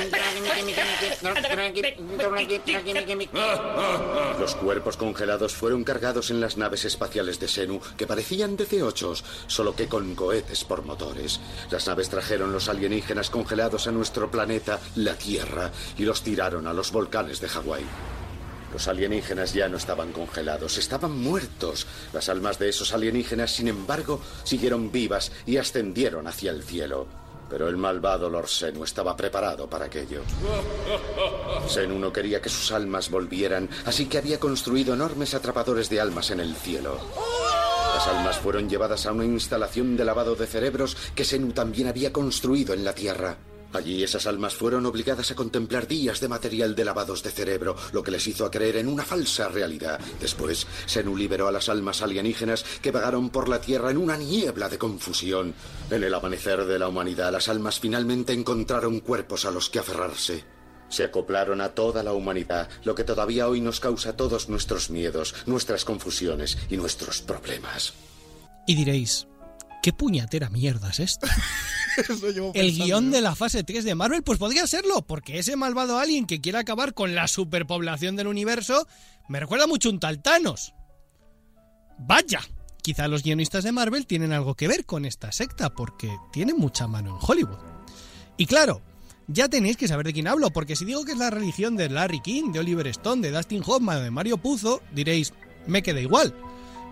Los 4.38 4.54
cuerpos 4.54 4.96
congelados 4.96 5.54
fueron 5.54 5.84
cargados 5.84 6.30
en 6.30 6.40
las 6.40 6.56
naves 6.56 6.84
espaciales 6.84 7.40
de 7.40 7.48
Senu, 7.48 7.80
que 7.96 8.06
parecían 8.06 8.56
DC-8, 8.56 9.22
solo 9.46 9.74
que 9.74 9.88
con 9.88 10.14
cohetes 10.14 10.64
por 10.64 10.84
motores. 10.84 11.40
Las 11.70 11.86
naves 11.86 12.08
trajeron 12.08 12.52
los 12.52 12.68
alienígenas 12.68 13.23
congelados 13.30 13.86
a 13.86 13.92
nuestro 13.92 14.30
planeta, 14.30 14.80
la 14.96 15.14
Tierra, 15.14 15.70
y 15.96 16.04
los 16.04 16.22
tiraron 16.22 16.66
a 16.66 16.72
los 16.72 16.92
volcanes 16.92 17.40
de 17.40 17.48
Hawái. 17.48 17.84
Los 18.74 18.88
alienígenas 18.88 19.54
ya 19.54 19.68
no 19.68 19.76
estaban 19.76 20.10
congelados, 20.10 20.78
estaban 20.78 21.16
muertos. 21.16 21.86
Las 22.12 22.28
almas 22.28 22.58
de 22.58 22.68
esos 22.68 22.92
alienígenas, 22.92 23.52
sin 23.52 23.68
embargo, 23.68 24.20
siguieron 24.42 24.90
vivas 24.90 25.30
y 25.46 25.58
ascendieron 25.58 26.26
hacia 26.26 26.50
el 26.50 26.64
cielo. 26.64 27.06
Pero 27.48 27.68
el 27.68 27.76
malvado 27.76 28.28
Lord 28.28 28.48
Senu 28.48 28.82
estaba 28.82 29.16
preparado 29.16 29.70
para 29.70 29.84
aquello. 29.84 30.22
Senu 31.68 32.00
no 32.00 32.12
quería 32.12 32.42
que 32.42 32.48
sus 32.48 32.72
almas 32.72 33.10
volvieran, 33.10 33.68
así 33.84 34.06
que 34.06 34.18
había 34.18 34.40
construido 34.40 34.94
enormes 34.94 35.34
atrapadores 35.34 35.88
de 35.88 36.00
almas 36.00 36.32
en 36.32 36.40
el 36.40 36.56
cielo. 36.56 36.98
Las 37.94 38.08
almas 38.08 38.38
fueron 38.38 38.68
llevadas 38.68 39.06
a 39.06 39.12
una 39.12 39.24
instalación 39.24 39.96
de 39.96 40.04
lavado 40.04 40.34
de 40.34 40.48
cerebros 40.48 40.96
que 41.14 41.24
Senu 41.24 41.52
también 41.52 41.86
había 41.86 42.12
construido 42.12 42.74
en 42.74 42.84
la 42.84 42.92
Tierra. 42.92 43.38
Allí 43.72 44.02
esas 44.02 44.26
almas 44.26 44.52
fueron 44.52 44.84
obligadas 44.84 45.30
a 45.30 45.36
contemplar 45.36 45.86
días 45.86 46.18
de 46.18 46.26
material 46.26 46.74
de 46.74 46.84
lavados 46.84 47.22
de 47.22 47.30
cerebro, 47.30 47.76
lo 47.92 48.02
que 48.02 48.10
les 48.10 48.26
hizo 48.26 48.50
creer 48.50 48.78
en 48.78 48.88
una 48.88 49.04
falsa 49.04 49.48
realidad. 49.48 50.00
Después, 50.20 50.66
Senu 50.86 51.16
liberó 51.16 51.46
a 51.46 51.52
las 51.52 51.68
almas 51.68 52.02
alienígenas 52.02 52.64
que 52.82 52.90
vagaron 52.90 53.30
por 53.30 53.48
la 53.48 53.60
Tierra 53.60 53.92
en 53.92 53.98
una 53.98 54.16
niebla 54.16 54.68
de 54.68 54.76
confusión. 54.76 55.54
En 55.88 56.02
el 56.02 56.14
amanecer 56.14 56.64
de 56.64 56.80
la 56.80 56.88
humanidad, 56.88 57.30
las 57.30 57.48
almas 57.48 57.78
finalmente 57.78 58.32
encontraron 58.32 58.98
cuerpos 59.00 59.44
a 59.44 59.52
los 59.52 59.70
que 59.70 59.78
aferrarse. 59.78 60.53
Se 60.94 61.02
acoplaron 61.02 61.60
a 61.60 61.70
toda 61.70 62.04
la 62.04 62.12
humanidad, 62.12 62.68
lo 62.84 62.94
que 62.94 63.02
todavía 63.02 63.48
hoy 63.48 63.60
nos 63.60 63.80
causa 63.80 64.16
todos 64.16 64.48
nuestros 64.48 64.90
miedos, 64.90 65.34
nuestras 65.44 65.84
confusiones 65.84 66.56
y 66.70 66.76
nuestros 66.76 67.20
problemas. 67.20 67.94
Y 68.64 68.76
diréis, 68.76 69.26
¿qué 69.82 69.92
puñatera 69.92 70.50
mierda 70.50 70.90
es 70.90 71.00
esto? 71.00 71.26
El 72.54 72.72
guion 72.76 73.10
de 73.10 73.22
la 73.22 73.34
fase 73.34 73.64
3 73.64 73.82
de 73.82 73.96
Marvel, 73.96 74.22
pues 74.22 74.38
podría 74.38 74.68
serlo, 74.68 75.02
porque 75.02 75.40
ese 75.40 75.56
malvado 75.56 75.98
alien 75.98 76.26
que 76.26 76.40
quiere 76.40 76.58
acabar 76.58 76.94
con 76.94 77.16
la 77.16 77.26
superpoblación 77.26 78.14
del 78.14 78.28
universo 78.28 78.86
me 79.28 79.40
recuerda 79.40 79.66
mucho 79.66 79.88
a 79.88 79.92
un 79.92 79.98
tal 79.98 80.22
Thanos. 80.22 80.74
Vaya, 81.98 82.40
quizá 82.82 83.08
los 83.08 83.24
guionistas 83.24 83.64
de 83.64 83.72
Marvel 83.72 84.06
tienen 84.06 84.32
algo 84.32 84.54
que 84.54 84.68
ver 84.68 84.86
con 84.86 85.04
esta 85.04 85.32
secta, 85.32 85.74
porque 85.74 86.16
tienen 86.32 86.56
mucha 86.56 86.86
mano 86.86 87.18
en 87.18 87.26
Hollywood. 87.28 87.58
Y 88.36 88.46
claro, 88.46 88.80
ya 89.26 89.48
tenéis 89.48 89.76
que 89.76 89.88
saber 89.88 90.06
de 90.06 90.12
quién 90.12 90.28
hablo, 90.28 90.50
porque 90.50 90.76
si 90.76 90.84
digo 90.84 91.04
que 91.04 91.12
es 91.12 91.18
la 91.18 91.30
religión 91.30 91.76
de 91.76 91.88
Larry 91.88 92.20
King, 92.20 92.52
de 92.52 92.58
Oliver 92.60 92.86
Stone, 92.88 93.22
de 93.26 93.34
Dustin 93.34 93.62
Hoffman 93.66 93.98
o 93.98 94.00
de 94.02 94.10
Mario 94.10 94.36
Puzo, 94.38 94.82
diréis, 94.92 95.32
me 95.66 95.82
queda 95.82 96.00
igual. 96.00 96.34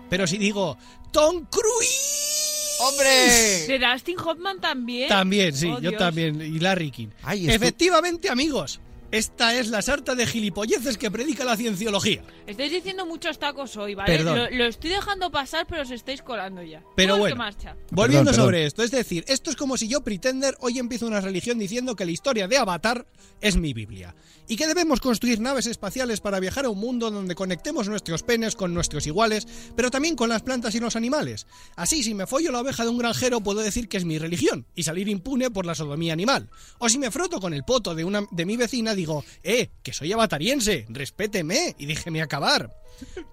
Pero 0.09 0.27
si 0.27 0.37
digo 0.37 0.77
Tom 1.11 1.45
Cruise, 1.49 2.77
¡Hombre! 2.79 3.67
¿De 3.67 3.79
Dustin 3.79 4.19
Hoffman 4.19 4.59
también? 4.59 5.07
También, 5.07 5.55
sí, 5.55 5.67
Oh, 5.67 5.79
yo 5.79 5.91
Dios. 5.91 5.97
también. 5.99 6.41
Y 6.41 6.59
Larry 6.59 6.91
King. 6.91 7.07
Ay, 7.21 7.49
Efectivamente, 7.49 8.29
amigos. 8.29 8.79
Esta 9.13 9.53
es 9.53 9.67
la 9.67 9.83
sarta 9.83 10.15
de 10.15 10.25
gilipolleces 10.25 10.97
que 10.97 11.11
predica 11.11 11.45
la 11.45 11.55
cienciología. 11.55 12.23
Estáis 12.47 12.71
diciendo 12.71 13.05
muchos 13.05 13.37
tacos 13.37 13.77
hoy, 13.77 13.93
¿vale? 13.93 14.17
Perdón. 14.17 14.39
Lo, 14.39 14.49
lo 14.49 14.65
estoy 14.65 14.89
dejando 14.89 15.29
pasar, 15.29 15.67
pero 15.69 15.83
os 15.83 15.91
estáis 15.91 16.23
colando 16.23 16.63
ya. 16.63 16.81
Pero 16.95 17.17
bueno. 17.19 17.35
marcha. 17.35 17.77
Volviendo 17.91 18.31
Perdón, 18.31 18.45
sobre 18.45 18.57
perdón. 18.57 18.67
esto, 18.69 18.81
es 18.81 18.89
decir, 18.89 19.23
esto 19.27 19.51
es 19.51 19.55
como 19.55 19.77
si 19.77 19.87
yo, 19.87 20.01
Pretender, 20.01 20.57
hoy 20.61 20.79
empiezo 20.79 21.05
una 21.05 21.21
religión 21.21 21.59
diciendo 21.59 21.95
que 21.95 22.05
la 22.05 22.11
historia 22.11 22.47
de 22.47 22.57
Avatar 22.57 23.05
es 23.39 23.55
mi 23.55 23.73
Biblia. 23.73 24.15
Y 24.47 24.57
que 24.57 24.67
debemos 24.67 24.99
construir 24.99 25.39
naves 25.39 25.67
espaciales 25.67 26.19
para 26.19 26.39
viajar 26.39 26.65
a 26.65 26.69
un 26.69 26.79
mundo 26.79 27.11
donde 27.11 27.35
conectemos 27.35 27.87
nuestros 27.87 28.23
penes 28.23 28.55
con 28.55 28.73
nuestros 28.73 29.05
iguales, 29.07 29.47
pero 29.75 29.91
también 29.91 30.15
con 30.15 30.27
las 30.27 30.41
plantas 30.41 30.75
y 30.75 30.79
los 30.79 30.95
animales. 30.95 31.45
Así, 31.75 32.03
si 32.03 32.13
me 32.13 32.27
follo 32.27 32.51
la 32.51 32.59
oveja 32.59 32.83
de 32.83 32.89
un 32.89 32.97
granjero, 32.97 33.41
puedo 33.41 33.61
decir 33.61 33.87
que 33.87 33.97
es 33.97 34.05
mi 34.05 34.17
religión 34.17 34.65
y 34.75 34.83
salir 34.83 35.07
impune 35.07 35.51
por 35.51 35.65
la 35.65 35.75
sodomía 35.75 36.13
animal. 36.13 36.49
O 36.79 36.89
si 36.89 36.97
me 36.97 37.11
froto 37.11 37.39
con 37.39 37.53
el 37.53 37.63
poto 37.63 37.95
de, 37.95 38.03
una, 38.03 38.27
de 38.31 38.45
mi 38.45 38.57
vecina, 38.57 38.95
digo, 39.03 39.25
eh, 39.43 39.69
que 39.83 39.91
soy 39.91 40.13
avatariense, 40.13 40.85
respéteme 40.87 41.75
y 41.77 41.85
déjeme 41.85 42.21
acabar. 42.21 42.73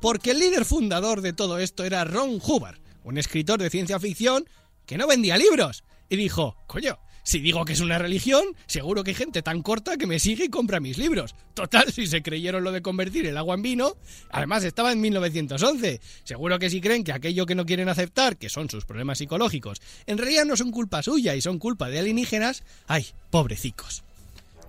Porque 0.00 0.32
el 0.32 0.40
líder 0.40 0.64
fundador 0.64 1.20
de 1.20 1.32
todo 1.32 1.58
esto 1.58 1.84
era 1.84 2.04
Ron 2.04 2.40
Hubbard, 2.44 2.80
un 3.04 3.18
escritor 3.18 3.60
de 3.60 3.70
ciencia 3.70 4.00
ficción 4.00 4.48
que 4.84 4.98
no 4.98 5.06
vendía 5.06 5.38
libros. 5.38 5.84
Y 6.08 6.16
dijo, 6.16 6.56
coño, 6.66 6.98
Si 7.22 7.38
digo 7.38 7.64
que 7.64 7.74
es 7.74 7.80
una 7.80 7.98
religión, 7.98 8.42
seguro 8.66 9.04
que 9.04 9.10
hay 9.10 9.14
gente 9.14 9.42
tan 9.42 9.62
corta 9.62 9.98
que 9.98 10.06
me 10.06 10.18
sigue 10.18 10.46
y 10.46 10.48
compra 10.48 10.80
mis 10.80 10.98
libros. 10.98 11.34
Total, 11.54 11.92
si 11.92 12.06
se 12.06 12.22
creyeron 12.22 12.64
lo 12.64 12.72
de 12.72 12.82
convertir 12.82 13.26
el 13.26 13.36
agua 13.36 13.54
en 13.54 13.62
vino, 13.62 13.96
además 14.30 14.64
estaba 14.64 14.90
en 14.90 15.00
1911. 15.00 16.00
Seguro 16.24 16.58
que 16.58 16.70
si 16.70 16.80
creen 16.80 17.04
que 17.04 17.12
aquello 17.12 17.46
que 17.46 17.54
no 17.54 17.66
quieren 17.66 17.90
aceptar, 17.90 18.38
que 18.38 18.48
son 18.48 18.70
sus 18.70 18.86
problemas 18.86 19.18
psicológicos, 19.18 19.80
en 20.06 20.18
realidad 20.18 20.46
no 20.46 20.56
son 20.56 20.70
culpa 20.72 21.02
suya 21.02 21.36
y 21.36 21.42
son 21.42 21.58
culpa 21.58 21.88
de 21.88 21.98
alienígenas, 22.00 22.64
ay, 22.88 23.06
pobrecicos. 23.30 24.02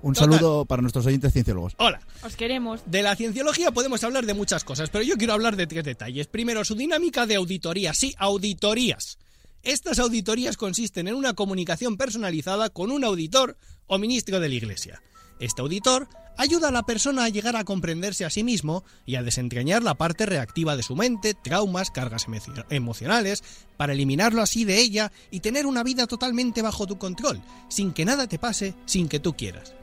Un 0.03 0.13
Total. 0.13 0.33
saludo 0.33 0.65
para 0.65 0.81
nuestros 0.81 1.05
oyentes 1.05 1.31
cienciólogos. 1.33 1.73
Hola. 1.77 2.01
Os 2.23 2.35
queremos. 2.35 2.81
De 2.85 3.03
la 3.03 3.15
cienciología 3.15 3.71
podemos 3.71 4.03
hablar 4.03 4.25
de 4.25 4.33
muchas 4.33 4.63
cosas, 4.63 4.89
pero 4.89 5.03
yo 5.03 5.15
quiero 5.17 5.33
hablar 5.33 5.55
de 5.55 5.67
tres 5.67 5.83
detalles. 5.83 6.27
Primero, 6.27 6.65
su 6.65 6.75
dinámica 6.75 7.25
de 7.25 7.35
auditoría. 7.35 7.93
Sí, 7.93 8.15
auditorías. 8.17 9.17
Estas 9.63 9.99
auditorías 9.99 10.57
consisten 10.57 11.07
en 11.07 11.13
una 11.15 11.33
comunicación 11.33 11.97
personalizada 11.97 12.69
con 12.69 12.89
un 12.91 13.03
auditor 13.03 13.57
o 13.85 13.99
ministro 13.99 14.39
de 14.39 14.49
la 14.49 14.55
Iglesia. 14.55 15.01
Este 15.39 15.61
auditor 15.61 16.07
ayuda 16.37 16.69
a 16.69 16.71
la 16.71 16.83
persona 16.83 17.25
a 17.25 17.29
llegar 17.29 17.55
a 17.55 17.63
comprenderse 17.63 18.25
a 18.25 18.29
sí 18.31 18.43
mismo 18.43 18.83
y 19.05 19.15
a 19.15 19.23
desentrañar 19.23 19.83
la 19.83 19.95
parte 19.95 20.25
reactiva 20.25 20.75
de 20.75 20.83
su 20.83 20.95
mente, 20.95 21.33
traumas, 21.35 21.91
cargas 21.91 22.27
emo- 22.27 22.65
emocionales, 22.71 23.43
para 23.77 23.93
eliminarlo 23.93 24.41
así 24.41 24.65
de 24.65 24.79
ella 24.79 25.11
y 25.29 25.41
tener 25.41 25.65
una 25.67 25.83
vida 25.83 26.07
totalmente 26.07 26.61
bajo 26.61 26.87
tu 26.87 26.97
control, 26.97 27.41
sin 27.69 27.91
que 27.91 28.05
nada 28.05 28.27
te 28.27 28.39
pase, 28.39 28.73
sin 28.85 29.07
que 29.07 29.19
tú 29.19 29.33
quieras. 29.35 29.73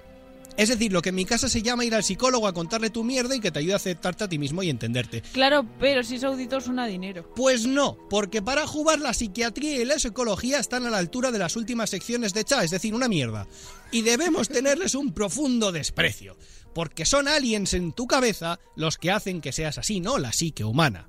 Es 0.58 0.68
decir, 0.68 0.92
lo 0.92 1.02
que 1.02 1.10
en 1.10 1.14
mi 1.14 1.24
casa 1.24 1.48
se 1.48 1.62
llama 1.62 1.84
ir 1.84 1.94
al 1.94 2.02
psicólogo 2.02 2.48
a 2.48 2.52
contarle 2.52 2.90
tu 2.90 3.04
mierda 3.04 3.36
y 3.36 3.38
que 3.38 3.52
te 3.52 3.60
ayude 3.60 3.74
a 3.74 3.76
aceptarte 3.76 4.24
a 4.24 4.28
ti 4.28 4.38
mismo 4.38 4.60
y 4.64 4.70
entenderte. 4.70 5.22
Claro, 5.32 5.64
pero 5.78 6.02
si 6.02 6.16
es 6.16 6.24
auditor 6.24 6.62
suena 6.62 6.88
dinero. 6.88 7.32
Pues 7.36 7.64
no, 7.64 7.96
porque 8.10 8.42
para 8.42 8.66
jugar 8.66 8.98
la 8.98 9.14
psiquiatría 9.14 9.80
y 9.80 9.84
la 9.84 10.00
psicología 10.00 10.58
están 10.58 10.84
a 10.84 10.90
la 10.90 10.98
altura 10.98 11.30
de 11.30 11.38
las 11.38 11.54
últimas 11.54 11.90
secciones 11.90 12.34
de 12.34 12.42
CHA, 12.42 12.64
es 12.64 12.72
decir, 12.72 12.92
una 12.92 13.06
mierda. 13.06 13.46
Y 13.92 14.02
debemos 14.02 14.48
tenerles 14.48 14.96
un 14.96 15.12
profundo 15.12 15.70
desprecio, 15.70 16.36
porque 16.74 17.04
son 17.04 17.28
aliens 17.28 17.72
en 17.72 17.92
tu 17.92 18.08
cabeza 18.08 18.58
los 18.74 18.98
que 18.98 19.12
hacen 19.12 19.40
que 19.40 19.52
seas 19.52 19.78
así, 19.78 20.00
no 20.00 20.18
la 20.18 20.32
psique 20.32 20.64
humana. 20.64 21.08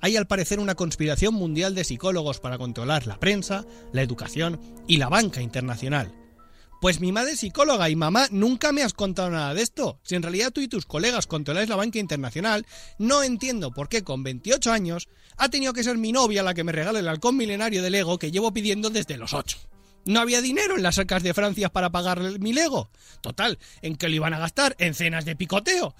Hay 0.00 0.16
al 0.16 0.26
parecer 0.26 0.58
una 0.58 0.74
conspiración 0.74 1.34
mundial 1.34 1.76
de 1.76 1.84
psicólogos 1.84 2.40
para 2.40 2.58
controlar 2.58 3.06
la 3.06 3.20
prensa, 3.20 3.64
la 3.92 4.02
educación 4.02 4.60
y 4.88 4.96
la 4.96 5.08
banca 5.08 5.40
internacional. 5.40 6.12
Pues 6.80 7.00
mi 7.00 7.10
madre 7.10 7.32
es 7.32 7.40
psicóloga 7.40 7.90
y 7.90 7.96
mamá 7.96 8.28
nunca 8.30 8.70
me 8.70 8.84
has 8.84 8.92
contado 8.92 9.30
nada 9.30 9.52
de 9.52 9.62
esto. 9.62 9.98
Si 10.04 10.14
en 10.14 10.22
realidad 10.22 10.52
tú 10.52 10.60
y 10.60 10.68
tus 10.68 10.86
colegas 10.86 11.26
controláis 11.26 11.68
la 11.68 11.74
banca 11.74 11.98
internacional, 11.98 12.66
no 12.98 13.24
entiendo 13.24 13.72
por 13.72 13.88
qué 13.88 14.04
con 14.04 14.22
28 14.22 14.70
años 14.70 15.08
ha 15.36 15.48
tenido 15.48 15.72
que 15.72 15.82
ser 15.82 15.98
mi 15.98 16.12
novia 16.12 16.44
la 16.44 16.54
que 16.54 16.62
me 16.62 16.70
regale 16.70 17.00
el 17.00 17.08
halcón 17.08 17.36
milenario 17.36 17.82
de 17.82 17.90
Lego 17.90 18.18
que 18.18 18.30
llevo 18.30 18.52
pidiendo 18.52 18.90
desde 18.90 19.16
los 19.16 19.34
8. 19.34 19.58
No 20.04 20.20
había 20.20 20.40
dinero 20.40 20.76
en 20.76 20.84
las 20.84 20.98
arcas 20.98 21.24
de 21.24 21.34
Francia 21.34 21.68
para 21.68 21.90
pagar 21.90 22.20
mi 22.38 22.52
Lego. 22.52 22.90
Total, 23.22 23.58
¿en 23.82 23.96
qué 23.96 24.08
lo 24.08 24.14
iban 24.14 24.34
a 24.34 24.38
gastar? 24.38 24.76
En 24.78 24.94
cenas 24.94 25.24
de 25.24 25.34
picoteo. 25.34 25.96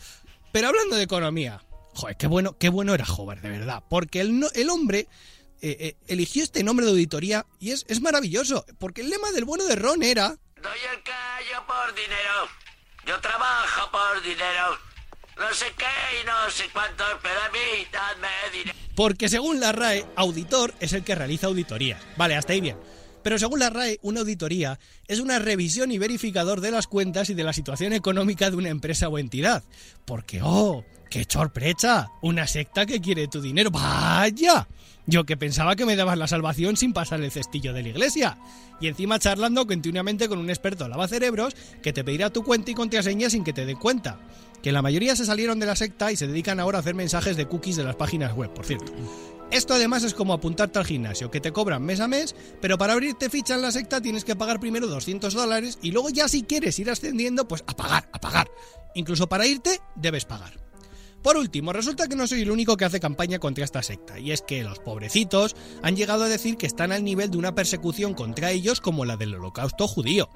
Pero 0.52 0.68
hablando 0.68 0.94
de 0.94 1.02
economía, 1.02 1.60
joder, 1.94 2.16
qué 2.16 2.28
bueno, 2.28 2.56
qué 2.56 2.68
bueno 2.68 2.94
era 2.94 3.04
Hobart, 3.04 3.42
de 3.42 3.50
verdad. 3.50 3.82
Porque 3.90 4.20
el, 4.20 4.46
el 4.54 4.70
hombre 4.70 5.08
eh, 5.60 5.76
eh, 5.80 5.96
eligió 6.06 6.44
este 6.44 6.62
nombre 6.62 6.86
de 6.86 6.92
auditoría 6.92 7.46
y 7.58 7.72
es 7.72 8.00
maravilloso. 8.00 8.64
Porque 8.78 9.00
el 9.00 9.10
lema 9.10 9.32
del 9.32 9.44
bueno 9.44 9.64
de 9.64 9.74
Ron 9.74 10.04
era 10.04 10.38
Doy 10.62 10.78
el 10.92 11.02
callo 11.02 11.66
por 11.66 11.94
dinero. 11.94 12.48
Yo 13.06 13.20
trabajo 13.20 13.90
por 13.92 14.22
dinero. 14.22 14.78
No 15.38 15.54
sé 15.54 15.66
qué 15.76 16.20
y 16.20 16.26
no 16.26 16.50
sé 16.50 16.64
cuántos, 16.72 17.06
pero 17.22 17.40
a 17.40 17.48
mí 17.50 17.86
dadme 17.92 18.28
dinero. 18.52 18.76
Porque 18.96 19.28
según 19.28 19.60
la 19.60 19.70
RAE, 19.70 20.04
auditor 20.16 20.74
es 20.80 20.92
el 20.92 21.04
que 21.04 21.14
realiza 21.14 21.46
auditorías. 21.46 22.02
Vale, 22.16 22.34
hasta 22.34 22.52
ahí 22.54 22.60
bien. 22.60 22.76
Pero 23.22 23.38
según 23.38 23.60
la 23.60 23.70
RAE, 23.70 24.00
una 24.02 24.20
auditoría 24.20 24.80
es 25.06 25.20
una 25.20 25.38
revisión 25.38 25.92
y 25.92 25.98
verificador 25.98 26.60
de 26.60 26.72
las 26.72 26.88
cuentas 26.88 27.30
y 27.30 27.34
de 27.34 27.44
la 27.44 27.52
situación 27.52 27.92
económica 27.92 28.50
de 28.50 28.56
una 28.56 28.70
empresa 28.70 29.08
o 29.08 29.18
entidad. 29.18 29.62
Porque, 30.04 30.40
oh, 30.42 30.84
qué 31.08 31.24
sorpresa, 31.28 32.10
una 32.20 32.48
secta 32.48 32.84
que 32.84 33.00
quiere 33.00 33.28
tu 33.28 33.40
dinero. 33.40 33.70
¡Vaya! 33.70 34.66
Yo 35.08 35.24
que 35.24 35.38
pensaba 35.38 35.74
que 35.74 35.86
me 35.86 35.96
dabas 35.96 36.18
la 36.18 36.28
salvación 36.28 36.76
sin 36.76 36.92
pasar 36.92 37.22
el 37.22 37.30
cestillo 37.30 37.72
de 37.72 37.82
la 37.82 37.88
iglesia. 37.88 38.36
Y 38.78 38.88
encima 38.88 39.18
charlando 39.18 39.66
continuamente 39.66 40.28
con 40.28 40.38
un 40.38 40.50
experto 40.50 40.86
lavacerebros 40.86 41.56
que 41.82 41.94
te 41.94 42.04
pedirá 42.04 42.28
tu 42.28 42.44
cuenta 42.44 42.72
y 42.72 42.74
contraseña 42.74 43.30
sin 43.30 43.42
que 43.42 43.54
te 43.54 43.64
den 43.64 43.78
cuenta. 43.78 44.20
Que 44.62 44.70
la 44.70 44.82
mayoría 44.82 45.16
se 45.16 45.24
salieron 45.24 45.58
de 45.60 45.64
la 45.64 45.76
secta 45.76 46.12
y 46.12 46.16
se 46.16 46.26
dedican 46.26 46.60
ahora 46.60 46.76
a 46.76 46.80
hacer 46.82 46.94
mensajes 46.94 47.38
de 47.38 47.46
cookies 47.46 47.76
de 47.76 47.84
las 47.84 47.96
páginas 47.96 48.34
web, 48.34 48.52
por 48.52 48.66
cierto. 48.66 48.92
Esto 49.50 49.72
además 49.72 50.04
es 50.04 50.12
como 50.12 50.34
apuntarte 50.34 50.78
al 50.78 50.84
gimnasio, 50.84 51.30
que 51.30 51.40
te 51.40 51.52
cobran 51.52 51.82
mes 51.82 52.00
a 52.00 52.08
mes, 52.08 52.36
pero 52.60 52.76
para 52.76 52.92
abrirte 52.92 53.30
ficha 53.30 53.54
en 53.54 53.62
la 53.62 53.72
secta 53.72 54.02
tienes 54.02 54.26
que 54.26 54.36
pagar 54.36 54.60
primero 54.60 54.88
200 54.88 55.32
dólares 55.32 55.78
y 55.80 55.90
luego 55.90 56.10
ya 56.10 56.28
si 56.28 56.42
quieres 56.42 56.78
ir 56.78 56.90
ascendiendo, 56.90 57.48
pues 57.48 57.64
a 57.66 57.74
pagar, 57.74 58.10
a 58.12 58.20
pagar. 58.20 58.50
Incluso 58.94 59.26
para 59.26 59.46
irte, 59.46 59.80
debes 59.96 60.26
pagar. 60.26 60.67
Por 61.28 61.36
último, 61.36 61.74
resulta 61.74 62.08
que 62.08 62.16
no 62.16 62.26
soy 62.26 62.40
el 62.40 62.50
único 62.50 62.78
que 62.78 62.86
hace 62.86 63.00
campaña 63.00 63.38
contra 63.38 63.62
esta 63.62 63.82
secta, 63.82 64.18
y 64.18 64.32
es 64.32 64.40
que 64.40 64.62
los 64.62 64.78
pobrecitos 64.78 65.56
han 65.82 65.94
llegado 65.94 66.24
a 66.24 66.28
decir 66.28 66.56
que 66.56 66.64
están 66.64 66.90
al 66.90 67.04
nivel 67.04 67.30
de 67.30 67.36
una 67.36 67.54
persecución 67.54 68.14
contra 68.14 68.50
ellos 68.50 68.80
como 68.80 69.04
la 69.04 69.18
del 69.18 69.34
holocausto 69.34 69.86
judío. 69.86 70.30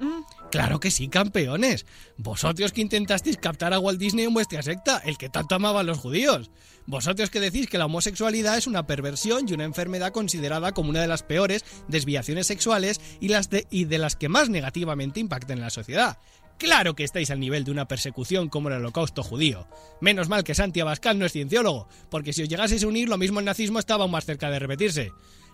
Claro 0.51 0.79
que 0.79 0.91
sí, 0.91 1.07
campeones. 1.07 1.87
Vosotros 2.17 2.73
que 2.73 2.81
intentasteis 2.81 3.37
captar 3.37 3.73
a 3.73 3.79
Walt 3.79 3.99
Disney 3.99 4.25
en 4.25 4.35
vuestra 4.35 4.61
secta, 4.61 5.01
el 5.03 5.17
que 5.17 5.29
tanto 5.29 5.55
amaba 5.55 5.79
a 5.79 5.83
los 5.83 5.97
judíos. 5.97 6.51
Vosotros 6.85 7.31
que 7.31 7.39
decís 7.39 7.65
que 7.65 7.79
la 7.79 7.87
homosexualidad 7.87 8.55
es 8.55 8.67
una 8.67 8.85
perversión 8.85 9.49
y 9.49 9.53
una 9.53 9.63
enfermedad 9.63 10.11
considerada 10.11 10.73
como 10.73 10.91
una 10.91 11.01
de 11.01 11.07
las 11.07 11.23
peores 11.23 11.65
desviaciones 11.87 12.45
sexuales 12.45 13.01
y, 13.19 13.29
las 13.29 13.49
de, 13.49 13.65
y 13.71 13.85
de 13.85 13.97
las 13.97 14.15
que 14.15 14.29
más 14.29 14.49
negativamente 14.49 15.19
impactan 15.19 15.57
en 15.57 15.63
la 15.63 15.71
sociedad. 15.71 16.19
Claro 16.63 16.95
que 16.95 17.03
estáis 17.03 17.29
al 17.29 17.41
nivel 17.41 17.65
de 17.65 17.71
una 17.71 17.89
persecución 17.89 18.47
como 18.47 18.69
el 18.69 18.75
holocausto 18.75 19.21
judío. 19.21 19.67
Menos 19.99 20.29
mal 20.29 20.45
que 20.45 20.55
Santi 20.55 20.79
Abascal 20.79 21.19
no 21.19 21.25
es 21.25 21.33
cienciólogo, 21.33 21.89
porque 22.09 22.31
si 22.31 22.41
os 22.41 22.47
llegaseis 22.47 22.83
a 22.83 22.87
unir 22.87 23.09
lo 23.09 23.17
mismo 23.17 23.39
el 23.39 23.45
nazismo 23.45 23.79
estaba 23.79 24.03
aún 24.03 24.11
más 24.11 24.25
cerca 24.25 24.49
de 24.49 24.59
repetirse. 24.59 25.11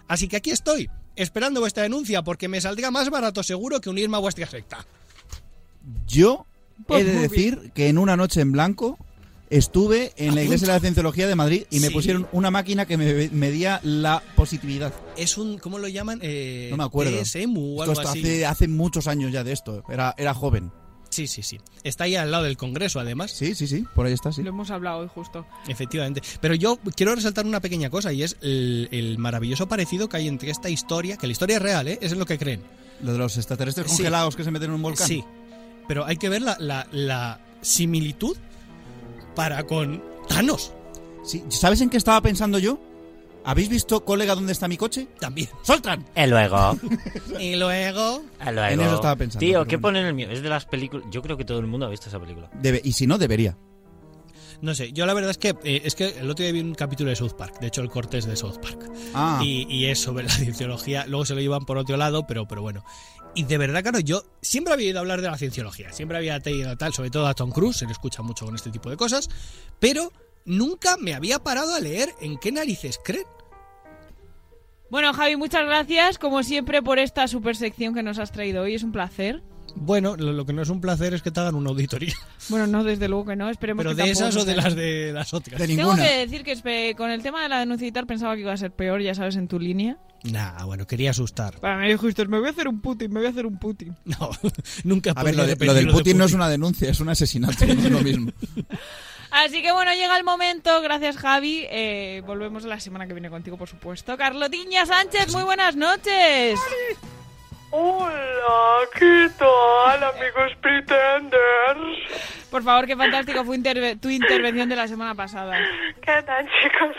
Así 0.07 0.27
que 0.27 0.37
aquí 0.37 0.51
estoy, 0.51 0.87
esperando 1.15 1.61
vuestra 1.61 1.81
denuncia 1.83 2.21
porque 2.21 2.47
me 2.47 2.61
saldría 2.61 2.91
más 2.91 3.09
barato 3.09 3.41
seguro 3.41 3.81
que 3.81 3.89
unirme 3.89 4.17
a 4.17 4.19
vuestra 4.19 4.45
secta. 4.47 4.85
Yo 6.07 6.45
Pues 6.85 7.01
he 7.01 7.05
de 7.05 7.13
muy 7.13 7.21
decir 7.23 7.71
que 7.73 7.89
en 7.89 7.97
una 7.97 8.15
noche 8.15 8.41
en 8.41 8.51
blanco 8.51 8.99
estuve 9.49 10.13
en 10.17 10.35
la 10.35 10.43
Iglesia 10.43 10.67
de 10.67 10.73
la 10.73 10.79
Cienciología 10.79 11.27
de 11.27 11.35
Madrid 11.35 11.63
y 11.71 11.79
me 11.79 11.87
Sí. 11.87 11.93
pusieron 11.93 12.27
una 12.33 12.51
máquina 12.51 12.85
que 12.85 12.97
me 12.97 13.29
medía 13.29 13.79
la 13.83 14.21
positividad. 14.35 14.93
Es 15.17 15.39
un, 15.39 15.57
¿cómo 15.57 15.79
lo 15.79 15.87
llaman? 15.87 16.19
Eh, 16.21 16.67
No 16.69 16.77
me 16.77 16.83
acuerdo. 16.83 17.17
TSMU 17.19 17.79
o 17.79 17.83
Esto 17.83 17.99
algo 17.99 18.09
así. 18.11 18.19
hace, 18.19 18.45
hace 18.45 18.67
muchos 18.67 19.07
años 19.07 19.31
ya 19.31 19.43
de 19.43 19.53
esto. 19.53 19.83
Era, 19.89 20.13
era 20.19 20.35
joven. 20.35 20.71
Sí, 21.19 21.27
sí, 21.27 21.43
sí. 21.43 21.59
Está 21.83 22.05
ahí 22.05 22.15
al 22.15 22.31
lado 22.31 22.43
del 22.45 22.55
Congreso, 22.57 22.99
además. 22.99 23.31
Sí, 23.31 23.55
sí, 23.55 23.67
sí. 23.67 23.85
Por 23.95 24.05
ahí 24.05 24.13
está, 24.13 24.31
sí. 24.31 24.41
Lo 24.43 24.49
hemos 24.49 24.71
hablado 24.71 24.99
hoy 24.99 25.07
justo. 25.13 25.45
Efectivamente. 25.67 26.21
Pero 26.39 26.55
yo 26.55 26.77
quiero 26.95 27.13
resaltar 27.15 27.45
una 27.45 27.59
pequeña 27.59 27.89
cosa 27.89 28.13
y 28.13 28.23
es 28.23 28.37
el, 28.41 28.87
el 28.91 29.17
maravilloso 29.17 29.67
parecido 29.67 30.07
que 30.07 30.17
hay 30.17 30.27
entre 30.27 30.49
esta 30.51 30.69
historia, 30.69 31.17
que 31.17 31.27
la 31.27 31.31
historia 31.33 31.57
es 31.57 31.61
real, 31.61 31.87
¿eh? 31.87 31.97
Eso 32.01 32.13
es 32.15 32.19
lo 32.19 32.25
que 32.25 32.37
creen. 32.37 32.61
Lo 33.03 33.11
de 33.13 33.17
los 33.17 33.35
extraterrestres 33.37 33.87
Sí. 33.87 33.97
congelados 33.97 34.35
que 34.35 34.43
se 34.43 34.51
meten 34.51 34.69
en 34.69 34.75
un 34.75 34.81
volcán. 34.81 35.07
Sí. 35.07 35.23
Pero 35.87 36.05
hay 36.05 36.17
que 36.17 36.29
ver 36.29 36.41
la, 36.41 36.55
la- 36.59 36.87
la 36.91 37.39
similitud 37.61 38.37
para 39.35 39.63
con 39.65 40.01
Thanos. 40.27 40.71
Sí. 41.23 41.43
¿Sabes 41.49 41.81
en 41.81 41.89
qué 41.89 41.97
estaba 41.97 42.21
pensando 42.21 42.59
yo? 42.59 42.79
¿Habéis 43.45 43.69
visto, 43.69 44.03
colega, 44.03 44.35
dónde 44.35 44.51
está 44.51 44.67
mi 44.67 44.77
coche? 44.77 45.07
También. 45.19 45.49
¡Soltran! 45.63 46.05
Y 46.15 46.27
luego. 46.27 46.77
y 47.39 47.55
luego. 47.55 48.23
Y 48.45 48.51
luego. 48.51 48.67
En 48.67 48.81
eso 48.81 48.95
estaba 48.95 49.15
pensando, 49.15 49.39
Tío, 49.39 49.65
¿qué 49.65 49.77
bueno. 49.77 49.81
pone 49.81 49.99
en 50.01 50.05
el 50.07 50.13
mío? 50.13 50.29
Es 50.29 50.41
de 50.41 50.49
las 50.49 50.65
películas. 50.65 51.07
Yo 51.11 51.21
creo 51.21 51.37
que 51.37 51.45
todo 51.45 51.59
el 51.59 51.67
mundo 51.67 51.85
ha 51.85 51.89
visto 51.89 52.09
esa 52.09 52.19
película. 52.19 52.49
Debe, 52.53 52.81
y 52.83 52.93
si 52.93 53.07
no, 53.07 53.17
debería. 53.17 53.57
No 54.61 54.75
sé, 54.75 54.91
yo 54.91 55.05
la 55.05 55.13
verdad 55.13 55.31
es 55.31 55.37
que 55.37 55.55
eh, 55.63 55.83
es 55.85 55.95
que 55.95 56.19
el 56.19 56.29
otro 56.29 56.43
día 56.43 56.51
vi 56.51 56.59
un 56.59 56.75
capítulo 56.75 57.09
de 57.09 57.15
South 57.15 57.31
Park, 57.37 57.61
de 57.61 57.67
hecho 57.67 57.81
el 57.81 57.89
corte 57.89 58.17
es 58.17 58.25
de 58.25 58.35
South 58.35 58.57
Park. 58.61 58.91
Ah. 59.13 59.39
Y, 59.41 59.65
y 59.73 59.85
es 59.85 60.01
sobre 60.01 60.25
la 60.25 60.31
cienciología, 60.31 61.05
luego 61.07 61.25
se 61.25 61.33
lo 61.33 61.39
llevan 61.39 61.63
por 61.65 61.77
otro 61.77 61.95
lado, 61.95 62.27
pero, 62.27 62.45
pero 62.45 62.61
bueno. 62.61 62.83
Y 63.35 63.43
de 63.43 63.57
verdad, 63.57 63.83
claro, 63.83 63.99
yo 63.99 64.23
siempre 64.41 64.73
había 64.73 64.87
oído 64.87 64.99
hablar 64.99 65.21
de 65.21 65.29
la 65.29 65.37
cienciología, 65.37 65.93
siempre 65.93 66.17
había 66.17 66.41
tenido 66.41 66.75
tal, 66.75 66.93
sobre 66.93 67.09
todo 67.09 67.27
a 67.27 67.33
Tom 67.35 67.51
Cruise, 67.51 67.77
se 67.77 67.85
le 67.85 67.93
escucha 67.93 68.21
mucho 68.21 68.45
con 68.45 68.55
este 68.55 68.69
tipo 68.69 68.89
de 68.89 68.97
cosas, 68.97 69.29
pero 69.79 70.11
nunca 70.45 70.97
me 70.97 71.13
había 71.13 71.39
parado 71.39 71.73
a 71.73 71.79
leer 71.79 72.09
en 72.21 72.37
qué 72.37 72.51
narices 72.51 72.99
creen. 73.03 73.25
Bueno, 74.89 75.13
Javi, 75.13 75.35
muchas 75.35 75.65
gracias, 75.65 76.17
como 76.17 76.41
siempre, 76.41 76.81
por 76.81 76.97
esta 76.97 77.27
super 77.27 77.55
sección 77.55 77.93
que 77.93 78.01
nos 78.01 78.17
has 78.17 78.31
traído 78.31 78.63
hoy. 78.63 78.73
Es 78.73 78.83
un 78.83 78.91
placer. 78.91 79.43
Bueno, 79.75 80.15
lo, 80.17 80.33
lo 80.33 80.47
que 80.47 80.51
no 80.53 80.63
es 80.63 80.69
un 80.69 80.81
placer 80.81 81.13
es 81.13 81.21
que 81.21 81.29
te 81.29 81.39
hagan 81.39 81.53
una 81.53 81.69
auditoría. 81.69 82.15
Bueno, 82.49 82.65
no, 82.65 82.83
desde 82.83 83.07
luego 83.07 83.25
que 83.25 83.35
no. 83.35 83.51
Esperemos 83.51 83.83
Pero 83.83 83.95
que 83.95 84.01
de 84.01 84.09
esas 84.09 84.35
o 84.35 84.43
de 84.43 84.55
las 84.55 84.75
de 84.75 85.11
las 85.13 85.31
otras. 85.31 85.61
Tengo 85.61 85.95
que 85.95 86.25
decir 86.25 86.43
que 86.43 86.95
con 86.97 87.11
el 87.11 87.21
tema 87.21 87.43
de 87.43 87.49
la 87.49 87.59
denuncia 87.59 87.87
y 87.87 87.91
tal 87.91 88.07
pensaba 88.07 88.33
que 88.33 88.41
iba 88.41 88.51
a 88.51 88.57
ser 88.57 88.71
peor, 88.71 88.99
ya 88.99 89.13
sabes, 89.13 89.35
en 89.35 89.47
tu 89.47 89.59
línea. 89.59 89.99
Nah, 90.23 90.65
bueno, 90.65 90.87
quería 90.87 91.11
asustar. 91.11 91.59
Para 91.59 91.77
me 91.77 91.87
dijiste, 91.91 92.25
me 92.27 92.39
voy 92.39 92.47
a 92.47 92.51
hacer 92.51 92.67
un 92.67 92.81
Putin, 92.81 93.13
me 93.13 93.19
voy 93.19 93.27
a 93.27 93.29
hacer 93.29 93.45
un 93.45 93.59
Putin. 93.59 93.95
No, 94.05 94.31
nunca 94.83 95.11
A 95.15 95.23
ver, 95.23 95.35
lo, 95.35 95.43
podría 95.43 95.55
de- 95.55 95.65
lo 95.67 95.73
del 95.75 95.87
Putin 95.89 96.17
no 96.17 96.25
es 96.25 96.33
una 96.33 96.49
denuncia, 96.49 96.89
es 96.89 96.99
un 96.99 97.09
asesinato, 97.09 97.63
no 97.67 97.73
es 97.73 97.91
lo 97.91 97.99
mismo. 98.01 98.31
Así 99.31 99.61
que 99.61 99.71
bueno, 99.71 99.93
llega 99.93 100.17
el 100.17 100.23
momento. 100.23 100.81
Gracias, 100.81 101.17
Javi. 101.17 101.65
Eh, 101.69 102.23
volvemos 102.25 102.63
la 102.63 102.79
semana 102.79 103.07
que 103.07 103.13
viene 103.13 103.29
contigo, 103.29 103.57
por 103.57 103.67
supuesto. 103.67 104.17
Carlotiña 104.17 104.85
Sánchez, 104.85 105.31
muy 105.33 105.43
buenas 105.43 105.75
noches. 105.75 106.59
Hola, 107.71 108.87
¿qué 108.97 109.27
tal, 109.37 110.03
amigos 110.03 110.51
pretenders? 110.61 112.49
Por 112.49 112.63
favor, 112.63 112.87
qué 112.87 112.95
fantástico 112.95 113.43
fue 113.45 113.57
interve- 113.57 113.99
tu 114.01 114.09
intervención 114.09 114.67
de 114.69 114.75
la 114.75 114.87
semana 114.87 115.13
pasada. 115.13 115.55
¿Qué 116.01 116.23
tal, 116.23 116.49
chicos? 116.63 116.95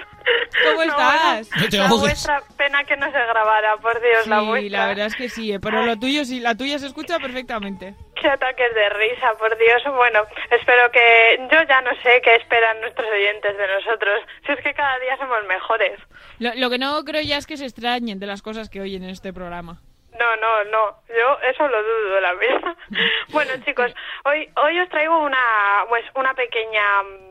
¿Cómo 0.71 0.83
estás? 0.83 1.51
No 1.61 1.69
te 1.69 1.77
la 1.77 1.87
ahogues. 1.87 2.01
vuestra 2.03 2.43
pena 2.57 2.85
que 2.85 2.97
no 2.97 3.07
se 3.07 3.19
grabara, 3.19 3.77
por 3.79 4.01
Dios, 4.01 4.27
la 4.29 4.41
Sí, 4.41 4.47
vuestra. 4.47 4.79
la 4.79 4.87
verdad 4.87 5.07
es 5.07 5.17
que 5.17 5.29
sí, 5.29 5.53
eh, 5.53 5.59
pero 5.59 5.83
lo 5.85 5.99
tuyo 5.99 6.25
sí, 6.25 6.39
la 6.39 6.55
tuya 6.55 6.79
se 6.79 6.87
escucha 6.87 7.19
perfectamente. 7.19 7.97
Qué 8.21 8.29
ataques 8.29 8.73
de 8.75 8.89
risa, 8.91 9.33
por 9.39 9.57
Dios. 9.59 9.83
Bueno, 9.97 10.21
espero 10.53 10.91
que... 10.93 11.49
Yo 11.51 11.63
ya 11.69 11.81
no 11.81 11.91
sé 12.03 12.21
qué 12.23 12.37
esperan 12.37 12.81
nuestros 12.83 13.09
oyentes 13.11 13.57
de 13.57 13.67
nosotros. 13.67 14.21
Si 14.47 14.53
es 14.53 14.61
que 14.63 14.75
cada 14.75 14.99
día 15.01 15.17
somos 15.17 15.39
mejores. 15.49 15.99
Lo, 16.39 16.55
lo 16.55 16.71
que 16.71 16.79
no 16.79 17.03
creo 17.05 17.23
ya 17.23 17.39
es 17.39 17.47
que 17.47 17.57
se 17.57 17.65
extrañen 17.65 18.21
de 18.21 18.27
las 18.27 18.43
cosas 18.43 18.69
que 18.69 18.81
oyen 18.83 19.03
en 19.05 19.11
este 19.11 19.33
programa. 19.33 19.81
No, 20.19 20.37
no, 20.37 20.65
no. 20.65 20.97
Yo 21.09 21.39
eso 21.49 21.69
lo 21.69 21.83
dudo, 21.83 22.21
la 22.21 22.35
verdad. 22.35 22.77
bueno, 23.29 23.53
chicos, 23.65 23.95
hoy 24.25 24.49
hoy 24.57 24.81
os 24.81 24.89
traigo 24.89 25.19
una 25.19 25.85
pues 25.89 26.05
una 26.15 26.35
pequeña 26.35 27.03
mm, 27.03 27.31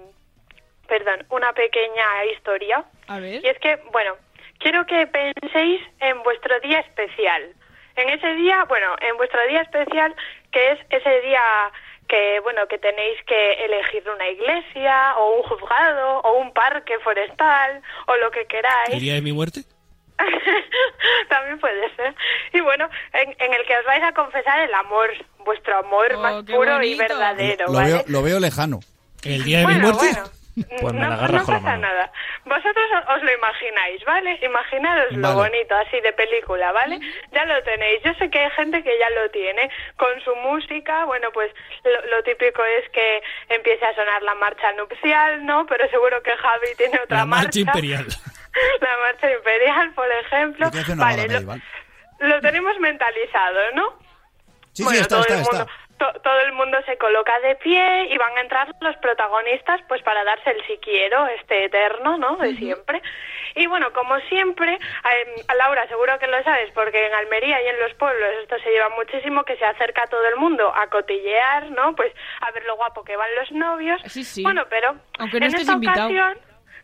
perdón, 0.90 1.26
una 1.30 1.54
pequeña 1.54 2.26
historia. 2.34 2.84
A 3.08 3.20
ver. 3.20 3.46
Y 3.46 3.48
es 3.48 3.58
que, 3.60 3.78
bueno, 3.94 4.18
quiero 4.58 4.86
que 4.86 5.08
penséis 5.08 5.82
en 6.00 6.22
vuestro 6.24 6.60
día 6.60 6.80
especial. 6.80 7.54
En 7.96 8.10
ese 8.10 8.34
día, 8.36 8.66
bueno, 8.68 8.96
en 9.02 9.16
vuestro 9.18 9.40
día 9.48 9.62
especial, 9.62 10.14
que 10.52 10.72
es 10.72 10.80
ese 10.90 11.22
día 11.22 11.42
que, 12.08 12.40
bueno, 12.42 12.68
que 12.68 12.80
tenéis 12.80 13.22
que 13.26 13.54
elegir 13.66 14.04
una 14.10 14.28
iglesia 14.28 15.16
o 15.18 15.38
un 15.38 15.44
juzgado 15.44 16.20
o 16.22 16.40
un 16.40 16.54
parque 16.54 16.98
forestal 17.00 17.82
o 18.08 18.16
lo 18.18 18.32
que 18.32 18.46
queráis. 18.46 18.94
¿El 18.94 19.00
día 19.00 19.14
de 19.14 19.22
mi 19.22 19.32
muerte? 19.32 19.62
También 21.30 21.60
puede 21.60 21.96
ser. 21.96 22.14
Y 22.54 22.60
bueno, 22.62 22.90
en, 23.14 23.30
en 23.40 23.54
el 23.54 23.66
que 23.66 23.78
os 23.78 23.86
vais 23.86 24.04
a 24.04 24.12
confesar 24.14 24.60
el 24.60 24.74
amor, 24.74 25.10
vuestro 25.46 25.78
amor 25.78 26.08
Oh, 26.16 26.20
más 26.22 26.44
puro 26.44 26.82
y 26.84 26.96
verdadero, 26.96 27.68
Lo 27.68 27.74
¿vale? 27.74 27.90
veo, 27.94 28.04
lo 28.08 28.22
veo 28.24 28.40
lejano. 28.40 28.80
¿El 29.24 29.44
día 29.44 29.60
de 29.60 29.68
mi 29.68 29.76
muerte? 29.76 30.08
bueno. 30.12 30.30
Pues 30.82 30.94
me 30.94 31.00
no, 31.00 31.10
la 31.10 31.16
no 31.16 31.26
con 31.46 31.54
la 31.54 31.60
pasa 31.62 31.78
nada. 31.78 32.12
Vosotros 32.44 32.86
os 33.16 33.24
lo 33.24 33.32
imagináis, 33.34 34.04
¿vale? 34.04 34.38
Imaginaros 34.44 35.14
lo 35.14 35.34
bonito, 35.34 35.74
así 35.76 36.02
de 36.02 36.12
película, 36.12 36.74
¿vale? 36.74 37.00
Ya 37.32 37.46
lo 37.46 37.64
tenéis. 37.64 38.02
Yo 38.04 38.14
sé 38.16 38.30
que 38.30 38.40
hay 38.40 38.52
gente 38.52 38.84
que 38.84 38.92
ya 39.00 39.10
lo 39.12 39.30
tiene. 39.32 39.70
Con 39.96 40.20
su 40.22 40.36
música, 40.36 41.06
bueno, 41.06 41.30
pues 41.34 41.50
lo, 41.86 42.06
lo 42.18 42.24
típico 42.24 42.62
es 42.66 42.90
que 42.90 43.22
empiece 43.48 43.86
a 43.86 43.96
sonar 43.96 44.22
la 44.24 44.36
marcha 44.36 44.74
nupcial, 44.74 45.46
¿no? 45.46 45.66
Pero 45.66 45.88
seguro 45.90 46.22
que 46.24 46.32
Javi 46.36 46.68
tiene 46.78 47.00
otra 47.06 47.20
La 47.20 47.26
marcha 47.26 47.60
imperial. 47.60 48.06
La 48.82 48.98
marcha 48.98 49.32
imperial, 49.32 49.94
por 49.94 50.12
ejemplo. 50.12 50.70
Una 50.94 50.96
Vale, 51.06 51.24
lo, 51.24 51.28
medieval. 51.34 51.64
lo 52.20 52.42
tenemos 52.42 52.80
mentalizado, 52.80 53.60
¿no? 53.76 53.94
Sí, 54.74 54.84
bueno, 54.84 54.98
sí, 54.98 55.02
está, 55.02 55.16
todo 55.16 55.22
está, 55.22 55.34
el 55.36 55.40
mundo, 55.42 55.68
está. 55.98 56.14
to- 56.14 56.22
todo 56.22 56.40
el 56.42 56.54
mundo 56.54 56.78
se 56.86 56.98
coloca 56.98 57.40
de 57.42 57.56
pie 57.56 58.06
y 58.14 58.18
van 58.18 58.38
a 58.38 58.42
entrar 58.42 58.74
los 58.82 58.96
protagonistas 58.98 59.82
pues 59.88 60.02
para 60.04 60.24
darse 60.24 60.52
el 60.52 60.66
si 60.68 60.78
quiero, 60.78 61.28
este 61.28 61.66
eterno, 61.66 62.18
¿no? 62.18 62.38
De 62.38 62.56
siempre. 62.56 63.02
Y 63.56 63.66
bueno, 63.66 63.92
como 63.94 64.18
siempre, 64.30 64.74
em, 64.74 65.44
a 65.48 65.56
Laura 65.56 65.88
seguro 65.88 66.18
que 66.20 66.28
lo 66.28 66.42
sabes 66.44 66.72
porque 66.74 67.08
en 67.08 67.14
Almería 67.14 67.62
y 67.62 67.68
en 67.68 67.80
los 67.80 67.94
pueblos 67.96 68.30
esto 68.44 68.58
se 68.60 68.70
lleva 68.70 68.90
muchísimo 68.90 69.44
que 69.44 69.58
se 69.58 69.66
acerca 69.66 70.06
todo 70.08 70.26
el 70.28 70.36
mundo 70.38 70.72
a 70.74 70.88
cotillear, 70.88 71.72
¿no? 71.72 71.96
Pues 71.96 72.14
a 72.42 72.52
ver 72.52 72.64
lo 72.66 72.76
guapo 72.78 73.04
que 73.04 73.18
van 73.18 73.34
los 73.36 73.52
novios. 73.52 74.00
Sí, 74.06 74.24
sí. 74.24 74.44
Bueno, 74.44 74.66
pero 74.70 74.96
Aunque 75.18 75.40
no 75.40 75.46
en 75.48 75.52
estés 75.56 75.62
esta 75.62 75.74
invitado. 75.74 76.08
ocasión, 76.10 76.38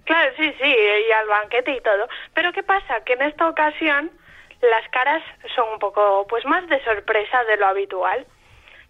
claro, 0.06 0.32
sí, 0.38 0.54
sí, 0.62 0.76
y 1.08 1.12
al 1.12 1.28
banquete 1.28 1.72
y 1.72 1.82
todo. 1.82 2.08
Pero 2.34 2.52
¿qué 2.54 2.64
pasa? 2.64 3.04
Que 3.04 3.14
en 3.14 3.24
esta 3.24 3.48
ocasión 3.48 4.12
las 4.62 4.90
caras 4.90 5.22
son 5.56 5.70
un 5.74 5.80
poco 5.80 6.26
pues 6.28 6.46
más 6.46 6.68
de 6.68 6.84
sorpresa 6.84 7.44
de 7.44 7.58
lo 7.58 7.68
habitual. 7.68 8.26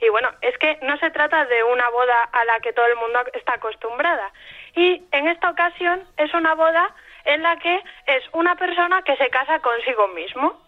Y 0.02 0.10
bueno, 0.10 0.30
es 0.42 0.58
que 0.58 0.78
no 0.84 0.98
se 0.98 1.10
trata 1.12 1.46
de 1.46 1.64
una 1.64 1.90
boda 1.90 2.24
a 2.32 2.46
la 2.46 2.60
que 2.60 2.74
todo 2.74 2.86
el 2.86 2.96
mundo 2.98 3.20
está 3.34 3.54
acostumbrada. 3.54 4.32
Y 4.76 5.04
en 5.12 5.28
esta 5.28 5.50
ocasión 5.50 6.04
es 6.18 6.34
una 6.34 6.54
boda 6.54 6.94
en 7.24 7.42
la 7.42 7.58
que 7.58 7.76
es 8.08 8.24
una 8.34 8.56
persona 8.56 9.02
que 9.04 9.16
se 9.16 9.30
casa 9.30 9.60
consigo 9.60 10.08
mismo. 10.10 10.62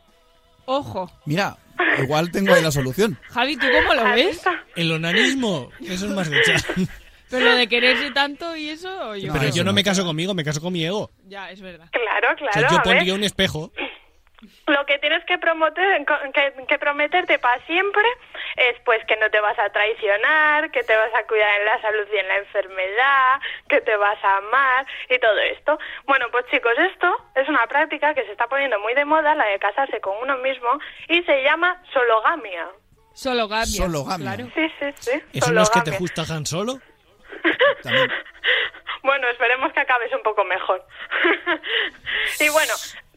Ojo. 0.65 1.09
Mira, 1.25 1.57
igual 1.99 2.31
tengo 2.31 2.53
ahí 2.53 2.63
la 2.63 2.71
solución. 2.71 3.17
Javi, 3.29 3.57
¿tú 3.57 3.67
cómo 3.71 3.93
lo 3.93 4.01
¿Has 4.07 4.15
ves? 4.15 4.49
El 4.75 4.91
onanismo, 4.91 5.69
eso 5.81 6.05
es 6.05 6.11
más 6.11 6.29
de 6.29 6.39
echar. 6.39 6.61
Pero 7.29 7.45
lo 7.45 7.55
de 7.55 7.67
quererse 7.67 8.11
tanto 8.11 8.55
y 8.55 8.69
eso, 8.69 9.15
yo... 9.15 9.33
Pero 9.33 9.49
yo 9.49 9.63
no 9.63 9.73
me 9.73 9.83
caso 9.83 10.05
conmigo, 10.05 10.33
me 10.33 10.43
caso 10.43 10.61
con 10.61 10.73
mi 10.73 10.85
ego. 10.85 11.11
Ya, 11.25 11.51
es 11.51 11.61
verdad. 11.61 11.87
Claro, 11.91 12.31
O 12.31 12.35
claro. 12.35 12.53
sea, 12.53 12.61
yo 12.61 12.67
a 12.67 12.71
ver. 12.71 12.81
pondría 12.83 13.13
un 13.13 13.23
espejo. 13.23 13.71
Lo 14.67 14.85
que 14.85 14.99
tienes 14.99 15.25
que, 15.25 15.37
prometer, 15.39 16.05
que, 16.33 16.65
que 16.67 16.77
prometerte 16.77 17.39
para 17.39 17.65
siempre 17.65 18.03
es 18.55 18.75
pues 18.85 19.03
que 19.07 19.15
no 19.17 19.29
te 19.31 19.39
vas 19.39 19.57
a 19.57 19.69
traicionar, 19.71 20.69
que 20.71 20.83
te 20.83 20.95
vas 20.95 21.09
a 21.15 21.25
cuidar 21.25 21.59
en 21.59 21.65
la 21.65 21.81
salud 21.81 22.05
y 22.13 22.17
en 22.17 22.27
la 22.27 22.37
enfermedad, 22.37 23.41
que 23.67 23.81
te 23.81 23.95
vas 23.97 24.23
a 24.23 24.37
amar 24.37 24.85
y 25.09 25.17
todo 25.19 25.39
esto. 25.39 25.79
Bueno, 26.05 26.27
pues 26.31 26.45
chicos, 26.51 26.73
esto 26.77 27.07
es 27.35 27.49
una 27.49 27.65
práctica 27.65 28.13
que 28.13 28.25
se 28.25 28.31
está 28.31 28.47
poniendo 28.47 28.79
muy 28.79 28.93
de 28.93 29.05
moda, 29.05 29.33
la 29.33 29.45
de 29.45 29.57
casarse 29.57 29.99
con 30.01 30.13
uno 30.21 30.37
mismo, 30.37 30.69
y 31.09 31.23
se 31.23 31.43
llama 31.43 31.81
sologamia. 31.91 32.67
Sologamia. 33.13 33.65
Sologamia. 33.65 34.35
Claro. 34.35 34.51
Sí, 34.53 34.71
sí, 34.79 34.93
sí. 34.99 35.21
¿Eso 35.33 35.51
no 35.51 35.63
es 35.63 35.69
que 35.71 35.81
te 35.81 35.97
gusta 35.97 36.21
Han 36.29 36.45
Solo? 36.45 36.79
También. 37.83 38.11
Bueno, 39.03 39.29
esperemos 39.29 39.71
que 39.71 39.79
acabes 39.79 40.11
un 40.11 40.21
poco 40.23 40.43
mejor. 40.43 40.83
y 42.39 42.49
bueno, 42.49 42.73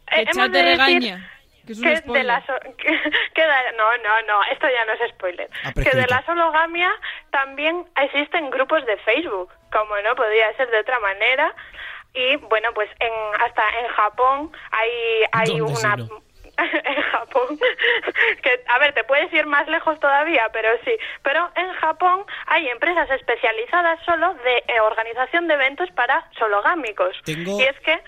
Que 0.07 0.21
eh, 0.21 0.25
hemos 0.33 0.53
de 0.53 0.63
decir. 0.63 1.19
Que 1.67 1.73
es 1.73 1.79
un 1.79 1.85
que 1.85 2.19
de 2.19 2.25
la 2.25 2.45
so- 2.47 2.59
que- 2.77 3.01
que 3.35 3.43
da- 3.47 3.73
no, 3.73 3.97
no, 3.99 4.23
no, 4.29 4.43
esto 4.53 4.69
ya 4.69 4.85
no 4.85 4.93
es 4.93 5.11
spoiler. 5.11 5.49
Ha 5.65 5.73
Que 5.73 5.91
de 5.91 6.07
la 6.07 6.25
sologamia 6.27 6.93
también 7.31 7.87
existen 7.97 8.51
grupos 8.51 8.85
de 8.87 8.97
Facebook, 8.99 9.51
como 9.73 9.97
no 10.03 10.15
podría 10.15 10.55
ser 10.57 10.71
de 10.71 10.79
otra 10.79 11.01
manera. 11.01 11.55
Y 12.15 12.37
bueno, 12.37 12.73
pues 12.75 12.89
en 13.01 13.13
hasta 13.41 13.63
en 13.81 13.89
Japón 13.89 14.53
hay 14.71 14.91
hay 15.33 15.59
¿Dónde 15.59 15.63
una? 15.63 15.97
en 16.85 17.03
Japón 17.03 17.59
que 18.43 18.65
a 18.69 18.79
ver 18.79 18.93
te 18.95 19.05
puedes 19.05 19.33
ir 19.33 19.47
más 19.47 19.67
lejos 19.69 19.99
todavía 20.01 20.49
pero 20.53 20.69
sí 20.85 20.93
pero 21.23 21.51
en 21.57 21.73
Japón 21.75 22.25
hay 22.47 22.69
empresas 22.69 23.11
especializadas 23.11 23.99
solo 24.05 24.35
de 24.45 24.59
eh, 24.69 24.81
organización 24.81 25.49
de 25.49 25.55
eventos 25.55 25.91
para 25.93 26.29
sologámicos 26.39 27.17
Tengo- 27.25 27.61
y 27.61 27.65
es 27.65 27.79
que 27.81 28.01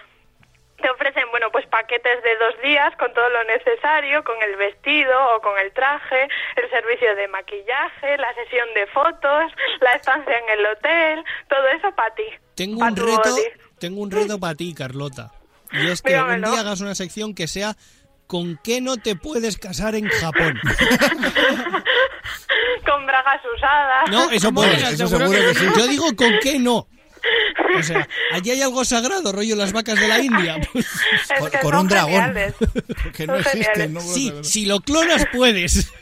te 0.80 0.90
ofrecen, 0.90 1.22
bueno, 1.30 1.48
pues 1.52 1.64
paquetes 1.66 2.24
de 2.24 2.36
dos 2.38 2.60
días 2.60 2.92
con 2.96 3.14
todo 3.14 3.28
lo 3.28 3.44
necesario, 3.44 4.24
con 4.24 4.34
el 4.42 4.56
vestido 4.56 5.12
o 5.36 5.40
con 5.40 5.56
el 5.60 5.72
traje, 5.72 6.26
el 6.56 6.68
servicio 6.70 7.14
de 7.14 7.28
maquillaje, 7.28 8.18
la 8.18 8.34
sesión 8.34 8.66
de 8.74 8.88
fotos, 8.88 9.52
la 9.80 9.92
estancia 9.92 10.34
en 10.36 10.58
el 10.58 10.66
hotel, 10.66 11.24
todo 11.48 11.68
eso 11.68 11.92
para 11.94 12.12
ti. 12.16 12.24
Tengo 12.56 12.80
pa' 12.80 12.86
un 12.88 12.96
reto, 12.96 13.30
body. 13.30 13.42
tengo 13.78 14.00
un 14.02 14.10
reto 14.10 14.40
para 14.40 14.56
ti, 14.56 14.74
Carlota. 14.74 15.30
Y 15.70 15.86
es 15.88 16.02
que 16.02 16.14
Dígamelo. 16.14 16.48
un 16.48 16.52
día 16.54 16.62
hagas 16.62 16.80
una 16.80 16.96
sección 16.96 17.32
que 17.36 17.46
sea 17.46 17.74
¿Con 18.32 18.58
qué 18.64 18.80
no 18.80 18.96
te 18.96 19.14
puedes 19.14 19.58
casar 19.58 19.94
en 19.94 20.08
Japón? 20.08 20.58
con 22.86 23.04
bragas 23.06 23.42
usadas. 23.54 24.10
No, 24.10 24.30
eso 24.30 24.50
puede. 24.54 24.70
Bueno, 24.72 24.88
Eso 24.88 25.06
seguro 25.06 25.30
que 25.30 25.54
sí. 25.54 25.66
Yo 25.76 25.86
digo 25.86 26.16
con 26.16 26.32
qué 26.42 26.58
no. 26.58 26.88
O 27.78 27.82
sea, 27.82 28.08
allí 28.32 28.52
hay 28.52 28.62
algo 28.62 28.86
sagrado, 28.86 29.32
rollo 29.32 29.54
las 29.54 29.74
vacas 29.74 30.00
de 30.00 30.08
la 30.08 30.18
India. 30.20 30.56
Pues, 30.72 30.86
Es 30.86 31.38
Con, 31.40 31.50
que 31.50 31.58
con 31.58 31.72
son 31.72 31.80
un 31.80 31.88
dragón. 31.88 32.10
geniales. 32.12 32.54
que 33.14 33.26
no 33.26 33.34
Son 33.34 33.42
existen. 33.42 33.74
geniales. 33.74 33.92
No 33.92 34.00
sí, 34.14 34.32
si 34.42 34.64
lo 34.64 34.80
clonas 34.80 35.26
puedes. 35.30 35.92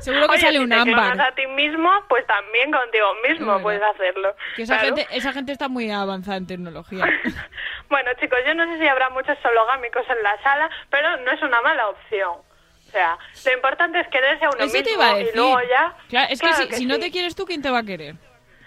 Seguro 0.00 0.26
que 0.28 0.32
Oye, 0.32 0.40
sale 0.40 0.58
si 0.58 0.64
un 0.64 0.70
te 0.70 0.76
clonas 0.82 1.10
ámbar. 1.10 1.26
a 1.28 1.34
ti 1.34 1.46
mismo, 1.46 1.90
pues 2.08 2.26
también 2.26 2.70
contigo 2.70 3.06
mismo 3.28 3.60
puedes 3.62 3.82
hacerlo. 3.82 4.34
Que 4.56 4.62
esa 4.62 4.78
Claro. 4.78 4.96
gente, 4.96 5.16
esa 5.16 5.32
gente 5.32 5.52
está 5.52 5.68
muy 5.68 5.90
avanzada 5.90 6.36
en 6.36 6.46
tecnología. 6.46 7.04
Bueno, 7.88 8.08
chicos, 8.20 8.38
yo 8.46 8.54
no 8.54 8.64
sé 8.72 8.78
si 8.78 8.86
habrá 8.86 9.10
muchos 9.10 9.36
sologámicos 9.42 10.04
en 10.08 10.22
la 10.22 10.40
sala, 10.44 10.70
pero 10.90 11.16
no 11.24 11.32
es 11.32 11.42
una 11.42 11.60
mala 11.60 11.88
opción. 11.88 12.30
O 12.86 12.90
sea, 12.92 13.18
lo 13.46 13.52
importante 13.52 13.98
es 13.98 14.06
quererse 14.08 14.44
a 14.44 14.48
uno 14.48 14.58
Eso 14.64 14.72
te 14.74 14.78
mismo 14.84 14.94
iba 14.94 15.10
a 15.10 15.14
y 15.16 15.18
decir. 15.24 15.36
luego 15.36 15.58
ya... 15.68 15.94
Claro, 16.08 16.28
es 16.30 16.40
que, 16.40 16.46
Claro 16.50 16.66
si, 16.70 16.72
si 16.76 16.86
no 16.86 16.94
sí. 16.94 17.00
te 17.00 17.10
quieres 17.10 17.34
tú, 17.34 17.44
¿quién 17.46 17.62
te 17.62 17.68
va 17.70 17.78
a 17.78 17.82
querer? 17.82 18.14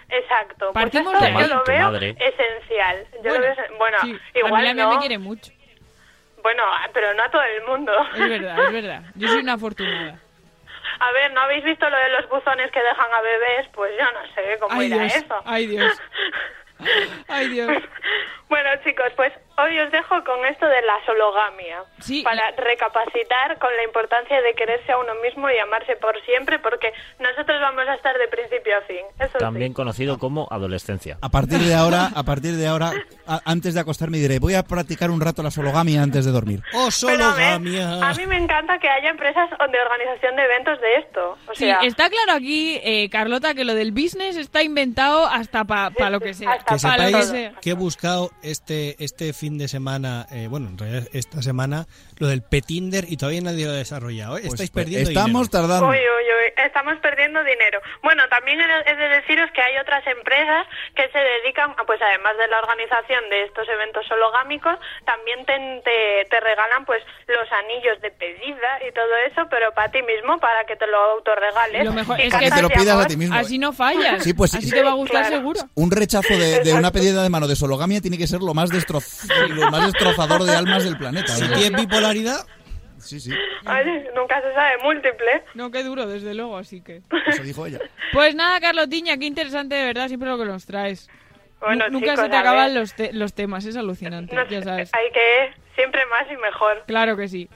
Exacto. 0.09 0.71
Pues 0.73 0.83
Partimos 0.85 1.13
esto 1.13 1.25
de 1.25 1.31
yo 1.33 1.47
lo 1.55 1.63
veo 1.63 1.83
madre. 1.91 2.15
esencial. 2.19 3.07
Yo 3.23 3.29
Bueno, 3.29 3.33
lo 3.47 3.55
veo 3.55 3.77
bueno, 3.77 3.97
sí, 4.01 4.19
igual 4.35 4.67
a 4.67 4.73
mí 4.73 4.81
no. 4.81 4.89
me 4.91 4.99
quiere 4.99 5.17
mucho. 5.19 5.51
Bueno, 6.41 6.63
pero 6.93 7.13
no 7.13 7.23
a 7.23 7.31
todo 7.31 7.41
el 7.43 7.63
mundo. 7.65 7.93
Es 8.13 8.29
verdad, 8.29 8.59
es 8.65 8.73
verdad. 8.73 9.03
Yo 9.15 9.27
soy 9.29 9.39
una 9.39 9.53
afortunada. 9.53 10.19
A 10.99 11.11
ver, 11.11 11.31
¿no 11.33 11.41
habéis 11.41 11.63
visto 11.63 11.89
lo 11.89 11.97
de 11.97 12.09
los 12.09 12.29
buzones 12.29 12.71
que 12.71 12.81
dejan 12.81 13.13
a 13.13 13.21
bebés? 13.21 13.67
Pues 13.73 13.91
yo 13.97 14.05
no 14.11 14.33
sé 14.33 14.57
cómo 14.59 14.79
Ay 14.79 14.87
irá 14.87 14.97
Dios, 15.03 15.15
eso. 15.15 15.41
ay 15.45 15.67
Dios. 15.67 16.01
Ay 17.29 17.47
Dios. 17.49 17.71
Bueno, 18.53 18.69
chicos, 18.85 19.09
pues 19.15 19.33
hoy 19.57 19.79
os 19.79 19.91
dejo 19.91 20.13
con 20.23 20.45
esto 20.45 20.67
de 20.67 20.81
la 20.83 20.93
sologamia. 21.07 21.81
para 22.23 22.51
recapacitar 22.55 23.57
con 23.57 23.75
la 23.75 23.83
importancia 23.83 24.41
de 24.41 24.53
quererse 24.53 24.91
a 24.91 24.97
uno 24.99 25.13
mismo 25.23 25.49
y 25.49 25.57
amarse 25.57 25.95
por 25.95 26.13
siempre, 26.25 26.59
porque 26.59 26.91
nosotros 27.19 27.59
vamos 27.61 27.85
a 27.87 27.95
estar 27.95 28.15
de 28.17 28.27
principio 28.27 28.77
a 28.77 28.81
fin. 28.81 29.05
Eso 29.19 29.31
sí. 29.33 29.37
También 29.39 29.73
conocido 29.73 30.19
como 30.19 30.47
adolescencia. 30.51 31.17
A 31.21 31.29
partir 31.29 31.59
de 31.59 31.73
ahora, 31.73 32.09
a 32.15 32.23
partir 32.23 32.53
de 32.53 32.67
ahora, 32.67 32.91
a- 33.25 33.41
antes 33.45 33.73
de 33.73 33.79
acostarme 33.79 34.17
diré, 34.19 34.37
voy 34.37 34.53
a 34.53 34.61
practicar 34.63 35.09
un 35.09 35.19
rato 35.21 35.41
la 35.41 35.49
sologamia 35.51 36.03
antes 36.03 36.25
de 36.25 36.31
dormir. 36.31 36.61
¡Oh, 36.75 36.89
Pero 37.07 37.25
a 37.25 37.33
ver, 37.35 37.53
a 37.53 38.13
mí 38.13 38.25
me 38.27 38.37
encanta 38.37 38.77
que 38.77 38.87
haya 38.89 39.09
empresas 39.09 39.49
de 39.49 39.79
organización 39.81 40.35
de 40.35 40.43
eventos 40.43 40.79
de 40.79 40.95
esto. 40.97 41.37
O 41.47 41.55
Sí, 41.55 41.69
está 41.83 42.09
claro 42.09 42.33
aquí, 42.33 42.79
eh, 42.83 43.09
Carlota, 43.09 43.53
que 43.55 43.63
lo 43.65 43.73
del 43.73 43.91
business 43.93 44.35
está 44.37 44.61
inventado 44.61 45.25
hasta 45.25 45.63
para 45.63 46.09
lo 46.11 46.19
que 46.19 46.33
sea. 46.35 46.57
Lo 46.57 46.65
que 46.65 46.79
sepáis 46.79 47.25
sea. 47.29 47.53
que 47.61 47.71
he 47.71 47.73
buscado 47.73 48.29
este, 48.43 49.03
este 49.03 49.33
fin 49.33 49.57
de 49.57 49.67
semana, 49.67 50.27
eh, 50.31 50.47
bueno, 50.47 50.69
en 50.69 50.77
realidad 50.77 51.07
esta 51.13 51.41
semana, 51.41 51.87
lo 52.23 52.27
del 52.31 52.41
Petinder 52.41 53.03
y 53.07 53.17
todavía 53.17 53.41
nadie 53.41 53.65
lo 53.65 53.71
ha 53.71 53.75
desarrollado. 53.75 54.37
¿eh? 54.37 54.47
Estáis 54.47 54.71
perdiendo 54.71 55.09
estamos 55.11 55.51
dinero. 55.51 55.67
tardando. 55.67 55.87
Uy, 55.91 55.97
uy, 55.99 56.25
uy, 56.39 56.47
estamos 56.63 56.95
perdiendo 57.03 57.43
dinero. 57.43 57.81
Bueno, 58.01 58.23
también 58.29 58.59
he 58.61 58.95
de- 58.95 59.09
deciros 59.19 59.51
que 59.51 59.61
hay 59.61 59.77
otras 59.77 60.05
empresas 60.07 60.65
que 60.95 61.03
se 61.11 61.19
dedican, 61.19 61.71
a, 61.77 61.83
pues 61.83 61.99
además 62.01 62.33
de 62.39 62.47
la 62.47 62.59
organización 62.59 63.21
de 63.29 63.43
estos 63.43 63.67
eventos 63.67 64.09
hologámicos, 64.11 64.79
también 65.05 65.43
te, 65.45 65.53
te, 65.83 66.25
te 66.29 66.39
regalan 66.39 66.85
pues 66.85 67.03
los 67.27 67.47
anillos 67.51 67.99
de 68.01 68.11
pedida 68.11 68.79
y 68.87 68.91
todo 68.93 69.11
eso, 69.27 69.47
pero 69.51 69.73
para 69.73 69.91
ti 69.91 70.01
mismo, 70.01 70.39
para 70.39 70.63
que 70.65 70.75
te 70.75 70.87
lo 70.87 70.97
autorregales. 71.19 71.83
Lo 71.85 71.93
mejor 71.93 72.19
Y 72.19 72.23
es 72.27 72.33
que 72.35 72.49
te 72.51 72.61
lo 72.61 72.69
pidas 72.69 72.97
a 73.03 73.07
ti 73.07 73.17
mismo. 73.17 73.35
Así 73.35 73.57
no 73.59 73.73
fallas. 73.73 74.23
Sí, 74.23 74.33
pues 74.33 74.53
Así 74.55 74.67
sí. 74.67 74.71
te 74.71 74.81
va 74.83 74.91
a 74.91 74.95
gustar 74.95 75.21
Claro. 75.27 75.37
seguro. 75.37 75.59
Un 75.75 75.91
rechazo 75.91 76.33
de, 76.37 76.63
de 76.63 76.73
una 76.73 76.91
pedida 76.91 77.21
de 77.23 77.29
mano 77.29 77.47
de 77.47 77.55
sologamia 77.55 77.99
tiene 78.01 78.17
que 78.17 78.27
ser 78.27 78.41
lo 78.41 78.53
más, 78.53 78.69
destroz- 78.71 79.27
lo 79.49 79.69
más 79.71 79.85
destrozador 79.91 80.43
de 80.43 80.55
almas 80.55 80.83
del 80.83 80.97
planeta. 80.97 81.33
Si 81.33 81.41
¿verdad? 81.41 81.57
tienes 81.57 81.81
bipolaridad, 82.13 82.45
Sí, 82.99 83.19
sí. 83.19 83.31
Ay, 83.65 83.85
nunca 84.15 84.41
se 84.41 84.53
sabe, 84.53 84.77
múltiple. 84.81 85.43
No, 85.55 85.71
qué 85.71 85.83
duro, 85.83 86.07
desde 86.07 86.33
luego, 86.33 86.55
así 86.57 86.79
que. 86.81 87.01
Eso 87.27 87.43
dijo 87.43 87.65
ella. 87.65 87.79
Pues 88.13 88.33
nada, 88.35 88.59
Carlotiña, 88.61 89.17
qué 89.17 89.25
interesante 89.25 89.75
de 89.75 89.85
verdad 89.85 90.07
siempre 90.07 90.29
lo 90.29 90.37
que 90.37 90.45
nos 90.45 90.65
traes. 90.65 91.09
Bueno, 91.59 91.85
Nu- 91.87 91.93
Nunca 91.93 92.11
chicos, 92.11 92.23
se 92.25 92.29
te 92.29 92.35
acaban 92.37 92.73
los, 92.75 92.93
te- 92.95 93.11
los 93.11 93.33
temas, 93.33 93.65
es 93.65 93.75
alucinante, 93.75 94.35
No 94.35 94.45
ya 94.47 94.61
sabes. 94.61 94.91
Hay 94.93 95.11
que 95.11 95.53
siempre 95.75 96.05
más 96.05 96.31
y 96.31 96.37
mejor. 96.37 96.83
Claro 96.87 97.17
que 97.17 97.27
sí. 97.27 97.49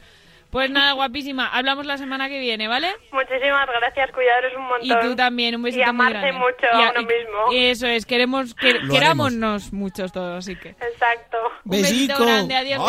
Pues 0.50 0.72
nada, 0.72 0.94
guapísima, 0.94 1.48
hablamos 1.48 1.86
la 1.86 1.98
semana 1.98 2.28
que 2.30 2.40
viene, 2.40 2.68
¿vale? 2.70 2.88
Muchísimas 3.12 3.68
gracias, 3.68 4.12
cuidaros 4.12 4.54
un 4.56 4.64
Y 4.82 4.90
montón. 4.90 5.10
tú 5.12 5.16
también, 5.16 5.56
un 5.56 5.62
besito 5.62 5.90
Y 5.90 5.94
muy 5.94 6.10
grande. 6.10 6.32
mucho 6.32 6.56
Y 6.74 6.84
a 6.84 6.90
uno 6.92 7.02
mismo. 7.04 7.52
y 7.54 7.66
Eso 7.68 7.86
es, 7.88 8.06
queremos, 8.06 8.56
querámonos 8.56 9.72
muchos 9.74 10.12
todos, 10.12 10.40
así 10.40 10.56
que. 10.56 10.70
Exacto. 10.70 11.38
Un 11.66 11.72
besito 11.72 12.14
Besico. 12.14 12.26
grande, 12.26 12.56
adiós. 12.56 12.82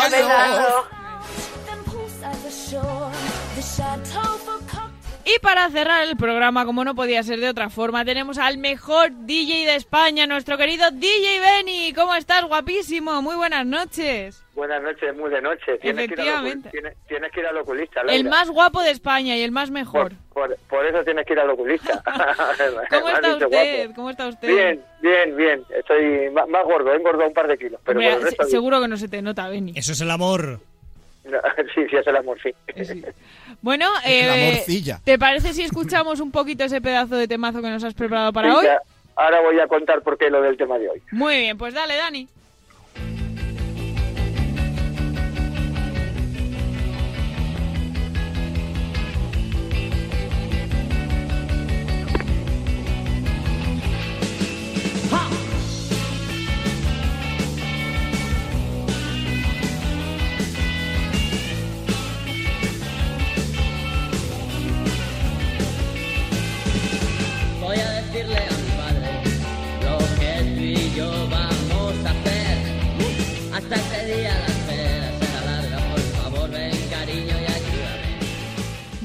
Y 5.25 5.39
para 5.41 5.69
cerrar 5.69 6.07
el 6.07 6.17
programa, 6.17 6.65
como 6.65 6.83
no 6.83 6.95
podía 6.95 7.21
ser 7.21 7.39
de 7.39 7.49
otra 7.49 7.69
forma, 7.69 8.03
tenemos 8.03 8.37
al 8.39 8.57
mejor 8.57 9.11
DJ 9.11 9.65
de 9.67 9.75
España, 9.75 10.25
nuestro 10.25 10.57
querido 10.57 10.89
DJ 10.91 11.39
Benny. 11.39 11.93
¿Cómo 11.93 12.15
estás, 12.15 12.45
guapísimo? 12.45 13.21
Muy 13.21 13.35
buenas 13.35 13.65
noches. 13.65 14.43
Buenas 14.55 14.81
noches, 14.81 15.15
muy 15.15 15.29
de 15.29 15.41
noche. 15.41 15.77
Tienes 15.81 16.07
que 16.07 16.13
ir 16.15 16.19
al 16.21 16.27
Efectivamente. 16.27 16.69
tienes, 16.71 16.93
tienes 17.07 17.31
que 17.31 17.39
ir 17.41 17.45
al 17.45 17.57
oculista, 17.57 18.01
El 18.07 18.23
más 18.25 18.49
guapo 18.49 18.81
de 18.81 18.89
España 18.91 19.37
y 19.37 19.41
el 19.41 19.51
más 19.51 19.69
mejor. 19.69 20.13
Por, 20.33 20.57
por 20.69 20.85
eso 20.85 21.03
tienes 21.03 21.25
que 21.27 21.33
ir 21.33 21.39
al 21.39 21.49
oculista. 21.51 22.01
¿Cómo 22.89 23.09
está 23.09 23.33
usted? 23.33 23.47
guapo. 23.47 23.93
¿Cómo 23.95 24.09
está 24.09 24.27
usted? 24.27 24.47
Bien, 24.47 24.83
bien, 25.01 25.37
bien. 25.37 25.63
Estoy 25.77 26.29
más, 26.31 26.47
más 26.49 26.63
gordo, 26.65 26.91
he 26.91 26.95
engordado 26.97 27.27
un 27.27 27.33
par 27.33 27.47
de 27.47 27.57
kilos. 27.57 27.79
Pero 27.85 27.99
Hombre, 27.99 28.09
por 28.13 28.19
el 28.19 28.25
resto 28.25 28.43
se- 28.45 28.51
seguro 28.51 28.81
que 28.81 28.87
no 28.87 28.97
se 28.97 29.07
te 29.07 29.21
nota, 29.21 29.47
Benny. 29.47 29.73
eso 29.75 29.91
es 29.91 30.01
el 30.01 30.09
amor. 30.09 30.59
No, 31.29 31.37
sí, 31.75 31.81
sí, 31.89 31.95
es 31.95 32.07
el 32.07 32.15
amor, 32.15 32.37
sí. 32.41 32.53
Bueno, 33.61 33.87
La 34.03 34.09
eh, 34.09 34.53
morcilla. 34.55 35.01
¿te 35.03 35.19
parece 35.19 35.53
si 35.53 35.63
escuchamos 35.63 36.19
un 36.19 36.31
poquito 36.31 36.63
ese 36.63 36.81
pedazo 36.81 37.15
de 37.15 37.27
temazo 37.27 37.61
que 37.61 37.69
nos 37.69 37.83
has 37.83 37.93
preparado 37.93 38.31
para 38.33 38.49
Sí, 38.51 38.55
hoy? 38.57 38.65
ya. 38.65 38.79
Ahora 39.15 39.41
voy 39.41 39.59
a 39.59 39.67
contar 39.67 40.01
por 40.01 40.17
qué 40.17 40.29
lo 40.29 40.41
del 40.41 40.55
tema 40.55 40.77
de 40.79 40.87
hoy. 40.89 41.01
Muy 41.11 41.37
bien, 41.39 41.57
pues 41.57 41.73
dale, 41.73 41.97
Dani. 41.97 42.27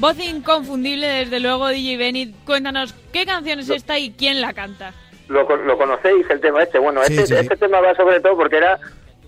Voz 0.05 0.19
inconfundible, 0.19 1.07
desde 1.07 1.39
luego, 1.39 1.67
DJ 1.67 1.97
Benny. 1.97 2.31
Cuéntanos, 2.45 2.93
¿qué 3.11 3.25
canción 3.25 3.57
es 3.57 3.71
esta 3.71 3.97
y 3.97 4.11
quién 4.11 4.39
la 4.39 4.53
canta? 4.53 4.93
Lo, 5.29 5.47
lo 5.57 5.77
conocéis 5.79 6.29
el 6.29 6.39
tema 6.39 6.61
este. 6.61 6.77
Bueno, 6.77 7.03
Sí, 7.05 7.13
este, 7.17 7.25
sí, 7.25 7.33
este 7.33 7.57
tema 7.57 7.81
va 7.81 7.95
sobre 7.95 8.19
todo 8.19 8.37
porque 8.37 8.57
era 8.57 8.79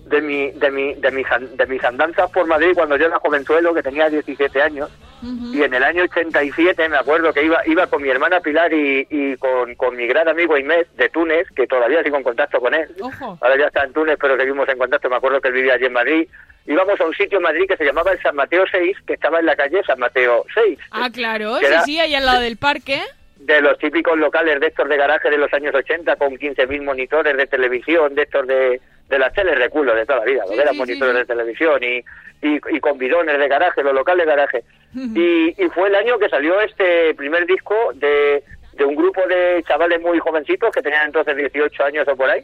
de 0.06 0.22
mi, 0.22 0.52
de 0.52 0.70
mi, 0.70 0.94
de 0.94 1.10
mis, 1.10 1.26
de 1.56 1.66
mis 1.66 1.82
andanzas 1.82 2.30
por 2.30 2.46
Madrid 2.46 2.74
cuando 2.76 2.96
yo 2.96 3.06
era 3.06 3.18
jovenzuelo, 3.18 3.74
que 3.74 3.82
tenía 3.82 4.08
17 4.08 4.62
años. 4.62 4.88
Y 5.22 5.62
en 5.62 5.74
el 5.74 5.82
año 5.84 6.04
87 6.04 6.88
me 6.88 6.96
acuerdo 6.96 7.32
que 7.32 7.42
iba 7.44 7.60
iba 7.66 7.86
con 7.86 8.02
mi 8.02 8.08
hermana 8.08 8.40
Pilar 8.40 8.72
y, 8.72 9.06
y 9.10 9.36
con, 9.36 9.74
con 9.74 9.96
mi 9.96 10.06
gran 10.06 10.28
amigo 10.28 10.56
Inés 10.56 10.86
de 10.96 11.08
Túnez, 11.08 11.46
que 11.56 11.66
todavía 11.66 12.02
sigo 12.02 12.16
en 12.16 12.22
contacto 12.22 12.60
con 12.60 12.74
él. 12.74 12.88
Ojo. 13.00 13.38
Ahora 13.40 13.56
ya 13.58 13.66
está 13.66 13.84
en 13.84 13.92
Túnez, 13.92 14.16
pero 14.20 14.36
seguimos 14.36 14.68
en 14.68 14.78
contacto. 14.78 15.08
Me 15.10 15.16
acuerdo 15.16 15.40
que 15.40 15.48
él 15.48 15.54
vivía 15.54 15.74
allí 15.74 15.86
en 15.86 15.92
Madrid. 15.92 16.28
Íbamos 16.66 17.00
a 17.00 17.06
un 17.06 17.14
sitio 17.14 17.38
en 17.38 17.44
Madrid 17.44 17.64
que 17.66 17.76
se 17.78 17.84
llamaba 17.84 18.12
el 18.12 18.20
San 18.20 18.36
Mateo 18.36 18.64
6, 18.70 18.96
que 19.06 19.14
estaba 19.14 19.40
en 19.40 19.46
la 19.46 19.56
calle 19.56 19.82
San 19.86 19.98
Mateo 19.98 20.44
6. 20.54 20.78
Ah, 20.90 21.08
claro, 21.12 21.56
sí, 21.58 21.64
era- 21.64 21.82
sí, 21.82 21.98
ahí 21.98 22.14
al 22.14 22.26
lado 22.26 22.40
del 22.40 22.56
parque. 22.58 23.00
de 23.36 23.60
los 23.62 23.78
típicos 23.78 24.18
locales 24.18 24.60
de 24.60 24.66
estos 24.66 24.88
de 24.88 24.96
garaje 24.96 25.30
de 25.30 25.38
los 25.38 25.52
años 25.54 25.74
80 25.74 26.16
con 26.16 26.36
15.000 26.36 26.82
monitores 26.84 27.36
de 27.36 27.46
televisión, 27.46 28.14
de 28.14 28.22
estos 28.22 28.46
de, 28.46 28.80
de 29.08 29.18
las 29.18 29.32
teles 29.32 29.58
de 29.58 29.68
culo 29.70 29.94
de 29.94 30.04
toda 30.04 30.18
la 30.18 30.24
vida, 30.26 30.42
Sí, 30.48 30.54
eran 30.54 30.72
sí, 30.74 30.78
monitores 30.78 31.14
de 31.14 31.24
televisión 31.24 31.82
y, 31.82 31.98
y, 32.42 32.60
y 32.76 32.80
con 32.80 32.98
bidones 32.98 33.38
de 33.38 33.48
garaje, 33.48 33.82
los 33.82 33.94
locales 33.94 34.26
de 34.26 34.32
garaje. 34.32 34.64
Y, 34.94 35.48
y 35.62 35.68
fue 35.74 35.88
el 35.88 35.94
año 35.94 36.18
que 36.18 36.28
salió 36.28 36.60
este 36.60 37.14
primer 37.14 37.46
disco 37.46 37.74
de, 37.94 38.42
de 38.72 38.84
un 38.84 38.96
grupo 38.96 39.20
de 39.28 39.62
chavales 39.66 40.00
muy 40.00 40.18
jovencitos 40.18 40.70
que 40.74 40.80
tenían 40.82 41.06
entonces 41.06 41.36
18 41.36 41.84
años 41.84 42.06
o 42.08 42.16
por 42.16 42.28
ahí, 42.30 42.40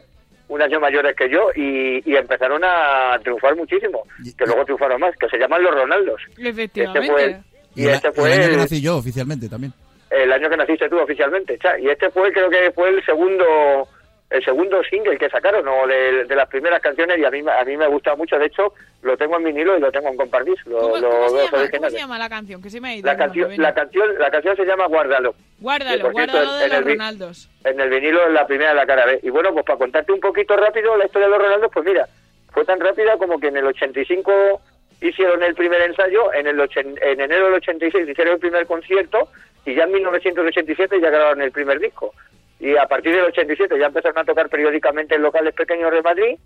un 0.47 0.61
año 0.61 0.79
mayores 0.79 1.15
que 1.15 1.27
yo, 1.29 1.49
y, 1.55 2.01
y 2.09 2.15
empezaron 2.15 2.61
a 2.63 3.17
triunfar 3.23 3.55
muchísimo, 3.55 4.03
que 4.37 4.45
luego 4.45 4.63
triunfaron 4.63 4.99
más, 5.01 5.15
que 5.17 5.27
se 5.27 5.37
llaman 5.39 5.63
los 5.63 5.73
Ronaldos. 5.73 6.21
Efectivamente. 6.37 6.99
Este 7.07 7.11
fue 7.11 7.23
el- 7.25 7.37
Y, 7.75 7.81
y 7.81 7.87
el, 7.87 7.93
este 7.95 8.07
el 8.09 8.13
fue 8.13 8.31
año 8.33 8.41
que 8.47 8.51
el- 8.53 8.57
nací 8.57 8.81
yo, 8.81 8.97
oficialmente, 8.97 9.49
también. 9.49 9.73
el 10.11 10.31
año 10.31 10.47
que 10.49 10.57
naciste 10.57 10.87
tú 10.87 10.99
oficialmente, 10.99 11.57
cha. 11.57 11.79
y 11.79 11.87
este 11.89 12.09
fue 12.11 12.31
creo 12.31 12.49
que 12.49 12.71
fue 12.71 12.89
el 12.89 13.03
segundo 13.05 13.87
el 14.35 14.43
segundo 14.45 14.81
single 14.83 15.17
que 15.17 15.29
sacaron 15.29 15.67
o 15.67 15.87
de, 15.87 16.25
de 16.25 16.35
las 16.35 16.47
primeras 16.49 16.81
canciones 16.81 17.17
y 17.17 17.25
a 17.25 17.31
mí 17.31 17.39
a 17.47 17.63
mí 17.65 17.77
me 17.77 17.87
gusta 17.87 18.15
mucho, 18.15 18.37
de 18.37 18.45
hecho 18.47 18.73
lo 19.01 19.15
tengo 19.17 19.37
en 19.37 19.43
vinilo 19.45 19.77
y 19.77 19.79
lo 19.81 19.91
tengo 19.91 20.09
en 20.09 20.17
compardis, 20.17 20.55
lo, 20.65 20.79
¿Cómo, 20.79 20.97
lo- 20.97 21.09
cómo 21.09 21.29
se 21.29 21.35
llama, 21.35 21.49
¿Cómo 21.49 21.61
originales. 21.61 21.93
se 21.93 21.99
llama 21.99 22.19
la 22.19 22.29
canción? 22.29 22.61
Que 22.61 22.69
se 22.69 22.81
me 22.81 22.89
ha 22.89 22.95
ido. 22.95 23.05
La 23.05 23.11
el 23.13 23.17
canción 23.17 23.53
la 23.57 23.73
canción 23.73 24.19
la 24.19 24.31
canción 24.31 24.55
se 24.55 24.65
llama 24.65 24.85
Guárdalo. 24.87 25.35
Guárdalo, 25.59 26.11
guárdalo 26.11 26.53
de 26.55 26.65
en 26.65 26.71
el 26.71 26.77
los 26.77 26.85
vi- 26.85 26.93
Ronaldos. 26.93 27.49
En 27.63 27.79
el 27.79 27.89
vinilo 27.89 28.27
en 28.27 28.33
la 28.33 28.45
primera 28.47 28.69
de 28.71 28.75
la 28.75 28.85
cara 28.85 29.05
B. 29.05 29.19
Y 29.23 29.29
bueno, 29.29 29.53
pues 29.53 29.65
para 29.65 29.79
contarte 29.79 30.11
un 30.11 30.19
poquito 30.19 30.55
rápido 30.55 30.95
la 30.97 31.05
historia 31.05 31.27
de 31.27 31.33
los 31.33 31.41
Ronaldos, 31.43 31.71
pues 31.73 31.85
mira, 31.85 32.07
fue 32.51 32.65
tan 32.65 32.79
rápida 32.79 33.17
como 33.17 33.39
que 33.39 33.47
en 33.47 33.57
el 33.57 33.65
85 33.65 34.61
hicieron 35.01 35.43
el 35.43 35.55
primer 35.55 35.81
ensayo, 35.81 36.33
en 36.33 36.47
el 36.47 36.59
ochen- 36.59 36.97
en 37.01 37.19
enero 37.21 37.45
del 37.45 37.55
86 37.55 38.07
hicieron 38.09 38.33
el 38.35 38.39
primer 38.39 38.65
concierto 38.65 39.29
y 39.65 39.75
ya 39.75 39.83
en 39.83 39.91
1987 39.91 40.99
ya 41.01 41.09
grabaron 41.09 41.41
el 41.41 41.51
primer 41.51 41.79
disco. 41.79 42.13
Y 42.59 42.75
a 42.77 42.85
partir 42.87 43.13
del 43.15 43.25
87 43.25 43.77
ya 43.79 43.87
empezaron 43.87 44.17
a 44.17 44.23
tocar 44.25 44.49
periódicamente 44.49 45.15
en 45.15 45.21
locales 45.23 45.53
pequeños 45.53 45.91
de 45.91 46.01
Madrid. 46.01 46.37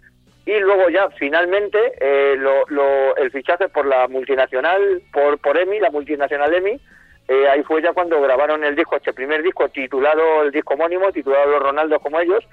Y 0.46 0.60
luego 0.60 0.90
ya 0.90 1.10
finalmente 1.12 1.78
eh, 2.00 2.36
lo- 2.38 2.66
lo- 2.70 3.16
el 3.18 3.30
fichaje 3.32 3.70
por 3.70 3.86
la 3.86 4.08
multinacional, 4.08 5.02
por, 5.14 5.38
por 5.40 5.58
EMI, 5.58 5.80
la 5.80 5.92
multinacional 5.92 6.54
EMI, 6.54 6.80
eh, 7.28 7.48
ahí 7.50 7.62
fue 7.64 7.82
ya 7.84 7.94
cuando 7.94 8.20
grabaron 8.22 8.64
el 8.64 8.76
disco, 8.76 8.96
este 8.96 9.14
primer 9.14 9.44
disco 9.44 9.70
titulado, 9.70 10.42
el 10.42 10.52
disco 10.52 10.74
homónimo, 10.74 11.12
titulado 11.12 11.52
Los 11.52 11.62
Ronaldos 11.62 12.02
como 12.02 12.20
ellos, 12.20 12.44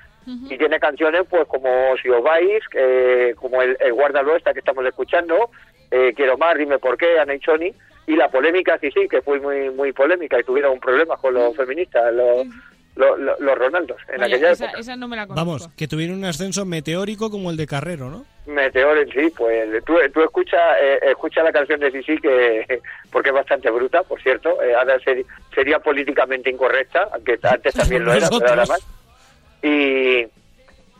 y 0.50 0.58
tiene 0.58 0.78
canciones 0.80 1.22
pues 1.30 1.46
como 1.46 1.96
Si 2.02 2.08
os 2.10 2.22
vais, 2.22 2.62
eh, 2.74 3.32
como 3.36 3.62
el, 3.62 3.76
el 3.80 3.92
Guárdalo 3.94 4.34
esta 4.36 4.52
que 4.52 4.58
estamos 4.58 4.84
escuchando, 4.84 5.50
eh, 5.90 6.12
Quiero 6.14 6.36
más, 6.36 6.58
Dime 6.58 6.78
por 6.80 6.98
qué, 6.98 7.18
Ana 7.18 7.34
y 7.34 7.38
Choni, 7.38 7.72
y 8.08 8.16
la 8.16 8.28
polémica 8.28 8.76
sí 8.80 8.90
sí, 8.90 9.08
que 9.08 9.22
fue 9.22 9.38
muy 9.40 9.70
muy 9.70 9.92
polémica 9.92 10.38
y 10.38 10.42
tuvieron 10.44 10.78
problemas 10.80 11.18
con 11.20 11.32
los 11.32 11.56
feministas, 11.56 12.12
los, 12.12 12.46
lo- 12.96 13.16
lo- 13.16 13.36
los 13.38 13.58
Ronaldos 13.58 13.98
en 14.08 14.22
Oye, 14.22 14.34
aquella 14.34 14.50
esa, 14.50 14.64
época. 14.64 14.80
esa 14.80 14.96
no 14.96 15.06
me 15.08 15.16
la 15.16 15.26
conozco. 15.26 15.46
Vamos, 15.46 15.68
que 15.76 15.86
tuvieron 15.86 16.16
un 16.18 16.24
ascenso 16.24 16.64
meteórico 16.64 17.30
como 17.30 17.50
el 17.50 17.56
de 17.56 17.66
Carrero, 17.66 18.10
¿no? 18.10 18.24
Meteor 18.46 18.98
en 18.98 19.08
sí, 19.10 19.32
pues 19.36 19.84
tú, 19.84 19.94
tú 20.14 20.22
escucha, 20.22 20.78
eh, 20.80 20.98
escucha 21.10 21.42
la 21.42 21.52
canción 21.52 21.78
de 21.80 21.90
Sisi 21.90 22.16
que 22.18 22.80
porque 23.10 23.30
es 23.30 23.34
bastante 23.34 23.70
bruta, 23.70 24.02
por 24.02 24.20
cierto. 24.22 24.62
eh, 24.62 24.74
ahora 24.74 24.98
sería 25.54 25.78
políticamente 25.80 26.50
incorrecta, 26.50 27.08
aunque 27.12 27.38
antes 27.42 27.74
también 27.74 28.04
lo 28.04 28.12
era, 28.12 28.28
pero 28.30 28.48
ahora 28.50 28.66
más. 28.66 28.86
Y, 29.62 30.20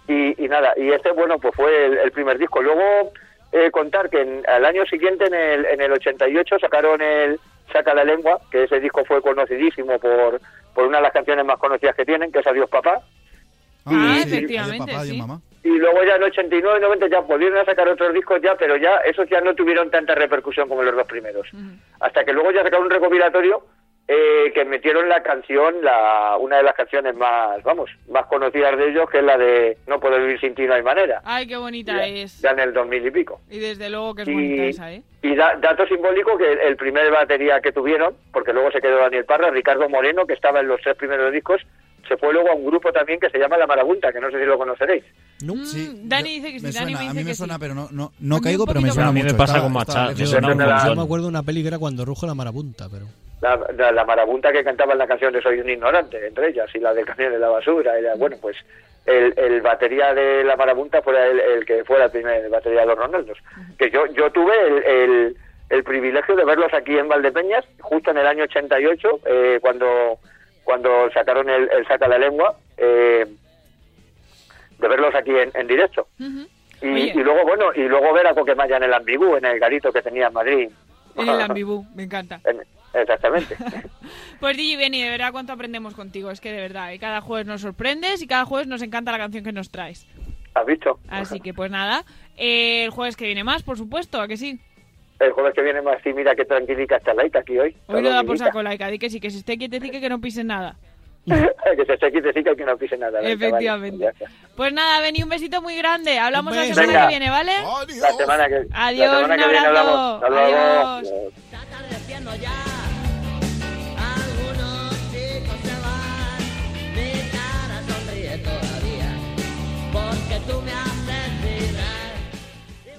y, 0.09 0.45
y 0.45 0.49
nada, 0.49 0.73
y 0.77 0.91
este, 0.91 1.11
bueno, 1.13 1.39
pues 1.39 1.55
fue 1.55 1.87
el, 1.87 1.99
el 1.99 2.11
primer 2.13 2.39
disco. 2.39 2.63
Luego 2.63 3.13
eh, 3.53 3.71
contar 3.71 4.11
que 4.11 4.21
en- 4.21 4.45
al 4.49 4.65
año 4.65 4.85
siguiente, 4.87 5.27
en 5.27 5.35
el, 5.35 5.67
en 5.67 5.81
el 5.81 5.93
88, 5.93 6.59
sacaron 6.61 7.01
el 7.01 7.39
Saca 7.73 7.95
la 7.95 8.05
Lengua, 8.05 8.41
que 8.51 8.65
ese 8.65 8.81
disco 8.81 9.05
fue 9.05 9.21
conocidísimo 9.23 9.99
por, 9.99 10.41
por 10.75 10.87
una 10.87 10.99
de 10.99 11.03
las 11.05 11.13
canciones 11.13 11.45
más 11.45 11.59
conocidas 11.59 11.95
que 11.95 12.05
tienen, 12.05 12.33
que 12.33 12.41
es 12.41 12.47
Adiós 12.47 12.69
Papá. 12.71 13.01
Ah, 13.85 14.19
efectivamente, 14.25 14.83
adiós, 14.83 14.87
papá, 14.87 15.01
adiós, 15.01 15.15
sí. 15.15 15.19
mamá. 15.19 15.41
Y 15.67 15.79
luego 15.79 16.05
ya 16.05 16.15
en 16.15 16.23
89 16.23 16.79
y 16.79 16.83
90 16.83 17.09
ya 17.09 17.21
volvieron 17.21 17.59
a 17.59 17.65
sacar 17.65 17.89
otros 17.89 18.15
discos 18.15 18.41
ya, 18.41 18.55
pero 18.55 18.77
ya 18.77 18.99
esos 18.99 19.29
ya 19.29 19.41
no 19.41 19.53
tuvieron 19.53 19.91
tanta 19.91 20.15
repercusión 20.15 20.69
como 20.69 20.85
los 20.85 20.95
dos 20.95 21.07
primeros. 21.09 21.49
Hasta 21.99 22.25
que 22.25 22.33
luego 22.33 22.53
ya 22.53 22.63
sacaron 22.63 22.87
un 22.87 22.91
recopilatorio 22.91 23.65
eh, 24.09 24.53
que 24.55 24.65
metieron 24.65 25.09
la 25.09 25.23
canción, 25.23 25.75
la 25.83 26.37
una 26.39 26.59
de 26.59 26.63
las 26.63 26.75
canciones 26.75 27.15
más, 27.17 27.61
vamos, 27.65 27.91
más 28.09 28.27
conocidas 28.27 28.79
de 28.79 28.91
ellos, 28.91 29.11
que 29.11 29.19
es 29.19 29.25
la 29.25 29.37
de 29.37 29.77
No 29.89 29.99
puedo 29.99 30.17
vivir 30.19 30.39
sin 30.41 30.55
ti, 30.55 30.63
no 30.65 30.75
hay 30.75 30.83
manera. 30.83 31.21
Ay, 31.25 31.47
qué 31.47 31.57
bonita 31.57 31.93
Ya, 31.93 32.07
es. 32.07 32.41
ya 32.41 32.51
en 32.51 32.61
el 32.61 32.73
2000 32.73 33.07
y 33.07 33.11
pico. 33.11 33.41
Y 33.51 33.59
desde 33.59 33.91
luego 33.91 34.15
que 34.15 34.23
es 34.23 34.29
Y- 34.29 34.33
bonita 34.35 34.63
esa, 34.65 34.93
¿eh? 34.93 35.03
Y 35.23 35.35
da- 35.35 35.57
dato 35.61 35.87
simbólico 35.89 36.39
que 36.39 36.53
el, 36.53 36.59
el 36.61 36.77
primer 36.77 37.11
batería 37.11 37.61
que 37.61 37.73
tuvieron, 37.73 38.15
porque 38.33 38.53
luego 38.53 38.71
se 38.71 38.81
quedó 38.81 38.99
Daniel 38.99 39.25
Parra, 39.25 39.51
Ricardo 39.51 39.89
Moreno, 39.89 40.25
que 40.25 40.35
estaba 40.35 40.61
en 40.61 40.69
los 40.69 40.81
tres 40.83 40.97
primeros 40.97 41.33
discos, 41.33 41.61
se 42.07 42.17
fue 42.17 42.33
luego 42.33 42.51
a 42.51 42.55
un 42.55 42.65
grupo 42.67 42.93
también 42.93 43.19
que 43.19 43.29
se 43.31 43.39
llama 43.39 43.57
La 43.59 43.67
Marabunta, 43.67 44.13
que 44.13 44.21
no 44.21 44.31
sé 44.31 44.39
si 44.39 44.45
lo 44.45 44.57
conoceréis. 44.57 45.03
Sí, 45.65 45.91
Mm, 45.93 46.09
Dani 46.09 46.31
dice 46.37 46.53
que 46.53 46.61
sí, 46.61 46.67
me 46.67 46.71
Dani 46.73 46.73
suena, 46.73 46.87
me 46.87 46.95
a 46.97 47.01
dice 47.01 47.15
mí 47.15 47.25
me 47.25 47.31
que 47.31 47.35
suena, 47.35 47.55
sí. 47.55 47.61
pero 47.61 47.75
no, 47.75 47.89
no, 47.91 48.13
no 48.21 48.37
A 48.37 48.41
caigo, 48.41 48.65
pero 48.67 48.81
me 48.81 48.93
suena 48.93 49.09
A 49.09 49.13
mí 49.13 49.19
me 49.21 49.25
mucho. 49.25 49.37
pasa 49.37 49.55
Está- 49.55 49.65
con 49.65 49.73
Machado, 49.73 50.13
Yo 50.13 50.95
me 50.95 51.03
acuerdo 51.03 51.25
de 51.25 51.31
una 51.31 51.43
peli 51.43 51.63
que 51.63 51.69
era 51.69 51.79
cuando 51.81 52.05
ruge 52.05 52.25
la 52.29 52.35
marabunta, 52.35 52.87
pero... 52.89 53.07
la, 53.41 53.61
la, 53.77 53.93
la 53.93 54.05
marabunta 54.05 54.53
que 54.53 54.65
cantaba 54.65 54.93
en 54.93 54.99
la 54.99 55.07
canción 55.07 55.33
de 55.33 55.43
Soy 55.43 55.61
un 55.61 55.69
ignorante, 55.69 56.27
entre 56.27 56.49
ellas, 56.49 56.71
y 56.75 56.79
la 56.79 56.95
del 56.95 57.05
camión 57.05 57.33
de 57.33 57.39
la 57.39 57.49
basura. 57.49 57.99
Era, 57.99 58.15
bueno, 58.17 58.37
pues 58.41 58.57
el, 59.05 59.35
el 59.37 59.61
batería 59.61 60.15
de 60.15 60.43
la 60.45 60.57
marabunta 60.57 61.03
fuera 61.03 61.27
el, 61.27 61.39
el 61.41 61.67
que 61.67 61.85
fuera 61.85 62.07
el 62.07 62.11
primer 62.11 62.49
batería 62.49 62.81
de 62.81 62.87
los 62.87 62.99
Ronaldos. 62.99 63.39
Que 63.79 63.91
yo, 63.91 64.07
yo 64.07 64.31
tuve 64.33 64.55
el, 64.67 64.85
el, 64.85 65.37
el 65.71 65.85
privilegio 65.85 66.35
de 66.35 66.45
verlos 66.45 66.73
aquí 66.73 66.97
en 66.97 67.09
Valdepeñas, 67.09 67.65
justo 67.81 68.11
en 68.11 68.19
el 68.19 68.27
año 68.27 68.45
88, 68.45 69.21
eh, 69.27 69.59
cuando, 69.61 70.19
cuando 70.65 71.11
sacaron 71.13 71.49
el, 71.51 71.71
el 71.71 71.87
Saca 71.87 72.09
la 72.09 72.19
Lengua, 72.19 72.57
eh, 72.79 73.27
de 74.79 74.89
verlos 74.89 75.15
aquí 75.15 75.31
en, 75.37 75.51
en 75.55 75.67
directo. 75.67 76.09
Y, 76.19 76.89
Oye. 76.89 77.13
y 77.15 77.19
luego, 77.23 77.43
bueno, 77.45 77.67
y 77.75 77.83
luego 77.89 78.13
ver 78.13 78.27
a 78.27 78.35
Coquemaya 78.35 78.77
en 78.77 78.83
el 78.85 78.95
Ambigú, 78.95 79.37
en 79.37 79.45
el 79.47 79.59
garito 79.59 79.93
que 79.93 80.03
tenía 80.03 80.27
en 80.29 80.33
Madrid. 80.33 80.69
En 81.17 81.29
el 81.29 81.41
ambibú, 81.49 81.87
me 81.95 82.03
encanta. 82.03 82.41
En- 82.45 82.61
exactamente. 83.03 83.57
Pues 84.41 84.57
DJ 84.57 84.77
Benny, 84.77 85.03
de 85.03 85.09
verdad 85.09 85.33
cuánto 85.33 85.53
aprendemos 85.55 85.95
contigo, 85.95 86.31
es 86.31 86.41
que 86.41 86.53
de 86.53 86.61
verdad, 86.61 86.93
¿eh? 86.93 86.99
cada 86.99 87.21
jueves 87.23 87.47
nos 87.47 87.63
sorprendes 87.63 88.21
y 88.23 88.27
cada 88.27 88.45
jueves 88.45 88.67
nos 88.67 88.83
encanta 88.83 89.11
la 89.11 89.19
canción 89.19 89.43
que 89.43 89.53
nos 89.53 89.71
traes. 89.71 90.07
¿Has 90.55 90.67
visto? 90.67 91.01
Así 91.09 91.41
que 91.41 91.55
pues 91.55 91.71
nada, 91.71 92.05
eh, 92.37 92.85
el 92.85 92.91
jueves 92.91 93.17
que 93.17 93.25
viene 93.25 93.45
más, 93.45 93.63
por 93.63 93.79
supuesto, 93.79 94.21
¿a 94.21 94.29
que 94.29 94.37
sí? 94.37 94.61
El 95.19 95.33
jueves 95.33 95.55
que 95.55 95.63
viene 95.63 95.81
más, 95.81 95.97
sí, 96.05 96.13
mira 96.13 96.35
qué 96.35 96.45
tranquilica 96.45 96.97
está 96.97 97.15
Laika 97.15 97.39
aquí 97.41 97.59
hoy. 97.59 97.75
Hoy 97.87 98.03
lo 98.03 98.11
da 98.11 98.23
por 98.25 98.37
saco 98.37 98.63
laica, 98.63 98.89
di 98.89 98.99
que 98.99 99.09
sí, 99.09 99.21
que 99.21 99.31
se 99.31 99.39
esté 99.39 99.57
quietecica 99.57 99.97
y 99.97 100.01
que 100.01 100.09
no 100.11 100.21
pise 100.21 100.45
nada. 100.45 100.77
que 101.27 101.85
se 101.87 101.95
esté 101.95 102.13
quietecica 102.13 102.53
y 102.53 102.57
que 102.57 102.65
no 102.65 102.77
pise 102.77 102.97
nada. 102.99 103.23
Laika, 103.23 103.47
Efectivamente. 103.47 104.05
vale. 104.05 104.35
Pues 104.55 104.73
nada, 104.75 105.01
Benny, 105.01 105.23
un 105.23 105.31
besito 105.31 105.63
muy 105.63 105.77
grande, 105.77 106.19
hablamos 106.19 106.55
la 106.55 106.65
semana 106.67 106.87
Venga. 106.87 107.01
que 107.03 107.09
viene, 107.09 107.31
¿vale? 107.31 107.53
La 108.01 108.13
semana 108.13 108.49
que, 108.49 108.67
Adiós, 108.73 109.13
la 109.13 109.21
semana 109.21 109.35
un 109.35 109.41
que 109.41 109.49
viene 109.49 109.67
abrazo. 109.67 109.89
hablamos. 109.89 110.23
Hasta 110.23 110.29
luego. 110.29 110.57
Adiós. 110.57 111.09
Adiós. 111.09 112.66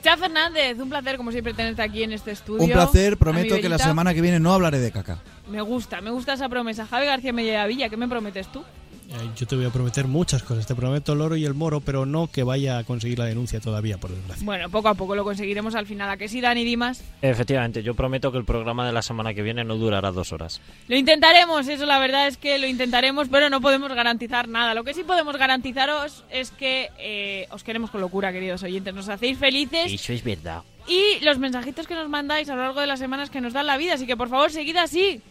Chao 0.01 0.17
Fernández, 0.17 0.79
un 0.79 0.89
placer 0.89 1.17
como 1.17 1.31
siempre 1.33 1.53
tenerte 1.53 1.81
aquí 1.81 2.03
en 2.03 2.13
este 2.13 2.31
estudio. 2.31 2.63
Un 2.63 2.71
placer, 2.71 3.17
prometo 3.17 3.59
que 3.59 3.67
la 3.67 3.77
semana 3.77 4.13
que 4.13 4.21
viene 4.21 4.39
no 4.39 4.53
hablaré 4.53 4.79
de 4.79 4.91
caca. 4.91 5.19
Me 5.49 5.61
gusta, 5.61 5.99
me 5.99 6.11
gusta 6.11 6.33
esa 6.33 6.47
promesa. 6.47 6.85
Javi 6.85 7.05
García 7.05 7.65
Villa, 7.65 7.89
¿qué 7.89 7.97
me 7.97 8.07
prometes 8.07 8.49
tú? 8.51 8.63
Eh, 9.09 9.29
Yo 9.37 9.47
te 9.47 9.55
voy 9.55 9.65
a 9.65 9.69
prometer 9.69 10.05
muchas 10.07 10.43
cosas. 10.43 10.67
Te 10.67 10.75
prometo 10.75 11.13
el 11.13 11.21
oro 11.21 11.35
y 11.35 11.45
el 11.45 11.53
moro, 11.53 11.79
pero 11.79 12.05
no 12.05 12.27
que 12.27 12.43
vaya 12.43 12.77
a 12.79 12.83
conseguir 12.83 13.19
la 13.19 13.25
denuncia 13.25 13.59
todavía, 13.59 13.97
por 13.97 14.11
desgracia. 14.11 14.45
Bueno, 14.45 14.69
poco 14.69 14.89
a 14.89 14.95
poco 14.95 15.15
lo 15.15 15.23
conseguiremos 15.23 15.75
al 15.75 15.85
final. 15.85 16.09
¿A 16.09 16.17
que 16.17 16.27
sí, 16.27 16.41
Dani 16.41 16.63
Dimas? 16.63 17.01
Efectivamente, 17.21 17.83
yo 17.83 17.93
prometo 17.93 18.31
que 18.31 18.37
el 18.37 18.45
programa 18.45 18.85
de 18.85 18.91
la 18.93 19.01
semana 19.01 19.33
que 19.33 19.41
viene 19.43 19.63
no 19.63 19.75
durará 19.77 20.11
dos 20.11 20.33
horas. 20.33 20.59
Lo 20.87 20.97
intentaremos, 20.97 21.67
eso 21.67 21.85
la 21.85 21.99
verdad 21.99 22.27
es 22.27 22.37
que 22.37 22.57
lo 22.57 22.67
intentaremos, 22.67 23.29
pero 23.29 23.49
no 23.49 23.61
podemos 23.61 23.91
garantizar 23.93 24.47
nada. 24.47 24.73
Lo 24.73 24.83
que 24.83 24.93
sí 24.93 25.03
podemos 25.03 25.37
garantizaros 25.37 26.25
es 26.29 26.51
que 26.51 26.89
eh, 26.99 27.47
os 27.51 27.63
queremos 27.63 27.89
con 27.91 28.01
locura, 28.01 28.33
queridos 28.33 28.63
oyentes. 28.63 28.93
Nos 28.93 29.07
hacéis 29.09 29.37
felices 29.37 29.91
Eso 29.91 30.11
es 30.13 30.23
verdad. 30.23 30.63
y 30.87 31.23
los 31.23 31.37
mensajitos 31.39 31.87
que 31.87 31.95
nos 31.95 32.09
mandáis 32.09 32.49
a 32.49 32.55
lo 32.55 32.61
largo 32.63 32.81
de 32.81 32.87
las 32.87 32.99
semanas 32.99 33.29
que 33.29 33.41
nos 33.41 33.53
dan 33.53 33.67
la 33.67 33.77
vida. 33.77 33.93
Así 33.93 34.05
que 34.05 34.17
por 34.17 34.27
favor, 34.29 34.51
seguid 34.51 34.75
así. 34.77 35.21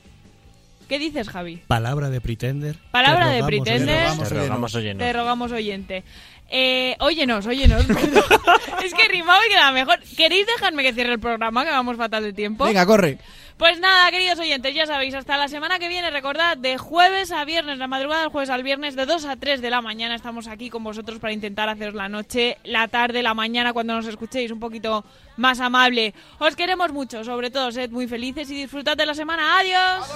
¿Qué 0.88 0.98
dices, 0.98 1.28
Javi? 1.28 1.56
Palabra 1.66 2.10
de 2.10 2.20
pretender. 2.20 2.76
Palabra 2.90 3.28
de 3.28 3.42
pretender. 3.42 4.08
oyente. 4.08 4.28
Te 4.28 4.34
rogamos 4.34 4.74
oyenos. 4.74 4.98
Te 4.98 5.12
rogamos 5.12 5.52
oyente. 5.52 6.04
Eh, 6.48 6.96
óyenos, 7.00 7.44
óyenos. 7.46 7.84
es 8.84 8.94
que 8.94 9.08
rimaba 9.08 9.44
y 9.46 9.50
queda 9.50 9.72
mejor. 9.72 9.98
¿Queréis 10.16 10.46
dejarme 10.46 10.82
que 10.82 10.92
cierre 10.92 11.14
el 11.14 11.18
programa, 11.18 11.64
que 11.64 11.70
vamos 11.70 11.96
fatal 11.96 12.22
de 12.22 12.32
tiempo? 12.32 12.64
Venga, 12.64 12.86
corre. 12.86 13.18
Pues 13.58 13.80
nada, 13.80 14.10
queridos 14.10 14.38
oyentes, 14.38 14.74
ya 14.74 14.84
sabéis, 14.84 15.14
hasta 15.14 15.38
la 15.38 15.48
semana 15.48 15.78
que 15.78 15.88
viene, 15.88 16.10
recordad, 16.10 16.58
de 16.58 16.76
jueves 16.76 17.32
a 17.32 17.42
viernes, 17.46 17.78
la 17.78 17.86
madrugada 17.86 18.20
del 18.20 18.30
jueves 18.30 18.50
al 18.50 18.62
viernes, 18.62 18.96
de 18.96 19.06
2 19.06 19.24
a 19.24 19.36
3 19.36 19.62
de 19.62 19.70
la 19.70 19.80
mañana, 19.80 20.14
estamos 20.14 20.46
aquí 20.46 20.68
con 20.68 20.84
vosotros 20.84 21.18
para 21.20 21.32
intentar 21.32 21.66
haceros 21.70 21.94
la 21.94 22.10
noche, 22.10 22.58
la 22.64 22.86
tarde, 22.88 23.22
la 23.22 23.32
mañana, 23.32 23.72
cuando 23.72 23.94
nos 23.94 24.06
escuchéis 24.06 24.50
un 24.50 24.60
poquito 24.60 25.06
más 25.38 25.58
amable. 25.60 26.12
Os 26.38 26.54
queremos 26.54 26.92
mucho, 26.92 27.24
sobre 27.24 27.50
todo, 27.50 27.72
sed 27.72 27.90
muy 27.90 28.06
felices 28.06 28.50
y 28.50 28.56
disfrutad 28.56 28.94
de 28.94 29.06
la 29.06 29.14
semana. 29.14 29.58
¡Adiós! 29.58 30.06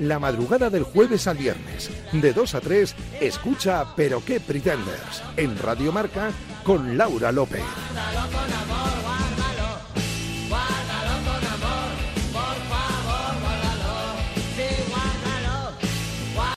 La 0.00 0.18
madrugada 0.18 0.70
del 0.70 0.82
jueves 0.82 1.28
al 1.28 1.36
viernes, 1.36 1.88
de 2.10 2.32
2 2.32 2.54
a 2.56 2.60
3, 2.60 2.96
escucha 3.20 3.94
Pero 3.94 4.24
qué 4.24 4.40
Pretenders, 4.40 5.22
en 5.36 5.56
Radio 5.56 5.92
Marca, 5.92 6.32
con 6.64 6.98
Laura 6.98 7.30
López. 7.30 7.62